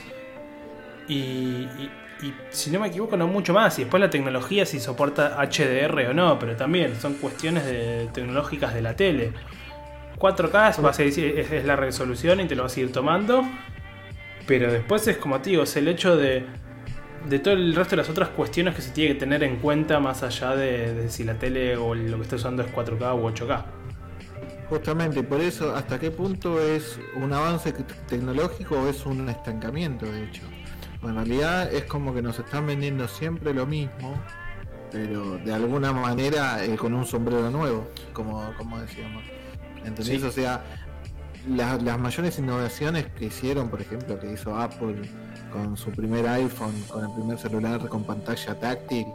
Y, 1.08 1.14
y- 1.14 1.90
y 2.22 2.34
si 2.50 2.70
no 2.70 2.80
me 2.80 2.88
equivoco, 2.88 3.16
no 3.16 3.26
mucho 3.26 3.52
más. 3.52 3.78
Y 3.78 3.82
después 3.82 4.00
la 4.00 4.08
tecnología, 4.08 4.64
si 4.64 4.80
soporta 4.80 5.36
HDR 5.42 6.08
o 6.08 6.14
no, 6.14 6.38
pero 6.38 6.56
también 6.56 6.94
son 6.96 7.14
cuestiones 7.14 7.66
de- 7.66 8.08
tecnológicas 8.14 8.72
de 8.74 8.82
la 8.82 8.94
tele. 8.96 9.32
4K 10.22 10.70
es, 10.70 10.84
va 10.84 10.90
a 10.90 10.92
ser- 10.92 11.08
es, 11.08 11.64
la 11.64 11.74
resolución 11.74 12.40
y 12.40 12.46
te 12.46 12.54
lo 12.54 12.62
vas 12.62 12.76
a 12.76 12.80
ir 12.80 12.92
tomando. 12.92 13.44
Pero 14.46 14.72
después 14.72 15.06
es 15.08 15.16
como 15.18 15.40
te 15.40 15.50
digo, 15.50 15.64
es 15.64 15.76
el 15.76 15.88
hecho 15.88 16.16
de, 16.16 16.44
de 17.28 17.38
todo 17.40 17.54
el 17.54 17.74
resto 17.74 17.90
de 17.92 17.96
las 18.02 18.08
otras 18.10 18.28
cuestiones 18.30 18.74
que 18.74 18.82
se 18.82 18.90
tiene 18.90 19.14
que 19.14 19.20
tener 19.20 19.42
en 19.42 19.56
cuenta 19.56 19.98
más 20.00 20.22
allá 20.22 20.54
de, 20.56 21.08
si 21.08 21.24
la 21.24 21.34
tele 21.34 21.76
o 21.76 21.94
lo 21.94 22.16
que 22.18 22.22
estás 22.22 22.40
usando 22.40 22.62
es 22.62 22.72
4K 22.72 23.14
u 23.20 23.28
8K. 23.28 23.64
Justamente, 24.68 25.22
por 25.22 25.40
eso, 25.40 25.74
¿hasta 25.74 25.98
qué 25.98 26.10
punto 26.10 26.60
es 26.62 26.98
un 27.14 27.32
avance 27.32 27.72
tecnológico 28.08 28.80
o 28.80 28.88
es 28.88 29.04
un 29.04 29.28
estancamiento, 29.28 30.06
de 30.06 30.24
hecho? 30.24 30.42
En 31.02 31.14
realidad 31.14 31.72
es 31.72 31.84
como 31.84 32.14
que 32.14 32.22
nos 32.22 32.38
están 32.38 32.66
vendiendo 32.66 33.06
siempre 33.08 33.52
lo 33.52 33.66
mismo, 33.66 34.14
pero 34.90 35.36
de 35.38 35.52
alguna 35.52 35.92
manera 35.92 36.64
eh, 36.64 36.76
con 36.76 36.94
un 36.94 37.04
sombrero 37.04 37.50
nuevo, 37.50 37.90
como, 38.12 38.54
como 38.56 38.80
decíamos. 38.80 39.22
¿Entendés? 39.84 40.20
Sí. 40.20 40.26
O 40.26 40.30
sea, 40.30 40.62
la- 41.48 41.76
las 41.76 41.98
mayores 41.98 42.38
innovaciones 42.38 43.06
que 43.18 43.26
hicieron, 43.26 43.68
por 43.68 43.80
ejemplo, 43.80 44.18
que 44.18 44.32
hizo 44.32 44.56
Apple 44.56 45.02
con 45.52 45.76
su 45.76 45.90
primer 45.90 46.26
iPhone, 46.28 46.72
con 46.88 47.04
el 47.04 47.12
primer 47.12 47.38
celular 47.38 47.88
con 47.88 48.04
pantalla 48.04 48.58
táctil, 48.58 49.06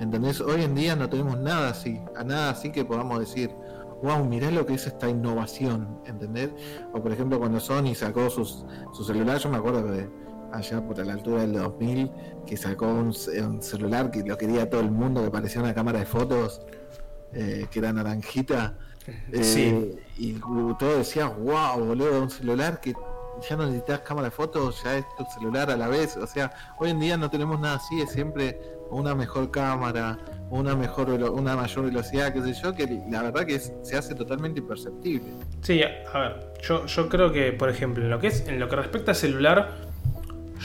¿entendés? 0.00 0.40
Hoy 0.40 0.62
en 0.62 0.74
día 0.74 0.96
no 0.96 1.08
tenemos 1.08 1.38
nada 1.38 1.70
así, 1.70 2.00
a 2.16 2.24
nada 2.24 2.50
así 2.50 2.70
que 2.72 2.84
podamos 2.84 3.18
decir, 3.20 3.50
wow, 4.02 4.24
mirá 4.24 4.50
lo 4.50 4.66
que 4.66 4.74
es 4.74 4.86
esta 4.86 5.08
innovación, 5.08 6.00
¿entendés? 6.06 6.50
O 6.92 7.00
por 7.02 7.12
ejemplo 7.12 7.38
cuando 7.38 7.60
Sony 7.60 7.94
sacó 7.94 8.28
sus, 8.30 8.64
su 8.92 9.04
celular, 9.04 9.38
yo 9.38 9.48
me 9.50 9.56
acuerdo 9.58 9.82
de 9.84 10.08
allá 10.52 10.84
por 10.84 10.98
la 10.98 11.12
altura 11.12 11.42
del 11.42 11.52
2000, 11.52 12.10
que 12.46 12.56
sacó 12.56 12.86
un 12.86 13.12
celular 13.62 14.10
que 14.10 14.22
lo 14.24 14.36
quería 14.36 14.68
todo 14.68 14.80
el 14.80 14.90
mundo, 14.90 15.22
que 15.22 15.30
parecía 15.30 15.62
una 15.62 15.72
cámara 15.74 16.00
de 16.00 16.06
fotos, 16.06 16.60
eh, 17.32 17.66
que 17.70 17.78
era 17.78 17.92
naranjita. 17.92 18.76
Eh, 19.32 19.44
Sí. 19.44 19.92
Y 20.18 20.32
todo 20.78 20.98
decía, 20.98 21.26
wow, 21.28 21.82
boludo, 21.84 22.22
un 22.22 22.30
celular 22.30 22.80
que 22.80 22.92
ya 23.48 23.56
no 23.56 23.64
necesitas 23.64 24.00
cámara 24.00 24.26
de 24.26 24.30
fotos, 24.32 24.82
ya 24.84 24.98
es 24.98 25.04
tu 25.16 25.24
celular 25.38 25.70
a 25.70 25.76
la 25.76 25.88
vez. 25.88 26.16
O 26.16 26.26
sea, 26.26 26.52
hoy 26.78 26.90
en 26.90 27.00
día 27.00 27.16
no 27.16 27.30
tenemos 27.30 27.58
nada 27.58 27.76
así, 27.76 28.00
es 28.02 28.10
siempre 28.10 28.60
una 28.90 29.14
mejor 29.14 29.50
cámara, 29.50 30.18
una 30.50 30.74
mejor 30.76 31.08
una 31.10 31.56
mayor 31.56 31.86
velocidad, 31.86 32.32
qué 32.34 32.42
sé 32.42 32.52
yo, 32.60 32.74
que 32.74 33.00
la 33.08 33.22
verdad 33.22 33.46
que 33.46 33.54
es- 33.54 33.72
se 33.82 33.96
hace 33.96 34.14
totalmente 34.14 34.60
imperceptible. 34.60 35.30
Sí, 35.62 35.80
a 35.82 36.18
ver, 36.18 36.52
yo, 36.62 36.84
yo 36.86 37.08
creo 37.08 37.32
que, 37.32 37.52
por 37.52 37.70
ejemplo, 37.70 38.04
en 38.04 38.10
lo 38.10 38.18
que 38.18 38.26
es, 38.26 38.46
en 38.46 38.58
lo 38.60 38.68
que 38.68 38.76
respecta 38.76 39.12
a 39.12 39.14
celular, 39.14 39.70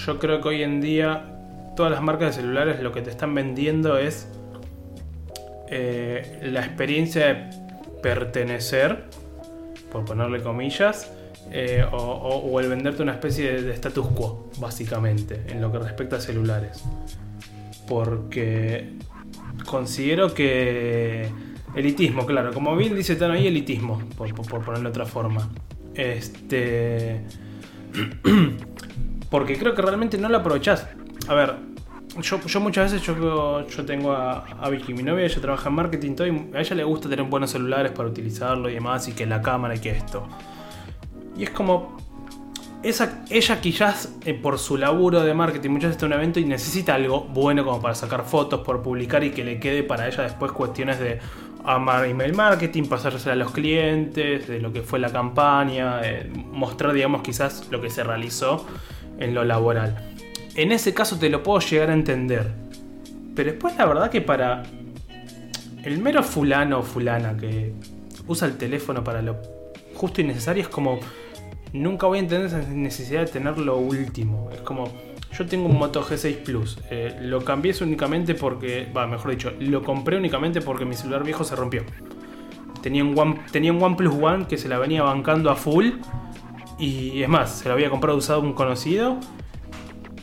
yo 0.06 0.20
creo 0.20 0.42
que 0.42 0.50
hoy 0.50 0.64
en 0.64 0.82
día 0.82 1.32
todas 1.78 1.92
las 1.92 2.02
marcas 2.02 2.36
de 2.36 2.42
celulares 2.42 2.82
lo 2.82 2.92
que 2.92 3.02
te 3.02 3.10
están 3.10 3.34
vendiendo 3.36 3.98
es 3.98 4.28
eh, 5.70 6.40
la 6.44 6.60
experiencia 6.66 7.26
de 7.28 7.65
pertenecer, 8.06 9.06
por 9.92 10.06
ponerle 10.06 10.40
comillas, 10.44 11.12
eh, 11.52 11.84
o, 11.92 12.60
el 12.60 12.70
venderte 12.70 13.02
una 13.02 13.14
especie 13.14 13.52
de, 13.52 13.62
de 13.64 13.74
status 13.74 14.06
quo, 14.10 14.52
básicamente, 14.60 15.42
en 15.48 15.60
lo 15.60 15.72
que 15.72 15.80
respecta 15.80 16.18
a 16.18 16.20
celulares. 16.20 16.84
Porque 17.88 18.92
considero 19.66 20.36
que 20.36 21.28
elitismo, 21.76 22.28
claro, 22.28 22.54
como 22.54 22.76
bien 22.76 22.96
dice 22.96 23.16
Tano 23.16 23.34
ahí, 23.34 23.48
elitismo, 23.48 24.00
por, 24.16 24.32
por- 24.36 24.64
ponerlo 24.64 24.90
otra 24.90 25.08
forma. 25.08 25.50
Este. 25.96 27.22
Porque 29.32 29.58
creo 29.58 29.74
que 29.74 29.82
realmente 29.82 30.20
no 30.20 30.30
lo 30.30 30.38
aprovechás. 30.38 30.86
A 31.28 31.34
ver, 31.34 31.56
yo, 32.22 32.60
muchas 32.60 32.92
veces 32.92 33.06
yo 33.06 33.86
tengo 33.86 34.12
a, 34.14 34.46
a 34.62 34.70
Vicky, 34.70 34.94
mi 34.94 35.04
novia, 35.04 35.26
ella 35.26 35.42
trabaja 35.42 35.70
en 35.70 35.76
marketing 35.76 36.16
todo, 36.16 36.28
y 36.28 36.50
a 36.54 36.60
ella 36.60 36.76
le 36.76 36.84
gusta 36.84 37.10
tener 37.10 37.26
buenos 37.26 37.52
celulares 37.52 37.92
para 37.92 38.08
utilizarlo 38.08 38.70
y 38.70 38.76
demás, 38.76 39.08
y 39.08 39.14
que 39.14 39.26
la 39.26 39.42
cámara 39.42 39.76
y 39.76 39.80
que 39.80 39.92
esto. 39.92 40.28
Y 41.38 41.44
es 41.44 41.50
como. 41.50 42.04
Esa, 42.84 43.24
ella 43.32 43.60
quizás 43.62 44.14
eh, 44.26 44.36
por 44.36 44.60
su 44.60 44.78
laburo 44.78 45.24
de 45.24 45.34
marketing 45.34 45.72
muchas 45.72 45.90
veces 45.90 45.96
está 45.96 46.06
en 46.06 46.12
un 46.12 46.20
evento 46.20 46.40
y 46.40 46.46
necesita 46.46 46.94
algo 46.94 47.22
bueno 47.22 47.66
como 47.66 47.82
para 47.82 47.96
sacar 47.96 48.26
fotos, 48.26 48.62
por 48.62 48.84
publicar 48.84 49.24
y 49.24 49.32
que 49.32 49.44
le 49.44 49.60
quede 49.60 49.82
para 49.82 50.08
ella 50.08 50.22
después 50.22 50.52
cuestiones 50.52 51.00
de 51.00 51.20
amar 51.64 52.06
email 52.06 52.36
marketing, 52.36 52.84
pasársela 52.84 53.34
a 53.34 53.36
los 53.38 53.52
clientes, 53.52 54.48
de 54.48 54.60
lo 54.60 54.72
que 54.72 54.84
fue 54.84 55.00
la 55.00 55.12
campaña, 55.12 56.02
eh, 56.04 56.32
mostrar 56.52 56.94
digamos 56.94 57.24
quizás 57.24 57.68
lo 57.72 57.82
que 57.82 57.90
se 57.90 58.04
realizó 58.04 58.68
en 59.18 59.34
lo 59.34 59.44
laboral. 59.44 60.15
En 60.56 60.72
ese 60.72 60.94
caso 60.94 61.18
te 61.20 61.30
lo 61.30 61.44
puedo 61.44 61.60
llegar 61.60 61.90
a 61.90 61.94
entender. 61.94 62.52
Pero 63.36 63.52
después 63.52 63.76
la 63.78 63.86
verdad 63.86 64.10
que 64.10 64.22
para 64.22 64.64
el 65.84 66.00
mero 66.00 66.24
fulano 66.24 66.80
o 66.80 66.84
fulana 66.84 67.36
que 67.38 67.74
usa 68.28 68.48
el 68.48 68.58
teléfono 68.58 69.04
para 69.04 69.22
lo 69.22 69.38
justo 69.94 70.22
y 70.22 70.24
necesario 70.24 70.64
es 70.64 70.70
como 70.70 71.00
nunca 71.74 72.08
voy 72.08 72.20
a 72.20 72.22
entender 72.22 72.48
esa 72.48 72.62
necesidad 72.62 73.22
de 73.22 73.28
tener 73.28 73.58
lo 73.58 73.78
último. 73.78 74.50
Es 74.52 74.62
como 74.62 74.90
yo 75.38 75.46
tengo 75.46 75.68
un 75.68 75.78
Moto 75.78 76.02
G6 76.02 76.44
Plus, 76.44 76.80
eh, 76.90 77.18
lo 77.22 77.44
cambié 77.44 77.74
únicamente 77.82 78.36
porque, 78.36 78.90
va, 78.96 79.06
mejor 79.06 79.32
dicho, 79.32 79.52
lo 79.60 79.84
compré 79.84 80.16
únicamente 80.16 80.62
porque 80.62 80.86
mi 80.86 80.96
celular 80.96 81.26
viejo 81.26 81.44
se 81.44 81.58
rompió. 81.58 81.84
Tenía 82.82 83.04
un, 83.04 83.18
One, 83.18 83.42
tenía 83.52 83.74
un 83.74 83.84
OnePlus 83.84 84.14
One 84.14 84.48
que 84.48 84.58
se 84.58 84.70
la 84.70 84.80
venía 84.80 85.04
bancando 85.04 85.50
a 85.50 85.56
full 85.56 85.90
y 86.80 87.22
es 87.22 87.28
más, 87.28 87.60
se 87.60 87.68
lo 87.68 87.74
había 87.74 87.90
comprado 87.90 88.18
usado 88.18 88.40
un 88.40 88.54
conocido 88.54 89.20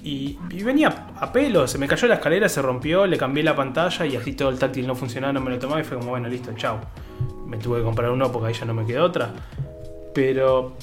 y, 0.04 0.36
venía 0.64 1.06
a 1.20 1.32
pelo, 1.32 1.68
se 1.68 1.78
me 1.78 1.86
cayó 1.86 2.08
la 2.08 2.14
escalera, 2.14 2.48
se 2.48 2.60
rompió, 2.60 3.06
le 3.06 3.16
cambié 3.16 3.44
la 3.44 3.54
pantalla 3.54 4.04
y 4.04 4.16
así 4.16 4.32
todo 4.32 4.48
el 4.48 4.58
táctil 4.58 4.86
no 4.86 4.96
funcionaba, 4.96 5.32
no 5.32 5.40
me 5.40 5.50
lo 5.50 5.58
tomaba 5.60 5.80
y 5.80 5.84
fue 5.84 5.96
como, 5.96 6.10
bueno, 6.10 6.28
listo, 6.28 6.52
chao. 6.56 6.80
Me 7.46 7.56
tuve 7.58 7.78
que 7.78 7.84
comprar 7.84 8.10
uno 8.10 8.32
porque 8.32 8.48
ahí 8.48 8.54
ya 8.54 8.64
no 8.64 8.74
me 8.74 8.84
quedó 8.84 9.04
otra. 9.04 9.32
Pero 10.12 10.74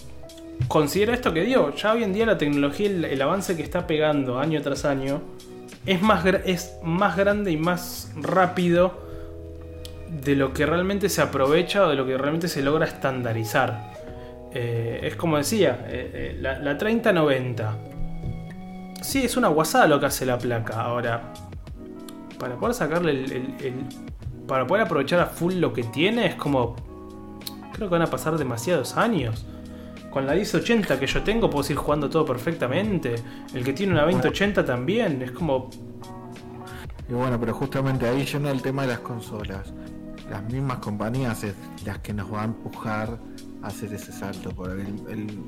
considera 0.69 1.13
esto 1.13 1.33
que 1.33 1.41
digo, 1.41 1.73
ya 1.75 1.93
hoy 1.93 2.03
en 2.03 2.13
día 2.13 2.25
la 2.25 2.37
tecnología, 2.37 2.87
el, 2.89 3.21
avance 3.21 3.57
que 3.57 3.63
está 3.63 3.87
pegando 3.87 4.39
año 4.39 4.61
tras 4.61 4.85
año, 4.85 5.21
es 5.85 6.01
más, 6.01 6.25
es 6.45 6.77
más 6.83 7.17
grande 7.17 7.51
y 7.51 7.57
más 7.57 8.13
rápido 8.15 9.09
de 10.09 10.35
lo 10.35 10.53
que 10.53 10.65
realmente 10.65 11.09
se 11.09 11.21
aprovecha 11.21 11.85
o 11.85 11.89
de 11.89 11.95
lo 11.95 12.05
que 12.05 12.17
realmente 12.17 12.47
se 12.47 12.61
logra 12.61 12.85
estandarizar. 12.85 13.91
Eh, 14.53 15.01
es 15.03 15.15
como 15.17 15.37
decía, 15.37 15.85
eh, 15.89 16.11
eh, 16.13 16.37
la, 16.39 16.57
la 16.59 16.77
3090. 16.77 17.88
Sí, 19.01 19.23
es 19.23 19.37
una 19.37 19.47
guasada 19.47 19.87
lo 19.87 19.99
que 19.99 20.05
hace 20.07 20.25
la 20.25 20.37
placa. 20.37 20.81
Ahora, 20.81 21.33
para 22.39 22.55
poder 22.55 22.75
sacarle 22.75 23.11
el, 23.11 23.31
el- 23.31 23.55
el- 23.65 23.85
Para 24.47 24.65
poder 24.65 24.83
aprovechar 24.85 25.19
a 25.19 25.27
full 25.27 25.53
lo 25.55 25.71
que 25.73 25.83
tiene, 25.83 26.25
es 26.25 26.35
como. 26.35 26.75
Creo 27.73 27.87
que 27.87 27.93
van 27.93 28.01
a 28.01 28.07
pasar 28.07 28.37
demasiados 28.37 28.97
años. 28.97 29.45
Con 30.09 30.25
la 30.25 30.33
1080 30.33 30.99
que 30.99 31.05
yo 31.05 31.21
tengo, 31.23 31.49
puedo 31.51 31.63
seguir 31.63 31.77
jugando 31.77 32.09
todo 32.09 32.25
perfectamente. 32.25 33.15
El 33.53 33.63
que 33.63 33.73
tiene 33.73 33.93
una 33.93 34.01
2080 34.05 34.65
también. 34.65 35.21
Es 35.21 35.31
como. 35.31 35.69
Y 37.07 37.13
bueno, 37.13 37.39
pero 37.39 37.53
justamente 37.53 38.07
ahí 38.07 38.25
yendo 38.25 38.49
al 38.49 38.61
tema 38.61 38.81
de 38.83 38.89
las 38.89 38.99
consolas, 38.99 39.71
las 40.29 40.43
mismas 40.51 40.79
compañías 40.79 41.43
es 41.43 41.53
las 41.85 41.99
que 41.99 42.13
nos 42.13 42.29
van 42.29 42.41
a 42.41 42.45
empujar 42.45 43.17
a 43.61 43.67
hacer 43.67 43.93
ese 43.93 44.11
salto. 44.11 44.49
Por 44.49 44.71
el, 44.71 44.79
el- 45.09 45.39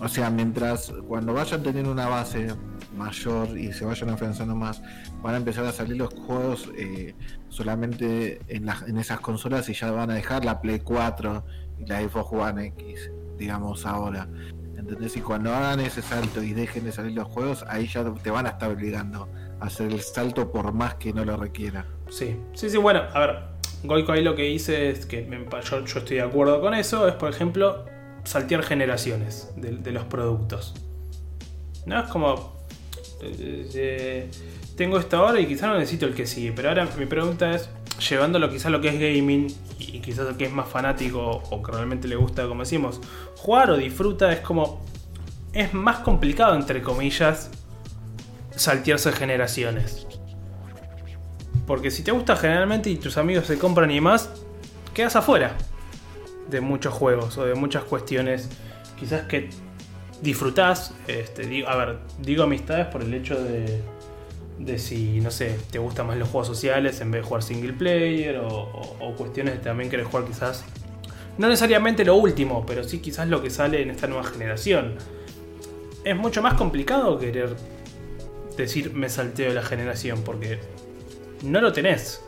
o 0.00 0.08
sea, 0.08 0.30
mientras 0.30 0.92
cuando 1.06 1.32
vayan 1.32 1.62
teniendo 1.62 1.90
una 1.90 2.08
base 2.08 2.48
mayor 2.96 3.56
y 3.58 3.72
se 3.72 3.84
vayan 3.84 4.10
afianzando 4.10 4.54
más, 4.54 4.80
van 5.22 5.34
a 5.34 5.36
empezar 5.38 5.64
a 5.66 5.72
salir 5.72 5.96
los 5.96 6.12
juegos 6.14 6.68
eh, 6.76 7.14
solamente 7.48 8.40
en, 8.48 8.66
las- 8.66 8.82
en 8.82 8.96
esas 8.98 9.20
consolas 9.20 9.68
y 9.68 9.74
ya 9.74 9.90
van 9.90 10.10
a 10.10 10.14
dejar 10.14 10.44
la 10.44 10.60
Play 10.60 10.80
4 10.80 11.44
y 11.80 11.86
la 11.86 12.00
Xbox 12.00 12.32
One 12.32 12.66
X, 12.78 13.10
digamos 13.36 13.84
ahora. 13.86 14.28
¿Entendés? 14.76 15.16
Y 15.16 15.20
cuando 15.20 15.52
hagan 15.52 15.80
ese 15.80 16.00
salto 16.02 16.42
y 16.42 16.52
dejen 16.54 16.84
de 16.84 16.92
salir 16.92 17.12
los 17.12 17.26
juegos, 17.26 17.64
ahí 17.68 17.88
ya 17.88 18.04
te 18.22 18.30
van 18.30 18.46
a 18.46 18.50
estar 18.50 18.70
obligando 18.70 19.28
a 19.60 19.66
hacer 19.66 19.90
el 19.92 20.00
salto 20.00 20.52
por 20.52 20.72
más 20.72 20.94
que 20.94 21.12
no 21.12 21.24
lo 21.24 21.36
requiera. 21.36 21.84
Sí, 22.08 22.36
sí, 22.54 22.70
sí, 22.70 22.76
bueno, 22.76 23.02
a 23.12 23.18
ver, 23.18 23.38
Goico 23.82 24.12
ahí 24.12 24.22
lo 24.22 24.36
que 24.36 24.42
dice 24.44 24.90
es 24.90 25.04
que 25.04 25.28
yo, 25.68 25.84
yo 25.84 25.98
estoy 25.98 26.16
de 26.18 26.22
acuerdo 26.22 26.60
con 26.60 26.74
eso, 26.74 27.08
es 27.08 27.14
por 27.14 27.28
ejemplo 27.30 27.84
saltear 28.28 28.62
generaciones 28.62 29.48
de, 29.56 29.90
los 29.90 30.04
productos. 30.04 30.74
¿No? 31.86 32.00
Es 32.00 32.10
como, 32.10 32.52
eh, 33.22 33.70
eh, 33.74 34.30
tengo 34.76 34.98
esto 34.98 35.16
ahora 35.16 35.40
y 35.40 35.46
quizás 35.46 35.70
no 35.70 35.78
necesito 35.78 36.04
el 36.04 36.14
que 36.14 36.26
sigue, 36.26 36.52
pero 36.52 36.68
ahora 36.68 36.86
mi 36.98 37.06
pregunta 37.06 37.50
es, 37.52 37.70
llevándolo 38.06 38.50
quizás 38.50 38.70
lo 38.70 38.82
que 38.82 38.88
es 38.88 38.94
gaming 38.94 39.46
y 39.78 40.00
quizás 40.00 40.28
lo 40.28 40.36
que 40.36 40.44
es 40.44 40.52
más 40.52 40.68
fanático 40.68 41.42
o 41.50 41.62
que 41.62 41.72
realmente 41.72 42.06
le 42.06 42.16
gusta, 42.16 42.46
como 42.46 42.60
decimos, 42.60 43.00
jugar 43.36 43.70
o 43.70 43.78
disfruta, 43.78 44.30
es 44.30 44.40
como, 44.40 44.84
es 45.54 45.72
más 45.72 46.00
complicado, 46.00 46.54
entre 46.54 46.82
comillas, 46.82 47.50
saltearse 48.54 49.10
generaciones. 49.12 50.06
Porque 51.66 51.90
si 51.90 52.02
te 52.02 52.12
gusta 52.12 52.36
generalmente 52.36 52.90
y 52.90 52.96
tus 52.96 53.16
amigos 53.16 53.46
se 53.46 53.58
compran 53.58 53.90
y 53.90 54.02
más, 54.02 54.30
quedas 54.92 55.16
afuera 55.16 55.56
de 56.48 56.60
muchos 56.60 56.94
juegos 56.94 57.36
o 57.38 57.44
de 57.44 57.54
muchas 57.54 57.84
cuestiones. 57.84 58.48
Quizás 58.98 59.22
que 59.22 59.50
disfrutás, 60.22 60.94
este, 61.06 61.64
a 61.66 61.76
ver, 61.76 61.98
digo 62.20 62.42
amistades 62.42 62.86
por 62.86 63.02
el 63.02 63.14
hecho 63.14 63.42
de, 63.42 63.80
de 64.58 64.78
si, 64.78 65.20
no 65.20 65.30
sé, 65.30 65.56
te 65.70 65.78
gustan 65.78 66.06
más 66.06 66.16
los 66.16 66.28
juegos 66.28 66.48
sociales 66.48 67.00
en 67.00 67.10
vez 67.10 67.22
de 67.22 67.28
jugar 67.28 67.42
single 67.42 67.72
player 67.74 68.40
o, 68.42 69.14
cuestiones 69.16 69.54
de 69.54 69.60
también 69.60 69.90
querés 69.90 70.06
jugar 70.06 70.26
quizás, 70.26 70.64
no 71.38 71.48
necesariamente 71.48 72.04
lo 72.04 72.14
último, 72.16 72.64
pero 72.66 72.84
sí 72.84 72.98
quizás 72.98 73.28
lo 73.28 73.42
que 73.42 73.50
sale 73.50 73.82
en 73.82 73.90
esta 73.90 74.06
nueva 74.06 74.24
generación. 74.24 74.96
Es 76.04 76.16
mucho 76.16 76.42
más 76.42 76.54
complicado 76.54 77.18
querer 77.18 77.56
decir 78.56 78.92
me 78.92 79.08
salteo 79.08 79.52
la 79.52 79.62
generación 79.62 80.22
porque 80.24 80.58
no 81.42 81.60
lo 81.60 81.72
tenés. 81.72 82.22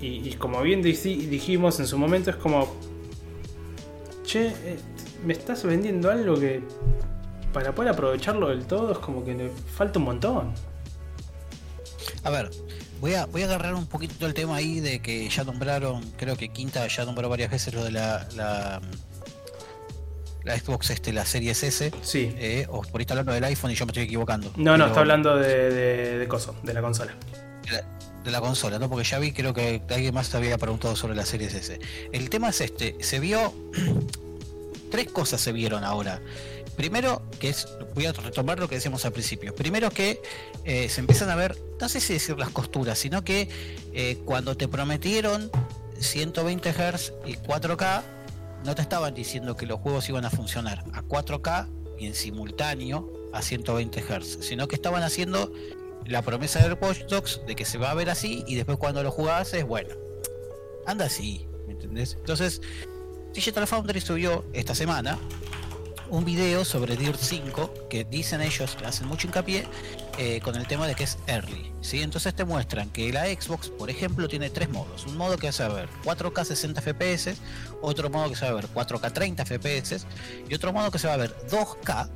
Y, 0.00 0.34
como 0.34 0.60
bien 0.60 0.82
dijimos 0.82 1.80
en 1.80 1.86
su 1.86 1.96
momento, 1.96 2.30
es 2.30 2.36
como. 2.36 2.76
Che, 4.26 4.48
eh, 4.48 4.78
me 5.24 5.32
estás 5.32 5.62
vendiendo 5.64 6.10
algo 6.10 6.34
que. 6.38 6.62
Para 7.52 7.74
poder 7.74 7.92
aprovecharlo 7.92 8.48
del 8.48 8.66
todo 8.66 8.92
es 8.92 8.98
como 8.98 9.24
que 9.24 9.34
le 9.34 9.48
falta 9.50 9.98
un 9.98 10.04
montón. 10.04 10.52
A 12.22 12.28
ver, 12.30 12.50
voy 13.00 13.14
a, 13.14 13.24
voy 13.26 13.42
a 13.42 13.44
agarrar 13.46 13.74
un 13.74 13.86
poquito 13.86 14.26
el 14.26 14.34
tema 14.34 14.56
ahí 14.56 14.80
de 14.80 15.00
que 15.00 15.26
ya 15.28 15.44
nombraron, 15.44 16.02
creo 16.18 16.36
que 16.36 16.48
Quinta 16.50 16.86
ya 16.88 17.04
nombró 17.04 17.28
varias 17.28 17.50
veces 17.50 17.72
lo 17.72 17.82
de 17.84 17.92
la, 17.92 18.28
la, 18.36 18.80
la 20.44 20.58
Xbox, 20.58 20.90
este, 20.90 21.12
la 21.12 21.24
Series 21.24 21.62
S. 21.62 21.92
Sí. 22.02 22.34
eh, 22.36 22.66
o 22.68 22.82
por 22.82 23.00
ahí 23.00 23.02
está 23.04 23.14
hablando 23.14 23.32
del 23.32 23.44
iPhone 23.44 23.70
y 23.70 23.74
yo 23.74 23.86
me 23.86 23.90
estoy 23.92 24.02
equivocando. 24.04 24.50
No, 24.56 24.72
no, 24.72 24.74
Pero- 24.74 24.86
está 24.88 25.00
hablando 25.00 25.36
de, 25.36 25.70
de, 25.70 26.18
de 26.18 26.28
coso, 26.28 26.54
de 26.62 26.74
la 26.74 26.82
consola. 26.82 27.14
De 28.26 28.32
la, 28.32 28.40
consola, 28.40 28.78
¿no? 28.78 28.88
Porque 28.88 29.04
ya 29.04 29.18
vi, 29.18 29.32
creo 29.32 29.54
que 29.54 29.80
alguien 29.88 30.12
más 30.14 30.28
te 30.28 30.36
había 30.36 30.58
preguntado 30.58 30.96
sobre 30.96 31.14
la 31.14 31.24
Series 31.24 31.54
S. 31.54 31.78
El 32.12 32.28
tema 32.28 32.50
es 32.50 32.60
este, 32.60 32.96
se 33.00 33.20
vio. 33.20 33.54
tres 34.90 35.10
cosas 35.10 35.40
se 35.40 35.52
vieron 35.52 35.84
ahora. 35.84 36.20
Primero, 36.76 37.22
que 37.40 37.48
es, 37.48 37.66
voy 37.94 38.06
a 38.06 38.12
retomar 38.12 38.58
lo 38.58 38.68
que 38.68 38.74
decíamos 38.74 39.04
al 39.04 39.12
principio. 39.12 39.54
Primero 39.54 39.90
que 39.90 40.20
eh, 40.64 40.88
se 40.88 41.00
empiezan 41.00 41.30
a 41.30 41.34
ver, 41.34 41.56
no 41.80 41.88
sé 41.88 42.00
si 42.00 42.12
decir 42.12 42.38
las 42.38 42.50
costuras, 42.50 42.98
sino 42.98 43.24
que 43.24 43.48
eh, 43.94 44.18
cuando 44.24 44.56
te 44.56 44.68
prometieron 44.68 45.50
120 45.98 46.72
Hz 46.72 47.12
y 47.24 47.36
4K, 47.36 48.02
no 48.64 48.74
te 48.74 48.82
estaban 48.82 49.14
diciendo 49.14 49.56
que 49.56 49.64
los 49.64 49.80
juegos 49.80 50.08
iban 50.08 50.24
a 50.24 50.30
funcionar 50.30 50.84
a 50.92 51.02
4K 51.02 51.68
y 51.98 52.06
en 52.06 52.14
simultáneo 52.14 53.10
a 53.32 53.40
120 53.40 54.02
Hz, 54.02 54.38
sino 54.40 54.68
que 54.68 54.76
estaban 54.76 55.02
haciendo 55.02 55.50
la 56.08 56.22
promesa 56.22 56.60
del 56.60 56.78
Watch 56.80 57.04
Dogs 57.06 57.40
de 57.46 57.54
que 57.54 57.64
se 57.64 57.78
va 57.78 57.90
a 57.90 57.94
ver 57.94 58.10
así 58.10 58.44
y 58.46 58.54
después 58.54 58.78
cuando 58.78 59.02
lo 59.02 59.10
jugás 59.10 59.52
es 59.54 59.64
bueno. 59.64 59.94
Anda 60.86 61.06
así, 61.06 61.46
¿me 61.66 61.72
entendés? 61.72 62.14
Entonces, 62.14 62.60
Digital 63.32 63.66
Foundry 63.66 64.00
subió 64.00 64.44
esta 64.52 64.74
semana 64.74 65.18
un 66.08 66.24
video 66.24 66.64
sobre 66.64 66.96
Dirt 66.96 67.18
5 67.18 67.88
que 67.90 68.04
dicen 68.04 68.40
ellos, 68.40 68.76
hacen 68.84 69.08
mucho 69.08 69.26
hincapié 69.26 69.66
eh, 70.18 70.40
con 70.40 70.54
el 70.56 70.66
tema 70.66 70.86
de 70.86 70.94
que 70.94 71.04
es 71.04 71.18
early. 71.26 71.72
¿sí? 71.80 72.02
Entonces 72.02 72.34
te 72.34 72.44
muestran 72.44 72.90
que 72.90 73.12
la 73.12 73.26
Xbox, 73.26 73.68
por 73.70 73.90
ejemplo, 73.90 74.28
tiene 74.28 74.50
tres 74.50 74.68
modos. 74.70 75.06
Un 75.06 75.16
modo 75.16 75.36
que 75.36 75.48
hace 75.48 75.62
a 75.62 75.68
ver 75.68 75.88
4K 76.04 76.44
60 76.44 76.80
FPS, 76.80 77.34
otro 77.82 78.08
modo 78.10 78.30
que 78.30 78.36
se 78.36 78.44
va 78.44 78.52
a 78.52 78.54
ver 78.54 78.68
4K 78.68 79.12
30 79.12 79.44
FPS 79.44 80.06
y 80.48 80.54
otro 80.54 80.72
modo 80.72 80.90
que 80.90 80.98
se 80.98 81.08
va 81.08 81.14
a 81.14 81.18
ver 81.18 81.34
2K 81.50 82.08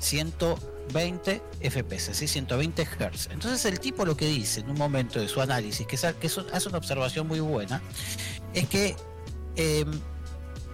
120 0.00 1.42
FPS, 1.60 2.14
¿sí? 2.16 2.28
120 2.28 2.82
Hz. 2.84 3.28
Entonces 3.30 3.64
el 3.64 3.80
tipo 3.80 4.04
lo 4.04 4.16
que 4.16 4.26
dice 4.26 4.60
en 4.60 4.70
un 4.70 4.78
momento 4.78 5.20
de 5.20 5.28
su 5.28 5.40
análisis, 5.40 5.86
que, 5.86 5.96
sa- 5.96 6.12
que 6.14 6.26
es 6.28 6.38
hace 6.52 6.68
una 6.68 6.78
observación 6.78 7.26
muy 7.26 7.40
buena, 7.40 7.82
es 8.54 8.68
que 8.68 8.96
eh, 9.56 9.84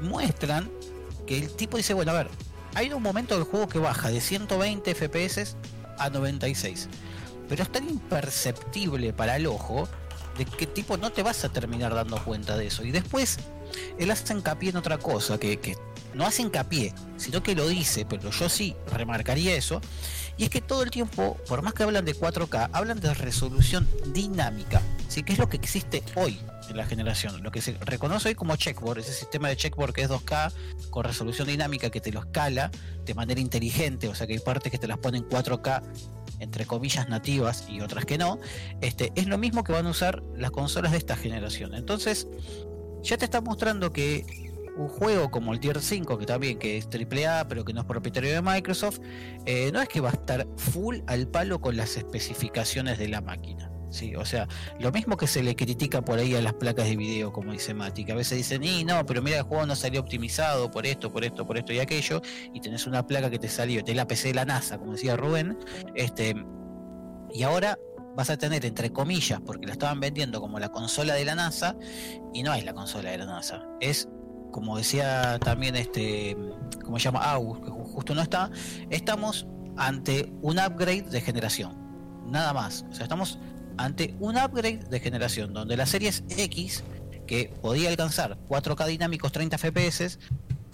muestran 0.00 0.70
que 1.26 1.38
el 1.38 1.50
tipo 1.50 1.76
dice, 1.76 1.94
bueno, 1.94 2.12
a 2.12 2.14
ver, 2.14 2.28
hay 2.74 2.92
un 2.92 3.02
momento 3.02 3.34
del 3.34 3.44
juego 3.44 3.68
que 3.68 3.78
baja 3.78 4.10
de 4.10 4.20
120 4.20 4.94
FPS 4.94 5.56
a 5.98 6.10
96, 6.10 6.88
pero 7.48 7.62
es 7.62 7.70
tan 7.72 7.88
imperceptible 7.88 9.12
para 9.12 9.36
el 9.36 9.46
ojo 9.46 9.88
de 10.36 10.44
que 10.44 10.66
tipo 10.66 10.96
no 10.96 11.12
te 11.12 11.22
vas 11.22 11.44
a 11.44 11.48
terminar 11.48 11.94
dando 11.94 12.22
cuenta 12.24 12.56
de 12.56 12.66
eso. 12.66 12.84
Y 12.84 12.90
después 12.90 13.38
él 13.98 14.10
hace 14.10 14.32
hincapié 14.34 14.70
en 14.70 14.76
otra 14.76 14.98
cosa, 14.98 15.38
que 15.38 15.76
no 16.14 16.26
hace 16.26 16.42
hincapié, 16.42 16.92
sino 17.16 17.42
que 17.42 17.54
lo 17.54 17.68
dice, 17.68 18.06
pero 18.08 18.30
yo 18.30 18.48
sí 18.48 18.76
remarcaría 18.92 19.54
eso, 19.54 19.80
y 20.36 20.44
es 20.44 20.50
que 20.50 20.60
todo 20.60 20.82
el 20.82 20.90
tiempo, 20.90 21.36
por 21.48 21.62
más 21.62 21.74
que 21.74 21.84
hablan 21.84 22.04
de 22.04 22.14
4K, 22.14 22.70
hablan 22.72 23.00
de 23.00 23.14
resolución 23.14 23.88
dinámica, 24.12 24.82
¿sí? 25.08 25.22
que 25.22 25.32
es 25.32 25.38
lo 25.38 25.48
que 25.48 25.56
existe 25.56 26.02
hoy 26.16 26.40
en 26.68 26.76
la 26.76 26.86
generación, 26.86 27.42
lo 27.42 27.52
que 27.52 27.60
se 27.60 27.76
reconoce 27.80 28.30
hoy 28.30 28.34
como 28.34 28.56
checkboard, 28.56 28.98
ese 28.98 29.12
sistema 29.12 29.48
de 29.48 29.56
checkboard 29.56 29.92
que 29.92 30.02
es 30.02 30.10
2K 30.10 30.52
con 30.90 31.04
resolución 31.04 31.46
dinámica 31.46 31.90
que 31.90 32.00
te 32.00 32.10
lo 32.10 32.20
escala 32.20 32.70
de 33.04 33.14
manera 33.14 33.40
inteligente, 33.40 34.08
o 34.08 34.14
sea 34.14 34.26
que 34.26 34.32
hay 34.32 34.38
partes 34.40 34.72
que 34.72 34.78
te 34.78 34.88
las 34.88 34.98
ponen 34.98 35.28
4K 35.28 35.82
entre 36.40 36.66
comillas 36.66 37.08
nativas 37.08 37.66
y 37.68 37.80
otras 37.80 38.04
que 38.04 38.18
no, 38.18 38.38
este, 38.80 39.12
es 39.14 39.26
lo 39.26 39.38
mismo 39.38 39.62
que 39.62 39.72
van 39.72 39.86
a 39.86 39.90
usar 39.90 40.22
las 40.36 40.50
consolas 40.50 40.92
de 40.92 40.98
esta 40.98 41.16
generación. 41.16 41.74
Entonces, 41.74 42.26
ya 43.02 43.16
te 43.16 43.24
está 43.24 43.40
mostrando 43.40 43.92
que 43.92 44.53
un 44.76 44.88
juego 44.88 45.30
como 45.30 45.52
el 45.52 45.60
Tier 45.60 45.80
5, 45.80 46.18
que 46.18 46.26
también 46.26 46.58
que 46.58 46.76
es 46.78 46.88
AAA, 46.88 47.48
pero 47.48 47.64
que 47.64 47.72
no 47.72 47.80
es 47.80 47.86
propietario 47.86 48.32
de 48.32 48.42
Microsoft, 48.42 49.00
eh, 49.46 49.70
no 49.72 49.80
es 49.80 49.88
que 49.88 50.00
va 50.00 50.10
a 50.10 50.12
estar 50.12 50.46
full 50.56 50.98
al 51.06 51.28
palo 51.28 51.60
con 51.60 51.76
las 51.76 51.96
especificaciones 51.96 52.98
de 52.98 53.08
la 53.08 53.20
máquina. 53.20 53.70
Sí, 53.94 54.16
o 54.16 54.24
sea, 54.24 54.48
lo 54.80 54.90
mismo 54.90 55.16
que 55.16 55.28
se 55.28 55.40
le 55.40 55.54
critica 55.54 56.02
por 56.02 56.18
ahí 56.18 56.34
a 56.34 56.42
las 56.42 56.54
placas 56.54 56.86
de 56.86 56.96
video, 56.96 57.32
como 57.32 57.52
dice 57.52 57.74
Mati, 57.74 58.04
que 58.04 58.10
a 58.10 58.16
veces 58.16 58.36
dicen, 58.36 58.64
y 58.64 58.84
no, 58.84 59.06
pero 59.06 59.22
mira, 59.22 59.38
el 59.38 59.44
juego 59.44 59.64
no 59.66 59.76
salió 59.76 60.00
optimizado 60.00 60.68
por 60.68 60.84
esto, 60.84 61.12
por 61.12 61.24
esto, 61.24 61.46
por 61.46 61.56
esto 61.56 61.72
y 61.72 61.78
aquello, 61.78 62.20
y 62.52 62.60
tenés 62.60 62.88
una 62.88 63.06
placa 63.06 63.30
que 63.30 63.38
te 63.38 63.48
salió, 63.48 63.84
de 63.84 63.94
la 63.94 64.08
PC 64.08 64.28
de 64.28 64.34
la 64.34 64.44
NASA, 64.44 64.78
como 64.78 64.92
decía 64.92 65.16
Rubén, 65.16 65.56
este, 65.94 66.34
y 67.32 67.44
ahora 67.44 67.78
vas 68.16 68.30
a 68.30 68.36
tener 68.36 68.66
entre 68.66 68.90
comillas, 68.90 69.40
porque 69.46 69.66
la 69.66 69.74
estaban 69.74 70.00
vendiendo 70.00 70.40
como 70.40 70.58
la 70.58 70.70
consola 70.70 71.14
de 71.14 71.24
la 71.24 71.36
NASA, 71.36 71.76
y 72.32 72.42
no 72.42 72.52
es 72.52 72.64
la 72.64 72.74
consola 72.74 73.12
de 73.12 73.18
la 73.18 73.26
NASA, 73.26 73.62
es 73.80 74.08
como 74.54 74.76
decía 74.76 75.40
también 75.40 75.74
este 75.74 76.36
como 76.84 76.96
se 77.00 77.06
llama 77.06 77.24
AUG, 77.32 77.64
que 77.64 77.70
justo 77.70 78.14
no 78.14 78.22
está, 78.22 78.52
estamos 78.88 79.48
ante 79.76 80.32
un 80.42 80.60
upgrade 80.60 81.02
de 81.02 81.20
generación. 81.20 81.74
Nada 82.30 82.52
más. 82.52 82.84
O 82.88 82.94
sea, 82.94 83.02
estamos 83.02 83.40
ante 83.78 84.14
un 84.20 84.36
upgrade 84.36 84.84
de 84.88 85.00
generación, 85.00 85.52
donde 85.52 85.76
la 85.76 85.86
serie 85.86 86.12
X, 86.28 86.84
que 87.26 87.52
podía 87.62 87.88
alcanzar 87.88 88.38
4K 88.48 88.86
dinámicos 88.86 89.32
30 89.32 89.58
FPS, 89.58 90.20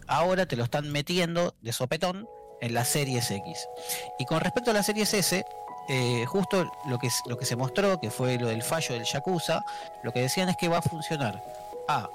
ahora 0.06 0.44
te 0.44 0.56
lo 0.56 0.64
están 0.64 0.92
metiendo 0.92 1.54
de 1.62 1.72
sopetón 1.72 2.28
en 2.60 2.74
la 2.74 2.84
Series 2.84 3.30
X. 3.30 3.66
Y 4.18 4.26
con 4.26 4.40
respecto 4.40 4.72
a 4.72 4.74
la 4.74 4.82
Series 4.82 5.14
S, 5.14 5.42
eh, 5.88 6.26
justo 6.26 6.70
lo 6.86 6.98
que, 6.98 7.08
lo 7.24 7.38
que 7.38 7.46
se 7.46 7.56
mostró, 7.56 7.98
que 7.98 8.10
fue 8.10 8.38
lo 8.38 8.48
del 8.48 8.62
fallo 8.62 8.94
del 8.94 9.04
Yakuza, 9.04 9.64
lo 10.02 10.12
que 10.12 10.20
decían 10.20 10.50
es 10.50 10.58
que 10.58 10.68
va 10.68 10.78
a 10.78 10.82
funcionar 10.82 11.42
a 11.88 12.10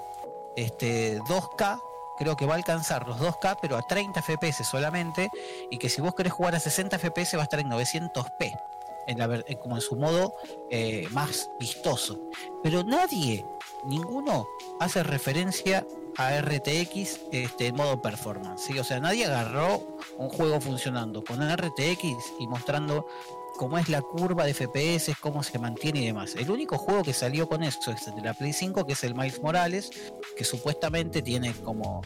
este, 0.56 1.20
2K, 1.20 1.80
creo 2.18 2.36
que 2.36 2.46
va 2.46 2.54
a 2.54 2.56
alcanzar 2.56 3.06
los 3.06 3.18
2K, 3.18 3.58
pero 3.60 3.76
a 3.76 3.82
30 3.82 4.22
FPS 4.22 4.64
solamente, 4.64 5.30
y 5.70 5.78
que 5.78 5.88
si 5.88 6.00
vos 6.00 6.14
querés 6.14 6.32
jugar 6.32 6.54
a 6.54 6.60
60 6.60 6.98
FPS 6.98 7.36
va 7.36 7.42
a 7.42 7.44
estar 7.44 7.60
en 7.60 7.70
900p. 7.70 8.60
En 9.08 9.18
como 9.58 9.76
en 9.76 9.80
su 9.80 9.94
modo 9.94 10.34
eh, 10.68 11.06
más 11.12 11.48
vistoso. 11.60 12.18
Pero 12.64 12.82
nadie, 12.82 13.46
ninguno, 13.84 14.48
hace 14.80 15.04
referencia 15.04 15.86
a 16.16 16.40
RTX 16.40 17.20
este, 17.30 17.68
en 17.68 17.76
modo 17.76 18.00
performance. 18.02 18.68
O 18.78 18.84
sea, 18.84 18.98
nadie 18.98 19.26
agarró 19.26 19.80
un 20.18 20.28
juego 20.28 20.60
funcionando 20.60 21.22
con 21.22 21.40
RTX 21.40 22.32
y 22.40 22.46
mostrando 22.48 23.06
cómo 23.56 23.78
es 23.78 23.88
la 23.88 24.02
curva 24.02 24.44
de 24.44 24.54
FPS, 24.54 25.16
cómo 25.20 25.42
se 25.42 25.58
mantiene 25.58 26.00
y 26.00 26.06
demás. 26.06 26.34
El 26.36 26.50
único 26.50 26.78
juego 26.78 27.02
que 27.02 27.12
salió 27.12 27.48
con 27.48 27.62
eso 27.62 27.90
es 27.90 28.14
de 28.14 28.22
la 28.22 28.34
Play 28.34 28.52
5, 28.52 28.86
que 28.86 28.92
es 28.92 29.04
el 29.04 29.14
Miles 29.14 29.42
Morales, 29.42 29.90
que 30.36 30.44
supuestamente 30.44 31.22
tiene 31.22 31.52
como 31.52 32.02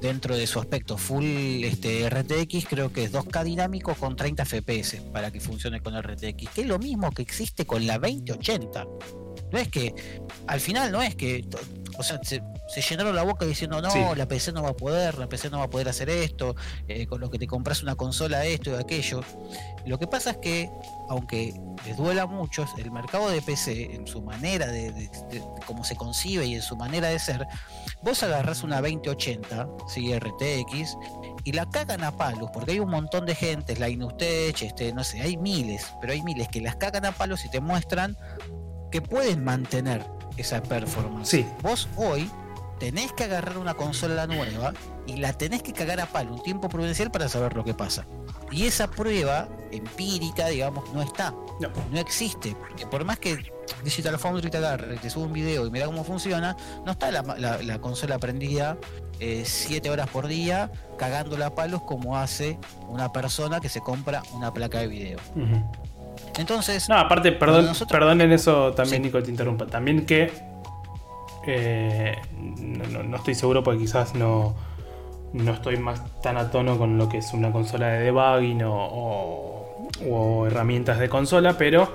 dentro 0.00 0.36
de 0.36 0.46
su 0.46 0.58
aspecto 0.58 0.96
full 0.96 1.24
este, 1.64 2.08
RTX, 2.08 2.66
creo 2.66 2.92
que 2.92 3.04
es 3.04 3.12
2K 3.12 3.44
dinámico 3.44 3.94
con 3.94 4.16
30 4.16 4.44
FPS 4.44 4.96
para 5.12 5.30
que 5.30 5.40
funcione 5.40 5.80
con 5.80 6.00
RTX, 6.00 6.50
que 6.54 6.60
es 6.62 6.66
lo 6.66 6.78
mismo 6.78 7.10
que 7.10 7.22
existe 7.22 7.66
con 7.66 7.86
la 7.86 7.98
2080. 7.98 8.86
No 9.52 9.58
es 9.58 9.68
que, 9.68 9.94
al 10.46 10.60
final 10.60 10.92
no 10.92 11.02
es 11.02 11.14
que, 11.14 11.44
o 11.96 12.02
sea, 12.02 12.20
se, 12.22 12.42
llenaron 12.88 13.16
la 13.16 13.22
boca 13.22 13.46
diciendo, 13.46 13.80
no, 13.80 14.14
la 14.14 14.28
PC 14.28 14.52
no 14.52 14.62
va 14.62 14.70
a 14.70 14.76
poder, 14.76 15.18
la 15.18 15.28
PC 15.28 15.50
no 15.50 15.58
va 15.58 15.64
a 15.64 15.70
poder 15.70 15.88
hacer 15.88 16.10
esto, 16.10 16.54
eh, 16.86 17.06
con 17.06 17.20
lo 17.20 17.30
que 17.30 17.38
te 17.38 17.46
compras 17.46 17.82
una 17.82 17.94
consola 17.94 18.44
esto 18.44 18.70
y 18.70 18.74
aquello. 18.74 19.20
Lo 19.86 19.98
que 19.98 20.06
pasa 20.06 20.32
es 20.32 20.36
que, 20.38 20.70
aunque 21.08 21.54
les 21.86 21.96
duela 21.96 22.22
a 22.22 22.26
muchos, 22.26 22.70
el 22.76 22.90
mercado 22.90 23.30
de 23.30 23.40
PC, 23.40 23.94
en 23.94 24.06
su 24.06 24.20
manera 24.20 24.66
de, 24.66 24.92
de, 24.92 25.10
cómo 25.66 25.82
se 25.82 25.96
concibe 25.96 26.44
y 26.44 26.54
en 26.54 26.62
su 26.62 26.76
manera 26.76 27.08
de 27.08 27.18
ser, 27.18 27.46
vos 28.02 28.22
agarras 28.22 28.62
una 28.62 28.80
2080, 28.82 29.68
¿sí? 29.88 30.12
RTX, 30.18 30.96
y 31.44 31.52
la 31.52 31.68
cagan 31.70 32.04
a 32.04 32.16
palos, 32.16 32.50
porque 32.52 32.72
hay 32.72 32.80
un 32.80 32.90
montón 32.90 33.24
de 33.24 33.34
gente, 33.34 33.74
Linus 33.76 34.16
Tech, 34.18 34.60
este, 34.60 34.92
no 34.92 35.02
sé, 35.02 35.22
hay 35.22 35.36
miles, 35.38 35.86
pero 36.00 36.12
hay 36.12 36.22
miles 36.22 36.48
que 36.48 36.60
las 36.60 36.76
cagan 36.76 37.06
a 37.06 37.12
palos 37.12 37.44
y 37.44 37.50
te 37.50 37.60
muestran 37.60 38.16
que 38.90 39.02
pueden 39.02 39.44
mantener 39.44 40.04
esa 40.36 40.62
performance. 40.62 41.28
Sí. 41.28 41.46
Vos 41.62 41.88
hoy 41.96 42.30
tenés 42.78 43.12
que 43.12 43.24
agarrar 43.24 43.58
una 43.58 43.74
consola 43.74 44.26
nueva 44.26 44.72
y 45.06 45.16
la 45.16 45.32
tenés 45.32 45.62
que 45.62 45.72
cagar 45.72 46.00
a 46.00 46.06
palo 46.06 46.34
un 46.34 46.42
tiempo 46.42 46.68
prudencial 46.68 47.10
para 47.10 47.28
saber 47.28 47.54
lo 47.54 47.64
que 47.64 47.74
pasa. 47.74 48.06
Y 48.50 48.66
esa 48.66 48.88
prueba 48.88 49.48
empírica, 49.72 50.48
digamos, 50.48 50.92
no 50.92 51.02
está. 51.02 51.34
No, 51.60 51.70
no 51.90 51.98
existe. 51.98 52.54
Porque 52.54 52.86
por 52.86 53.04
más 53.04 53.18
que 53.18 53.52
Digital 53.84 54.18
Foundry 54.18 54.50
te 54.50 54.58
agarre, 54.58 54.96
te 54.96 55.10
sube 55.10 55.24
un 55.24 55.32
video 55.32 55.66
y 55.66 55.70
mira 55.70 55.86
cómo 55.86 56.04
funciona, 56.04 56.56
no 56.84 56.92
está 56.92 57.10
la, 57.10 57.78
consola 57.80 58.18
prendida 58.18 58.78
7 59.18 59.86
eh, 59.86 59.90
horas 59.90 60.08
por 60.08 60.26
día 60.26 60.70
cagándola 60.96 61.46
a 61.46 61.54
palos 61.54 61.82
como 61.82 62.16
hace 62.16 62.58
una 62.88 63.12
persona 63.12 63.60
que 63.60 63.68
se 63.68 63.80
compra 63.80 64.22
una 64.32 64.52
placa 64.52 64.78
de 64.78 64.86
video. 64.88 65.18
Entonces. 66.38 66.88
No, 66.88 66.96
aparte, 66.96 67.32
perdón, 67.32 67.70
perdón 67.90 68.20
en 68.20 68.32
eso 68.32 68.72
también, 68.72 69.02
Nico, 69.02 69.22
te 69.22 69.30
interrumpa. 69.30 69.66
También 69.66 70.06
que. 70.06 70.32
Eh, 71.46 72.16
no, 72.36 73.16
estoy 73.16 73.34
seguro 73.34 73.62
porque 73.62 73.80
quizás 73.80 74.14
no, 74.14 74.54
no 75.32 75.52
estoy 75.52 75.78
más 75.78 76.02
tan 76.20 76.36
a 76.36 76.50
tono 76.50 76.76
con 76.76 76.98
lo 76.98 77.08
que 77.08 77.18
es 77.18 77.32
una 77.32 77.50
consola 77.50 77.88
de 77.88 78.04
debugging 78.04 78.62
o, 78.64 79.88
o, 80.06 80.46
herramientas 80.46 80.98
de 80.98 81.08
consola, 81.08 81.56
pero 81.56 81.90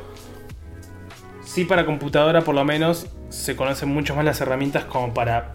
sí 1.45 1.65
para 1.65 1.85
computadora 1.85 2.41
por 2.41 2.55
lo 2.55 2.65
menos 2.65 3.07
se 3.29 3.55
conocen 3.55 3.89
mucho 3.89 4.15
más 4.15 4.25
las 4.25 4.41
herramientas 4.41 4.85
como 4.85 5.13
para 5.13 5.53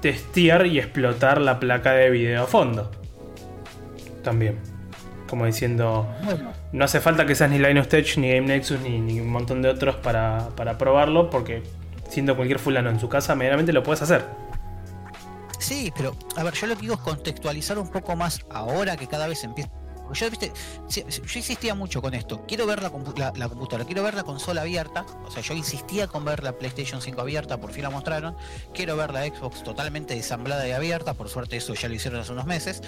testear 0.00 0.66
y 0.66 0.78
explotar 0.78 1.40
la 1.40 1.60
placa 1.60 1.92
de 1.92 2.10
video 2.10 2.42
a 2.42 2.46
fondo. 2.46 2.90
También. 4.22 4.58
Como 5.28 5.46
diciendo, 5.46 6.08
no 6.74 6.84
hace 6.84 7.00
falta 7.00 7.24
que 7.24 7.36
seas 7.36 7.50
ni 7.50 7.60
Linux 7.60 7.88
Tech, 7.88 8.18
ni 8.18 8.34
Game 8.34 8.48
Nexus, 8.48 8.80
ni, 8.80 9.20
un 9.20 9.28
montón 9.28 9.62
de 9.62 9.68
otros 9.68 9.94
para, 9.94 10.48
probarlo, 10.76 11.30
porque 11.30 11.62
siendo 12.08 12.34
cualquier 12.34 12.58
fulano 12.58 12.90
en 12.90 12.98
su 12.98 13.08
casa, 13.08 13.36
medianamente 13.36 13.72
lo 13.72 13.84
puedes 13.84 14.02
hacer. 14.02 14.24
Sí, 15.60 15.92
pero 15.96 16.16
a 16.36 16.42
ver, 16.42 16.52
yo 16.54 16.66
lo 16.66 16.74
que 16.74 16.82
digo 16.82 16.94
es 16.94 17.00
contextualizar 17.00 17.78
un 17.78 17.88
poco 17.88 18.16
más 18.16 18.44
ahora 18.50 18.96
que 18.96 19.06
cada 19.06 19.28
vez 19.28 19.44
empieza 19.44 19.70
yo, 20.12 20.26
insistía 21.34 21.74
mucho 21.74 22.02
con 22.02 22.14
esto. 22.14 22.44
Quiero 22.46 22.66
ver 22.66 22.82
la, 22.82 22.90
computadora, 22.90 23.84
quiero 23.84 24.02
ver 24.02 24.14
la 24.14 24.24
consola 24.24 24.62
abierta. 24.62 25.06
O 25.26 25.30
sea, 25.30 25.42
yo 25.42 25.54
insistía 25.54 26.06
con 26.06 26.24
ver 26.24 26.42
la 26.42 26.52
PlayStation 26.52 27.00
5 27.00 27.20
abierta, 27.20 27.58
por 27.58 27.72
fin 27.72 27.84
la 27.84 27.90
mostraron. 27.90 28.36
Quiero 28.72 28.96
ver 28.96 29.12
la 29.12 29.24
Xbox 29.24 29.62
totalmente 29.62 30.14
desamblada 30.14 30.68
y 30.68 30.72
abierta. 30.72 31.14
Por 31.14 31.28
suerte, 31.28 31.56
eso 31.56 31.74
ya 31.74 31.88
lo 31.88 31.94
hicieron 31.94 32.20
hace 32.20 32.32
unos 32.32 32.46
meses. 32.46 32.82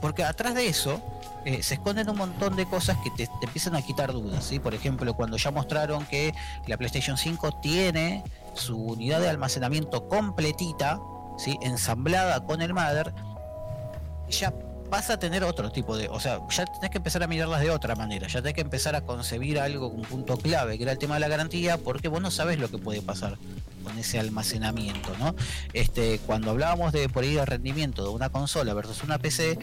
Porque 0.00 0.24
atrás 0.24 0.54
de 0.54 0.66
eso 0.66 1.02
eh, 1.44 1.62
se 1.62 1.74
esconden 1.74 2.08
un 2.08 2.16
montón 2.16 2.56
de 2.56 2.66
cosas 2.66 2.96
que 3.04 3.10
te, 3.10 3.30
empiezan 3.42 3.76
a 3.76 3.82
quitar 3.82 4.12
dudas. 4.12 4.44
¿sí? 4.44 4.58
Por 4.58 4.74
ejemplo, 4.74 5.14
cuando 5.14 5.36
ya 5.36 5.50
mostraron 5.50 6.06
que 6.06 6.32
la 6.66 6.76
PlayStation 6.76 7.18
5 7.18 7.60
tiene 7.60 8.24
su 8.54 8.76
unidad 8.76 9.20
de 9.20 9.28
almacenamiento 9.28 10.08
completita, 10.08 10.98
¿sí? 11.36 11.58
ensamblada 11.60 12.44
con 12.44 12.62
el 12.62 12.72
Mother, 12.72 13.12
ya 14.30 14.52
vas 14.90 15.10
a 15.10 15.18
tener 15.18 15.44
otro 15.44 15.70
tipo 15.70 15.96
de. 15.96 16.08
O 16.08 16.20
sea, 16.20 16.40
ya 16.50 16.66
tenés 16.66 16.90
que 16.90 16.98
empezar 16.98 17.22
a 17.22 17.26
mirarlas 17.26 17.60
de 17.60 17.70
otra 17.70 17.94
manera. 17.94 18.26
Ya 18.26 18.40
tenés 18.40 18.54
que 18.54 18.60
empezar 18.60 18.94
a 18.96 19.02
concebir 19.02 19.58
algo, 19.58 19.88
un 19.88 20.02
punto 20.02 20.36
clave, 20.36 20.76
que 20.76 20.84
era 20.84 20.92
el 20.92 20.98
tema 20.98 21.14
de 21.14 21.20
la 21.20 21.28
garantía, 21.28 21.78
porque 21.78 22.08
vos 22.08 22.20
no 22.20 22.30
sabes 22.30 22.58
lo 22.58 22.68
que 22.68 22.78
puede 22.78 23.02
pasar 23.02 23.38
con 23.82 23.98
ese 23.98 24.18
almacenamiento, 24.18 25.14
¿no? 25.18 25.34
Este, 25.72 26.18
cuando 26.20 26.50
hablábamos 26.50 26.92
de 26.92 27.08
por 27.08 27.24
ahí 27.24 27.34
de 27.34 27.44
rendimiento 27.44 28.02
de 28.04 28.10
una 28.10 28.30
consola 28.30 28.72
versus 28.72 29.02
una 29.02 29.18
PC, 29.18 29.58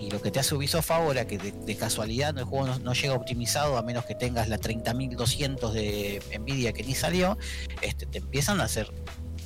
y 0.00 0.10
lo 0.10 0.20
que 0.22 0.30
te 0.30 0.40
hace 0.40 0.54
Ubisoft 0.54 0.90
ahora, 0.90 1.26
que 1.26 1.36
de, 1.36 1.76
casualidad 1.76 2.36
el 2.38 2.44
juego 2.44 2.78
no, 2.78 2.92
llega 2.94 3.14
optimizado 3.14 3.76
a 3.76 3.82
menos 3.82 4.06
que 4.06 4.14
tengas 4.14 4.48
la 4.48 4.58
30.200 4.58 5.72
de 5.72 6.22
Nvidia 6.38 6.72
que 6.72 6.82
ni 6.82 6.94
salió, 6.94 7.36
este, 7.82 8.06
te 8.06 8.18
empiezan 8.18 8.60
a 8.60 8.64
hacer 8.64 8.90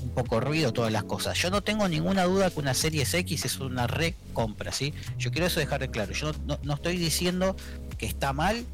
un 0.04 0.10
poco 0.10 0.38
ruido 0.40 0.72
todas 0.72 0.92
las 0.92 1.04
cosas. 1.04 1.36
Yo 1.38 1.50
no 1.50 1.62
tengo 1.62 1.88
ninguna 1.88 2.24
duda 2.24 2.50
que 2.50 2.60
una 2.60 2.74
serie 2.74 3.06
X 3.10 3.44
es 3.44 3.58
una 3.58 3.86
recompra, 3.86 4.70
¿sí? 4.70 4.92
Yo 5.18 5.30
quiero 5.30 5.46
eso 5.46 5.60
dejar 5.60 5.80
de 5.80 5.90
claro. 5.90 6.12
Yo 6.12 6.32
no, 6.62 6.74
estoy 6.74 6.98
diciendo 6.98 7.56
que 7.98 8.06
está 8.06 8.32
mal 8.32 8.64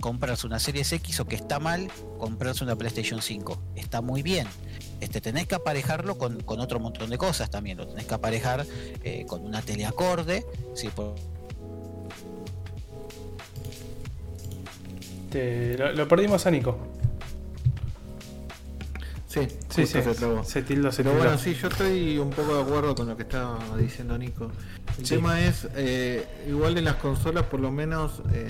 comprarse 0.00 0.46
una 0.46 0.60
serie 0.60 0.82
X 0.88 1.20
o 1.20 1.26
que 1.26 1.34
está 1.34 1.58
mal 1.58 1.88
comprarse 2.18 2.62
una 2.62 2.76
PlayStation 2.76 3.20
5. 3.20 3.60
Está 3.74 4.00
muy 4.00 4.22
bien. 4.22 4.46
Este, 5.00 5.20
tenés 5.20 5.46
que 5.46 5.56
aparejarlo 5.56 6.16
con, 6.16 6.42
otro 6.46 6.80
montón 6.80 7.10
de 7.10 7.18
cosas 7.18 7.50
también. 7.50 7.78
Lo 7.78 7.86
tenés 7.86 8.06
que 8.06 8.14
aparejar 8.14 8.64
eh, 9.02 9.26
con 9.26 9.44
una 9.44 9.62
teleacorde. 9.62 10.46
¿sí? 10.74 10.88
lo 15.94 16.08
perdimos 16.08 16.46
a 16.46 16.50
Nico. 16.50 16.78
Sí, 19.36 19.48
sí, 19.68 19.86
sí. 19.86 20.00
Se, 20.44 20.62
Pero 20.62 21.12
bueno, 21.12 21.36
sí, 21.36 21.52
yo 21.54 21.68
estoy 21.68 22.18
un 22.18 22.30
poco 22.30 22.54
de 22.54 22.62
acuerdo 22.62 22.94
con 22.94 23.06
lo 23.06 23.16
que 23.16 23.24
estaba 23.24 23.58
diciendo 23.76 24.16
Nico. 24.16 24.50
El 24.96 25.06
tema 25.06 25.40
es, 25.40 25.68
eh, 25.76 26.26
igual 26.48 26.78
en 26.78 26.84
las 26.84 26.94
consolas, 26.96 27.44
por 27.44 27.60
lo 27.60 27.70
menos, 27.70 28.22
eh, 28.32 28.48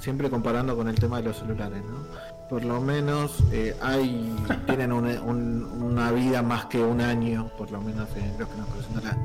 siempre 0.00 0.28
comparando 0.28 0.74
con 0.74 0.88
el 0.88 0.96
tema 0.96 1.18
de 1.18 1.28
los 1.28 1.38
celulares, 1.38 1.80
¿no? 1.84 2.04
Por 2.50 2.64
lo 2.64 2.80
menos 2.80 3.44
eh, 3.52 3.76
hay 3.80 4.34
tienen 4.66 4.92
una, 4.92 6.10
vida 6.10 6.42
más 6.42 6.64
que 6.64 6.82
un 6.82 7.00
año, 7.00 7.52
por 7.56 7.70
lo 7.70 7.80
menos 7.80 8.08
en 8.16 8.36
lo 8.38 8.48
que 8.50 8.56
nos 8.56 8.68
presenta 8.70 9.16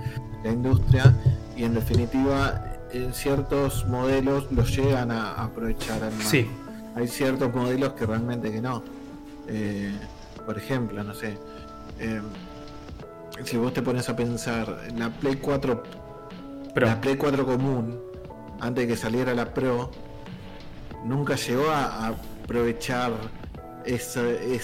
la, 0.43 0.51
industria, 0.51 1.15
y 1.55 1.63
en 1.63 1.73
definitiva, 1.73 2.63
en 2.93 3.13
ciertos 3.15 3.85
modelos 3.87 4.51
los 4.51 4.77
llegan 4.77 5.09
a, 5.09 5.43
aprovechar 5.43 6.03
al 6.03 6.13
Sí. 6.21 6.47
Hay 6.95 7.07
ciertos 7.07 7.53
modelos 7.53 7.93
que 7.93 8.05
realmente 8.05 8.51
que 8.51 8.61
no. 8.61 8.83
Eh, 9.47 9.91
por 10.47 10.57
ejemplo, 10.57 11.03
no 11.03 11.13
sé. 11.13 11.37
Em, 11.99 12.23
si 13.43 13.57
vos 13.57 13.73
te 13.73 13.81
pones 13.81 14.07
a 14.07 14.15
pensar, 14.15 14.87
la 14.95 15.09
Play 15.09 15.35
4, 15.35 15.83
la 16.73 17.01
Play 17.01 17.17
4 17.17 17.45
común, 17.45 17.99
antes 18.61 18.87
de 18.87 18.93
que 18.93 18.95
saliera 18.97 19.33
la 19.33 19.53
Pro, 19.53 19.91
nunca 21.03 21.35
llegó 21.35 21.69
a, 21.69 22.07
aprovechar 22.07 23.11
esa, 23.83 24.21
e, 24.21 24.57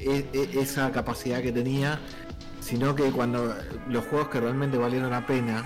e, 0.00 0.60
esa 0.60 0.90
capacidad 0.90 1.40
que 1.40 1.52
tenía, 1.52 2.00
sino 2.60 2.96
que 2.96 3.12
cuando 3.12 3.54
los 3.88 4.04
juegos 4.06 4.30
que 4.30 4.40
realmente 4.40 4.76
valieron 4.76 5.10
la 5.10 5.24
pena 5.24 5.64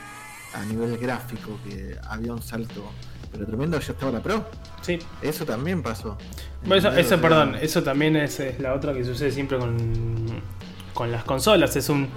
a 0.53 0.63
nivel 0.67 0.99
gráfico, 0.99 1.59
que 1.65 1.97
había 2.11 2.35
un 2.35 2.43
salto, 2.43 2.85
pero 3.33 3.47
tremendo, 3.47 3.81
ya 3.81 3.93
estaba 3.93 4.13
la 4.13 4.21
Pro. 4.21 4.45
Sí. 4.83 4.99
Eso 5.23 5.45
también 5.45 5.83
pasó. 5.83 6.17
Bueno, 6.65 6.91
eso, 6.93 7.21
perdón, 7.21 7.57
eso 7.61 7.83
también 7.83 8.15
es, 8.17 8.39
es 8.41 8.61
la 8.61 8.75
otra 8.75 8.93
que 8.93 9.05
sucede 9.05 9.31
siempre 9.33 9.59
con, 9.59 9.77
con 10.95 11.11
las 11.11 11.25
consolas. 11.25 11.75
Es 11.77 11.89
un. 11.89 12.09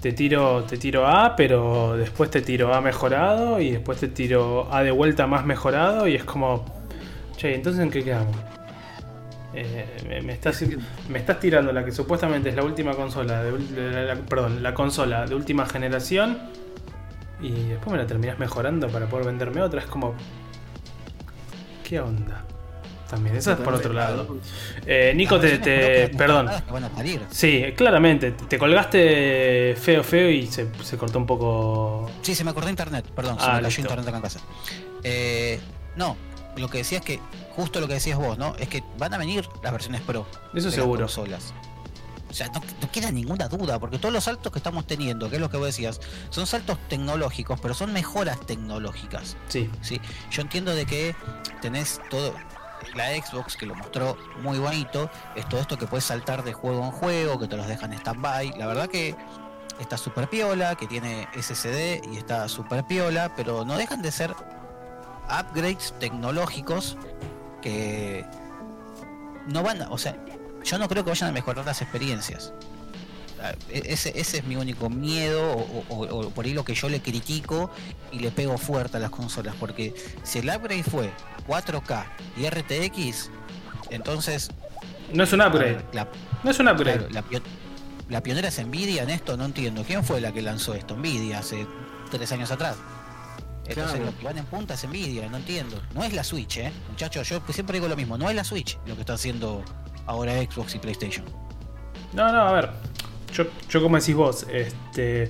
Te 0.00 0.12
tiro, 0.12 0.64
te 0.64 0.78
tiro 0.78 1.06
A, 1.06 1.36
pero 1.36 1.94
después 1.96 2.30
te 2.30 2.40
tiro 2.40 2.72
A 2.74 2.80
mejorado 2.80 3.60
y 3.60 3.70
después 3.70 3.98
te 4.00 4.08
tiro 4.08 4.72
A 4.72 4.82
de 4.82 4.90
vuelta 4.90 5.26
más 5.26 5.44
mejorado 5.44 6.06
y 6.08 6.14
es 6.14 6.24
como. 6.24 6.64
Che, 7.36 7.54
entonces 7.54 7.82
¿en 7.82 7.90
qué 7.90 8.02
quedamos? 8.02 8.34
Eh, 9.52 9.84
me, 10.08 10.22
me 10.22 10.32
estás, 10.32 10.62
me 11.08 11.18
estás 11.18 11.40
tirando 11.40 11.72
la 11.72 11.84
que 11.84 11.90
supuestamente 11.92 12.50
es 12.50 12.54
la 12.54 12.62
última 12.62 12.92
consola, 12.94 13.42
de, 13.42 13.52
ul- 13.52 13.66
de 13.68 13.90
la- 13.90 14.14
la- 14.14 14.20
perdón, 14.22 14.62
la 14.62 14.74
consola 14.74 15.26
de 15.26 15.34
última 15.34 15.66
generación 15.66 16.38
y 17.40 17.50
después 17.50 17.90
me 17.90 17.98
la 17.98 18.06
terminás 18.06 18.38
mejorando 18.38 18.88
para 18.88 19.06
poder 19.06 19.26
venderme 19.26 19.60
otra. 19.60 19.80
Es 19.80 19.86
como. 19.86 20.14
¿Qué 21.90 21.98
onda? 21.98 22.44
También, 23.08 23.34
eso 23.34 23.50
es 23.50 23.58
por 23.58 23.74
otro 23.74 23.92
lado. 23.92 24.36
Eh, 24.86 25.12
Nico, 25.16 25.40
te, 25.40 25.58
perdón. 26.16 26.46
mejoradas 26.46 26.62
que 26.62 26.72
van 26.72 26.84
a 26.84 26.90
salir. 26.94 27.20
Sí, 27.30 27.64
claramente. 27.76 28.30
Te 28.30 28.58
colgaste 28.58 29.74
feo, 29.76 30.04
feo 30.04 30.30
y 30.30 30.46
se, 30.46 30.68
se 30.84 30.96
cortó 30.96 31.18
un 31.18 31.26
poco. 31.26 32.08
Sí, 32.22 32.36
se 32.36 32.44
me 32.44 32.52
acordó 32.52 32.70
internet, 32.70 33.04
perdón, 33.12 33.40
se 33.40 33.44
Ah, 33.44 33.48
me 33.48 33.52
cayó 33.54 33.66
listo. 33.66 33.80
internet 33.80 34.06
acá 34.06 34.16
en 34.18 34.22
casa. 34.22 34.40
Eh, 35.02 35.58
no, 35.96 36.16
lo 36.56 36.68
que 36.68 36.78
decía 36.78 36.98
es 36.98 37.04
que, 37.04 37.18
justo 37.56 37.80
lo 37.80 37.88
que 37.88 37.94
decías 37.94 38.16
vos, 38.16 38.38
¿no? 38.38 38.54
Es 38.60 38.68
que 38.68 38.84
van 38.96 39.12
a 39.12 39.18
venir 39.18 39.48
las 39.60 39.72
versiones 39.72 40.00
Pro. 40.02 40.24
Eso 40.54 40.68
de 40.68 40.72
seguro. 40.76 41.00
Las 41.00 41.12
consolas. 41.16 41.52
O 42.30 42.32
sea, 42.32 42.48
no, 42.48 42.60
no 42.80 42.90
queda 42.92 43.10
ninguna 43.10 43.48
duda, 43.48 43.78
porque 43.78 43.98
todos 43.98 44.14
los 44.14 44.24
saltos 44.24 44.52
que 44.52 44.58
estamos 44.58 44.86
teniendo, 44.86 45.28
que 45.28 45.36
es 45.36 45.40
lo 45.40 45.50
que 45.50 45.56
vos 45.56 45.66
decías, 45.66 46.00
son 46.30 46.46
saltos 46.46 46.78
tecnológicos, 46.88 47.60
pero 47.60 47.74
son 47.74 47.92
mejoras 47.92 48.40
tecnológicas. 48.46 49.36
Sí, 49.48 49.68
¿sí? 49.82 50.00
Yo 50.30 50.42
entiendo 50.42 50.74
de 50.74 50.86
que 50.86 51.14
tenés 51.60 52.00
todo. 52.10 52.34
La 52.94 53.10
Xbox 53.14 53.56
que 53.56 53.66
lo 53.66 53.74
mostró 53.74 54.16
muy 54.42 54.58
bonito, 54.58 55.10
es 55.36 55.46
todo 55.48 55.60
esto 55.60 55.76
que 55.76 55.86
puedes 55.86 56.04
saltar 56.04 56.42
de 56.42 56.54
juego 56.54 56.82
en 56.84 56.90
juego, 56.90 57.38
que 57.38 57.46
te 57.46 57.56
los 57.56 57.66
dejan 57.68 57.92
stand-by. 57.92 58.54
La 58.58 58.66
verdad 58.66 58.88
que 58.88 59.14
está 59.78 59.96
súper 59.96 60.28
piola, 60.28 60.74
que 60.76 60.86
tiene 60.86 61.28
SSD 61.34 62.10
y 62.10 62.16
está 62.16 62.48
súper 62.48 62.84
piola, 62.84 63.32
pero 63.36 63.64
no 63.64 63.76
dejan 63.76 64.02
de 64.02 64.10
ser 64.10 64.34
upgrades 65.28 65.94
tecnológicos 66.00 66.96
que 67.60 68.24
no 69.46 69.62
van 69.62 69.82
a, 69.82 69.90
o 69.90 69.98
sea, 69.98 70.16
yo 70.64 70.78
no 70.78 70.88
creo 70.88 71.04
que 71.04 71.10
vayan 71.10 71.30
a 71.30 71.32
mejorar 71.32 71.64
las 71.66 71.80
experiencias. 71.82 72.52
Ah, 73.42 73.52
e- 73.70 73.82
Ese, 73.92 74.12
ese 74.20 74.38
es 74.38 74.44
mi 74.44 74.56
único 74.56 74.90
miedo 74.90 75.52
o, 75.52 75.84
o- 75.88 75.96
o- 75.96 76.26
o 76.26 76.30
por 76.30 76.44
ahí 76.44 76.52
lo 76.52 76.64
que 76.64 76.74
yo 76.74 76.88
le 76.90 77.00
critico 77.00 77.70
y 78.12 78.18
le 78.18 78.30
pego 78.30 78.58
fuerte 78.58 78.98
a 78.98 79.00
las 79.00 79.10
consolas 79.10 79.54
porque 79.58 79.94
si 80.24 80.40
el 80.40 80.50
upgrade 80.50 80.82
fue 80.82 81.10
4K 81.48 82.04
y 82.36 82.46
RTX 82.48 83.30
entonces 83.90 84.50
no 85.14 85.24
es 85.24 85.32
un 85.32 85.40
upgrade. 85.40 85.84
la, 85.92 86.06
No 86.44 86.50
es 86.50 86.58
un 86.58 86.68
upgrade. 86.68 87.08
la 87.10 87.22
pio- 87.22 87.42
la 88.10 88.22
pionera 88.22 88.48
es 88.48 88.58
Nvidia 88.66 89.04
en 89.04 89.10
esto 89.10 89.36
no 89.38 89.44
entiendo 89.46 89.84
quién 89.86 90.04
fue 90.04 90.20
la 90.20 90.32
que 90.32 90.42
lanzó 90.42 90.74
esto 90.74 90.96
Nvidia 90.96 91.38
hace 91.38 91.66
tres 92.10 92.30
años 92.32 92.50
atrás 92.50 92.76
entonces 93.66 93.96
Claro. 94.00 94.04
lo 94.12 94.18
que 94.18 94.24
van 94.24 94.36
en 94.38 94.44
punta 94.46 94.74
es 94.74 94.84
Nvidia 94.86 95.28
no 95.30 95.38
entiendo 95.38 95.80
no 95.94 96.04
es 96.04 96.12
la 96.12 96.24
Switch 96.24 96.58
eh 96.58 96.72
muchachos 96.90 97.26
yo 97.28 97.40
siempre 97.52 97.74
digo 97.78 97.88
lo 97.88 97.96
mismo 97.96 98.18
no 98.18 98.28
es 98.28 98.36
la 98.36 98.44
Switch 98.44 98.78
lo 98.86 98.94
que 98.96 99.00
está 99.00 99.14
haciendo 99.14 99.64
ahora 100.06 100.32
Xbox 100.42 100.74
y 100.74 100.78
PlayStation 100.78 101.24
No, 102.12 102.32
no, 102.32 102.40
a 102.40 102.52
ver. 102.52 102.70
Yo, 103.32 103.44
yo 103.68 103.82
como 103.82 103.96
decís 103.96 104.14
vos, 104.14 104.46
este. 104.52 105.24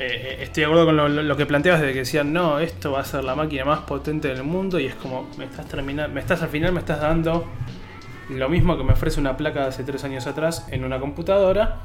eh, 0.00 0.38
estoy 0.40 0.62
de 0.62 0.64
acuerdo 0.64 0.86
con 0.86 1.28
lo 1.28 1.36
que 1.36 1.46
planteabas 1.46 1.80
de 1.80 1.92
que 1.92 2.00
decían, 2.00 2.32
no, 2.32 2.58
esto 2.58 2.92
va 2.92 3.00
a 3.00 3.04
ser 3.04 3.22
la 3.22 3.34
máquina 3.36 3.64
más 3.64 3.80
potente 3.80 4.28
del 4.28 4.42
mundo 4.42 4.80
y 4.80 4.86
es 4.86 4.94
como, 4.96 5.28
me 5.38 5.44
estás 5.44 5.66
terminando, 5.66 6.12
me 6.12 6.20
estás 6.20 6.42
al 6.42 6.48
final, 6.48 6.72
me 6.72 6.80
estás 6.80 7.00
dando 7.00 7.46
lo 8.30 8.48
mismo 8.48 8.76
que 8.76 8.84
me 8.84 8.94
ofrece 8.94 9.20
una 9.20 9.36
placa 9.36 9.60
de 9.60 9.66
hace 9.66 9.84
tres 9.84 10.02
años 10.04 10.26
atrás 10.26 10.66
en 10.70 10.84
una 10.84 10.98
computadora. 10.98 11.76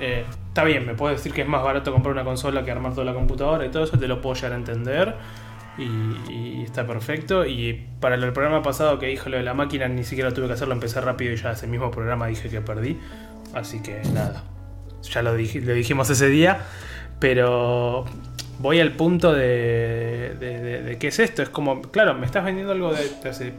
Eh, 0.00 0.24
está 0.48 0.64
bien, 0.64 0.84
me 0.86 0.94
puedes 0.94 1.18
decir 1.18 1.32
que 1.32 1.42
es 1.42 1.48
más 1.48 1.62
barato 1.62 1.92
comprar 1.92 2.12
una 2.12 2.24
consola 2.24 2.64
que 2.64 2.70
armar 2.70 2.92
toda 2.92 3.04
la 3.04 3.14
computadora 3.14 3.64
y 3.64 3.70
todo 3.70 3.84
eso, 3.84 3.98
te 3.98 4.08
lo 4.08 4.20
puedo 4.20 4.34
llegar 4.34 4.52
a 4.52 4.56
entender. 4.56 5.14
Y, 5.78 5.84
y 6.30 6.62
está 6.64 6.86
perfecto. 6.86 7.46
Y 7.46 7.86
para 8.00 8.14
el 8.16 8.32
programa 8.32 8.62
pasado 8.62 8.98
que 8.98 9.06
dijo 9.06 9.28
lo 9.30 9.36
de 9.38 9.42
la 9.42 9.54
máquina, 9.54 9.88
ni 9.88 10.04
siquiera 10.04 10.32
tuve 10.32 10.46
que 10.46 10.52
hacerlo, 10.54 10.74
empecé 10.74 11.00
rápido 11.00 11.32
y 11.32 11.36
ya 11.36 11.52
ese 11.52 11.66
mismo 11.66 11.90
programa 11.90 12.26
dije 12.26 12.48
que 12.48 12.60
perdí. 12.60 12.98
Así 13.54 13.82
que 13.82 14.00
nada, 14.12 14.44
ya 15.02 15.22
lo, 15.22 15.36
dij- 15.38 15.62
lo 15.62 15.72
dijimos 15.72 16.08
ese 16.10 16.28
día. 16.28 16.60
Pero 17.18 18.04
voy 18.58 18.80
al 18.80 18.92
punto 18.92 19.32
de, 19.32 20.34
de, 20.38 20.96
qué 20.98 21.08
es 21.08 21.18
esto. 21.18 21.42
Es 21.42 21.48
como, 21.48 21.80
claro, 21.82 22.14
me 22.14 22.26
estás 22.26 22.44
vendiendo 22.44 22.72
algo 22.72 22.92
de, 22.92 23.28
hace 23.28 23.52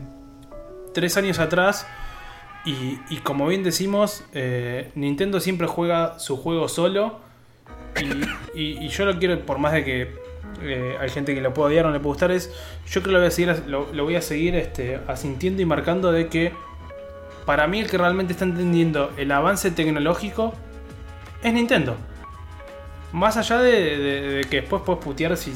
tres 0.93 1.15
años 1.17 1.39
atrás. 1.39 1.87
Y, 2.65 3.17
como 3.23 3.47
bien 3.47 3.63
decimos, 3.63 4.23
eh, 4.33 4.91
Nintendo 4.95 5.39
siempre 5.39 5.67
juega 5.67 6.17
su 6.19 6.37
juego 6.37 6.67
solo. 6.69 7.19
Y- 8.55 8.77
y 8.85 8.87
yo 8.89 9.05
lo 9.05 9.17
quiero, 9.19 9.39
por 9.45 9.57
más 9.59 9.73
de 9.73 9.83
que 9.83 10.22
eh, 10.61 10.95
hay 10.99 11.09
gente 11.09 11.33
que 11.33 11.41
lo 11.41 11.53
puede 11.53 11.69
odiar 11.73 11.85
o 11.85 11.87
no 11.89 11.93
le 11.93 11.99
puede 11.99 12.13
gustar, 12.13 12.31
es. 12.31 12.51
Yo 12.87 13.01
creo 13.01 13.19
que 13.21 13.75
lo 13.93 14.03
voy 14.03 14.15
a 14.15 14.21
seguir, 14.21 14.55
este, 14.55 14.99
asintiendo 15.07 15.61
y 15.61 15.65
marcando 15.65 16.11
de 16.11 16.27
que. 16.27 16.53
Para 17.45 17.67
mí, 17.67 17.81
el 17.81 17.89
que 17.89 17.97
realmente 17.97 18.31
está 18.31 18.45
entendiendo 18.45 19.11
el 19.17 19.29
avance 19.31 19.69
tecnológico 19.71 20.53
es 21.43 21.51
Nintendo. 21.53 21.97
Más 23.11 23.35
allá 23.35 23.59
de, 23.59 23.97
de- 23.97 24.41
que 24.49 24.61
después 24.61 24.81
puedes 24.85 25.03
putear 25.03 25.35
si 25.35 25.53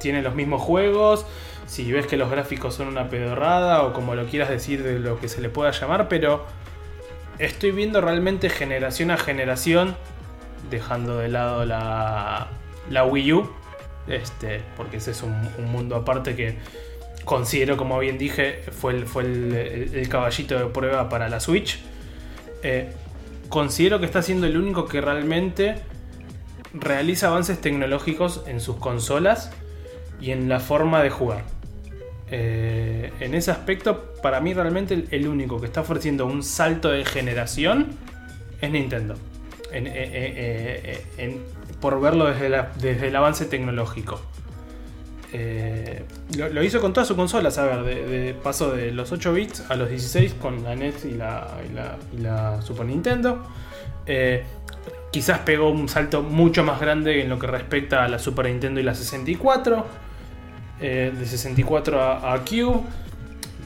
tiene 0.00 0.20
los 0.20 0.34
mismos 0.34 0.60
juegos, 0.60 1.24
si 1.66 1.90
ves 1.90 2.06
que 2.06 2.16
los 2.18 2.30
gráficos 2.30 2.74
son 2.74 2.88
una 2.88 3.08
pedorrada 3.08 3.82
o 3.84 3.92
como 3.94 4.14
lo 4.14 4.26
quieras 4.26 4.50
decir 4.50 4.82
de 4.82 4.98
lo 4.98 5.18
que 5.18 5.28
se 5.28 5.40
le 5.40 5.48
pueda 5.48 5.70
llamar, 5.70 6.08
pero 6.08 6.44
estoy 7.38 7.70
viendo 7.72 8.00
realmente 8.02 8.50
generación 8.50 9.10
a 9.10 9.16
generación, 9.16 9.96
dejando 10.70 11.16
de 11.18 11.28
lado 11.28 11.64
la, 11.64 12.48
la 12.90 13.04
Wii 13.04 13.32
U, 13.32 13.50
este, 14.06 14.60
porque 14.76 14.98
ese 14.98 15.12
es 15.12 15.22
un, 15.22 15.34
un 15.58 15.70
mundo 15.70 15.96
aparte 15.96 16.34
que 16.34 16.56
considero, 17.24 17.76
como 17.76 17.98
bien 17.98 18.18
dije, 18.18 18.62
fue 18.72 18.92
el, 18.92 19.06
fue 19.06 19.22
el, 19.22 20.08
caballito 20.08 20.58
de 20.58 20.66
prueba 20.66 21.08
para 21.08 21.28
la 21.28 21.40
Switch. 21.40 21.78
Eh, 22.62 22.90
considero 23.48 24.00
que 24.00 24.06
está 24.06 24.22
siendo 24.22 24.46
el 24.46 24.56
único 24.56 24.86
que 24.86 25.00
realmente 25.00 25.76
realiza 26.72 27.28
avances 27.28 27.60
tecnológicos 27.60 28.44
en 28.46 28.60
sus 28.60 28.76
consolas 28.76 29.52
y 30.20 30.30
en 30.30 30.48
la 30.48 30.60
forma 30.60 31.02
de 31.02 31.10
jugar. 31.10 31.44
Eh, 32.30 33.12
en 33.20 33.34
ese 33.34 33.50
aspecto, 33.50 34.14
para 34.22 34.40
mí 34.40 34.54
realmente 34.54 35.04
el, 35.10 35.26
único 35.26 35.60
que 35.60 35.66
está 35.66 35.80
ofreciendo 35.80 36.26
un 36.26 36.42
salto 36.42 36.90
de 36.90 37.04
generación 37.04 37.88
es 38.60 38.70
Nintendo. 38.70 39.14
En- 39.72 39.86
eh, 39.88 41.04
en- 41.16 41.59
por 41.80 42.00
verlo 42.00 42.26
desde, 42.26 42.48
desde 42.80 43.08
el 43.08 43.16
avance 43.16 43.44
tecnológico. 43.46 44.20
Eh, 45.32 46.02
lo, 46.36 46.62
hizo 46.62 46.80
con 46.80 46.92
todas 46.92 47.06
sus 47.06 47.16
consolas, 47.16 47.56
a 47.58 47.64
ver, 47.64 47.82
de, 47.84 48.04
de- 48.06 48.34
pasó 48.34 48.72
de 48.72 48.90
los 48.90 49.12
8 49.12 49.32
bits 49.32 49.64
a 49.68 49.76
los 49.76 49.88
16 49.88 50.34
con 50.34 50.64
la 50.64 50.74
NES 50.74 51.04
y 51.04 51.12
la, 51.12 52.58
Super 52.62 52.86
Nintendo. 52.86 53.44
Eh, 54.06 54.44
quizás 55.12 55.38
pegó 55.40 55.70
un 55.70 55.88
salto 55.88 56.22
mucho 56.22 56.64
más 56.64 56.80
grande 56.80 57.22
en 57.22 57.28
lo 57.28 57.38
que 57.38 57.46
respecta 57.46 58.04
a 58.04 58.08
la 58.08 58.18
Super 58.18 58.46
Nintendo 58.46 58.80
y 58.80 58.82
la 58.82 58.94
64. 58.94 59.86
eh, 60.80 61.12
de 61.16 61.26
64 61.26 62.00
a, 62.00 62.32
a 62.32 62.38
Cube. 62.40 62.80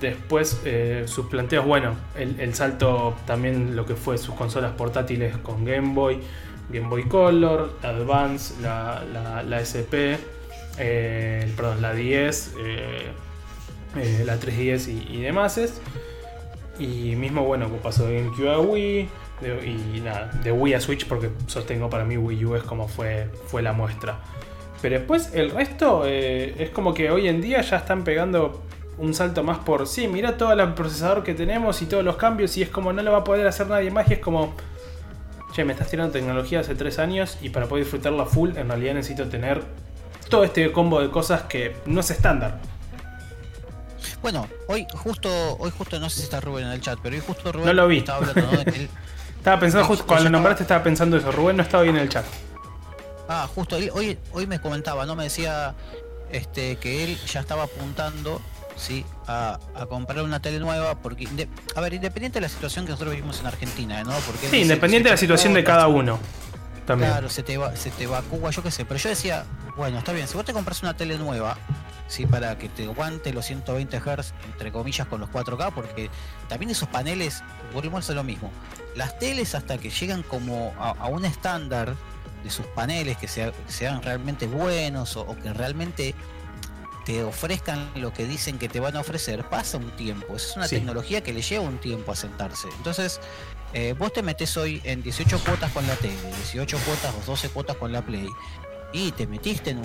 Después 0.00 0.60
sus 1.06 1.26
planteos, 1.26 1.64
bueno, 1.64 1.94
el 2.18 2.52
salto 2.54 3.14
también 3.26 3.74
lo 3.74 3.86
que 3.86 3.94
fue 3.94 4.18
sus 4.18 4.34
consolas 4.34 4.72
portátiles 4.72 5.38
con 5.38 5.64
Game 5.64 5.94
Boy, 5.94 6.20
Game 6.70 6.88
Boy 6.88 7.04
Color, 7.04 7.78
Advance, 7.82 8.54
la, 8.62 9.04
la, 9.12 9.42
la 9.42 9.60
SP, 9.60 10.16
eh, 10.78 11.52
perdón, 11.56 11.82
la 11.82 11.92
10, 11.92 12.54
eh, 12.58 13.12
eh, 13.96 14.22
la 14.24 14.38
3DS 14.38 14.88
y, 14.88 15.16
y 15.18 15.22
demás. 15.22 15.60
Y 16.78 17.14
mismo, 17.16 17.44
bueno, 17.44 17.66
como 17.66 17.78
pasó 17.78 18.06
de 18.06 18.16
GameCube 18.20 18.50
a 18.50 18.58
Wii. 18.58 19.08
y 19.64 20.00
nada, 20.00 20.30
de 20.42 20.52
Wii 20.52 20.74
a 20.74 20.80
Switch, 20.80 21.06
porque 21.06 21.30
sostengo 21.46 21.88
para 21.90 22.04
mí 22.04 22.16
Wii 22.16 22.44
U 22.44 22.56
es 22.56 22.62
como 22.62 22.88
fue, 22.88 23.28
fue 23.46 23.62
la 23.62 23.72
muestra. 23.72 24.18
Pero 24.82 24.98
después 24.98 25.32
el 25.34 25.50
resto 25.50 26.04
es 26.06 26.70
como 26.70 26.92
que 26.92 27.10
hoy 27.10 27.28
en 27.28 27.40
día 27.40 27.62
ya 27.62 27.76
están 27.76 28.04
pegando 28.04 28.62
un 28.98 29.14
salto 29.14 29.42
más 29.42 29.58
por. 29.58 29.86
Sí, 29.86 30.08
mira 30.08 30.36
todo 30.36 30.52
el 30.52 30.74
procesador 30.74 31.22
que 31.22 31.34
tenemos 31.34 31.80
y 31.82 31.86
todos 31.86 32.04
los 32.04 32.16
cambios. 32.16 32.56
Y 32.56 32.62
es 32.62 32.68
como 32.68 32.92
no 32.92 33.02
lo 33.02 33.12
va 33.12 33.18
a 33.18 33.24
poder 33.24 33.46
hacer 33.46 33.66
nadie 33.66 33.90
más. 33.90 34.08
Y 34.10 34.14
es 34.14 34.18
como. 34.18 34.54
Che, 35.54 35.64
me 35.64 35.72
estás 35.72 35.88
tirando 35.88 36.12
tecnología 36.12 36.60
hace 36.60 36.74
3 36.74 36.98
años. 36.98 37.38
Y 37.40 37.50
para 37.50 37.66
poder 37.66 37.84
disfrutarla 37.84 38.26
full, 38.26 38.56
en 38.56 38.68
realidad 38.68 38.94
necesito 38.94 39.28
tener 39.28 39.62
todo 40.28 40.44
este 40.44 40.70
combo 40.72 41.00
de 41.00 41.10
cosas 41.10 41.42
que 41.42 41.76
no 41.86 42.00
es 42.00 42.10
estándar. 42.10 42.58
Bueno, 44.22 44.48
hoy 44.68 44.86
justo, 44.94 45.28
hoy 45.58 45.70
justo 45.76 46.00
no 46.00 46.08
sé 46.08 46.16
si 46.18 46.22
está 46.24 46.40
Rubén 46.40 46.64
en 46.66 46.72
el 46.72 46.80
chat, 46.80 46.98
pero 47.02 47.14
hoy 47.14 47.22
justo 47.26 47.52
Rubén 47.52 47.66
No 47.66 47.72
lo 47.74 47.86
vi. 47.88 47.98
estaba 47.98 48.18
hablando 48.26 48.52
¿no? 48.52 48.60
él- 48.72 48.88
Estaba 49.36 49.60
pensando, 49.60 49.86
justo 49.86 50.06
cuando 50.06 50.24
lo 50.24 50.30
nombraste, 50.30 50.62
estaba 50.62 50.82
pensando 50.82 51.18
eso. 51.18 51.30
Rubén 51.30 51.56
no 51.58 51.62
estaba 51.62 51.82
bien 51.82 51.96
en 51.96 52.02
el 52.02 52.08
chat. 52.08 52.24
Ah, 53.28 53.46
justo 53.54 53.76
hoy, 53.76 54.18
hoy 54.32 54.46
me 54.46 54.58
comentaba, 54.58 55.04
¿no? 55.04 55.14
Me 55.14 55.24
decía 55.24 55.74
este 56.30 56.76
que 56.76 57.04
él 57.04 57.18
ya 57.26 57.40
estaba 57.40 57.64
apuntando 57.64 58.40
sí 58.76 59.04
a, 59.26 59.58
comprar 59.88 60.24
una 60.24 60.40
tele 60.40 60.58
nueva 60.58 60.96
porque 60.96 61.28
a 61.74 61.80
ver 61.80 61.94
independiente 61.94 62.38
de 62.38 62.42
la 62.42 62.48
situación 62.48 62.84
que 62.84 62.92
nosotros 62.92 63.14
vivimos 63.14 63.40
en 63.40 63.46
Argentina 63.46 64.02
no 64.04 64.12
porque 64.26 64.48
sí 64.48 64.62
independiente 64.62 65.08
de 65.08 65.14
la 65.14 65.18
situación 65.18 65.54
de 65.54 65.64
cada 65.64 65.86
uno 65.88 66.18
también. 66.86 67.10
Claro 67.10 67.28
se 67.28 67.42
te 67.42 67.56
va 67.56 67.74
se 67.76 67.90
te 67.90 68.04
evacúa 68.04 68.50
yo 68.50 68.62
qué 68.62 68.70
sé 68.70 68.84
pero 68.84 68.98
yo 68.98 69.08
decía 69.08 69.44
bueno 69.76 69.98
está 69.98 70.12
bien 70.12 70.28
si 70.28 70.34
vos 70.34 70.44
te 70.44 70.52
compras 70.52 70.82
una 70.82 70.96
tele 70.96 71.18
nueva 71.18 71.56
sí 72.08 72.26
para 72.26 72.58
que 72.58 72.68
te 72.68 72.84
aguante 72.84 73.32
los 73.32 73.46
120 73.46 73.98
Hz 73.98 74.34
entre 74.46 74.72
comillas 74.72 75.06
con 75.06 75.20
los 75.20 75.30
4K 75.30 75.72
porque 75.72 76.10
también 76.48 76.70
esos 76.70 76.88
paneles 76.88 77.42
volvemos 77.72 78.08
a 78.10 78.14
lo 78.14 78.24
mismo 78.24 78.50
las 78.96 79.18
teles 79.18 79.54
hasta 79.54 79.78
que 79.78 79.90
llegan 79.90 80.22
como 80.22 80.72
a, 80.78 81.08
un 81.08 81.24
estándar 81.24 81.94
de 82.44 82.50
sus 82.50 82.66
paneles 82.66 83.16
que, 83.16 83.26
sean 83.26 84.02
realmente 84.02 84.46
buenos 84.46 85.16
o 85.16 85.34
que 85.42 85.52
realmente 85.52 86.14
te 87.04 87.22
ofrezcan 87.22 87.90
lo 87.96 88.12
que 88.12 88.24
dicen 88.24 88.58
que 88.58 88.68
te 88.68 88.80
van 88.80 88.96
a 88.96 89.00
ofrecer, 89.00 89.48
pasa 89.48 89.76
un 89.76 89.90
tiempo. 89.96 90.36
Es 90.36 90.56
una 90.56 90.68
tecnología 90.68 91.22
que 91.22 91.32
le 91.32 91.42
lleva 91.42 91.64
un 91.64 91.78
tiempo 91.78 92.12
a 92.12 92.16
sentarse. 92.16 92.68
Entonces, 92.76 93.20
eh, 93.72 93.94
vos 93.98 94.12
te 94.12 94.22
metes 94.22 94.56
hoy 94.56 94.80
en 94.84 95.02
18 95.02 95.38
cuotas 95.40 95.70
con 95.72 95.86
la 95.86 95.96
tele, 95.96 96.16
18 96.52 96.78
cuotas 96.78 97.14
o 97.14 97.26
12 97.26 97.48
cuotas 97.50 97.76
con 97.76 97.92
la 97.92 98.04
Play, 98.04 98.28
y 98.92 99.10
te 99.12 99.26
metiste 99.26 99.70
en 99.70 99.78
un, 99.78 99.84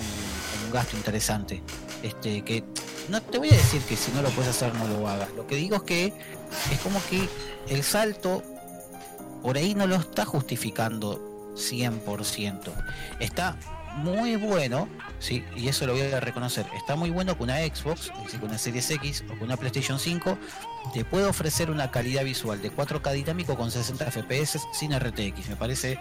gasto 0.72 0.96
interesante. 0.96 1.62
Este, 2.02 2.42
que 2.42 2.62
no 3.08 3.20
te 3.20 3.38
voy 3.38 3.48
a 3.48 3.56
decir 3.56 3.82
que 3.82 3.96
si 3.96 4.12
no 4.12 4.22
lo 4.22 4.30
puedes 4.30 4.50
hacer 4.50 4.72
no 4.74 4.86
lo 4.86 5.08
hagas. 5.08 5.28
Lo 5.32 5.46
que 5.46 5.56
digo 5.56 5.76
es 5.76 5.82
que 5.82 6.06
es 6.70 6.78
como 6.82 7.02
que 7.10 7.28
el 7.68 7.82
salto 7.82 8.44
por 9.42 9.56
ahí 9.56 9.74
no 9.74 9.88
lo 9.88 9.96
está 9.96 10.24
justificando 10.24 11.52
100%. 11.56 12.72
Está 13.18 13.58
muy 13.96 14.36
bueno, 14.36 14.88
sí, 15.18 15.44
y 15.56 15.68
eso 15.68 15.86
lo 15.86 15.92
voy 15.92 16.02
a 16.02 16.20
reconocer. 16.20 16.66
Está 16.76 16.96
muy 16.96 17.10
bueno 17.10 17.36
que 17.36 17.42
una 17.42 17.58
Xbox, 17.58 18.10
con 18.10 18.48
una 18.48 18.58
Series 18.58 18.90
X 18.90 19.24
o 19.26 19.30
con 19.30 19.42
una 19.42 19.56
PlayStation 19.56 19.98
5 19.98 20.38
te 20.94 21.04
puede 21.04 21.26
ofrecer 21.26 21.70
una 21.70 21.90
calidad 21.90 22.24
visual 22.24 22.60
de 22.62 22.72
4K 22.72 23.12
dinámico 23.12 23.56
con 23.56 23.70
60 23.70 24.10
FPS 24.10 24.60
sin 24.72 24.98
RTX. 24.98 25.48
Me 25.48 25.56
parece 25.56 25.98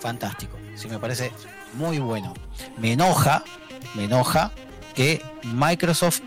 fantástico. 0.00 0.58
Sí, 0.76 0.88
me 0.88 0.98
parece 0.98 1.32
muy 1.74 1.98
bueno. 1.98 2.34
Me 2.78 2.92
enoja, 2.92 3.42
me 3.94 4.04
enoja 4.04 4.52
que 4.94 5.22
Microsoft 5.44 6.20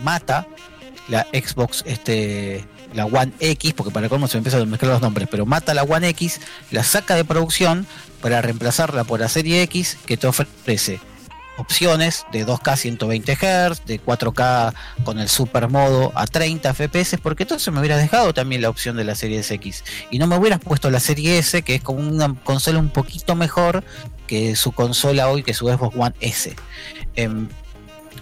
mata 0.00 0.46
la 1.08 1.26
Xbox 1.32 1.82
este 1.86 2.64
la 2.94 3.06
One 3.06 3.32
X, 3.40 3.74
porque 3.74 3.92
para 3.92 4.08
cómo 4.08 4.28
se 4.28 4.38
empiezan 4.38 4.62
a 4.62 4.64
mezclar 4.66 4.92
los 4.92 5.02
nombres, 5.02 5.28
pero 5.30 5.46
mata 5.46 5.74
la 5.74 5.82
One 5.82 6.08
X, 6.10 6.40
la 6.70 6.84
saca 6.84 7.14
de 7.14 7.24
producción 7.24 7.86
para 8.20 8.42
reemplazarla 8.42 9.04
por 9.04 9.20
la 9.20 9.28
serie 9.28 9.62
X 9.62 9.96
que 10.06 10.16
te 10.16 10.26
ofrece 10.26 11.00
opciones 11.58 12.24
de 12.32 12.46
2K 12.46 12.76
120 12.76 13.32
Hz, 13.34 13.84
de 13.84 14.00
4K 14.00 14.72
con 15.04 15.18
el 15.18 15.28
super 15.28 15.68
modo 15.68 16.12
a 16.14 16.26
30 16.26 16.72
FPS, 16.72 17.18
porque 17.20 17.42
entonces 17.42 17.72
me 17.72 17.80
hubieras 17.80 18.00
dejado 18.00 18.32
también 18.32 18.62
la 18.62 18.70
opción 18.70 18.96
de 18.96 19.04
la 19.04 19.14
serie 19.14 19.40
X 19.40 19.84
y 20.10 20.18
no 20.18 20.26
me 20.26 20.36
hubieras 20.36 20.60
puesto 20.60 20.90
la 20.90 21.00
serie 21.00 21.38
S, 21.38 21.62
que 21.62 21.76
es 21.76 21.82
como 21.82 21.98
una 21.98 22.34
consola 22.44 22.78
un 22.78 22.90
poquito 22.90 23.34
mejor 23.34 23.84
que 24.26 24.56
su 24.56 24.72
consola 24.72 25.28
hoy, 25.28 25.42
que 25.42 25.54
su 25.54 25.66
Xbox 25.66 25.96
One 25.96 26.14
S. 26.20 26.54
Em, 27.16 27.48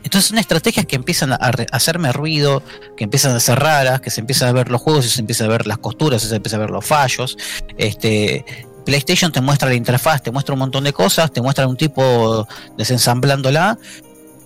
entonces 0.07 0.29
son 0.29 0.39
estrategias 0.39 0.87
que 0.87 0.95
empiezan 0.95 1.33
a, 1.33 1.39
hacerme 1.73 2.13
ruido, 2.13 2.63
que 2.97 3.03
empiezan 3.03 3.35
a 3.35 3.41
ser 3.41 3.59
raras, 3.59 4.01
que 4.01 4.11
se 4.11 4.21
empiezan 4.21 4.51
a 4.51 4.53
ver 4.53 4.71
los 4.71 4.81
juegos 4.81 5.05
y 5.05 5.09
se 5.09 5.21
empiezan 5.21 5.49
a 5.49 5.51
ver 5.51 5.67
las 5.67 5.79
costuras, 5.79 6.23
se 6.23 6.37
empiezan 6.37 6.61
a 6.61 6.63
ver 6.63 6.71
los 6.71 6.87
fallos. 6.87 7.37
Este, 7.77 8.45
PlayStation 8.85 9.33
te 9.33 9.41
muestra 9.41 9.69
la 9.69 9.75
interfaz, 9.75 10.23
te 10.23 10.31
muestra 10.31 10.53
un 10.53 10.61
montón 10.61 10.85
de 10.85 10.93
cosas, 10.93 11.33
te 11.33 11.41
muestra 11.41 11.67
un 11.67 11.77
tipo 11.77 12.47
desensamblándola, 12.79 13.81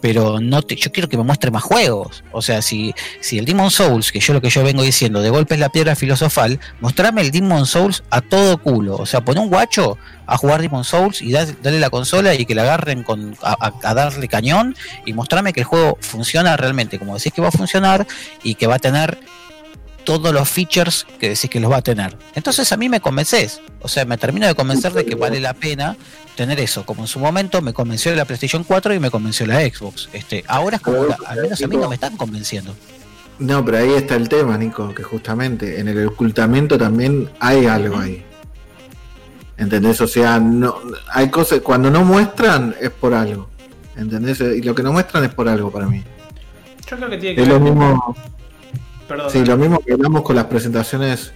pero 0.00 0.40
no 0.40 0.62
te, 0.62 0.76
yo 0.76 0.90
quiero 0.92 1.08
que 1.08 1.16
me 1.16 1.22
muestre 1.22 1.50
más 1.50 1.62
juegos. 1.62 2.24
O 2.32 2.42
sea, 2.42 2.62
si, 2.62 2.94
si 3.20 3.38
el 3.38 3.44
Demon 3.44 3.70
Souls, 3.70 4.12
que 4.12 4.20
yo 4.20 4.32
lo 4.32 4.40
que 4.40 4.50
yo 4.50 4.62
vengo 4.64 4.82
diciendo, 4.82 5.20
de 5.20 5.30
golpe 5.30 5.54
es 5.54 5.60
la 5.60 5.68
piedra 5.68 5.94
filosofal, 5.94 6.58
mostrame 6.80 7.20
el 7.20 7.30
Demon 7.30 7.66
Souls 7.66 8.02
a 8.10 8.20
todo 8.20 8.58
culo. 8.58 8.96
O 8.96 9.06
sea, 9.06 9.20
pon 9.20 9.38
un 9.38 9.48
guacho 9.48 9.98
a 10.26 10.36
jugar 10.36 10.62
Demon 10.62 10.84
Souls 10.84 11.20
y 11.22 11.32
dale, 11.32 11.80
la 11.80 11.90
consola 11.90 12.34
y 12.34 12.46
que 12.46 12.54
le 12.54 12.60
agarren 12.60 13.02
con, 13.02 13.36
a, 13.42 13.94
darle 13.94 14.28
cañón 14.28 14.76
y 15.04 15.12
mostrame 15.12 15.52
que 15.52 15.60
el 15.60 15.66
juego 15.66 15.98
funciona 16.00 16.56
realmente 16.56 17.00
como 17.00 17.16
decís 17.16 17.32
que 17.32 17.42
va 17.42 17.48
a 17.48 17.52
funcionar 17.52 18.06
y 18.44 18.54
que 18.54 18.68
va 18.68 18.76
a 18.76 18.78
tener 18.78 19.18
todos 20.04 20.32
los 20.32 20.48
features 20.48 21.06
que 21.18 21.30
decís 21.30 21.50
que 21.50 21.60
los 21.60 21.70
va 21.70 21.78
a 21.78 21.82
tener. 21.82 22.16
Entonces 22.34 22.70
a 22.72 22.76
mí 22.76 22.88
me 22.88 23.00
convences, 23.00 23.60
o 23.80 23.88
sea, 23.88 24.04
me 24.04 24.18
termino 24.18 24.46
de 24.46 24.54
convencer 24.54 24.92
de 24.92 25.04
que 25.04 25.14
vale 25.14 25.40
la 25.40 25.54
pena 25.54 25.96
tener 26.36 26.60
eso, 26.60 26.84
como 26.84 27.02
en 27.02 27.08
su 27.08 27.18
momento 27.18 27.60
me 27.60 27.72
convenció 27.72 28.14
la 28.14 28.24
PlayStation 28.24 28.64
4 28.64 28.94
y 28.94 28.98
me 28.98 29.10
convenció 29.10 29.46
la 29.46 29.60
Xbox. 29.60 30.08
Este, 30.12 30.44
ahora 30.46 30.76
es 30.76 30.82
como, 30.82 31.06
al 31.26 31.42
menos 31.42 31.62
a 31.62 31.66
mí 31.66 31.76
no 31.76 31.88
me 31.88 31.94
están 31.94 32.16
convenciendo. 32.16 32.74
No, 33.38 33.64
pero 33.64 33.78
ahí 33.78 33.94
está 33.94 34.16
el 34.16 34.28
tema, 34.28 34.58
Nico, 34.58 34.94
que 34.94 35.02
justamente 35.02 35.80
en 35.80 35.88
el 35.88 36.06
ocultamiento 36.06 36.76
también 36.76 37.30
hay 37.40 37.66
algo 37.66 37.98
ahí. 37.98 38.22
¿Entendés? 39.56 40.00
O 40.00 40.06
sea, 40.06 40.38
no, 40.38 40.76
hay 41.12 41.28
cosas, 41.30 41.60
cuando 41.60 41.90
no 41.90 42.04
muestran 42.04 42.74
es 42.80 42.90
por 42.90 43.14
algo. 43.14 43.48
¿Entendés? 43.96 44.40
Y 44.40 44.62
lo 44.62 44.74
que 44.74 44.82
no 44.82 44.92
muestran 44.92 45.24
es 45.24 45.34
por 45.34 45.48
algo 45.48 45.70
para 45.70 45.86
mí. 45.86 46.02
Yo 46.90 46.96
creo 46.96 47.10
que 47.10 47.18
tiene 47.18 47.36
que 47.36 47.42
es 47.42 47.48
lo 47.48 47.60
mismo 47.60 48.16
Sí, 49.28 49.44
lo 49.44 49.56
mismo 49.56 49.80
que 49.80 49.92
hablamos 49.92 50.22
con 50.22 50.36
las 50.36 50.46
presentaciones. 50.46 51.32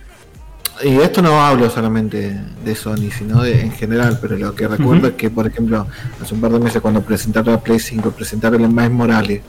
Y 0.83 0.97
esto 0.97 1.23
no 1.23 1.41
hablo 1.41 1.71
solamente 1.71 2.37
de 2.65 2.75
Sony, 2.75 3.11
sino 3.17 3.43
de, 3.43 3.61
en 3.61 3.73
general, 3.73 4.19
pero 4.21 4.37
lo 4.37 4.55
que 4.55 4.67
recuerdo 4.67 5.09
es 5.09 5.15
que, 5.15 5.31
por 5.31 5.47
ejemplo, 5.47 5.87
hace 6.21 6.35
un 6.35 6.41
par 6.41 6.51
de 6.51 6.59
meses 6.59 6.83
cuando 6.83 7.01
presentaron 7.01 7.55
la 7.55 7.61
Play 7.61 7.79
5, 7.79 8.11
presentaron 8.11 8.61
el 8.61 8.71
Miles 8.71 8.91
Morales, 8.91 9.43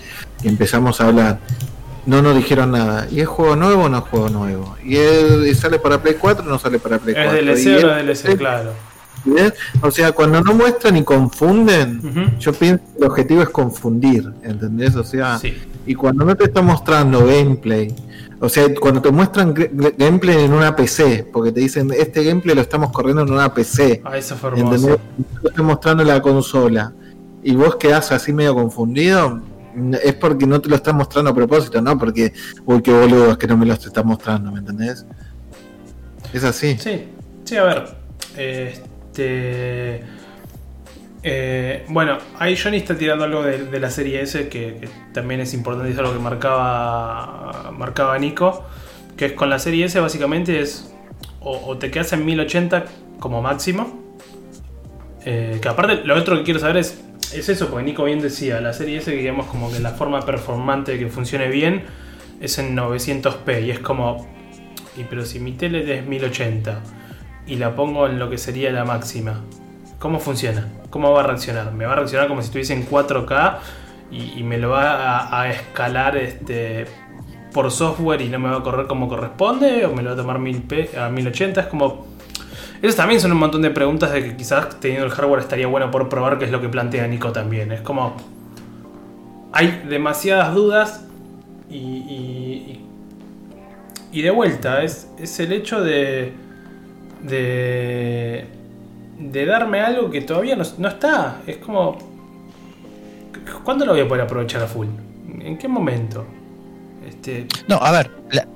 y 0.43 0.47
empezamos 0.47 1.01
a 1.01 1.07
hablar, 1.07 1.39
no 2.05 2.21
nos 2.21 2.35
dijeron 2.35 2.71
nada. 2.71 3.07
¿Y 3.09 3.21
es 3.21 3.27
juego 3.27 3.55
nuevo 3.55 3.85
o 3.85 3.89
no 3.89 3.97
es 3.97 4.03
juego 4.03 4.29
nuevo? 4.29 4.77
¿Y, 4.83 5.55
sale 5.55 5.79
para 5.79 5.99
Play 5.99 6.15
4 6.19 6.45
o 6.45 6.47
no 6.47 6.59
sale 6.59 6.77
para 6.77 6.99
Play 6.99 7.15
4? 7.15 7.33
Es 7.33 7.63
DLC 7.63 7.83
o 7.83 7.87
no 7.87 7.97
es 7.97 8.23
DLC, 8.23 8.37
claro. 8.37 8.73
O 9.81 9.91
sea, 9.91 10.11
cuando 10.11 10.41
no 10.41 10.53
muestran 10.53 10.95
y 10.97 11.03
confunden, 11.03 12.37
yo 12.39 12.53
pienso 12.53 12.83
que 12.93 12.99
el 12.99 13.09
objetivo 13.09 13.41
es 13.41 13.49
confundir, 13.49 14.31
¿entendés? 14.43 14.95
O 14.95 15.03
sea, 15.03 15.39
y 15.85 15.95
cuando 15.95 16.25
no 16.25 16.35
te 16.35 16.45
está 16.45 16.61
mostrando 16.61 17.25
gameplay, 17.25 17.93
o 18.39 18.49
sea, 18.49 18.65
cuando 18.79 19.01
te 19.01 19.11
muestran 19.11 19.53
gameplay 19.97 20.43
en 20.43 20.53
una 20.53 20.75
PC, 20.75 21.27
porque 21.31 21.51
te 21.51 21.61
dicen, 21.61 21.91
este 21.91 22.23
gameplay 22.23 22.55
lo 22.55 22.61
estamos 22.61 22.91
corriendo 22.91 23.21
en 23.21 23.31
una 23.31 23.53
PC. 23.53 24.01
Ah, 24.03 24.17
eso 24.17 24.35
fue 24.35 24.49
hermoso. 24.49 24.99
Te 25.41 25.47
estoy 25.47 25.63
mostrando 25.63 26.03
la 26.03 26.21
consola. 26.21 26.93
Y 27.43 27.55
vos 27.55 27.75
quedás 27.75 28.11
así 28.11 28.33
medio 28.33 28.55
confundido, 28.55 29.41
es 30.03 30.15
porque 30.15 30.47
no 30.47 30.59
te 30.59 30.69
lo 30.69 30.75
están 30.75 30.97
mostrando 30.97 31.31
a 31.31 31.35
propósito, 31.35 31.81
¿no? 31.81 31.97
Porque, 31.97 32.33
uy, 32.65 32.81
qué 32.81 32.91
boludo 32.91 33.31
es 33.31 33.37
que 33.37 33.47
no 33.47 33.55
me 33.55 33.65
lo 33.65 33.73
está 33.73 34.03
mostrando, 34.03 34.51
¿me 34.51 34.59
entendés? 34.59 35.05
Es 36.33 36.43
así. 36.43 36.75
Sí, 36.79 37.07
sí, 37.43 37.57
a 37.57 37.63
ver. 37.63 37.95
Este 38.35 40.03
eh, 41.27 41.83
bueno, 41.87 42.19
ahí 42.37 42.55
Johnny 42.55 42.77
está 42.77 42.95
tirando 42.95 43.23
algo 43.23 43.41
de, 43.41 43.79
la 43.79 43.89
serie 43.89 44.21
S 44.21 44.47
que, 44.47 44.87
también 45.11 45.39
es 45.39 45.55
importante, 45.55 45.91
es 45.91 45.97
algo 45.97 46.13
que 46.13 46.19
marcaba, 46.19 47.71
marcaba 47.75 48.19
Nico, 48.19 48.63
que 49.17 49.25
es 49.25 49.31
con 49.33 49.49
la 49.49 49.57
serie 49.57 49.85
S 49.85 49.99
básicamente 49.99 50.59
es 50.59 50.93
o, 51.39 51.77
te 51.79 51.89
quedas 51.89 52.13
en 52.13 52.25
1080 52.25 52.85
como 53.19 53.41
máximo, 53.41 54.03
eh, 55.25 55.57
que 55.59 55.67
aparte 55.67 56.03
lo 56.05 56.15
otro 56.15 56.37
que 56.37 56.43
quiero 56.43 56.59
saber 56.59 56.77
es, 56.77 57.03
es 57.33 57.49
eso, 57.49 57.69
porque 57.69 57.85
Nico 57.85 58.03
bien 58.03 58.21
decía, 58.21 58.61
la 58.61 58.73
serie 58.73 58.99
S 58.99 59.09
digamos 59.09 59.47
como 59.47 59.71
que 59.71 59.79
la 59.79 59.93
forma 59.93 60.21
performante 60.21 60.91
de 60.91 60.99
que 60.99 61.07
funcione 61.07 61.47
bien 61.47 61.85
es 62.39 62.59
en 62.59 62.77
900p 62.77 63.65
y 63.65 63.71
es 63.71 63.79
como, 63.79 64.27
pero 65.09 65.25
si 65.25 65.39
mi 65.39 65.53
tele 65.53 65.97
es 65.97 66.05
1080 66.05 66.81
y 67.47 67.55
la 67.55 67.75
pongo 67.75 68.05
en 68.05 68.19
lo 68.19 68.29
que 68.29 68.37
sería 68.37 68.69
la 68.71 68.85
máxima, 68.85 69.41
¿cómo 70.05 70.19
funciona? 70.19 70.67
¿Cómo 70.91 71.13
va 71.13 71.21
a 71.21 71.23
reaccionar? 71.23 71.73
¿Me 71.73 71.83
va 71.83 71.93
a 71.93 71.95
reaccionar 71.95 72.27
como 72.27 72.39
si 72.39 72.45
estuviese 72.45 72.73
en 72.73 72.87
4K 72.87 73.57
y, 74.11 74.43
me 74.43 74.59
lo 74.59 74.69
va 74.69 75.41
a, 75.41 75.49
escalar 75.49 76.15
este, 76.15 76.85
por 77.51 77.71
software 77.71 78.21
y 78.21 78.29
no 78.29 78.37
me 78.37 78.49
va 78.49 78.57
a 78.57 78.61
correr 78.61 78.85
como 78.85 79.07
corresponde? 79.07 79.83
¿O 79.87 79.95
me 79.95 80.03
lo 80.03 80.09
va 80.09 80.13
a 80.13 80.17
tomar 80.17 80.37
1000p, 80.37 80.95
a 80.95 81.09
1080? 81.09 81.61
Es 81.61 81.65
como... 81.65 82.05
Esas 82.83 82.97
también 82.97 83.19
son 83.19 83.31
un 83.31 83.39
montón 83.39 83.63
de 83.63 83.71
preguntas 83.71 84.11
de 84.11 84.23
que 84.23 84.37
quizás 84.37 84.79
teniendo 84.79 85.07
el 85.07 85.11
hardware 85.11 85.39
estaría 85.39 85.65
bueno 85.65 85.89
por 85.89 86.07
probar, 86.07 86.37
que 86.37 86.45
es 86.45 86.51
lo 86.51 86.61
que 86.61 86.69
plantea 86.69 87.07
Nico 87.07 87.31
también. 87.31 87.71
Es 87.71 87.81
como... 87.81 88.15
Hay 89.53 89.85
demasiadas 89.89 90.53
dudas 90.53 91.03
y, 91.67 92.79
y, 94.11 94.21
de 94.21 94.29
vuelta, 94.29 94.83
es, 94.83 95.09
es 95.17 95.39
el 95.39 95.51
hecho 95.51 95.81
de, 95.81 96.31
de 97.23 98.64
de 99.17 99.45
darme 99.45 99.81
algo 99.81 100.09
que 100.09 100.21
todavía 100.21 100.55
no, 100.55 100.87
está. 100.87 101.41
Es 101.47 101.57
como. 101.57 101.97
¿Cuándo 103.63 103.85
lo 103.85 103.93
voy 103.93 104.01
a 104.01 104.07
poder 104.07 104.23
aprovechar 104.23 104.63
a 104.63 104.67
full? 104.67 104.87
¿En 105.39 105.57
qué 105.57 105.67
momento? 105.67 106.25
Este... 107.07 107.47
No, 107.67 107.75
a 107.75 107.91
ver, 107.91 108.11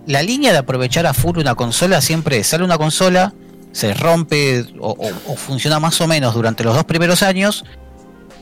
la, 0.07 0.23
línea 0.23 0.51
de 0.51 0.57
aprovechar 0.57 1.05
a 1.05 1.13
full 1.13 1.37
una 1.37 1.53
consola 1.53 2.01
siempre 2.01 2.43
sale 2.43 2.63
una 2.63 2.77
consola, 2.77 3.33
se 3.71 3.93
rompe 3.93 4.65
o, 4.79 4.95
funciona 5.35 5.79
más 5.79 6.01
o 6.01 6.07
menos 6.07 6.33
durante 6.33 6.63
los 6.63 6.73
dos 6.73 6.85
primeros 6.85 7.21
años 7.21 7.63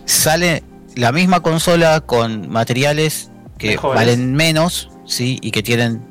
sale 0.05 0.63
la 0.95 1.11
misma 1.11 1.41
consola 1.41 1.99
con 2.01 2.49
materiales 2.49 3.29
que 3.57 3.71
Mejores. 3.71 3.99
valen 3.99 4.33
menos, 4.33 4.89
¿sí? 5.05 5.37
Y 5.41 5.51
que 5.51 5.61
tienen 5.61 6.01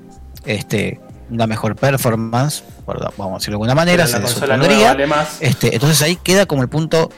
este 0.45 1.01
una 1.31 1.47
mejor 1.47 1.75
performance, 1.77 2.63
por- 2.85 3.01
vamos 3.17 3.35
a 3.35 3.39
decirlo 3.39 3.53
de 3.53 3.55
alguna 3.65 3.75
manera, 3.75 4.07
se 4.07 4.27
supondría. 4.29 4.89
vale 4.89 5.07
más. 5.07 5.39
Este, 5.41 5.75
entonces 5.75 6.01
ahí 6.03 6.17
queda 6.17 6.47
como 6.47 6.63
el 6.63 6.69
punto 6.69 7.11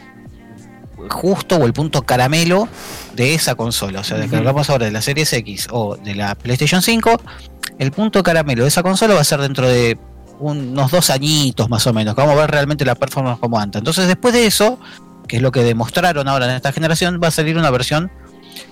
justo 1.11 1.57
o 1.57 1.65
el 1.67 1.73
punto 1.73 2.03
caramelo 2.03 2.69
de 3.15 3.35
esa 3.35 3.55
consola. 3.55 4.01
O 4.01 4.05
sea, 4.05 4.19
de 4.19 4.29
que 4.29 4.37
hablamos 4.37 4.69
ahora 4.71 4.87
de 4.87 4.93
la 4.93 5.03
Series 5.03 5.33
X 5.33 5.69
o 5.71 5.97
de 5.97 6.15
la 6.15 6.35
PlayStation 6.35 6.83
5, 6.83 7.21
el 7.79 7.93
punto 7.93 8.23
caramelo 8.23 8.63
de 8.63 8.69
esa 8.69 8.83
consola 8.83 9.15
va 9.15 9.21
a 9.21 9.25
ser 9.25 9.41
dentro 9.41 9.69
de 9.69 9.99
unos 10.41 10.91
dos 10.91 11.11
añitos 11.11 11.69
más 11.69 11.87
o 11.87 11.93
menos, 11.93 12.15
que 12.15 12.21
vamos 12.21 12.37
a 12.37 12.41
ver 12.43 12.51
realmente 12.51 12.85
la 12.85 12.95
performance 12.95 13.39
como 13.41 13.59
antes. 13.59 13.81
Entonces 13.81 14.07
después 14.07 14.35
de 14.35 14.47
eso, 14.47 14.79
que 15.27 15.37
es 15.37 15.43
lo 15.43 15.53
que 15.53 15.63
demostraron 15.63 16.29
ahora 16.29 16.47
en 16.47 16.53
esta 16.57 16.73
generación, 16.73 17.21
va 17.23 17.29
a 17.29 17.33
salir 17.33 17.57
una 17.57 17.71
versión 17.71 18.11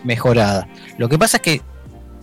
mejorada. 0.05 0.69
Lo 0.99 1.09
que 1.09 1.19
pasa 1.19 1.37
es 1.39 1.43
que 1.43 1.63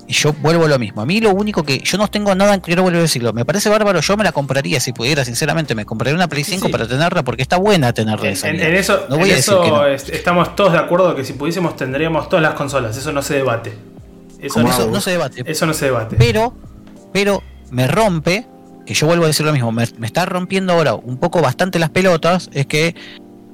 yo 0.07 0.34
vuelvo 0.34 0.65
a 0.65 0.67
lo 0.67 0.77
mismo. 0.80 1.01
A 1.01 1.05
mí 1.05 1.19
lo 1.21 1.31
único 1.31 1.63
que 1.63 1.80
yo 1.80 1.97
no 1.97 2.07
tengo 2.09 2.35
nada, 2.35 2.59
quiero 2.59 2.84
volver 2.84 2.99
a 2.99 3.01
decirlo, 3.03 3.31
me 3.34 3.45
parece 3.45 3.69
bárbaro, 3.69 4.01
yo 4.01 4.17
me 4.17 4.23
la 4.23 4.31
compraría 4.31 4.80
si 4.80 4.91
pudiera, 4.93 5.23
sinceramente, 5.23 5.75
me 5.75 5.85
compraría 5.85 6.15
una 6.15 6.27
Play 6.27 6.43
Sí, 6.43 6.51
5 6.53 6.65
sí. 6.67 6.71
para 6.71 6.88
tenerla 6.88 7.23
porque 7.23 7.41
está 7.41 7.57
buena 7.57 7.93
tenerla 7.93 8.30
En, 8.30 8.59
en 8.59 8.75
eso, 8.75 9.05
No 9.09 9.17
voy 9.17 9.30
en 9.30 9.34
a 9.34 9.35
decir 9.38 9.53
eso 9.53 9.61
que 9.63 9.69
no. 9.69 9.85
est- 9.88 10.09
estamos 10.09 10.55
todos 10.55 10.73
de 10.73 10.80
acuerdo 10.80 11.15
que 11.15 11.23
si 11.23 11.34
pudiésemos 11.34 11.75
tendríamos 11.75 12.27
todas 12.30 12.43
las 12.43 12.53
consolas. 12.55 12.97
Eso 12.97 13.11
no 13.13 13.21
se 13.21 13.35
debate. 13.35 13.73
Eso, 14.41 14.61
no, 14.61 14.69
Eso 14.69 14.81
hago? 14.84 14.91
no 14.91 14.99
se 15.01 15.11
debate. 15.11 15.43
eso 15.45 15.65
no 15.65 15.73
se 15.73 15.85
debate. 15.85 16.15
Pero, 16.17 16.53
pero 17.13 17.41
me 17.71 17.88
rompe, 17.88 18.45
que 18.85 18.93
yo 18.93 19.07
vuelvo 19.07 19.23
a 19.23 19.27
decir 19.27 19.45
lo 19.45 19.53
mismo, 19.53 19.71
me, 19.71 19.85
me 19.97 20.05
está 20.07 20.25
rompiendo 20.25 20.73
ahora 20.73 20.95
un 20.95 21.17
poco 21.17 21.41
bastante 21.41 21.80
las 21.80 21.89
pelotas, 21.91 22.49
es 22.53 22.65
que 22.65 22.93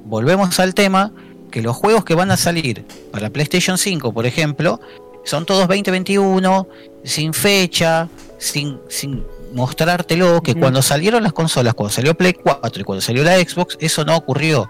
volvemos 0.04 0.58
al 0.58 0.74
tema 0.74 1.12
que 1.52 1.62
los 1.62 1.76
juegos 1.76 2.04
que 2.04 2.14
van 2.16 2.30
a 2.32 2.36
salir 2.36 2.84
para 3.12 3.30
PlayStation 3.30 3.78
5, 3.78 4.12
por 4.12 4.26
ejemplo, 4.26 4.80
son 5.24 5.44
todos 5.46 5.68
2021, 5.68 6.66
sin 7.04 7.32
fecha, 7.34 8.08
sin, 8.38 8.78
sin 8.88 9.24
mostrártelo, 9.52 10.42
que 10.42 10.54
cuando 10.54 10.82
salieron 10.82 11.22
las 11.22 11.32
consolas, 11.32 11.74
cuando 11.74 11.92
salió 11.92 12.14
Play 12.16 12.32
4 12.34 12.80
y 12.80 12.84
cuando 12.84 13.00
salió 13.00 13.22
la 13.24 13.36
Xbox, 13.38 13.76
eso 13.80 14.04
no 14.04 14.16
ocurrió. 14.16 14.68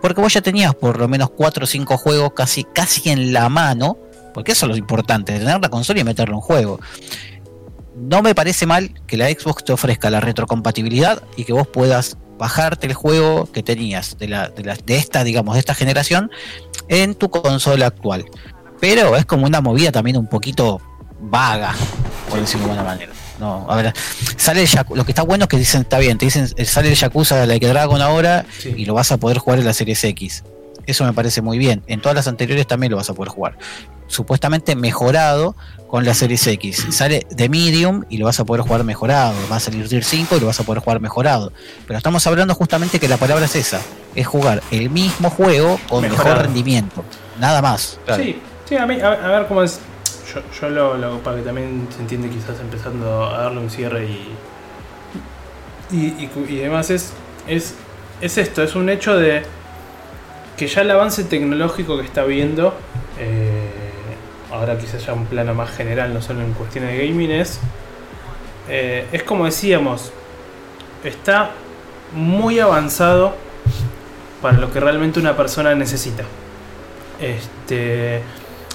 Porque 0.00 0.20
vos 0.20 0.32
ya 0.32 0.40
tenías 0.40 0.74
por 0.74 0.98
lo 0.98 1.06
menos 1.08 1.30
4 1.30 1.64
o 1.64 1.66
5 1.66 1.96
juegos 1.98 2.32
casi, 2.34 2.64
casi 2.64 3.10
en 3.10 3.32
la 3.32 3.48
mano, 3.48 3.96
porque 4.34 4.52
eso 4.52 4.66
es 4.66 4.70
lo 4.70 4.76
importante, 4.76 5.38
tener 5.38 5.60
la 5.60 5.68
consola 5.68 6.00
y 6.00 6.04
meterle 6.04 6.34
un 6.34 6.40
juego. 6.40 6.80
No 7.94 8.22
me 8.22 8.34
parece 8.34 8.64
mal 8.66 8.94
que 9.06 9.16
la 9.16 9.28
Xbox 9.28 9.64
te 9.64 9.72
ofrezca 9.72 10.08
la 10.10 10.20
retrocompatibilidad 10.20 11.22
y 11.36 11.44
que 11.44 11.52
vos 11.52 11.66
puedas 11.68 12.16
bajarte 12.38 12.86
el 12.86 12.94
juego 12.94 13.48
que 13.52 13.62
tenías 13.62 14.16
de, 14.18 14.28
la, 14.28 14.48
de, 14.48 14.64
la- 14.64 14.74
de 14.76 14.96
esta, 14.96 15.22
digamos, 15.24 15.54
de 15.54 15.60
esta 15.60 15.74
generación 15.74 16.30
en 16.88 17.14
tu 17.14 17.30
consola 17.30 17.86
actual. 17.86 18.24
Pero 18.82 19.16
es 19.16 19.24
como 19.26 19.46
una 19.46 19.60
movida 19.60 19.92
también 19.92 20.16
un 20.16 20.26
poquito 20.26 20.80
vaga, 21.20 21.72
por 22.28 22.40
decirlo 22.40 22.66
de 22.66 22.72
alguna 22.72 22.88
manera. 22.90 23.12
No, 23.38 23.64
a 23.70 23.76
ver, 23.76 23.94
sale 24.36 24.62
el 24.62 24.66
Yaku- 24.68 24.96
lo 24.96 25.04
que 25.04 25.12
está 25.12 25.22
bueno 25.22 25.44
es 25.44 25.48
que 25.48 25.56
dicen, 25.56 25.82
está 25.82 25.98
bien, 25.98 26.18
te 26.18 26.24
dicen, 26.24 26.48
eh, 26.56 26.64
sale 26.64 26.88
el 26.88 26.96
Yakuza 26.96 27.36
de 27.36 27.46
Like 27.46 27.64
a 27.66 27.68
Dragon 27.70 28.02
ahora 28.02 28.44
Sí. 28.58 28.74
y 28.76 28.84
lo 28.84 28.94
vas 28.94 29.12
a 29.12 29.18
poder 29.18 29.38
jugar 29.38 29.60
en 29.60 29.66
la 29.66 29.72
Series 29.72 30.02
X. 30.02 30.42
Eso 30.84 31.04
me 31.04 31.12
parece 31.12 31.42
muy 31.42 31.58
bien. 31.58 31.84
En 31.86 32.00
todas 32.00 32.16
las 32.16 32.26
anteriores 32.26 32.66
también 32.66 32.90
lo 32.90 32.96
vas 32.96 33.08
a 33.08 33.14
poder 33.14 33.30
jugar. 33.30 33.56
Supuestamente 34.08 34.74
mejorado 34.74 35.54
con 35.86 36.04
la 36.04 36.12
Series 36.14 36.44
X. 36.46 36.86
Sale 36.90 37.24
de 37.30 37.48
Medium 37.48 38.04
y 38.10 38.16
lo 38.18 38.26
vas 38.26 38.40
a 38.40 38.44
poder 38.44 38.62
jugar 38.62 38.82
mejorado. 38.82 39.34
Va 39.50 39.56
a 39.56 39.60
salir 39.60 39.88
Gear 39.88 40.02
5 40.04 40.36
y 40.36 40.40
lo 40.40 40.46
vas 40.46 40.58
a 40.58 40.64
poder 40.64 40.82
jugar 40.82 41.00
mejorado. 41.00 41.52
Pero 41.86 41.96
estamos 41.96 42.26
hablando 42.26 42.52
justamente 42.56 42.98
que 42.98 43.06
la 43.08 43.16
palabra 43.16 43.44
es 43.44 43.54
esa. 43.54 43.80
Es 44.16 44.26
jugar 44.26 44.60
el 44.72 44.90
mismo 44.90 45.30
juego 45.30 45.78
con 45.88 46.02
Mejorado. 46.02 46.28
mejor 46.30 46.42
rendimiento. 46.46 47.04
Nada 47.38 47.62
más. 47.62 47.98
Claro. 48.04 48.22
Sí, 48.24 48.40
a 48.76 48.86
ver 48.86 49.46
cómo 49.46 49.62
es. 49.62 49.80
Yo, 50.32 50.40
yo 50.60 50.68
lo, 50.70 51.18
para 51.18 51.36
que 51.36 51.42
también 51.42 51.88
se 51.94 52.00
entiende, 52.00 52.28
quizás 52.30 52.58
empezando 52.60 53.24
a 53.26 53.42
darle 53.42 53.60
un 53.60 53.70
cierre 53.70 54.04
y. 54.06 54.28
Y, 55.90 56.06
y, 56.06 56.30
y 56.48 56.56
demás, 56.56 56.90
es, 56.90 57.12
es, 57.46 57.74
es 58.20 58.38
esto: 58.38 58.62
es 58.62 58.74
un 58.74 58.88
hecho 58.88 59.16
de 59.16 59.42
que 60.56 60.66
ya 60.66 60.82
el 60.82 60.90
avance 60.90 61.24
tecnológico 61.24 61.98
que 61.98 62.04
está 62.04 62.24
viendo, 62.24 62.74
eh, 63.18 63.70
ahora 64.50 64.78
quizás 64.78 65.04
ya 65.04 65.12
un 65.12 65.26
plano 65.26 65.54
más 65.54 65.70
general, 65.70 66.14
no 66.14 66.22
solo 66.22 66.40
en 66.40 66.52
cuestiones 66.52 66.96
de 66.96 67.06
gaming, 67.08 67.30
es. 67.30 67.60
eh, 68.68 69.06
es 69.12 69.22
como 69.22 69.44
decíamos, 69.44 70.12
está 71.04 71.50
muy 72.14 72.60
avanzado 72.60 73.34
para 74.40 74.58
lo 74.58 74.72
que 74.72 74.80
realmente 74.80 75.20
una 75.20 75.36
persona 75.36 75.74
necesita. 75.74 76.24
Este, 77.20 78.22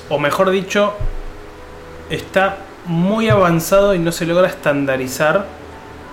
o 0.10 0.20
mejor 0.20 0.50
dicho, 0.50 0.94
está 2.10 2.58
muy 2.86 3.30
avanzado 3.30 3.94
y 3.94 4.00
no 4.00 4.12
se 4.12 4.26
logra 4.26 4.48
estandarizar 4.48 5.46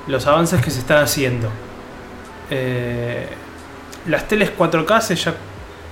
los 0.07 0.27
avances 0.27 0.61
que 0.61 0.71
se 0.71 0.81
están 0.81 1.03
haciendo. 1.03 1.49
Eh, 2.51 3.29
las 4.07 4.29
teles 4.29 4.53
4K 4.57 4.91
hace 4.93 5.17
ya 5.17 5.35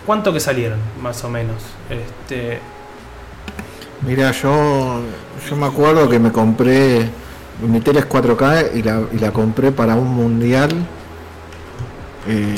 cuánto 0.04 0.32
que 0.32 0.40
salieron, 0.40 0.78
más 1.00 1.22
o 1.24 1.28
menos. 1.28 1.62
Este, 1.88 2.58
Mira, 4.02 4.32
yo, 4.32 5.00
yo 5.48 5.56
me 5.56 5.66
acuerdo 5.66 6.08
que 6.08 6.18
me 6.18 6.32
compré 6.32 7.08
mi 7.60 7.80
tele 7.80 8.00
es 8.00 8.08
4K 8.08 8.74
y 8.74 8.82
la, 8.82 9.02
y 9.12 9.18
la 9.18 9.32
compré 9.32 9.72
para 9.72 9.94
un 9.94 10.08
mundial. 10.08 10.70
Eh, 12.28 12.54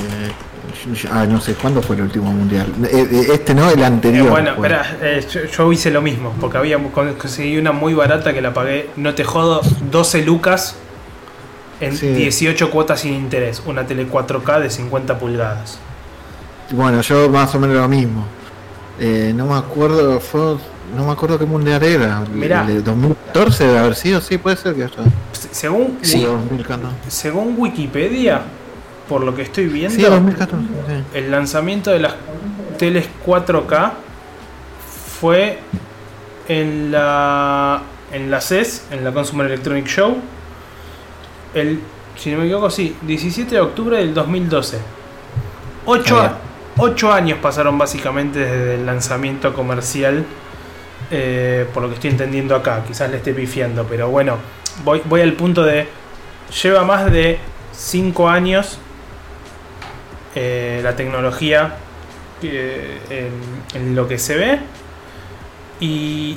ah, 1.10 1.26
no 1.26 1.40
sé, 1.40 1.54
¿cuándo 1.54 1.80
fue 1.82 1.96
el 1.96 2.02
último 2.02 2.30
mundial? 2.32 2.66
Eh, 2.84 3.08
eh, 3.10 3.26
Este 3.34 3.54
no, 3.54 3.70
el 3.70 3.80
eh, 3.80 3.84
anterior. 3.84 4.28
bueno, 4.30 4.52
espera, 4.52 4.96
eh, 5.00 5.24
yo, 5.32 5.44
yo 5.44 5.72
hice 5.72 5.90
lo 5.90 6.00
mismo, 6.02 6.32
porque 6.40 6.58
había 6.58 6.78
con- 6.90 7.14
conseguí 7.14 7.56
una 7.58 7.72
muy 7.72 7.94
barata 7.94 8.32
que 8.32 8.40
la 8.40 8.52
pagué, 8.54 8.90
no 8.96 9.14
te 9.14 9.24
jodo, 9.24 9.60
12 9.90 10.22
lucas 10.24 10.76
en 11.80 11.96
Sí. 11.96 12.08
18 12.08 12.70
cuotas 12.70 13.00
sin 13.00 13.14
interés. 13.14 13.62
Una 13.66 13.86
tele 13.86 14.06
4K 14.08 14.60
de 14.60 14.70
50 14.70 15.18
pulgadas. 15.18 15.78
Bueno, 16.70 17.00
yo 17.02 17.28
más 17.28 17.54
o 17.54 17.60
menos 17.60 17.76
lo 17.76 17.88
mismo. 17.88 18.24
Eh, 19.00 19.32
no 19.34 19.46
me 19.46 19.54
acuerdo, 19.56 20.20
fue, 20.20 20.56
no 20.96 21.04
me 21.04 21.12
acuerdo 21.12 21.38
qué 21.38 21.44
mundial 21.46 21.82
era. 21.82 22.20
Mirá. 22.32 22.62
El 22.62 22.66
de 22.76 22.82
2014 22.82 23.66
debe 23.66 23.78
haber 23.78 23.96
sido, 23.96 24.20
sí, 24.20 24.38
puede 24.38 24.56
ser 24.56 24.74
que 24.74 24.84
haya. 24.84 24.94
Se- 25.32 25.48
Según, 25.52 25.98
Sí, 26.02 26.22
2014. 26.22 26.94
según 27.08 27.54
Wikipedia, 27.58 28.42
por 29.08 29.22
lo 29.22 29.34
que 29.34 29.42
estoy 29.42 29.66
viendo, 29.66 29.94
Sí, 29.94 30.02
2014. 30.02 30.56
sí. 30.66 31.04
el 31.18 31.30
lanzamiento 31.30 31.90
de 31.90 32.00
las 32.00 32.14
teles 32.78 33.06
4K 33.26 33.92
fue 35.20 35.58
en 36.48 36.90
la 36.92 37.82
en 38.12 38.30
la 38.30 38.40
CES, 38.40 38.86
en 38.92 39.02
la 39.02 39.12
Consumer 39.12 39.46
Electronic 39.46 39.86
Show, 39.86 40.16
el, 41.54 41.80
si 42.16 42.30
no 42.30 42.38
me 42.38 42.44
equivoco, 42.44 42.70
sí, 42.70 42.96
17 43.02 43.52
de 43.56 43.60
octubre 43.60 43.96
del 43.96 44.14
2012. 44.14 44.78
Ocho, 45.86 46.00
Está 46.16 46.20
bien. 46.20 46.32
ocho 46.78 47.12
años 47.12 47.38
pasaron 47.42 47.76
básicamente 47.76 48.38
desde 48.38 48.74
el 48.76 48.86
lanzamiento 48.86 49.52
comercial, 49.52 50.24
eh, 51.10 51.66
por 51.74 51.82
lo 51.82 51.88
que 51.88 51.94
estoy 51.96 52.10
entendiendo 52.10 52.54
acá. 52.54 52.84
Quizás 52.86 53.10
le 53.10 53.16
esté 53.16 53.34
pifiando, 53.34 53.84
pero 53.84 54.08
bueno, 54.10 54.36
voy, 54.84 55.02
voy 55.06 55.20
al 55.20 55.32
punto 55.32 55.64
de. 55.64 55.88
Lleva 56.62 56.84
más 56.84 57.10
de 57.10 57.38
5 57.72 58.28
años 58.28 58.78
eh, 60.34 60.80
la 60.82 60.94
tecnología 60.96 61.76
eh, 62.42 62.98
en, 63.74 63.80
en 63.80 63.94
lo 63.94 64.06
que 64.08 64.18
se 64.18 64.36
ve 64.36 64.58
y, 65.80 66.36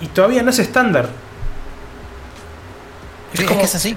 y 0.00 0.06
todavía 0.14 0.42
no 0.42 0.50
es 0.50 0.58
estándar. 0.58 1.08
Es, 3.32 3.42
como- 3.44 3.58
que 3.60 3.64
es 3.66 3.74
así. 3.74 3.96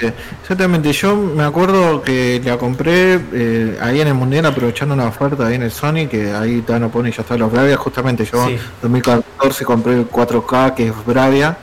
Eh, 0.00 0.12
Exactamente, 0.42 0.92
yo 0.92 1.16
me 1.16 1.42
acuerdo 1.42 2.02
que 2.02 2.40
la 2.44 2.58
compré 2.58 3.18
eh, 3.32 3.78
ahí 3.80 3.98
en 4.02 4.08
el 4.08 4.14
Mundial 4.14 4.44
aprovechando 4.44 4.94
una 4.94 5.06
oferta 5.06 5.46
ahí 5.46 5.54
en 5.54 5.62
el 5.62 5.70
Sony, 5.70 6.06
que 6.10 6.34
ahí 6.34 6.60
te 6.60 6.78
no 6.78 6.90
pone 6.90 7.10
ya 7.10 7.22
está 7.22 7.34
los 7.38 7.50
Bravia, 7.50 7.78
justamente 7.78 8.26
yo 8.26 8.46
Sí. 8.46 8.52
en 8.52 8.60
2014 8.82 9.64
compré 9.64 9.94
el 9.94 10.06
4K 10.10 10.74
que 10.74 10.88
es 10.88 11.06
Bravia 11.06 11.56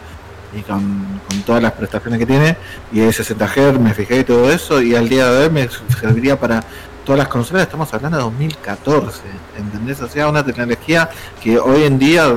y 0.58 0.62
con 0.62 1.13
todas 1.46 1.62
las 1.62 1.74
prestaciones 1.74 2.20
que 2.20 2.26
tiene 2.26 2.58
y 2.92 3.02
es 3.02 3.16
60 3.16 3.48
Hz, 3.48 3.80
me 3.80 3.94
fijé 3.94 4.20
y 4.20 4.24
todo 4.24 4.52
eso 4.52 4.82
y 4.82 4.96
al 4.96 5.10
día 5.10 5.30
de 5.32 5.46
hoy 5.46 5.50
me 5.50 5.70
serviría 6.00 6.40
para 6.40 6.64
todas 7.06 7.20
las 7.20 7.28
consolas, 7.28 7.64
estamos 7.64 7.94
hablando 7.94 8.18
de 8.18 8.24
2014, 8.24 9.22
¿entendés? 9.58 10.02
O 10.02 10.08
sea, 10.08 10.30
una 10.30 10.44
tecnología 10.46 11.10
que 11.42 11.60
hoy 11.60 11.84
en 11.84 12.00
día, 12.00 12.34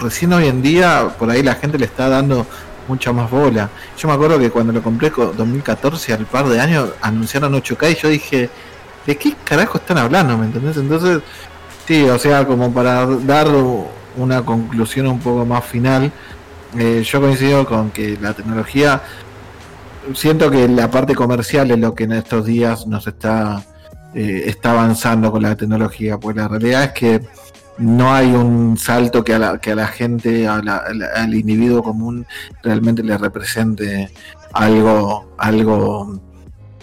recién 0.00 0.32
hoy 0.32 0.48
en 0.48 0.62
día, 0.62 1.08
por 1.18 1.30
ahí 1.30 1.42
la 1.42 1.54
gente 1.54 1.78
le 1.78 1.84
está 1.84 2.08
dando 2.08 2.46
mucha 2.88 3.12
más 3.12 3.30
bola. 3.30 3.70
Yo 3.96 4.08
me 4.08 4.14
acuerdo 4.14 4.38
que 4.38 4.50
cuando 4.50 4.72
lo 4.72 4.82
compré 4.82 5.10
con 5.10 5.36
2014, 5.36 6.12
al 6.12 6.26
par 6.26 6.48
de 6.48 6.60
años, 6.60 6.90
anunciaron 7.00 7.52
8K 7.54 7.92
y 7.92 7.94
yo 7.94 8.08
dije, 8.08 8.50
¿de 9.06 9.16
qué 9.16 9.34
carajo 9.44 9.78
están 9.78 9.98
hablando? 9.98 10.36
¿Me 10.36 10.46
entendés? 10.46 10.76
Entonces, 10.76 11.20
sí, 11.86 12.04
o 12.08 12.18
sea, 12.18 12.44
como 12.46 12.72
para 12.72 13.06
dar 13.06 13.48
una 14.16 14.42
conclusión 14.44 15.06
un 15.06 15.20
poco 15.20 15.46
más 15.46 15.64
final, 15.64 16.10
eh, 16.78 17.02
yo 17.04 17.20
coincido 17.20 17.66
con 17.66 17.90
que 17.90 18.18
la 18.20 18.32
tecnología, 18.34 19.02
siento 20.14 20.50
que 20.50 20.68
la 20.68 20.90
parte 20.90 21.14
comercial 21.14 21.70
es 21.70 21.78
lo 21.78 21.94
que 21.94 22.04
en 22.04 22.12
estos 22.12 22.46
días 22.46 22.86
nos 22.86 23.06
está 23.06 23.64
eh, 24.12 24.42
está 24.46 24.72
avanzando 24.72 25.30
con 25.30 25.42
la 25.42 25.54
tecnología, 25.54 26.18
pues 26.18 26.34
la 26.34 26.48
realidad 26.48 26.82
es 26.82 26.92
que 26.92 27.20
no 27.78 28.12
hay 28.12 28.26
un 28.32 28.76
salto 28.76 29.22
que 29.22 29.34
a 29.34 29.38
la, 29.38 29.58
que 29.58 29.70
a 29.70 29.76
la 29.76 29.86
gente, 29.86 30.48
al 30.48 31.34
individuo 31.34 31.82
común, 31.82 32.26
realmente 32.62 33.04
le 33.04 33.16
represente 33.16 34.10
algo, 34.52 35.32
algo, 35.38 36.20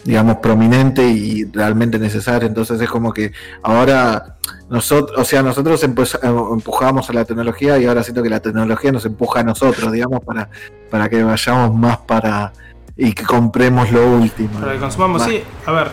digamos, 0.08 0.38
prominente 0.38 1.06
y 1.06 1.44
realmente 1.52 2.00
necesario. 2.00 2.48
Entonces 2.48 2.80
es 2.80 2.90
como 2.90 3.12
que 3.12 3.34
ahora 3.62 4.38
nosotros, 4.70 5.20
o 5.20 5.26
sea, 5.26 5.44
nosotros 5.44 5.84
empujamos 5.84 7.10
a 7.10 7.14
la 7.14 7.26
tecnología 7.26 7.78
y 7.78 7.86
ahora 7.86 8.04
siento 8.04 8.24
que 8.24 8.30
la 8.30 8.40
tecnología 8.40 8.94
nos 8.94 9.06
empuja 9.06 9.42
a 9.42 9.44
nosotros, 9.44 9.92
digamos, 9.92 10.22
para, 10.24 10.50
para 10.90 11.10
que 11.10 11.22
vayamos 11.22 11.76
más 11.76 11.98
para 11.98 12.54
y 12.96 13.12
que 13.12 13.26
compremos 13.26 13.92
lo 13.92 14.10
último. 14.10 14.62
Para 14.62 14.74
que 14.74 14.80
consumamos, 14.80 15.24
sí, 15.24 15.44
a 15.66 15.72
ver. 15.74 15.92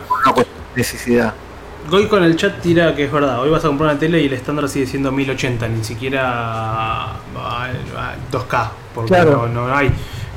necesidad. 0.76 1.34
Goy 1.90 2.06
con 2.06 2.22
el 2.22 2.36
chat 2.36 2.60
tira 2.60 2.94
que 2.94 3.06
es 3.06 3.12
verdad, 3.12 3.40
hoy 3.40 3.50
vas 3.50 3.64
a 3.64 3.68
comprar 3.68 3.90
una 3.90 3.98
tele 3.98 4.22
y 4.22 4.26
el 4.26 4.32
estándar 4.32 4.68
sigue 4.68 4.86
siendo 4.86 5.10
1080, 5.10 5.68
ni 5.68 5.82
siquiera 5.82 7.16
2K, 8.30 8.70
porque 8.94 9.12
no, 9.52 9.74
hay. 9.74 9.90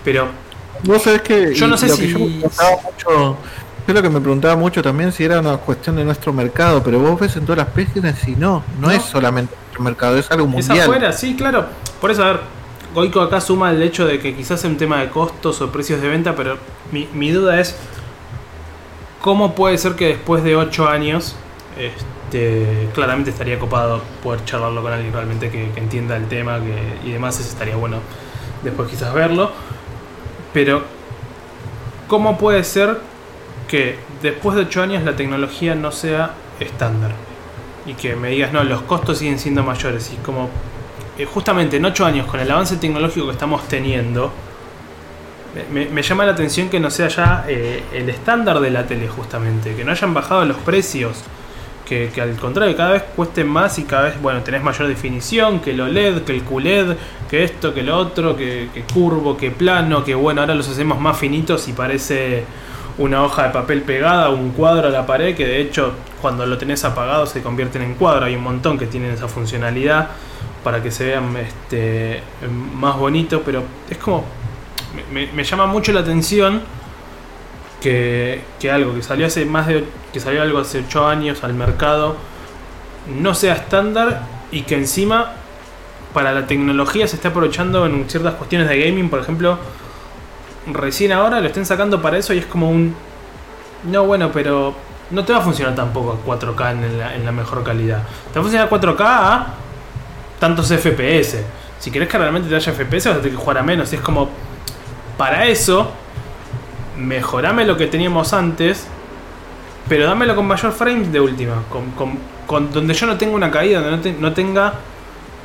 Pero. 0.04 0.30
Vos 0.84 1.04
sabés 1.04 1.22
que. 1.22 1.54
Yo 1.54 1.68
no 1.68 1.78
sé 1.78 1.90
si. 1.90 2.12
Yo, 2.12 2.20
mucho, 2.20 3.38
yo 3.88 3.94
lo 3.94 4.02
que 4.02 4.10
me 4.10 4.20
preguntaba 4.20 4.56
mucho 4.56 4.82
también 4.82 5.12
si 5.12 5.24
era 5.24 5.40
una 5.40 5.58
cuestión 5.58 5.96
de 5.96 6.04
nuestro 6.04 6.34
mercado, 6.34 6.84
pero 6.84 7.00
vos 7.00 7.20
ves 7.20 7.36
en 7.38 7.46
todas 7.46 7.58
las 7.58 7.68
páginas 7.68 8.28
y 8.28 8.36
no, 8.36 8.64
no, 8.80 8.92
es 8.92 9.02
solamente 9.02 9.54
nuestro 9.56 9.84
mercado, 9.84 10.18
es 10.18 10.30
algo 10.30 10.48
mundial. 10.48 10.78
Es 10.78 10.84
afuera, 10.84 11.14
sí, 11.14 11.36
claro. 11.36 11.66
Por 12.02 12.12
eso, 12.12 12.24
a 12.24 12.28
ver, 12.28 12.40
Goico 12.94 13.22
acá 13.22 13.40
suma 13.40 13.72
el 13.72 13.82
hecho 13.82 14.06
de 14.06 14.20
que 14.20 14.36
quizás 14.36 14.60
es 14.60 14.66
un 14.66 14.78
tema 14.78 15.00
de 15.00 15.10
costos 15.10 15.62
o 15.62 15.72
precios 15.72 16.02
de 16.02 16.10
venta, 16.10 16.36
pero 16.36 16.58
mi, 16.92 17.08
mi 17.14 17.32
duda 17.32 17.60
es 17.60 17.76
¿Cómo 19.22 19.56
puede 19.56 19.78
ser 19.78 19.96
que 19.96 20.08
después 20.08 20.44
de 20.44 20.56
8 20.56 20.88
años, 20.88 21.36
este, 21.78 22.88
claramente 22.94 23.32
estaría 23.32 23.58
copado 23.58 24.02
poder 24.22 24.46
charlarlo 24.46 24.82
con 24.82 24.94
alguien 24.94 25.12
realmente 25.12 25.50
que, 25.50 25.72
entienda 25.76 26.16
el 26.16 26.28
tema 26.28 26.60
y 27.04 27.12
demás, 27.12 27.40
eso 27.40 27.50
estaría 27.50 27.76
bueno 27.76 27.98
después 28.64 28.90
quizás 28.90 29.14
verlo. 29.14 29.52
Pero, 30.54 30.84
¿cómo 32.08 32.38
puede 32.38 32.64
ser 32.64 33.00
que 33.68 33.98
después 34.22 34.56
de 34.56 34.64
8 34.64 34.82
años 34.82 35.04
la 35.04 35.16
tecnología 35.16 35.76
no 35.76 35.92
sea 35.92 36.32
estándar? 36.60 37.12
Y 37.86 37.94
que 37.94 38.16
me 38.16 38.30
digas, 38.30 38.52
no, 38.52 38.64
los 38.64 38.82
costos 38.82 39.20
siguen 39.20 39.40
siendo 39.40 39.64
mayores. 39.64 40.12
Y 40.14 40.18
como, 40.18 40.50
eh, 41.18 41.26
justamente 41.26 41.78
en 41.78 41.86
8 41.86 42.06
años, 42.06 42.28
con 42.28 42.40
el 42.40 42.50
avance 42.50 42.78
tecnológico 42.78 43.28
que 43.28 43.32
estamos 43.34 43.68
teniendo, 43.68 44.32
me, 45.72 46.02
llama 46.02 46.26
la 46.26 46.34
atención 46.34 46.70
que 46.70 46.80
no 46.80 46.90
sea 46.90 47.08
ya 47.08 47.46
eh, 47.48 47.84
el 47.94 48.10
estándar 48.10 48.60
de 48.60 48.70
la 48.70 48.86
tele, 48.86 49.08
justamente. 49.08 49.76
Que 49.76 49.84
no 49.84 49.92
hayan 49.92 50.14
bajado 50.14 50.46
los 50.46 50.58
precios. 50.58 51.24
Que, 51.88 52.12
al 52.22 52.36
contrario, 52.36 52.76
cada 52.76 52.92
vez 52.92 53.04
cuesten 53.16 53.48
más 53.48 53.80
y 53.80 53.84
cada 53.84 54.04
vez, 54.04 54.22
bueno, 54.22 54.42
tenés 54.42 54.62
mayor 54.62 54.90
definición, 54.90 55.62
que 55.62 55.72
el 55.72 55.80
OLED, 55.80 56.24
que 56.24 56.34
el 56.34 56.44
QLED, 56.44 56.98
que 57.30 57.46
esto, 57.46 57.74
que 57.74 57.82
lo 57.82 57.98
otro, 57.98 58.36
que, 58.36 58.68
curvo, 58.94 59.38
que 59.38 59.52
plano, 59.52 60.04
que 60.04 60.14
bueno, 60.14 60.42
ahora 60.42 60.54
los 60.54 60.68
hacemos 60.68 61.00
más 61.00 61.18
finitos 61.18 61.66
y 61.70 61.72
parece 61.72 62.44
una 62.98 63.24
hoja 63.24 63.44
de 63.44 63.50
papel 63.50 63.82
pegada, 63.84 64.30
un 64.30 64.52
cuadro 64.52 64.88
a 64.88 64.92
la 64.92 65.06
pared, 65.06 65.36
que 65.36 65.46
de 65.46 65.62
hecho 65.62 65.94
cuando 66.22 66.46
lo 66.46 66.58
tenés 66.58 66.84
apagado 66.84 67.26
se 67.26 67.42
convierten 67.42 67.82
en 67.82 67.94
cuadro, 67.96 68.26
hay 68.26 68.36
un 68.36 68.44
montón 68.44 68.78
que 68.78 68.88
tienen 68.88 69.12
esa 69.12 69.28
funcionalidad 69.28 70.10
para 70.64 70.82
que 70.82 70.92
se 70.92 71.06
vean 71.06 71.36
este, 71.38 72.22
más 72.76 72.98
bonitos, 72.98 73.42
pero 73.46 73.64
es 73.90 73.98
como 73.98 74.26
me, 75.12 75.44
llama 75.44 75.68
mucho 75.68 75.92
la 75.92 76.02
atención 76.02 76.62
que, 77.82 78.42
algo 78.72 78.96
que 78.96 79.02
salió 79.02 79.28
hace 79.28 79.46
más 79.46 79.68
de 79.68 79.86
que 80.12 80.20
salió 80.20 80.42
algo 80.42 80.60
hace 80.60 80.84
8 80.86 81.08
años 81.08 81.44
al 81.44 81.54
mercado 81.54 82.16
no 83.08 83.34
sea 83.36 83.54
estándar 83.54 84.24
y 84.52 84.64
que 84.64 84.76
encima 84.76 85.34
para 86.14 86.32
la 86.32 86.48
tecnología 86.48 87.08
se 87.08 87.18
esté 87.18 87.28
aprovechando 87.28 87.86
en 87.86 88.10
ciertas 88.10 88.34
cuestiones 88.36 88.68
de 88.68 88.80
gaming, 88.80 89.10
por 89.10 89.20
ejemplo, 89.20 89.60
recién 90.74 91.12
ahora 91.12 91.40
lo 91.40 91.48
estén 91.48 91.66
sacando 91.66 92.02
para 92.02 92.18
eso 92.18 92.34
y 92.34 92.40
es 92.40 92.46
como 92.46 92.70
un 92.70 92.96
no 93.84 94.06
bueno, 94.06 94.32
pero 94.32 94.74
no 95.12 95.24
te 95.24 95.34
va 95.34 95.40
a 95.40 95.42
funcionar 95.42 95.76
tampoco 95.76 96.14
a 96.14 96.26
4K 96.26 97.16
en 97.16 97.26
la, 97.26 97.32
mejor 97.32 97.64
calidad. 97.64 98.04
Te 98.32 98.40
va 98.40 98.42
a 98.42 98.44
funcionar 98.44 98.68
a 98.68 98.70
4K 98.70 99.02
a 99.02 99.48
tantos 100.40 100.68
FPS. 100.68 101.38
Si 101.80 101.92
querés 101.92 102.10
que 102.10 102.18
realmente 102.18 102.50
te 102.50 102.56
haya 102.56 102.72
FPS 102.72 103.08
vas 103.10 103.18
a 103.18 103.22
tener 103.22 103.32
que 103.32 103.38
jugar 103.38 103.60
a 103.60 103.64
menos. 103.64 103.92
Y 103.94 103.96
es 103.96 104.02
como, 104.02 104.30
para 105.18 105.46
eso, 105.46 105.92
mejorame 106.98 107.66
lo 107.66 107.78
que 107.78 107.88
teníamos 107.88 108.34
antes, 108.34 108.88
pero 109.88 110.06
dámelo 110.06 110.36
con 110.36 110.46
mayor 110.46 110.72
frames 110.74 111.12
de 111.12 111.20
última. 111.20 111.64
Con, 112.48 112.72
donde 112.72 112.94
yo 112.94 113.06
no 113.08 113.18
tenga 113.18 113.36
una 113.36 113.52
caída, 113.52 113.82
donde 113.82 114.14
no, 114.14 114.34
tenga 114.34 114.74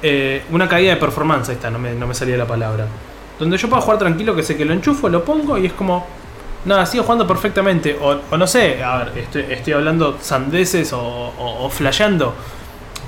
eh, 0.03 0.45
una 0.51 0.69
caída 0.69 0.95
de 0.95 0.97
performance. 0.97 1.49
Ahí 1.51 1.57
está, 1.57 1.71
no 1.71 1.79
me, 1.79 1.95
no 1.95 2.07
me 2.07 2.15
salía 2.15 2.37
la 2.37 2.47
palabra. 2.47 2.87
Donde 3.39 3.57
yo 3.57 3.69
pueda 3.69 3.83
jugar 3.83 3.99
tranquilo, 3.99 4.35
que 4.35 4.43
sé 4.43 4.57
que 4.57 4.65
lo 4.65 4.73
enchufo, 4.73 5.09
lo 5.09 5.25
pongo 5.25 5.59
y 5.59 5.67
es 5.67 5.73
como. 5.73 6.07
Nada, 6.65 6.87
sigo 6.87 7.03
jugando 7.03 7.27
perfectamente. 7.27 7.99
O, 8.01 8.37
no 8.37 8.47
sé, 8.47 8.83
a 8.83 8.99
ver, 8.99 9.27
estoy, 9.51 9.73
hablando 9.73 10.17
sandeces 10.21 10.93
o, 10.93 11.33
o, 11.39 11.69
flasheando. 11.69 12.35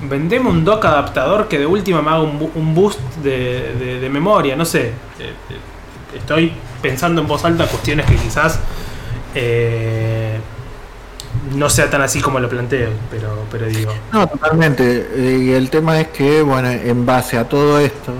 Vendeme 0.01 0.49
un 0.49 0.65
dock 0.65 0.83
adaptador 0.85 1.47
que 1.47 1.57
de 1.57 1.65
última 1.65 2.01
me 2.01 2.09
haga 2.09 2.21
un, 2.21 2.75
boost 2.75 2.99
de, 3.23 4.09
memoria, 4.11 4.57
no 4.57 4.65
sé. 4.65 4.87
Eh, 4.87 4.91
eh, 5.21 6.17
estoy 6.17 6.51
pensando 6.81 7.21
en 7.21 7.27
voz 7.27 7.45
alta 7.45 7.65
cuestiones 7.65 8.05
que 8.05 8.15
quizás 8.15 8.59
eh, 9.33 10.37
no 11.53 11.69
sea 11.69 11.89
tan 11.89 12.01
así 12.01 12.21
como 12.21 12.39
lo 12.39 12.49
planteo, 12.49 12.89
pero, 13.09 13.45
pero 13.49 13.67
digo. 13.67 13.93
No, 14.11 14.27
totalmente. 14.27 15.07
Y 15.17 15.51
el 15.51 15.69
tema 15.69 15.99
es 15.99 16.07
que, 16.09 16.41
bueno, 16.41 16.69
en 16.69 17.05
base 17.05 17.37
a 17.37 17.47
todo 17.47 17.79
esto, 17.79 18.11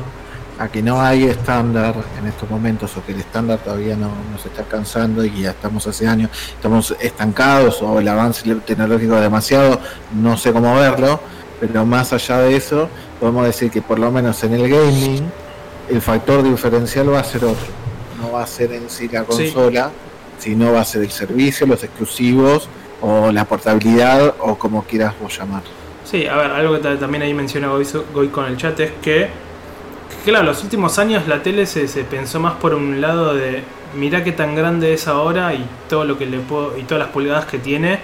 a 0.58 0.68
que 0.70 0.82
no 0.82 1.02
hay 1.02 1.26
estándar 1.26 1.96
en 2.20 2.28
estos 2.28 2.50
momentos 2.50 2.96
o 2.98 3.06
que 3.06 3.12
el 3.12 3.20
estándar 3.20 3.60
todavía 3.60 3.96
no, 3.96 4.10
se 4.42 4.48
está 4.48 4.62
alcanzando 4.62 5.24
y 5.26 5.42
ya 5.42 5.52
estamos 5.52 5.86
hace 5.88 6.08
años, 6.08 6.30
estamos 6.56 6.96
estancados 7.00 7.82
o 7.82 8.00
el 8.00 8.08
avance 8.08 8.56
tecnológico 8.66 9.16
demasiado, 9.16 9.80
no 10.14 10.38
sé 10.38 10.54
cómo 10.54 10.76
verlo, 10.76 11.20
pero 11.60 11.86
más 11.86 12.14
allá 12.14 12.40
de 12.40 12.56
eso, 12.56 12.90
podemos 13.20 13.46
decir 13.46 13.70
que 13.70 13.82
por 13.82 14.00
lo 14.00 14.12
menos 14.12 14.44
en 14.44 14.54
el 14.54 14.70
gaming 14.70 15.30
el 15.90 16.02
factor 16.02 16.44
diferencial 16.44 17.14
va 17.14 17.20
a 17.20 17.24
ser 17.24 17.46
otro 17.46 17.86
no 18.22 18.32
va 18.32 18.44
a 18.44 18.48
ser 18.48 18.72
en 18.74 18.90
sí 18.90 19.08
la 19.08 19.24
consola, 19.24 19.92
sino 20.38 20.72
va 20.74 20.82
a 20.82 20.86
ser 20.86 21.04
el 21.04 21.12
servicio, 21.12 21.68
los 21.68 21.84
exclusivos 21.84 22.68
o 23.02 23.32
la 23.32 23.46
portabilidad 23.46 24.36
o 24.40 24.56
como 24.58 24.84
quieras 24.84 25.14
vos 25.22 25.38
llamar. 25.38 25.64
Sí, 26.04 26.28
a 26.28 26.36
ver, 26.36 26.52
algo 26.52 26.80
que 26.80 26.96
también 26.98 27.24
ahí 27.24 27.34
menciona 27.34 27.70
Goy 28.14 28.28
con 28.30 28.46
el 28.46 28.58
chat 28.58 28.80
es 28.80 28.92
que, 29.02 29.28
claro, 30.24 30.46
los 30.46 30.64
últimos 30.64 31.00
años 31.00 31.28
la 31.28 31.44
tele 31.44 31.66
se, 31.66 31.88
pensó 32.04 32.40
más 32.40 32.54
por 32.56 32.74
un 32.74 33.02
lado 33.02 33.34
de 33.34 33.64
mirá 33.96 34.24
qué 34.24 34.32
tan 34.32 34.56
grande 34.56 34.94
es 34.94 35.08
ahora 35.08 35.54
y 35.54 35.66
todo 35.90 36.06
lo 36.06 36.18
que 36.18 36.26
le 36.26 36.40
puedo, 36.40 36.78
y 36.78 36.84
todas 36.84 37.04
las 37.06 37.14
pulgadas 37.14 37.46
que 37.46 37.60
tiene, 37.60 38.00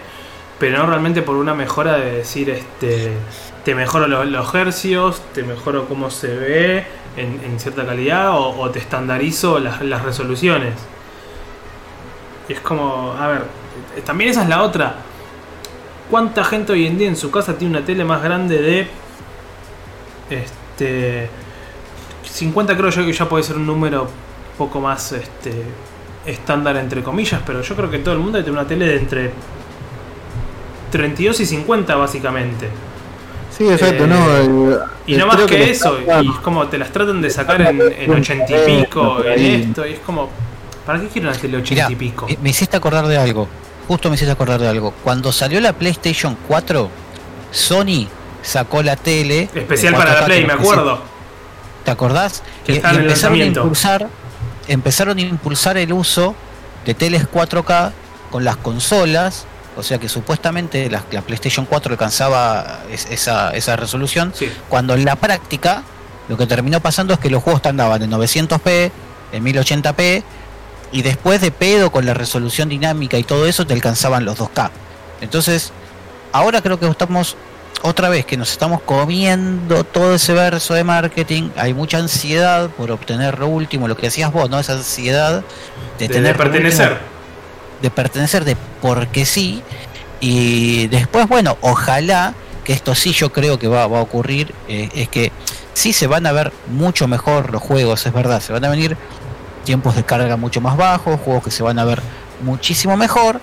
pero 0.60 0.78
no 0.78 0.86
realmente 0.86 1.22
por 1.22 1.36
una 1.36 1.54
mejora 1.54 1.96
de 1.96 2.12
decir 2.12 2.50
este 2.50 3.12
te 3.64 3.76
mejoro 3.76 4.08
los, 4.08 4.26
los 4.28 4.56
hercios, 4.56 5.22
te 5.34 5.44
mejoro 5.44 5.88
cómo 5.88 6.10
se 6.10 6.28
ve, 6.36 6.86
en, 7.18 7.60
cierta 7.60 7.86
calidad 7.86 8.32
o, 8.34 8.70
te 8.72 8.80
estandarizo 8.80 9.60
las, 9.60 9.82
las, 9.82 10.02
resoluciones. 10.02 10.74
Y 12.50 12.54
es 12.54 12.60
como, 12.62 13.14
a 13.20 13.28
ver, 13.28 13.44
también 14.06 14.32
esa 14.32 14.44
es 14.44 14.50
la 14.50 14.64
otra. 14.64 14.96
¿Cuánta 16.10 16.44
gente 16.44 16.74
hoy 16.74 16.88
en 16.88 16.98
día 16.98 17.08
en 17.08 17.16
su 17.16 17.32
casa 17.32 17.58
tiene 17.58 17.78
una 17.78 17.86
tele 17.86 18.04
más 18.04 18.24
grande 18.24 18.62
de... 18.62 18.88
Este... 20.30 21.30
50 22.32 22.78
creo 22.78 22.90
yo 22.90 23.06
que 23.06 23.14
ya 23.14 23.28
puede 23.28 23.44
ser 23.44 23.58
un 23.58 23.66
número 23.66 24.08
poco 24.58 24.80
más 24.80 25.12
este, 25.12 25.52
estándar 26.26 26.78
entre 26.78 27.04
comillas, 27.04 27.42
pero 27.46 27.62
yo 27.62 27.76
creo 27.76 27.90
que 27.90 28.00
todo 28.00 28.14
el 28.14 28.20
mundo 28.20 28.42
tiene 28.44 28.58
una 28.58 28.68
tele 28.68 28.86
de 28.86 28.98
entre 28.98 29.32
32 30.92 31.40
y 31.40 31.46
50 31.46 31.96
básicamente. 31.96 32.70
Sí, 33.56 33.68
exacto, 33.70 34.08
no. 34.08 34.38
Eh, 34.38 34.80
y 35.08 35.16
no 35.16 35.28
más 35.28 35.42
que, 35.42 35.72
eso, 35.72 36.00
y 36.22 36.30
es 36.30 36.38
como 36.38 36.68
te 36.68 36.78
las 36.78 36.92
tratan 36.92 37.22
de 37.22 37.30
sacar 37.30 37.62
en, 37.62 37.82
en 37.82 38.12
80 38.12 38.46
y 38.46 38.66
pico, 38.66 39.24
en 39.26 39.46
esto, 39.62 39.86
y 39.86 39.94
es 39.94 40.00
como, 40.00 40.30
¿para 40.86 41.02
qué 41.02 41.08
quieren 41.08 41.32
hacerle 41.32 41.58
80 41.58 41.92
y 41.92 41.96
pico? 41.96 42.28
Me 42.42 42.50
hiciste 42.50 42.78
acordar 42.78 43.08
de 43.08 43.18
algo, 43.18 43.48
justo 43.88 44.10
me 44.10 44.16
hiciste 44.16 44.32
acordar 44.32 44.60
de 44.62 44.70
algo. 44.70 44.94
Cuando 45.04 45.32
salió 45.32 45.60
la 45.60 45.74
PlayStation 45.74 46.38
4, 46.48 46.90
Sony 47.52 48.08
sacó 48.42 48.82
la 48.82 48.96
tele. 48.96 49.50
Especial 49.54 49.96
para 49.96 50.22
la 50.22 50.26
Play, 50.26 50.46
me 50.46 50.54
acuerdo. 50.54 51.02
¿Te 51.84 51.92
acordás? 51.92 52.44
Que 52.66 52.74
y, 52.74 52.76
empezaron 52.78 53.42
a 53.42 53.46
impulsar, 53.46 54.08
empezaron 54.68 55.18
a 55.18 55.22
impulsar 55.22 55.78
el 55.78 55.94
uso 55.94 56.36
de 56.86 56.94
teles 56.94 57.28
4K 57.30 57.92
con 58.30 58.44
las 58.44 58.58
consolas 58.58 59.46
o 59.78 59.84
sea 59.84 59.98
que 60.00 60.10
supuestamente 60.10 60.90
la, 60.90 61.02
PlayStation 61.02 61.66
4 61.66 61.94
alcanzaba 61.94 62.82
esa, 62.92 63.52
esa 63.52 63.76
resolución, 63.78 64.34
cuando 64.68 64.96
en 64.96 65.06
la 65.06 65.16
práctica 65.16 65.84
lo 66.28 66.38
que 66.38 66.46
terminó 66.46 66.82
pasando 66.82 67.14
es 67.14 67.20
que 67.20 67.30
los 67.30 67.42
juegos 67.42 67.66
andaban 67.66 68.02
en 68.04 68.12
900p, 68.12 68.92
en 69.32 69.46
1080p, 69.46 70.24
y 70.92 71.02
después 71.04 71.40
de 71.40 71.52
pedo 71.52 71.90
con 71.90 72.06
la 72.06 72.14
resolución 72.14 72.68
dinámica 72.68 73.18
y 73.18 73.24
todo 73.24 73.46
eso 73.46 73.66
te 73.66 73.74
alcanzaban 73.74 74.26
los 74.26 74.38
2K. 74.38 74.70
Entonces, 75.22 75.72
ahora 76.34 76.62
creo 76.62 76.78
que 76.78 76.88
estamos 76.88 77.38
otra 77.84 78.10
vez 78.10 78.26
que 78.26 78.38
nos 78.38 78.52
estamos 78.52 78.82
comiendo 78.82 79.84
todo 79.84 80.16
ese 80.16 80.34
verso 80.34 80.74
de 80.74 80.84
marketing, 80.84 81.50
hay 81.56 81.74
mucha 81.74 81.98
ansiedad 81.98 82.70
por 82.70 82.92
obtener 82.92 83.40
lo 83.40 83.48
último, 83.48 83.88
lo 83.88 83.96
que 83.96 84.04
decías 84.04 84.32
vos, 84.32 84.50
¿no? 84.50 84.60
Esa 84.60 84.74
ansiedad 84.74 85.44
de, 85.98 86.08
tener 86.08 86.38
pertenecer. 86.38 86.98
de 87.82 87.90
pertenecer, 87.90 88.46
de 88.46 88.56
porque 88.82 89.26
sí. 89.26 89.64
Y 90.20 90.88
después, 90.88 91.28
bueno, 91.28 91.58
ojalá 91.62 92.36
que 92.64 92.74
esto 92.74 92.94
sí 92.94 93.12
yo 93.14 93.32
creo 93.32 93.58
que 93.58 93.68
va, 93.68 93.84
a 93.84 93.88
ocurrir, 93.88 94.54
eh, 94.68 94.90
es 94.94 95.10
que 95.10 95.32
sí 95.74 95.94
se 95.94 96.08
van 96.08 96.28
a 96.28 96.32
ver 96.32 96.54
mucho 96.68 97.08
mejor 97.08 97.52
los 97.52 97.62
juegos, 97.62 98.06
es 98.06 98.14
verdad, 98.14 98.40
se 98.42 98.54
van 98.54 98.64
a 98.66 98.70
venir 98.70 98.98
tiempos 99.66 99.96
de 99.96 100.04
carga 100.04 100.38
mucho 100.38 100.62
más 100.62 100.78
bajos, 100.78 101.20
juegos 101.20 101.44
que 101.44 101.52
se 101.52 101.64
van 101.64 101.80
a 101.80 101.86
ver 101.86 102.02
muchísimo 102.44 102.98
mejor, 102.98 103.42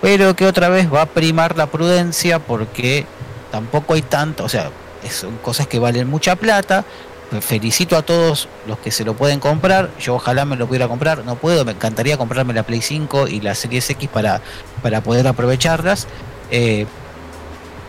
pero 0.00 0.34
que 0.36 0.46
otra 0.46 0.68
vez 0.68 0.92
va 0.92 1.02
a 1.02 1.06
primar 1.06 1.56
la 1.56 1.66
prudencia 1.66 2.38
porque 2.38 3.06
tampoco 3.50 3.94
hay 3.94 4.02
tanto, 4.02 4.44
o 4.44 4.48
sea, 4.48 4.70
son 5.10 5.38
cosas 5.38 5.66
que 5.66 5.78
valen 5.78 6.08
mucha 6.08 6.36
plata. 6.36 6.84
Felicito 7.40 7.96
a 7.96 8.02
todos 8.02 8.48
los 8.66 8.78
que 8.78 8.90
se 8.90 9.04
lo 9.04 9.14
pueden 9.14 9.38
comprar. 9.38 9.90
Yo 10.00 10.14
ojalá 10.14 10.46
me 10.46 10.56
lo 10.56 10.66
pudiera 10.66 10.88
comprar. 10.88 11.24
No 11.24 11.36
puedo, 11.36 11.64
me 11.64 11.72
encantaría 11.72 12.16
comprarme 12.16 12.54
la 12.54 12.62
Play 12.62 12.80
5 12.80 13.28
y 13.28 13.40
la 13.40 13.54
Series 13.54 13.90
X 13.90 14.08
para, 14.08 14.40
para 14.82 15.02
poder 15.02 15.26
aprovecharlas. 15.26 16.06
Eh, 16.50 16.86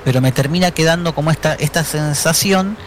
pero 0.03 0.19
me 0.19 0.33
termina 0.33 0.71
quedando 0.71 1.15
como 1.15 1.31
esta, 1.31 1.53
esta 1.53 1.83
sensación 1.85 2.77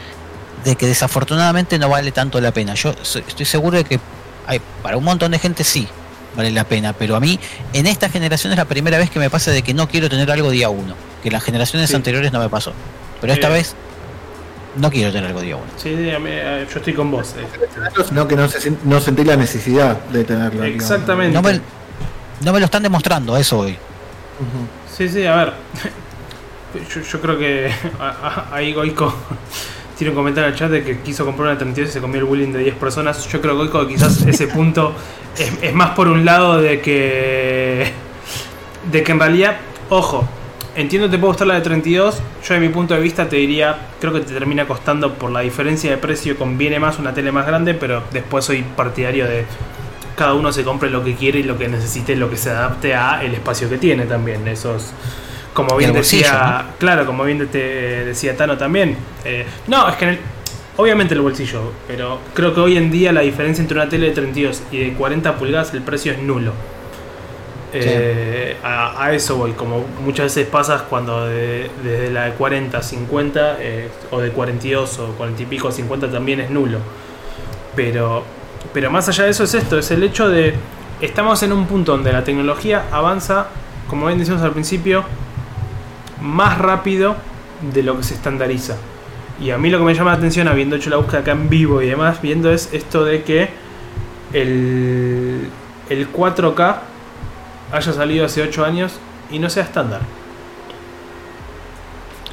de 0.65 0.77
que 0.77 0.86
desafortunadamente 0.86 1.78
no 1.78 1.89
vale 1.89 2.12
tanto 2.12 2.40
la 2.40 2.53
pena. 2.53 2.74
Yo 2.74 2.94
estoy 3.01 3.47
seguro 3.47 3.78
de 3.78 3.85
que 3.85 3.99
hay, 4.47 4.61
para 4.82 4.99
un 4.99 5.05
montón 5.05 5.32
de 5.32 5.39
gente 5.39 5.65
sí, 5.65 5.89
vale 6.36 6.51
la 6.51 6.65
pena. 6.65 6.93
Pero 6.93 7.16
a 7.16 7.20
mí, 7.20 7.40
en 7.73 7.86
esta 7.86 8.11
generación 8.11 8.53
es 8.53 8.59
la 8.59 8.66
primera 8.66 8.99
vez 8.99 9.09
que 9.09 9.19
me 9.19 9.31
pasa 9.31 9.51
de 9.51 9.62
que 9.62 9.73
no 9.73 9.89
quiero 9.89 10.11
tener 10.11 10.31
algo 10.31 10.51
día 10.51 10.69
uno. 10.69 10.94
Que 11.23 11.31
las 11.31 11.43
generaciones 11.43 11.94
anteriores 11.94 12.32
no 12.32 12.40
me 12.40 12.49
pasó. 12.49 12.73
Pero 13.20 13.32
esta 13.32 13.49
vez 13.49 13.77
no 14.77 14.90
quiero 14.90 15.12
tener 15.12 15.28
algo 15.28 15.40
día 15.40 15.57
uno. 15.57 15.66
Sí, 15.77 15.90
eh, 15.93 16.66
yo 16.70 16.78
estoy 16.78 16.94
con 16.94 17.11
vos. 17.11 17.35
No 18.11 18.27
que 18.27 18.36
no, 18.36 18.49
se, 18.49 18.73
no 18.85 19.01
sentí 19.01 19.24
la 19.24 19.36
necesidad 19.36 19.99
de 20.05 20.24
tenerlo. 20.24 20.65
Exactamente. 20.65 21.35
No 21.35 21.43
me, 21.43 21.61
no 22.44 22.53
me, 22.53 22.59
lo 22.59 22.65
están 22.65 22.82
demostrando, 22.82 23.36
eso 23.36 23.61
hoy. 23.61 23.77
Sí, 24.94 25.09
sí, 25.09 25.27
a 25.27 25.36
ver. 25.36 25.53
Yo, 27.12 27.20
creo 27.20 27.39
que 27.39 27.70
ahí 28.53 28.73
Goico 28.73 29.15
tiene 29.99 30.11
un 30.11 30.16
comentario 30.16 30.49
en 30.49 30.55
el 30.55 30.59
chat 30.59 30.70
de 30.70 30.82
que 30.82 31.01
quiso 31.01 31.27
comprar 31.27 31.49
una 31.49 31.59
32 31.59 31.90
y 31.90 31.93
se 31.93 32.01
comió 32.01 32.19
el 32.20 32.24
bullying 32.24 32.53
de 32.53 32.61
10 32.61 32.77
personas. 32.77 33.27
Yo 33.28 33.43
creo 33.43 33.70
que 33.70 33.89
quizás 33.89 34.23
ese 34.27 34.47
punto 34.47 34.94
es, 35.36 35.74
más 35.74 35.90
por 35.90 36.09
un 36.09 36.24
lado 36.24 36.61
de 36.61 36.81
que. 36.81 37.93
de 38.90 39.03
que 39.03 39.12
en 39.12 39.20
realidad, 39.20 39.57
ojo, 39.90 40.27
entiendo 40.77 41.09
te 41.11 41.19
puede 41.19 41.32
gustar 41.32 41.47
la 41.47 41.55
de 41.55 41.61
32. 41.61 42.23
Yo, 42.47 42.55
de 42.55 42.61
mi 42.61 42.69
punto 42.69 42.94
de 42.94 43.01
vista, 43.01 43.28
te 43.28 43.36
diría, 43.36 43.77
creo 44.01 44.12
que 44.12 44.20
te 44.20 44.32
termina 44.32 44.66
costando 44.66 45.15
por 45.15 45.31
la 45.31 45.40
diferencia 45.40 45.90
de 45.90 45.97
precio, 45.97 46.36
conviene 46.36 46.78
más 46.78 46.99
una 46.99 47.15
tele 47.15 47.32
más 47.32 47.47
grande, 47.47 47.74
pero 47.74 48.03
después 48.12 48.44
soy 48.44 48.62
partidario 48.62 49.27
de 49.27 49.44
cada 50.16 50.35
uno 50.35 50.53
se 50.53 50.62
compre 50.62 50.90
lo 50.90 51.03
que 51.03 51.15
quiere 51.15 51.40
y 51.40 51.43
lo 51.43 51.59
que 51.59 51.69
necesite, 51.69 52.15
lo 52.16 52.28
que 52.28 52.36
se 52.36 52.51
adapte 52.51 52.94
a 52.94 53.23
el 53.24 53.35
espacio 53.35 53.69
que 53.69 53.78
tiene 53.78 54.05
también. 54.05 54.47
Esos 54.47 54.93
como 55.55 55.77
bien 55.77 55.93
decía, 55.93 56.66
claro, 56.78 57.07
como 57.07 57.24
bien 57.24 57.47
te 57.49 58.05
decía 58.05 58.36
Tano 58.36 58.57
también. 58.57 58.97
Eh, 59.24 59.47
no, 59.66 59.89
es 59.89 59.97
que 59.97 60.05
en 60.05 60.11
el, 60.12 60.19
obviamente 60.77 61.15
el 61.15 61.20
bolsillo, 61.20 61.73
pero 61.86 62.20
creo 62.35 62.55
que 62.55 62.61
hoy 62.61 62.77
en 62.77 62.90
día 62.90 63.12
la 63.12 63.20
diferencia 63.20 63.61
entre 63.61 63.77
una 63.77 63.89
tele 63.89 64.09
de 64.09 64.12
32 64.12 64.62
y 64.70 64.78
de 64.78 64.93
40 64.94 65.36
pulgadas, 65.36 65.74
el 65.74 65.82
precio 65.82 66.12
es 66.12 66.19
nulo. 66.19 66.53
Eh, 67.74 68.57
a, 68.62 69.12
eso 69.12 69.36
voy, 69.36 69.53
como 69.53 69.85
muchas 70.05 70.27
veces 70.27 70.47
pasas 70.47 70.82
cuando 70.82 71.27
desde 71.27 72.11
la 72.11 72.24
de 72.24 72.32
40 72.32 72.77
a 72.77 72.82
50, 72.82 73.57
eh, 73.61 73.89
o 74.11 74.20
de 74.20 74.31
42 74.31 74.99
o 74.99 75.07
40 75.12 75.43
y 75.43 75.47
pico 75.47 75.69
a 75.69 75.73
50 75.73 76.11
también 76.11 76.40
es 76.40 76.51
nulo. 76.51 76.78
Pero, 77.74 78.24
pero 78.74 78.90
más 78.90 79.09
allá 79.09 79.24
de 79.24 79.31
eso 79.31 79.44
es 79.44 79.55
esto, 79.55 79.78
es 79.78 79.90
el 79.90 80.03
hecho 80.03 80.28
de, 80.28 80.55
estamos 81.01 81.43
en 81.43 81.53
un 81.53 81.66
punto 81.66 81.93
donde 81.93 82.12
la 82.12 82.24
tecnología 82.24 82.85
avanza, 82.93 83.47
como 83.89 84.07
bien 84.07 84.19
decíamos 84.19 84.43
al 84.43 84.53
principio, 84.53 85.05
más 86.20 86.59
rápido 86.59 87.16
de 87.73 87.82
lo 87.82 87.97
que 87.97 88.03
se 88.03 88.15
estandariza. 88.15 88.77
Y 89.40 89.51
a 89.51 89.59
mí 89.59 89.70
lo 89.70 89.78
que 89.78 89.85
me 89.85 89.94
llama 89.94 90.11
la 90.11 90.19
atención, 90.19 90.47
habiendo 90.47 90.77
hecho 90.77 90.90
la 90.90 90.99
búsqueda 90.99 91.20
acá 91.20 91.32
en 91.32 91.49
vivo 91.49 91.81
y 91.81 91.86
demás, 91.86 92.20
viendo 92.20 92.53
es 92.53 92.69
esto 92.73 93.05
de 93.05 93.23
que 93.23 93.49
el, 94.35 95.49
el 95.89 96.12
4K 96.12 96.91
haya 97.73 97.93
salido 97.93 98.27
hace 98.27 98.43
8 98.43 98.65
años 98.65 98.93
y 99.31 99.39
no 99.39 99.51
sea 99.51 99.65
estándar. 99.65 100.01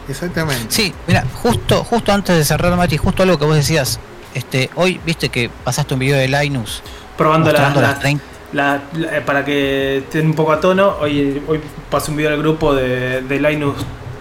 Exactamente. 0.08 0.66
Sí, 0.70 0.94
mira, 1.08 1.24
justo, 1.42 1.84
justo 1.84 2.12
antes 2.12 2.36
de 2.36 2.44
cerrar, 2.44 2.76
Mati, 2.76 2.98
justo 2.98 3.24
algo 3.24 3.38
que 3.38 3.46
vos 3.46 3.56
decías. 3.56 4.00
Este, 4.34 4.70
hoy 4.76 5.00
viste 5.06 5.30
que 5.30 5.50
pasaste 5.64 5.94
un 5.94 6.00
video 6.00 6.18
de 6.18 6.28
Linus 6.28 6.84
probando 7.18 7.52
las, 7.52 8.00
30 8.00 8.24
eh, 8.54 9.22
para 9.26 9.44
que 9.44 9.98
estén 9.98 10.28
un 10.28 10.34
poco 10.34 10.54
a 10.54 10.60
tono, 10.60 10.96
hoy, 11.02 11.42
hoy 11.48 11.60
pasé 11.90 12.12
un 12.12 12.18
video 12.18 12.32
al 12.32 12.38
grupo 12.38 12.74
de, 12.74 13.22
de 13.22 13.40
Linus 13.40 13.76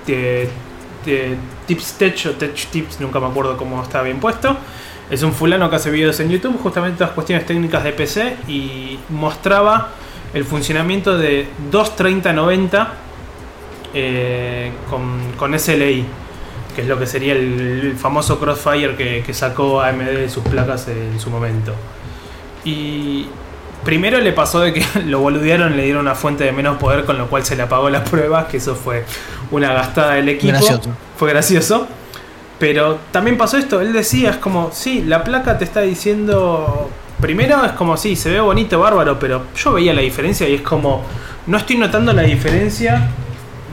de, 0.06 0.50
Tips 1.66 1.92
Tech 1.92 2.26
o 2.26 2.30
Tech 2.32 2.54
Tips, 2.70 3.00
nunca 3.00 3.20
me 3.20 3.26
acuerdo 3.26 3.56
cómo 3.56 3.82
está 3.82 4.02
bien 4.02 4.18
puesto. 4.18 4.56
Es 5.08 5.22
un 5.22 5.32
fulano 5.32 5.70
que 5.70 5.76
hace 5.76 5.90
videos 5.90 6.18
en 6.20 6.28
YouTube, 6.28 6.60
justamente 6.60 7.02
las 7.04 7.12
cuestiones 7.12 7.46
técnicas 7.46 7.84
de 7.84 7.92
PC 7.92 8.36
y 8.48 8.98
mostraba 9.08 9.90
el 10.34 10.44
funcionamiento 10.44 11.16
de 11.16 11.48
23090 11.70 12.94
eh, 13.94 14.72
con, 14.90 15.32
con, 15.36 15.58
SLI, 15.58 16.04
que 16.74 16.82
es 16.82 16.88
lo 16.88 16.98
que 16.98 17.06
sería 17.06 17.32
el, 17.32 17.96
famoso 17.98 18.38
Crossfire 18.38 18.96
que, 18.96 19.22
que 19.24 19.34
sacó 19.34 19.80
AMD 19.80 20.04
de 20.04 20.28
sus 20.28 20.44
placas 20.44 20.88
en 20.88 21.18
su 21.18 21.30
momento. 21.30 21.74
Y 22.64 23.28
Primero 23.84 24.20
le 24.20 24.32
pasó 24.32 24.60
de 24.60 24.72
que 24.72 24.84
lo 25.06 25.20
boludearon, 25.20 25.76
le 25.76 25.84
dieron 25.84 26.02
una 26.02 26.14
fuente 26.14 26.44
de 26.44 26.52
menos 26.52 26.78
poder, 26.78 27.04
con 27.04 27.16
lo 27.18 27.28
cual 27.28 27.44
se 27.44 27.56
le 27.56 27.62
apagó 27.62 27.88
las 27.90 28.08
pruebas, 28.10 28.46
que 28.46 28.58
eso 28.58 28.74
fue 28.74 29.04
una 29.50 29.72
gastada 29.72 30.14
del 30.14 30.28
equipo. 30.28 30.58
Fue 31.16 31.30
gracioso. 31.30 31.86
Pero 32.58 32.98
también 33.12 33.38
pasó 33.38 33.56
esto, 33.56 33.80
él 33.80 33.92
decía, 33.92 34.30
es 34.30 34.36
como, 34.36 34.70
sí, 34.72 35.04
la 35.06 35.22
placa 35.22 35.58
te 35.58 35.64
está 35.64 35.80
diciendo... 35.80 36.90
Primero 37.20 37.64
es 37.64 37.72
como, 37.72 37.96
sí, 37.96 38.14
se 38.16 38.30
ve 38.30 38.40
bonito, 38.40 38.78
bárbaro, 38.78 39.18
pero 39.18 39.46
yo 39.56 39.72
veía 39.72 39.92
la 39.92 40.02
diferencia 40.02 40.48
y 40.48 40.54
es 40.54 40.62
como, 40.62 41.04
no 41.46 41.56
estoy 41.58 41.76
notando 41.76 42.12
la 42.12 42.22
diferencia 42.22 43.08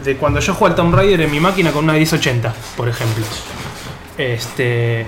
de 0.04 0.16
cuando 0.18 0.40
yo 0.40 0.54
juego 0.54 0.68
al 0.68 0.76
Tomb 0.76 0.96
Raider 0.96 1.22
en 1.22 1.32
mi 1.32 1.40
máquina 1.40 1.72
con 1.72 1.84
una 1.84 1.94
1080, 1.94 2.54
por 2.76 2.90
ejemplo. 2.90 3.26
Este... 4.18 5.06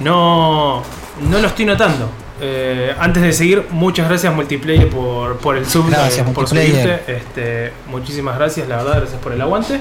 No... 0.00 0.82
No 1.28 1.38
lo 1.38 1.48
estoy 1.48 1.66
notando. 1.66 2.08
Eh, 2.40 2.94
antes 2.98 3.22
de 3.22 3.32
seguir, 3.34 3.66
muchas 3.70 4.08
gracias 4.08 4.34
Multiplayer 4.34 4.88
por, 4.88 5.36
por 5.38 5.58
el 5.58 5.66
sub, 5.66 5.90
gracias, 5.90 6.26
por 6.30 6.48
subirte. 6.48 7.00
Este, 7.06 7.72
muchísimas 7.88 8.36
gracias, 8.38 8.66
la 8.66 8.78
verdad, 8.78 8.96
gracias 9.00 9.20
por 9.20 9.32
el 9.32 9.40
aguante. 9.40 9.80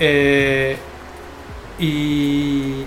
Eh, 0.00 0.76
y. 1.78 2.84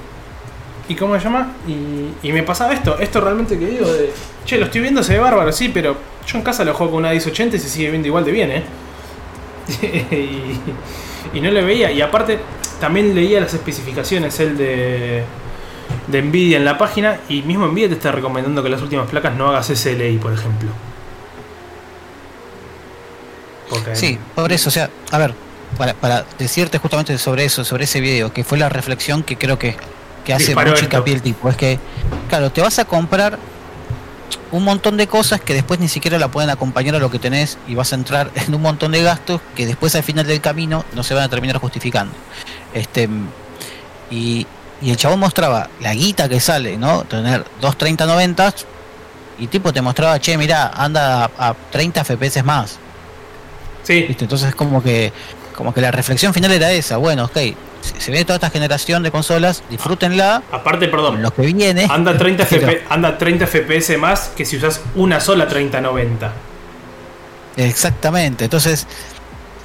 ¿Y 0.88 0.96
cómo 0.96 1.18
se 1.18 1.24
llama? 1.24 1.54
Y, 1.68 2.28
y, 2.28 2.32
me 2.32 2.44
pasaba 2.44 2.74
esto, 2.74 2.98
esto 3.00 3.22
realmente 3.22 3.58
que 3.58 3.66
digo 3.66 3.92
de. 3.92 4.12
Che, 4.46 4.58
lo 4.58 4.66
estoy 4.66 4.82
viendo, 4.82 5.04
se 5.04 5.14
ve 5.14 5.20
bárbaro, 5.20 5.52
sí, 5.52 5.70
pero 5.70 5.96
yo 6.26 6.38
en 6.38 6.44
casa 6.44 6.64
lo 6.64 6.74
juego 6.74 6.94
con 6.94 7.00
una 7.00 7.12
1080 7.12 7.56
y 7.56 7.60
se 7.60 7.70
sigue 7.70 7.90
viendo 7.92 8.08
igual 8.08 8.26
de 8.26 8.32
bien, 8.32 8.52
¿eh? 8.52 8.64
y, 11.34 11.40
no 11.40 11.52
le 11.52 11.62
veía. 11.62 11.92
Y 11.92 12.02
aparte, 12.02 12.40
también 12.80 13.16
leía 13.16 13.40
las 13.40 13.54
especificaciones, 13.54 14.40
el 14.40 14.58
de 14.58 15.24
de 16.08 16.22
Nvidia 16.22 16.58
en 16.58 16.66
la 16.66 16.78
página 16.78 17.20
y 17.30 17.42
mismo 17.42 17.68
Nvidia 17.68 17.90
te 17.90 17.96
está 17.96 18.12
recomendando 18.12 18.64
que 18.64 18.70
las 18.70 18.82
últimas 18.82 19.10
placas 19.10 19.36
no 19.36 19.50
hagas 19.50 19.68
SLI, 19.68 20.18
por 20.18 20.34
ejemplo. 20.34 20.70
sí, 23.94 24.18
por 24.36 24.52
eso, 24.52 24.70
o 24.70 24.72
sea, 24.72 24.90
a 25.12 25.18
ver, 25.18 25.34
para, 25.78 26.26
decirte 26.38 26.78
justamente 26.78 27.18
sobre 27.18 27.46
eso, 27.46 27.64
sobre 27.64 27.86
ese 27.86 28.02
video, 28.02 28.34
que 28.34 28.44
fue 28.44 28.58
la 28.58 28.70
reflexión 28.70 29.24
que 29.24 29.38
creo 29.38 29.58
que, 29.58 29.76
que 30.26 30.34
hace 30.34 30.56
mucho 30.56 30.84
hincapié 30.84 31.14
el 31.16 31.22
tipo, 31.22 31.50
es 31.50 31.56
que, 31.56 31.80
claro, 32.30 32.52
te 32.52 32.62
vas 32.62 32.80
a 32.80 32.86
comprar 32.86 33.38
un 34.52 34.64
montón 34.64 34.98
de 34.98 35.08
cosas 35.08 35.40
que 35.42 35.54
después 35.54 35.80
ni 35.80 35.88
siquiera 35.88 36.20
la 36.20 36.30
pueden 36.30 36.50
acompañar 36.50 36.96
a 36.96 37.00
lo 37.00 37.10
que 37.10 37.20
tenés 37.20 37.58
y 37.68 37.76
vas 37.76 37.94
a 37.94 37.96
entrar 37.96 38.32
en 38.36 38.54
un 38.54 38.62
montón 38.62 38.92
de 38.92 39.02
gastos 39.02 39.42
que 39.56 39.66
después 39.66 39.96
al 39.96 40.04
final 40.04 40.28
del 40.28 40.42
camino 40.42 40.86
no 40.94 41.04
se 41.04 41.14
van 41.14 41.24
a 41.24 41.30
terminar 41.30 41.58
justificando. 41.58 42.14
Este 42.74 43.10
y, 44.10 44.46
y 44.82 44.92
el 44.92 44.98
chabón 44.98 45.20
mostraba 45.20 45.70
la 45.80 45.94
guita 45.94 46.28
que 46.28 46.40
sale, 46.40 46.78
¿no? 46.78 47.04
Tener 47.06 47.46
dos 47.62 47.78
3090 47.78 48.54
y 49.40 49.48
tipo 49.48 49.72
te 49.72 49.82
mostraba, 49.82 50.20
che, 50.20 50.38
mira, 50.38 50.68
anda 50.76 51.32
a, 51.38 51.56
30 51.72 52.04
FPS 52.04 52.44
más. 52.44 52.78
Sí. 53.84 54.06
Entonces 54.20 54.54
como 54.54 54.84
que 54.84 55.12
como 55.56 55.74
que 55.74 55.82
la 55.82 55.92
reflexión 55.92 56.34
final 56.34 56.52
era 56.52 56.72
esa, 56.72 56.98
bueno, 56.98 57.26
ok, 57.26 57.38
se 57.82 58.12
ve 58.12 58.24
toda 58.24 58.36
esta 58.36 58.50
generación 58.50 59.04
de 59.04 59.12
consolas, 59.12 59.64
disfrútenla. 59.70 60.44
Aparte, 60.52 60.88
perdón, 60.88 61.22
lo 61.22 61.34
que 61.34 61.42
viene. 61.44 61.88
Anda 61.90 62.18
30, 62.18 62.48
anda 62.90 63.18
30 63.18 63.48
FPS 63.48 63.98
más 63.98 64.32
que 64.36 64.46
si 64.46 64.58
usas 64.58 64.82
una 64.96 65.20
sola 65.20 65.48
3090. 65.48 66.34
Exactamente, 67.58 68.46
entonces, 68.46 68.88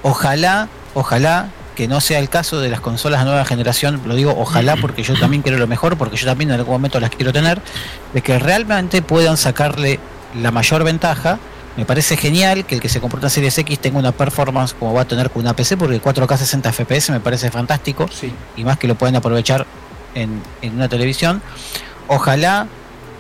ojalá 0.03 0.69
ojalá 0.97 1.51
que 1.75 1.87
no 1.89 2.01
sea 2.01 2.19
el 2.19 2.31
caso 2.31 2.59
de 2.59 2.71
las 2.71 2.81
consolas 2.81 3.21
de 3.21 3.27
nueva 3.27 3.45
generación, 3.45 4.01
lo 4.07 4.15
digo 4.15 4.35
ojalá 4.37 4.77
porque 4.77 5.03
yo 5.03 5.15
también 5.19 5.43
quiero 5.43 5.59
lo 5.59 5.67
mejor, 5.67 5.99
porque 5.99 6.17
yo 6.17 6.27
también 6.27 6.51
en 6.51 6.57
algún 6.57 6.73
momento 6.73 6.99
las 6.99 7.11
quiero 7.11 7.35
tener, 7.35 7.61
de 8.15 8.23
que 8.23 8.39
realmente 8.39 9.03
puedan 9.03 9.37
sacarle 9.37 10.01
la 10.41 10.51
mayor 10.51 10.85
ventaja. 10.85 11.39
Me 11.77 11.85
parece 11.85 12.17
genial 12.17 12.65
que 12.65 12.75
el 12.77 12.81
que 12.81 12.89
se 12.89 13.01
comporta 13.01 13.27
en 13.27 13.31
Series 13.31 13.59
X 13.59 13.79
tenga 13.79 13.99
una 13.99 14.13
performance 14.13 14.73
como 14.75 14.95
va 14.95 15.03
a 15.03 15.05
tener 15.05 15.31
con 15.31 15.43
una 15.43 15.55
PC, 15.55 15.77
porque 15.77 16.01
4K 16.01 16.37
60 16.39 16.73
FPS 16.73 17.11
me 17.13 17.21
parece 17.21 17.51
fantástico, 17.51 18.09
Sí. 18.11 18.33
y 18.57 18.65
más 18.65 18.79
que 18.79 18.89
lo 18.89 18.95
pueden 18.95 19.17
aprovechar 19.17 19.67
en, 20.15 20.43
en 20.63 20.75
una 20.75 20.89
televisión. 20.89 21.43
Ojalá 22.09 22.67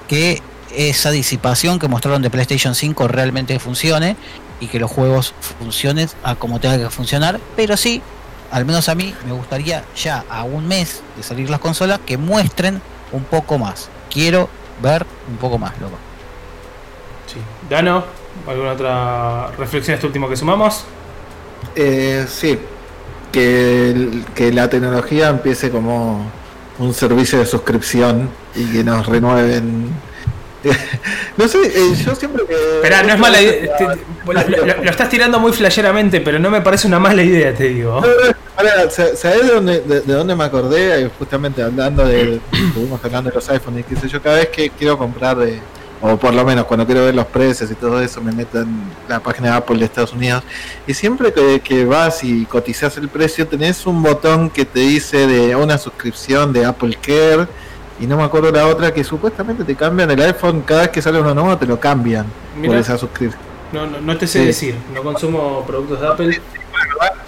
que 0.09 0.41
esa 0.75 1.11
disipación 1.11 1.79
que 1.79 1.89
mostraron 1.89 2.23
de 2.23 2.31
PlayStation 2.31 2.75
5 2.75 3.09
realmente 3.09 3.59
funcione 3.59 4.17
y 4.61 4.69
que 4.69 4.79
los 4.81 4.91
juegos 4.91 5.35
funcionen 5.59 6.09
a 6.23 6.35
como 6.35 6.59
tenga 6.59 6.79
que 6.79 6.89
funcionar, 6.89 7.39
pero 7.57 7.77
sí, 7.77 8.01
al 8.51 8.65
menos 8.65 8.89
a 8.89 8.95
mí 8.95 9.15
me 9.27 9.33
gustaría 9.33 9.85
ya 9.95 10.25
a 10.31 10.45
un 10.45 10.67
mes 10.67 11.03
de 11.17 11.23
salir 11.23 11.51
las 11.51 11.61
consolas 11.61 12.01
que 12.07 12.17
muestren 12.17 12.81
un 13.13 13.25
poco 13.25 13.59
más. 13.59 13.91
Quiero 14.11 14.49
ver 14.83 15.05
un 15.29 15.37
poco 15.37 15.59
más, 15.59 15.73
loco. 15.79 15.97
Sí. 17.27 17.39
Dano, 17.69 18.05
¿alguna 18.47 18.73
otra 18.73 19.49
reflexión 19.59 19.95
este 19.95 20.07
último 20.07 20.29
que 20.29 20.37
sumamos? 20.37 20.85
Eh, 21.75 22.25
sí, 22.29 22.59
que, 23.33 23.91
el- 23.91 24.25
que 24.35 24.53
la 24.53 24.69
tecnología 24.71 25.29
empiece 25.29 25.71
como 25.71 26.31
un 26.79 26.95
servicio 26.95 27.39
de 27.39 27.47
suscripción 27.47 28.29
y 28.55 28.65
que 28.73 28.85
nos 28.85 29.07
renueven. 29.07 29.91
no 31.37 31.47
sé, 31.49 31.59
eh, 31.67 31.95
yo 32.05 32.15
siempre 32.15 32.45
que. 32.47 32.55
Esperá, 32.55 33.03
no 33.03 33.13
es 33.15 33.19
mala 33.19 33.41
idea. 33.41 33.77
te- 33.79 33.85
lo, 33.85 34.33
lo- 34.33 34.83
lo 34.83 34.91
estás 34.91 35.09
tirando 35.09 35.39
muy 35.39 35.53
flasheramente, 35.53 36.21
pero 36.21 36.39
no 36.39 36.51
me 36.51 36.61
parece 36.61 36.87
una 36.89 36.99
mala 36.99 37.23
idea, 37.23 37.55
te 37.55 37.65
digo. 37.69 38.03
Ahora, 38.57 38.91
sa- 38.91 39.15
¿sabés 39.17 39.43
de 39.47 39.53
dónde, 39.55 39.81
de, 39.83 40.01
de 40.01 40.13
dónde 40.15 40.35
me 40.35 40.45
acordé? 40.45 41.03
Eh, 41.05 41.11
Justamente 41.19 41.63
hablando 41.63 42.05
de. 42.05 42.41
Estuvimos 42.53 43.05
hablando 43.05 43.31
de 43.31 43.35
los 43.37 43.49
iPhones 43.51 43.81
y 43.81 43.95
qué 43.95 44.01
sé 44.01 44.09
yo. 44.09 44.21
Cada 44.23 44.37
vez 44.37 44.49
que 44.49 44.71
quiero 44.71 44.97
comprar, 44.99 45.37
de, 45.37 45.61
o 46.01 46.17
por 46.17 46.35
lo 46.35 46.45
menos 46.45 46.67
cuando 46.67 46.85
quiero 46.87 47.05
ver 47.05 47.15
los 47.15 47.27
precios 47.27 47.71
y 47.71 47.75
todo 47.75 48.01
eso, 48.03 48.21
me 48.21 48.33
meto 48.33 48.61
en 48.61 48.69
la 49.09 49.21
página 49.21 49.51
de 49.53 49.57
Apple 49.57 49.79
de 49.79 49.85
Estados 49.87 50.13
Unidos. 50.13 50.43
Y 50.87 50.95
siempre 50.95 51.33
que, 51.33 51.61
que 51.61 51.85
vas 51.85 52.23
y 52.23 52.45
cotizas 52.47 52.97
el 52.99 53.09
precio, 53.09 53.47
tenés 53.47 53.87
un 53.87 54.03
botón 54.03 54.51
que 54.51 54.65
te 54.65 54.81
dice 54.81 55.27
de 55.27 55.57
una 55.57 55.79
suscripción 55.79 56.53
de 56.53 56.65
Apple 56.67 56.97
Care. 57.01 57.47
Y 57.99 58.07
no 58.07 58.19
me 58.19 58.25
acuerdo 58.25 58.51
la 58.53 58.67
otra 58.67 58.93
que 58.93 59.03
supuestamente 59.03 59.65
te 59.65 59.75
cambian 59.75 60.11
el 60.11 60.21
iPhone 60.21 60.61
cada 60.67 60.83
vez 60.83 60.91
que 60.91 61.01
sale 61.01 61.19
uno 61.19 61.33
nuevo, 61.35 61.57
te 61.57 61.65
lo 61.65 61.81
cambian 61.81 62.27
por 62.65 62.77
esa 62.77 62.99
suscripción. 62.99 63.41
No, 63.73 63.87
no, 63.87 64.01
no 64.01 64.17
te 64.19 64.27
sé 64.27 64.41
Sí. 64.41 64.47
decir, 64.47 64.75
no 64.95 65.03
consumo 65.03 65.65
productos 65.67 66.01
de 66.03 66.07
Apple. 66.07 66.41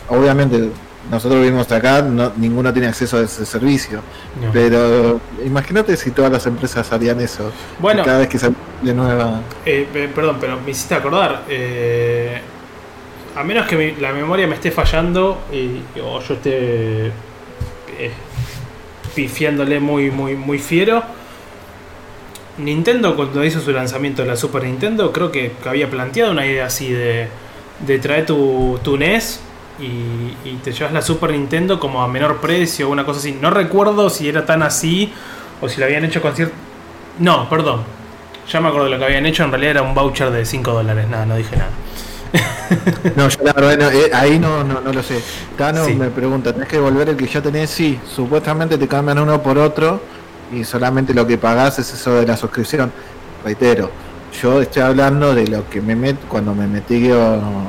Obviamente, 0.09 0.71
nosotros 1.11 1.41
vivimos 1.43 1.71
acá, 1.73 2.03
no, 2.03 2.33
ninguno 2.37 2.73
tiene 2.73 2.89
acceso 2.89 3.17
a 3.19 3.23
ese 3.23 3.47
servicio. 3.47 4.01
No. 4.43 4.53
Pero 4.53 5.21
imagínate 5.45 5.97
si 5.97 6.11
todas 6.11 6.31
las 6.31 6.47
empresas 6.47 6.91
harían 6.93 7.21
eso. 7.21 7.53
Bueno. 7.79 8.05
Cada 8.05 8.19
vez 8.19 8.29
que 8.29 8.39
sale 8.39 8.55
de 8.83 8.95
nueva. 8.95 9.41
Eh, 9.65 9.87
pe- 9.93 10.09
perdón, 10.09 10.37
pero 10.41 10.59
me 10.61 10.71
hiciste 10.71 10.95
acordar. 10.95 11.43
eh, 11.49 12.41
a 13.37 13.45
menos 13.45 13.67
que 13.69 13.77
mi- 13.77 14.01
la 14.01 14.13
memoria 14.13 14.47
me 14.47 14.55
esté 14.55 14.71
fallando 14.73 15.39
y, 15.53 15.81
o 16.01 16.21
yo 16.21 16.35
esté 16.35 17.07
eh, 17.07 18.11
pifiándole 19.15 19.79
muy, 19.81 20.11
muy, 20.11 20.35
muy 20.35 20.59
fiero. 20.59 21.03
Nintendo 22.59 23.15
cuando 23.15 23.45
hizo 23.45 23.61
su 23.61 23.71
lanzamiento 23.71 24.23
de 24.23 24.29
la 24.29 24.37
Super 24.37 24.65
Nintendo 24.65 25.13
creo 25.13 25.31
que, 25.31 25.53
que 25.63 25.69
había 25.69 25.89
planteado 25.89 26.33
una 26.33 26.45
idea 26.45 26.67
así 26.67 26.91
de, 26.91 27.29
de 27.87 27.99
traer 28.01 28.27
tu, 28.27 28.81
tu 28.83 28.97
NES 28.97 29.41
y, 29.81 30.49
y 30.49 30.57
te 30.63 30.73
llevas 30.73 30.93
la 30.93 31.03
Super 31.03 31.31
Nintendo 31.31 31.79
como 31.79 32.03
a 32.03 32.09
menor 32.09 32.39
precio 32.39 32.89
o 32.89 32.93
una 32.93 33.05
cosa 33.05 33.21
así. 33.21 33.33
No 33.41 33.51
recuerdo 33.51 34.11
si 34.11 34.29
era 34.29 34.45
tan 34.47 34.63
así 34.63 35.13
o 35.61 35.69
si 35.69 35.79
lo 35.81 35.87
habían 35.87 36.05
hecho 36.05 36.21
con 36.23 36.35
cierto... 36.35 36.55
No, 37.19 37.49
perdón. 37.49 37.83
Ya 38.51 38.61
me 38.61 38.69
acuerdo 38.69 38.87
de 38.87 38.93
lo 38.93 38.99
que 38.99 39.05
habían 39.05 39.27
hecho. 39.27 39.45
En 39.45 39.51
realidad 39.51 39.73
era 39.73 39.83
un 39.83 39.95
voucher 39.95 40.31
de 40.31 40.45
5 40.45 40.73
dólares. 40.73 41.09
Nada, 41.09 41.27
no 41.27 41.37
dije 41.37 41.57
nada. 41.57 41.71
No, 43.17 43.29
yo 43.29 43.39
la 43.43 43.53
verdad, 43.55 43.79
no, 43.79 43.91
eh, 43.91 44.11
ahí 44.13 44.39
no, 44.39 44.63
no, 44.63 44.81
no 44.83 44.93
lo 44.93 45.03
sé. 45.03 45.23
Tano 45.57 45.85
Sí. 45.87 45.95
me 45.95 46.09
pregunta: 46.11 46.53
¿tenés 46.53 46.69
que 46.69 46.77
devolver 46.77 47.09
el 47.09 47.17
que 47.17 47.27
ya 47.27 47.41
tenés? 47.41 47.71
Sí, 47.71 47.99
supuestamente 48.15 48.77
te 48.77 48.87
cambian 48.87 49.19
uno 49.19 49.43
por 49.43 49.57
otro 49.57 50.03
y 50.53 50.65
solamente 50.65 51.15
lo 51.15 51.27
que 51.27 51.39
pagás 51.39 51.79
es 51.79 51.93
eso 51.95 52.15
de 52.15 52.27
la 52.27 52.37
suscripción. 52.37 52.93
Reitero, 53.43 53.91
yo 54.41 54.61
estoy 54.63 54.83
hablando 54.83 55.35
de 55.35 55.47
lo 55.49 55.69
que 55.69 55.81
me 55.81 55.97
meto 55.97 56.21
cuando 56.29 56.55
me 56.55 56.67
metí 56.67 57.09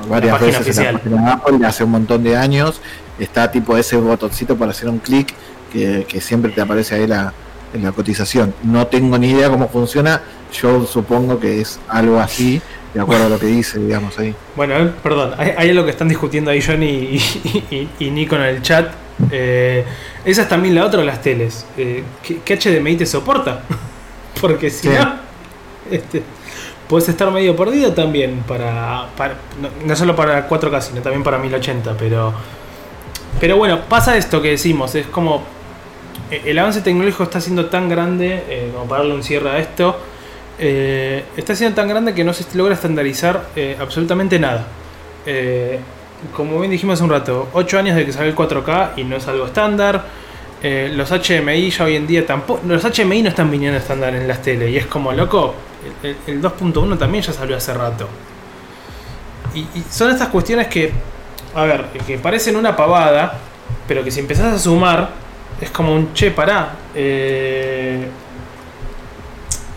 varias 0.10 0.40
veces 0.42 0.78
en 0.78 0.86
la 0.86 0.92
página 0.94 1.22
de 1.26 1.32
Apple 1.32 1.68
hace 1.68 1.84
un 1.84 1.92
montón 1.92 2.24
de 2.24 2.36
años. 2.38 2.82
Está 3.18 3.52
tipo 3.52 3.76
ese 3.78 3.98
botoncito 3.98 4.56
para 4.56 4.72
hacer 4.72 4.88
un 4.90 5.00
clic 5.00 5.34
que, 5.74 6.06
que 6.08 6.22
siempre 6.22 6.52
te 6.52 6.62
aparece 6.62 6.96
ahí 6.96 7.08
la, 7.08 7.34
en 7.74 7.84
la 7.84 7.92
cotización. 7.92 8.54
No 8.64 8.88
tengo 8.88 9.18
ni 9.18 9.32
idea 9.32 9.50
cómo 9.50 9.68
funciona. 9.70 10.22
Yo 10.54 10.86
supongo 10.86 11.40
que 11.40 11.62
es 11.62 11.80
algo 11.90 12.20
así, 12.20 12.62
de 12.94 13.02
acuerdo 13.02 13.26
a 13.26 13.30
lo 13.30 13.40
que 13.40 13.46
dice, 13.48 13.78
digamos 13.80 14.18
ahí. 14.18 14.34
Bueno, 14.56 14.76
eh, 14.78 14.92
perdón. 15.04 15.34
Hay, 15.38 15.52
hay 15.58 15.70
algo 15.72 15.84
que 15.86 15.92
están 15.92 16.08
discutiendo 16.08 16.50
ahí 16.52 16.62
Johnny 16.62 16.86
y, 16.88 17.16
y- 17.72 17.90
y- 18.00 18.06
y 18.06 18.12
Nico 18.12 18.36
en 18.36 18.42
el 18.44 18.62
chat. 18.62 18.88
Eh, 19.32 19.84
esa 20.24 20.44
es 20.44 20.48
también 20.50 20.76
la 20.76 20.86
otra 20.86 21.02
de 21.02 21.06
las 21.06 21.22
teles. 21.22 21.66
Eh, 21.78 22.04
¿qué, 22.24 22.40
qué 22.44 22.58
HDMI 22.58 22.96
te 22.96 23.06
soporta? 23.06 23.62
Porque 24.42 24.70
si 24.70 24.88
Sí. 24.88 24.94
no, 24.98 25.14
este, 25.92 26.24
puedes 26.90 27.08
estar 27.08 27.30
medio 27.32 27.56
perdido 27.56 27.94
también 27.94 28.44
para, 28.48 29.06
no, 29.86 29.96
solo 29.96 30.16
para 30.16 30.50
4K, 30.50 30.82
sino 30.82 31.02
también 31.02 31.24
para 31.24 31.38
1080. 31.38 31.96
Pero, 31.98 32.34
pero 33.40 33.58
bueno, 33.58 33.82
pasa 33.88 34.18
esto 34.18 34.42
que 34.42 34.50
decimos. 34.50 34.96
Es 34.96 35.06
como 35.06 35.44
eh, 36.32 36.42
el 36.46 36.58
avance 36.58 36.82
tecnológico 36.82 37.24
está 37.24 37.40
siendo 37.40 37.68
tan 37.68 37.88
grande, 37.88 38.44
eh, 38.50 38.72
como 38.74 38.88
para 38.88 39.04
darle 39.04 39.16
un 39.16 39.24
cierre 39.24 39.52
a 39.52 39.60
esto, 39.60 39.98
eh, 40.58 41.26
está 41.38 41.56
siendo 41.56 41.76
tan 41.76 41.88
grande 41.88 42.16
que 42.16 42.24
no 42.24 42.34
se 42.34 42.44
logra 42.58 42.74
estandarizar 42.74 43.46
absolutamente 43.80 44.40
nada. 44.40 44.66
Como 46.36 46.60
bien 46.60 46.72
dijimos 46.72 46.96
hace 46.96 47.04
un 47.04 47.12
rato, 47.12 47.50
8 47.54 47.80
años 47.80 47.96
de 47.96 48.06
que 48.06 48.12
salió 48.12 48.30
el 48.32 48.36
4K 48.36 48.94
y 48.98 49.04
no 49.04 49.16
es 49.16 49.28
algo 49.28 49.46
estándar. 49.46 50.06
Los 50.64 51.12
HMI 51.12 51.70
ya 51.70 51.86
hoy 51.86 51.96
en 51.96 52.08
día 52.08 52.26
tampoco. 52.26 52.62
Los 52.68 52.84
HMI 52.84 53.22
no 53.22 53.30
están 53.30 53.50
viniendo 53.52 53.78
estándar 53.78 54.16
en 54.16 54.28
las 54.28 54.42
tele. 54.42 54.70
Y 54.72 54.78
es 54.78 54.88
como, 54.88 55.14
loco, 55.14 55.54
el, 56.04 56.10
el- 56.12 56.18
el 56.28 56.42
2.1 56.42 56.98
también 56.98 57.24
ya 57.24 57.34
salió 57.34 57.56
hace 57.58 57.74
rato. 57.74 58.08
Y, 59.54 59.60
y 59.62 59.84
son 59.90 60.12
estas 60.12 60.28
cuestiones 60.30 60.68
que, 60.68 60.92
a 61.56 61.64
ver, 61.64 61.86
que 62.06 62.18
parecen 62.18 62.56
una 62.56 62.76
pavada, 62.76 63.38
pero 63.88 64.04
que 64.04 64.12
si 64.12 64.20
empezás 64.20 64.54
a 64.54 64.60
sumar, 64.60 65.10
es 65.60 65.70
como 65.72 65.94
un 65.96 66.14
che, 66.14 66.32
pará. 66.32 66.74
eh, 66.96 68.08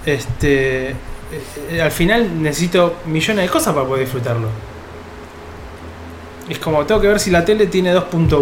este. 0.04 0.90
eh, 0.90 0.94
eh, 1.70 1.80
al 1.82 1.90
final 1.90 2.42
necesito 2.42 2.96
millones 3.06 3.44
de 3.46 3.50
cosas 3.50 3.74
para 3.74 3.86
poder 3.86 4.04
disfrutarlo. 4.04 4.48
Es 6.48 6.58
como, 6.58 6.84
tengo 6.84 7.00
que 7.00 7.08
ver 7.08 7.20
si 7.20 7.30
la 7.30 7.44
tele 7.44 7.66
tiene 7.68 7.94
2.1 7.94 8.38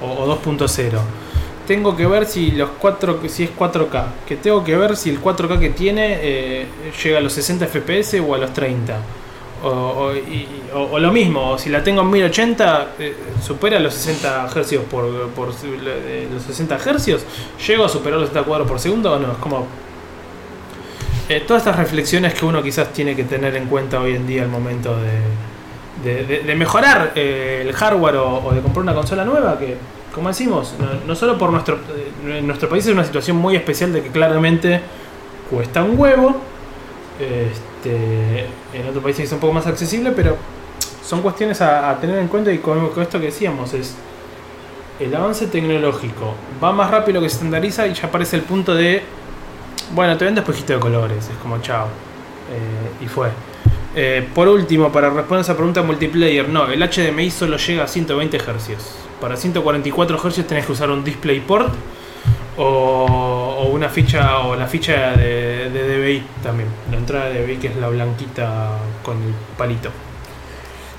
o, 0.00 0.06
o 0.06 0.40
2.0. 0.42 0.98
Tengo 1.66 1.96
que 1.96 2.06
ver 2.06 2.26
si 2.26 2.52
los 2.52 2.70
4 2.78 3.20
si 3.28 3.44
es 3.44 3.50
4K. 3.56 4.04
Que 4.26 4.36
tengo 4.36 4.62
que 4.62 4.76
ver 4.76 4.96
si 4.96 5.10
el 5.10 5.20
4K 5.20 5.58
que 5.58 5.70
tiene 5.70 6.18
eh, 6.22 6.66
llega 7.02 7.18
a 7.18 7.20
los 7.20 7.32
60 7.32 7.66
FPS 7.66 8.20
o 8.20 8.34
a 8.34 8.38
los 8.38 8.52
30. 8.52 8.98
O, 9.64 9.68
o- 9.68 10.14
y- 10.14 10.46
o- 10.74 10.98
lo 10.98 11.10
mismo, 11.10 11.58
si 11.58 11.70
la 11.70 11.82
tengo 11.82 12.02
en 12.02 12.10
1080, 12.10 12.88
eh, 12.98 13.16
supera 13.42 13.80
los 13.80 13.94
60 13.94 14.46
Hz 14.48 14.76
por, 14.90 15.28
por 15.30 15.48
eh, 15.64 16.28
los 16.32 16.42
60 16.42 16.78
Hz, 16.78 17.24
llego 17.66 17.84
a 17.84 17.88
superar 17.88 18.20
los 18.20 18.28
60 18.28 18.46
cuadros 18.46 18.68
por 18.68 18.78
segundo 18.78 19.14
o 19.14 19.18
no, 19.18 19.32
es 19.32 19.38
como 19.38 19.66
todas 21.46 21.62
estas 21.62 21.76
reflexiones 21.76 22.34
que 22.34 22.44
uno 22.44 22.62
quizás 22.62 22.92
tiene 22.92 23.16
que 23.16 23.24
tener 23.24 23.56
en 23.56 23.66
cuenta 23.66 24.00
hoy 24.00 24.14
en 24.14 24.26
día 24.26 24.42
al 24.42 24.48
momento 24.48 24.94
de, 24.96 26.14
de- 26.14 26.24
de- 26.24 26.42
de 26.44 26.54
mejorar 26.54 27.12
el 27.16 27.72
hardware 27.72 28.16
o 28.16 28.52
de 28.54 28.60
comprar 28.60 28.82
una 28.82 28.94
consola 28.94 29.24
nueva, 29.24 29.58
que 29.58 29.76
como 30.16 30.28
decimos, 30.30 30.74
no, 31.06 31.14
solo 31.14 31.38
por 31.38 31.50
nuestro, 31.50 31.76
eh, 31.76 32.38
en 32.38 32.46
nuestro 32.46 32.68
país 32.68 32.84
es 32.86 32.92
una 32.92 33.04
situación 33.04 33.36
muy 33.36 33.54
especial 33.54 33.92
de 33.92 34.02
que 34.02 34.08
claramente 34.08 34.80
cuesta 35.48 35.84
un 35.84 35.96
huevo, 35.96 36.36
este, 37.20 38.46
en 38.72 38.88
otro 38.88 39.00
país 39.00 39.20
es 39.20 39.30
un 39.30 39.38
poco 39.38 39.52
más 39.52 39.66
accesible, 39.66 40.10
pero 40.10 40.36
son 41.04 41.22
cuestiones 41.22 41.60
a, 41.60 41.96
tener 42.00 42.18
en 42.18 42.28
cuenta 42.28 42.50
y 42.50 42.58
con, 42.58 42.88
con 42.88 43.02
esto 43.02 43.20
que 43.20 43.26
decíamos 43.26 43.72
es 43.74 43.94
el 44.98 45.14
avance 45.14 45.46
tecnológico 45.46 46.34
va 46.62 46.72
más 46.72 46.90
rápido 46.90 47.20
que 47.20 47.28
se 47.28 47.36
estandariza 47.36 47.86
y 47.86 47.94
ya 47.94 48.08
aparece 48.08 48.36
el 48.36 48.42
punto 48.42 48.74
de 48.74 49.02
bueno, 49.94 50.16
te 50.16 50.24
ven 50.24 50.36
espejito 50.36 50.72
de 50.72 50.80
colores, 50.80 51.28
es 51.28 51.36
como 51.42 51.58
chao. 51.60 51.86
Eh, 51.86 53.04
y 53.04 53.06
fue. 53.06 53.28
Eh, 53.98 54.28
por 54.34 54.46
último, 54.46 54.92
para 54.92 55.08
responder 55.08 55.40
esa 55.40 55.56
pregunta 55.56 55.82
multiplayer, 55.82 56.46
no, 56.50 56.70
el 56.70 56.82
HDMI 56.82 57.30
solo 57.30 57.56
llega 57.56 57.84
a 57.84 57.88
120 57.88 58.38
Hz. 58.38 58.76
Para 59.18 59.36
144 59.36 60.18
Hz 60.18 60.46
tenés 60.46 60.66
que 60.66 60.72
usar 60.72 60.90
un 60.90 61.02
DisplayPort 61.02 61.72
o, 62.58 63.56
o 63.58 63.68
una 63.70 63.88
ficha 63.88 64.40
o 64.40 64.54
la 64.54 64.66
ficha 64.66 65.16
de, 65.16 65.70
de 65.70 65.98
DVI 65.98 66.22
también. 66.42 66.68
La 66.90 66.98
entrada 66.98 67.30
de 67.30 67.46
DVI 67.46 67.56
que 67.56 67.68
es 67.68 67.76
la 67.76 67.88
blanquita 67.88 68.72
con 69.02 69.16
el 69.16 69.32
palito. 69.56 69.88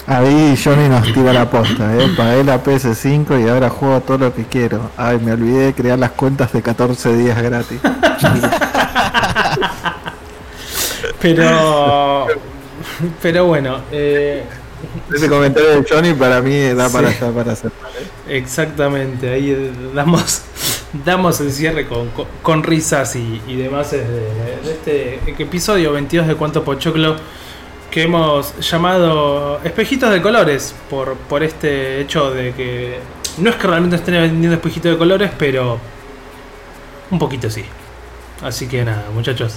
Ahí 0.07 0.59
Johnny 0.61 0.89
nos 0.89 1.13
tira 1.13 1.33
la 1.33 1.47
posta, 1.51 1.95
¿eh? 1.97 2.07
Pagué 2.17 2.43
la 2.43 2.63
PS5 2.63 3.45
y 3.45 3.49
ahora 3.49 3.69
juego 3.69 3.99
todo 4.01 4.17
lo 4.17 4.33
que 4.33 4.45
quiero. 4.45 4.89
Ay, 4.97 5.19
me 5.19 5.33
olvidé 5.33 5.67
de 5.67 5.73
crear 5.73 5.99
las 5.99 6.11
cuentas 6.11 6.51
de 6.51 6.63
14 6.63 7.15
días 7.15 7.39
gratis. 7.39 7.79
Pero. 11.21 12.27
Pero 13.21 13.45
bueno, 13.45 13.81
eh, 13.91 14.43
Ese 15.13 15.29
comentario 15.29 15.69
de 15.69 15.85
Johnny 15.89 16.13
para 16.13 16.41
mí 16.41 16.69
da 16.73 16.89
para 16.89 17.09
allá 17.09 17.31
para 17.31 17.53
hacer. 17.53 17.71
¿eh? 18.27 18.37
exactamente, 18.37 19.29
ahí 19.29 19.51
eh, 19.51 19.71
damos, 19.93 20.43
damos 21.05 21.39
el 21.41 21.51
cierre 21.51 21.87
con, 21.87 22.09
con, 22.11 22.27
con 22.41 22.63
risas 22.63 23.15
y, 23.15 23.41
y 23.47 23.55
demás 23.55 23.91
de, 23.91 24.03
de 24.05 24.71
este 24.71 25.43
episodio 25.43 25.93
22 25.93 26.27
de 26.27 26.35
Cuánto 26.35 26.63
Pochoclo 26.63 27.15
que 27.91 28.03
hemos 28.03 28.57
llamado 28.59 29.59
Espejitos 29.63 30.11
de 30.11 30.21
Colores 30.21 30.75
por, 30.89 31.15
por 31.15 31.43
este 31.43 32.01
hecho 32.01 32.31
de 32.31 32.53
que 32.53 32.99
no 33.37 33.49
es 33.49 33.55
que 33.55 33.67
realmente 33.67 33.95
estén 33.95 34.15
vendiendo 34.15 34.55
espejitos 34.55 34.91
de 34.91 34.97
colores, 34.97 35.31
pero 35.37 35.79
un 37.11 37.19
poquito 37.19 37.49
sí. 37.49 37.63
Así 38.41 38.67
que 38.67 38.83
nada, 38.83 39.05
muchachos. 39.13 39.55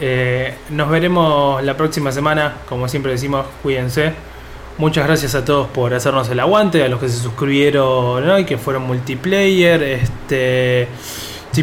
Eh, 0.00 0.54
nos 0.70 0.90
veremos 0.90 1.62
la 1.62 1.76
próxima 1.76 2.12
semana. 2.12 2.54
Como 2.68 2.88
siempre 2.88 3.12
decimos, 3.12 3.46
cuídense. 3.62 4.12
Muchas 4.76 5.06
gracias 5.06 5.34
a 5.36 5.44
todos 5.44 5.68
por 5.68 5.94
hacernos 5.94 6.28
el 6.30 6.40
aguante, 6.40 6.82
a 6.82 6.88
los 6.88 6.98
que 6.98 7.08
se 7.08 7.18
suscribieron 7.18 8.26
¿no? 8.26 8.38
y 8.38 8.44
que 8.44 8.58
fueron 8.58 8.82
multiplayer. 8.82 9.82
Este, 9.82 10.88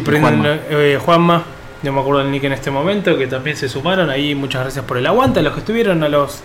perdiendo 0.00 0.28
Juanma. 0.28 0.58
eh, 0.70 0.98
Juanma, 1.04 1.42
no 1.82 1.92
me 1.92 2.00
acuerdo 2.00 2.22
el 2.22 2.30
nick 2.30 2.44
en 2.44 2.52
este 2.52 2.70
momento, 2.70 3.18
que 3.18 3.26
también 3.26 3.56
se 3.56 3.68
sumaron. 3.68 4.08
Ahí 4.08 4.34
muchas 4.34 4.62
gracias 4.62 4.84
por 4.84 4.96
el 4.96 5.06
aguante. 5.06 5.40
A 5.40 5.42
los 5.42 5.52
que 5.52 5.60
estuvieron, 5.60 6.02
a 6.02 6.08
los 6.08 6.40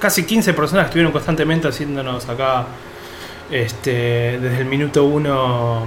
casi 0.00 0.24
15 0.24 0.52
personas 0.52 0.86
que 0.86 0.88
estuvieron 0.88 1.12
constantemente 1.12 1.68
haciéndonos 1.68 2.28
acá 2.28 2.66
este, 3.50 4.38
desde 4.40 4.58
el 4.58 4.66
minuto 4.66 5.04
1 5.04 5.86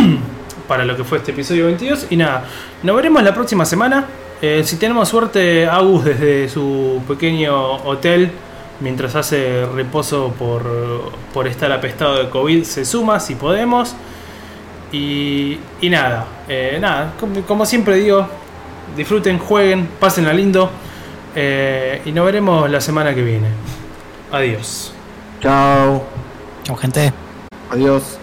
para 0.68 0.84
lo 0.84 0.96
que 0.96 1.02
fue 1.02 1.18
este 1.18 1.32
episodio 1.32 1.66
22. 1.66 2.06
Y 2.10 2.16
nada, 2.16 2.44
nos 2.84 2.94
veremos 2.94 3.22
la 3.22 3.34
próxima 3.34 3.64
semana. 3.64 4.06
Eh, 4.42 4.62
si 4.64 4.76
tenemos 4.76 5.08
suerte, 5.08 5.66
Agus 5.66 6.04
desde 6.04 6.48
su 6.48 7.02
pequeño 7.06 7.76
hotel, 7.84 8.30
mientras 8.80 9.14
hace 9.14 9.66
reposo 9.66 10.32
por, 10.38 11.12
por 11.34 11.46
estar 11.46 11.70
apestado 11.72 12.16
de 12.18 12.30
COVID, 12.30 12.64
se 12.64 12.84
suma 12.84 13.20
si 13.20 13.34
podemos. 13.34 13.94
Y, 14.92 15.58
y 15.80 15.88
nada, 15.90 16.26
eh, 16.48 16.78
nada, 16.80 17.12
como, 17.20 17.42
como 17.42 17.66
siempre 17.66 17.96
digo, 17.96 18.26
disfruten, 18.96 19.38
jueguen, 19.38 19.88
pasen 20.00 20.26
a 20.26 20.32
lindo. 20.32 20.70
eh, 21.36 22.02
y 22.04 22.10
nos 22.12 22.24
veremos 22.24 22.68
la 22.68 22.80
semana 22.80 23.14
que 23.14 23.22
viene. 23.22 23.48
Adiós. 24.32 24.92
Chao. 25.40 26.02
Chau, 26.64 26.76
gente. 26.76 27.12
Adiós. 27.70 28.18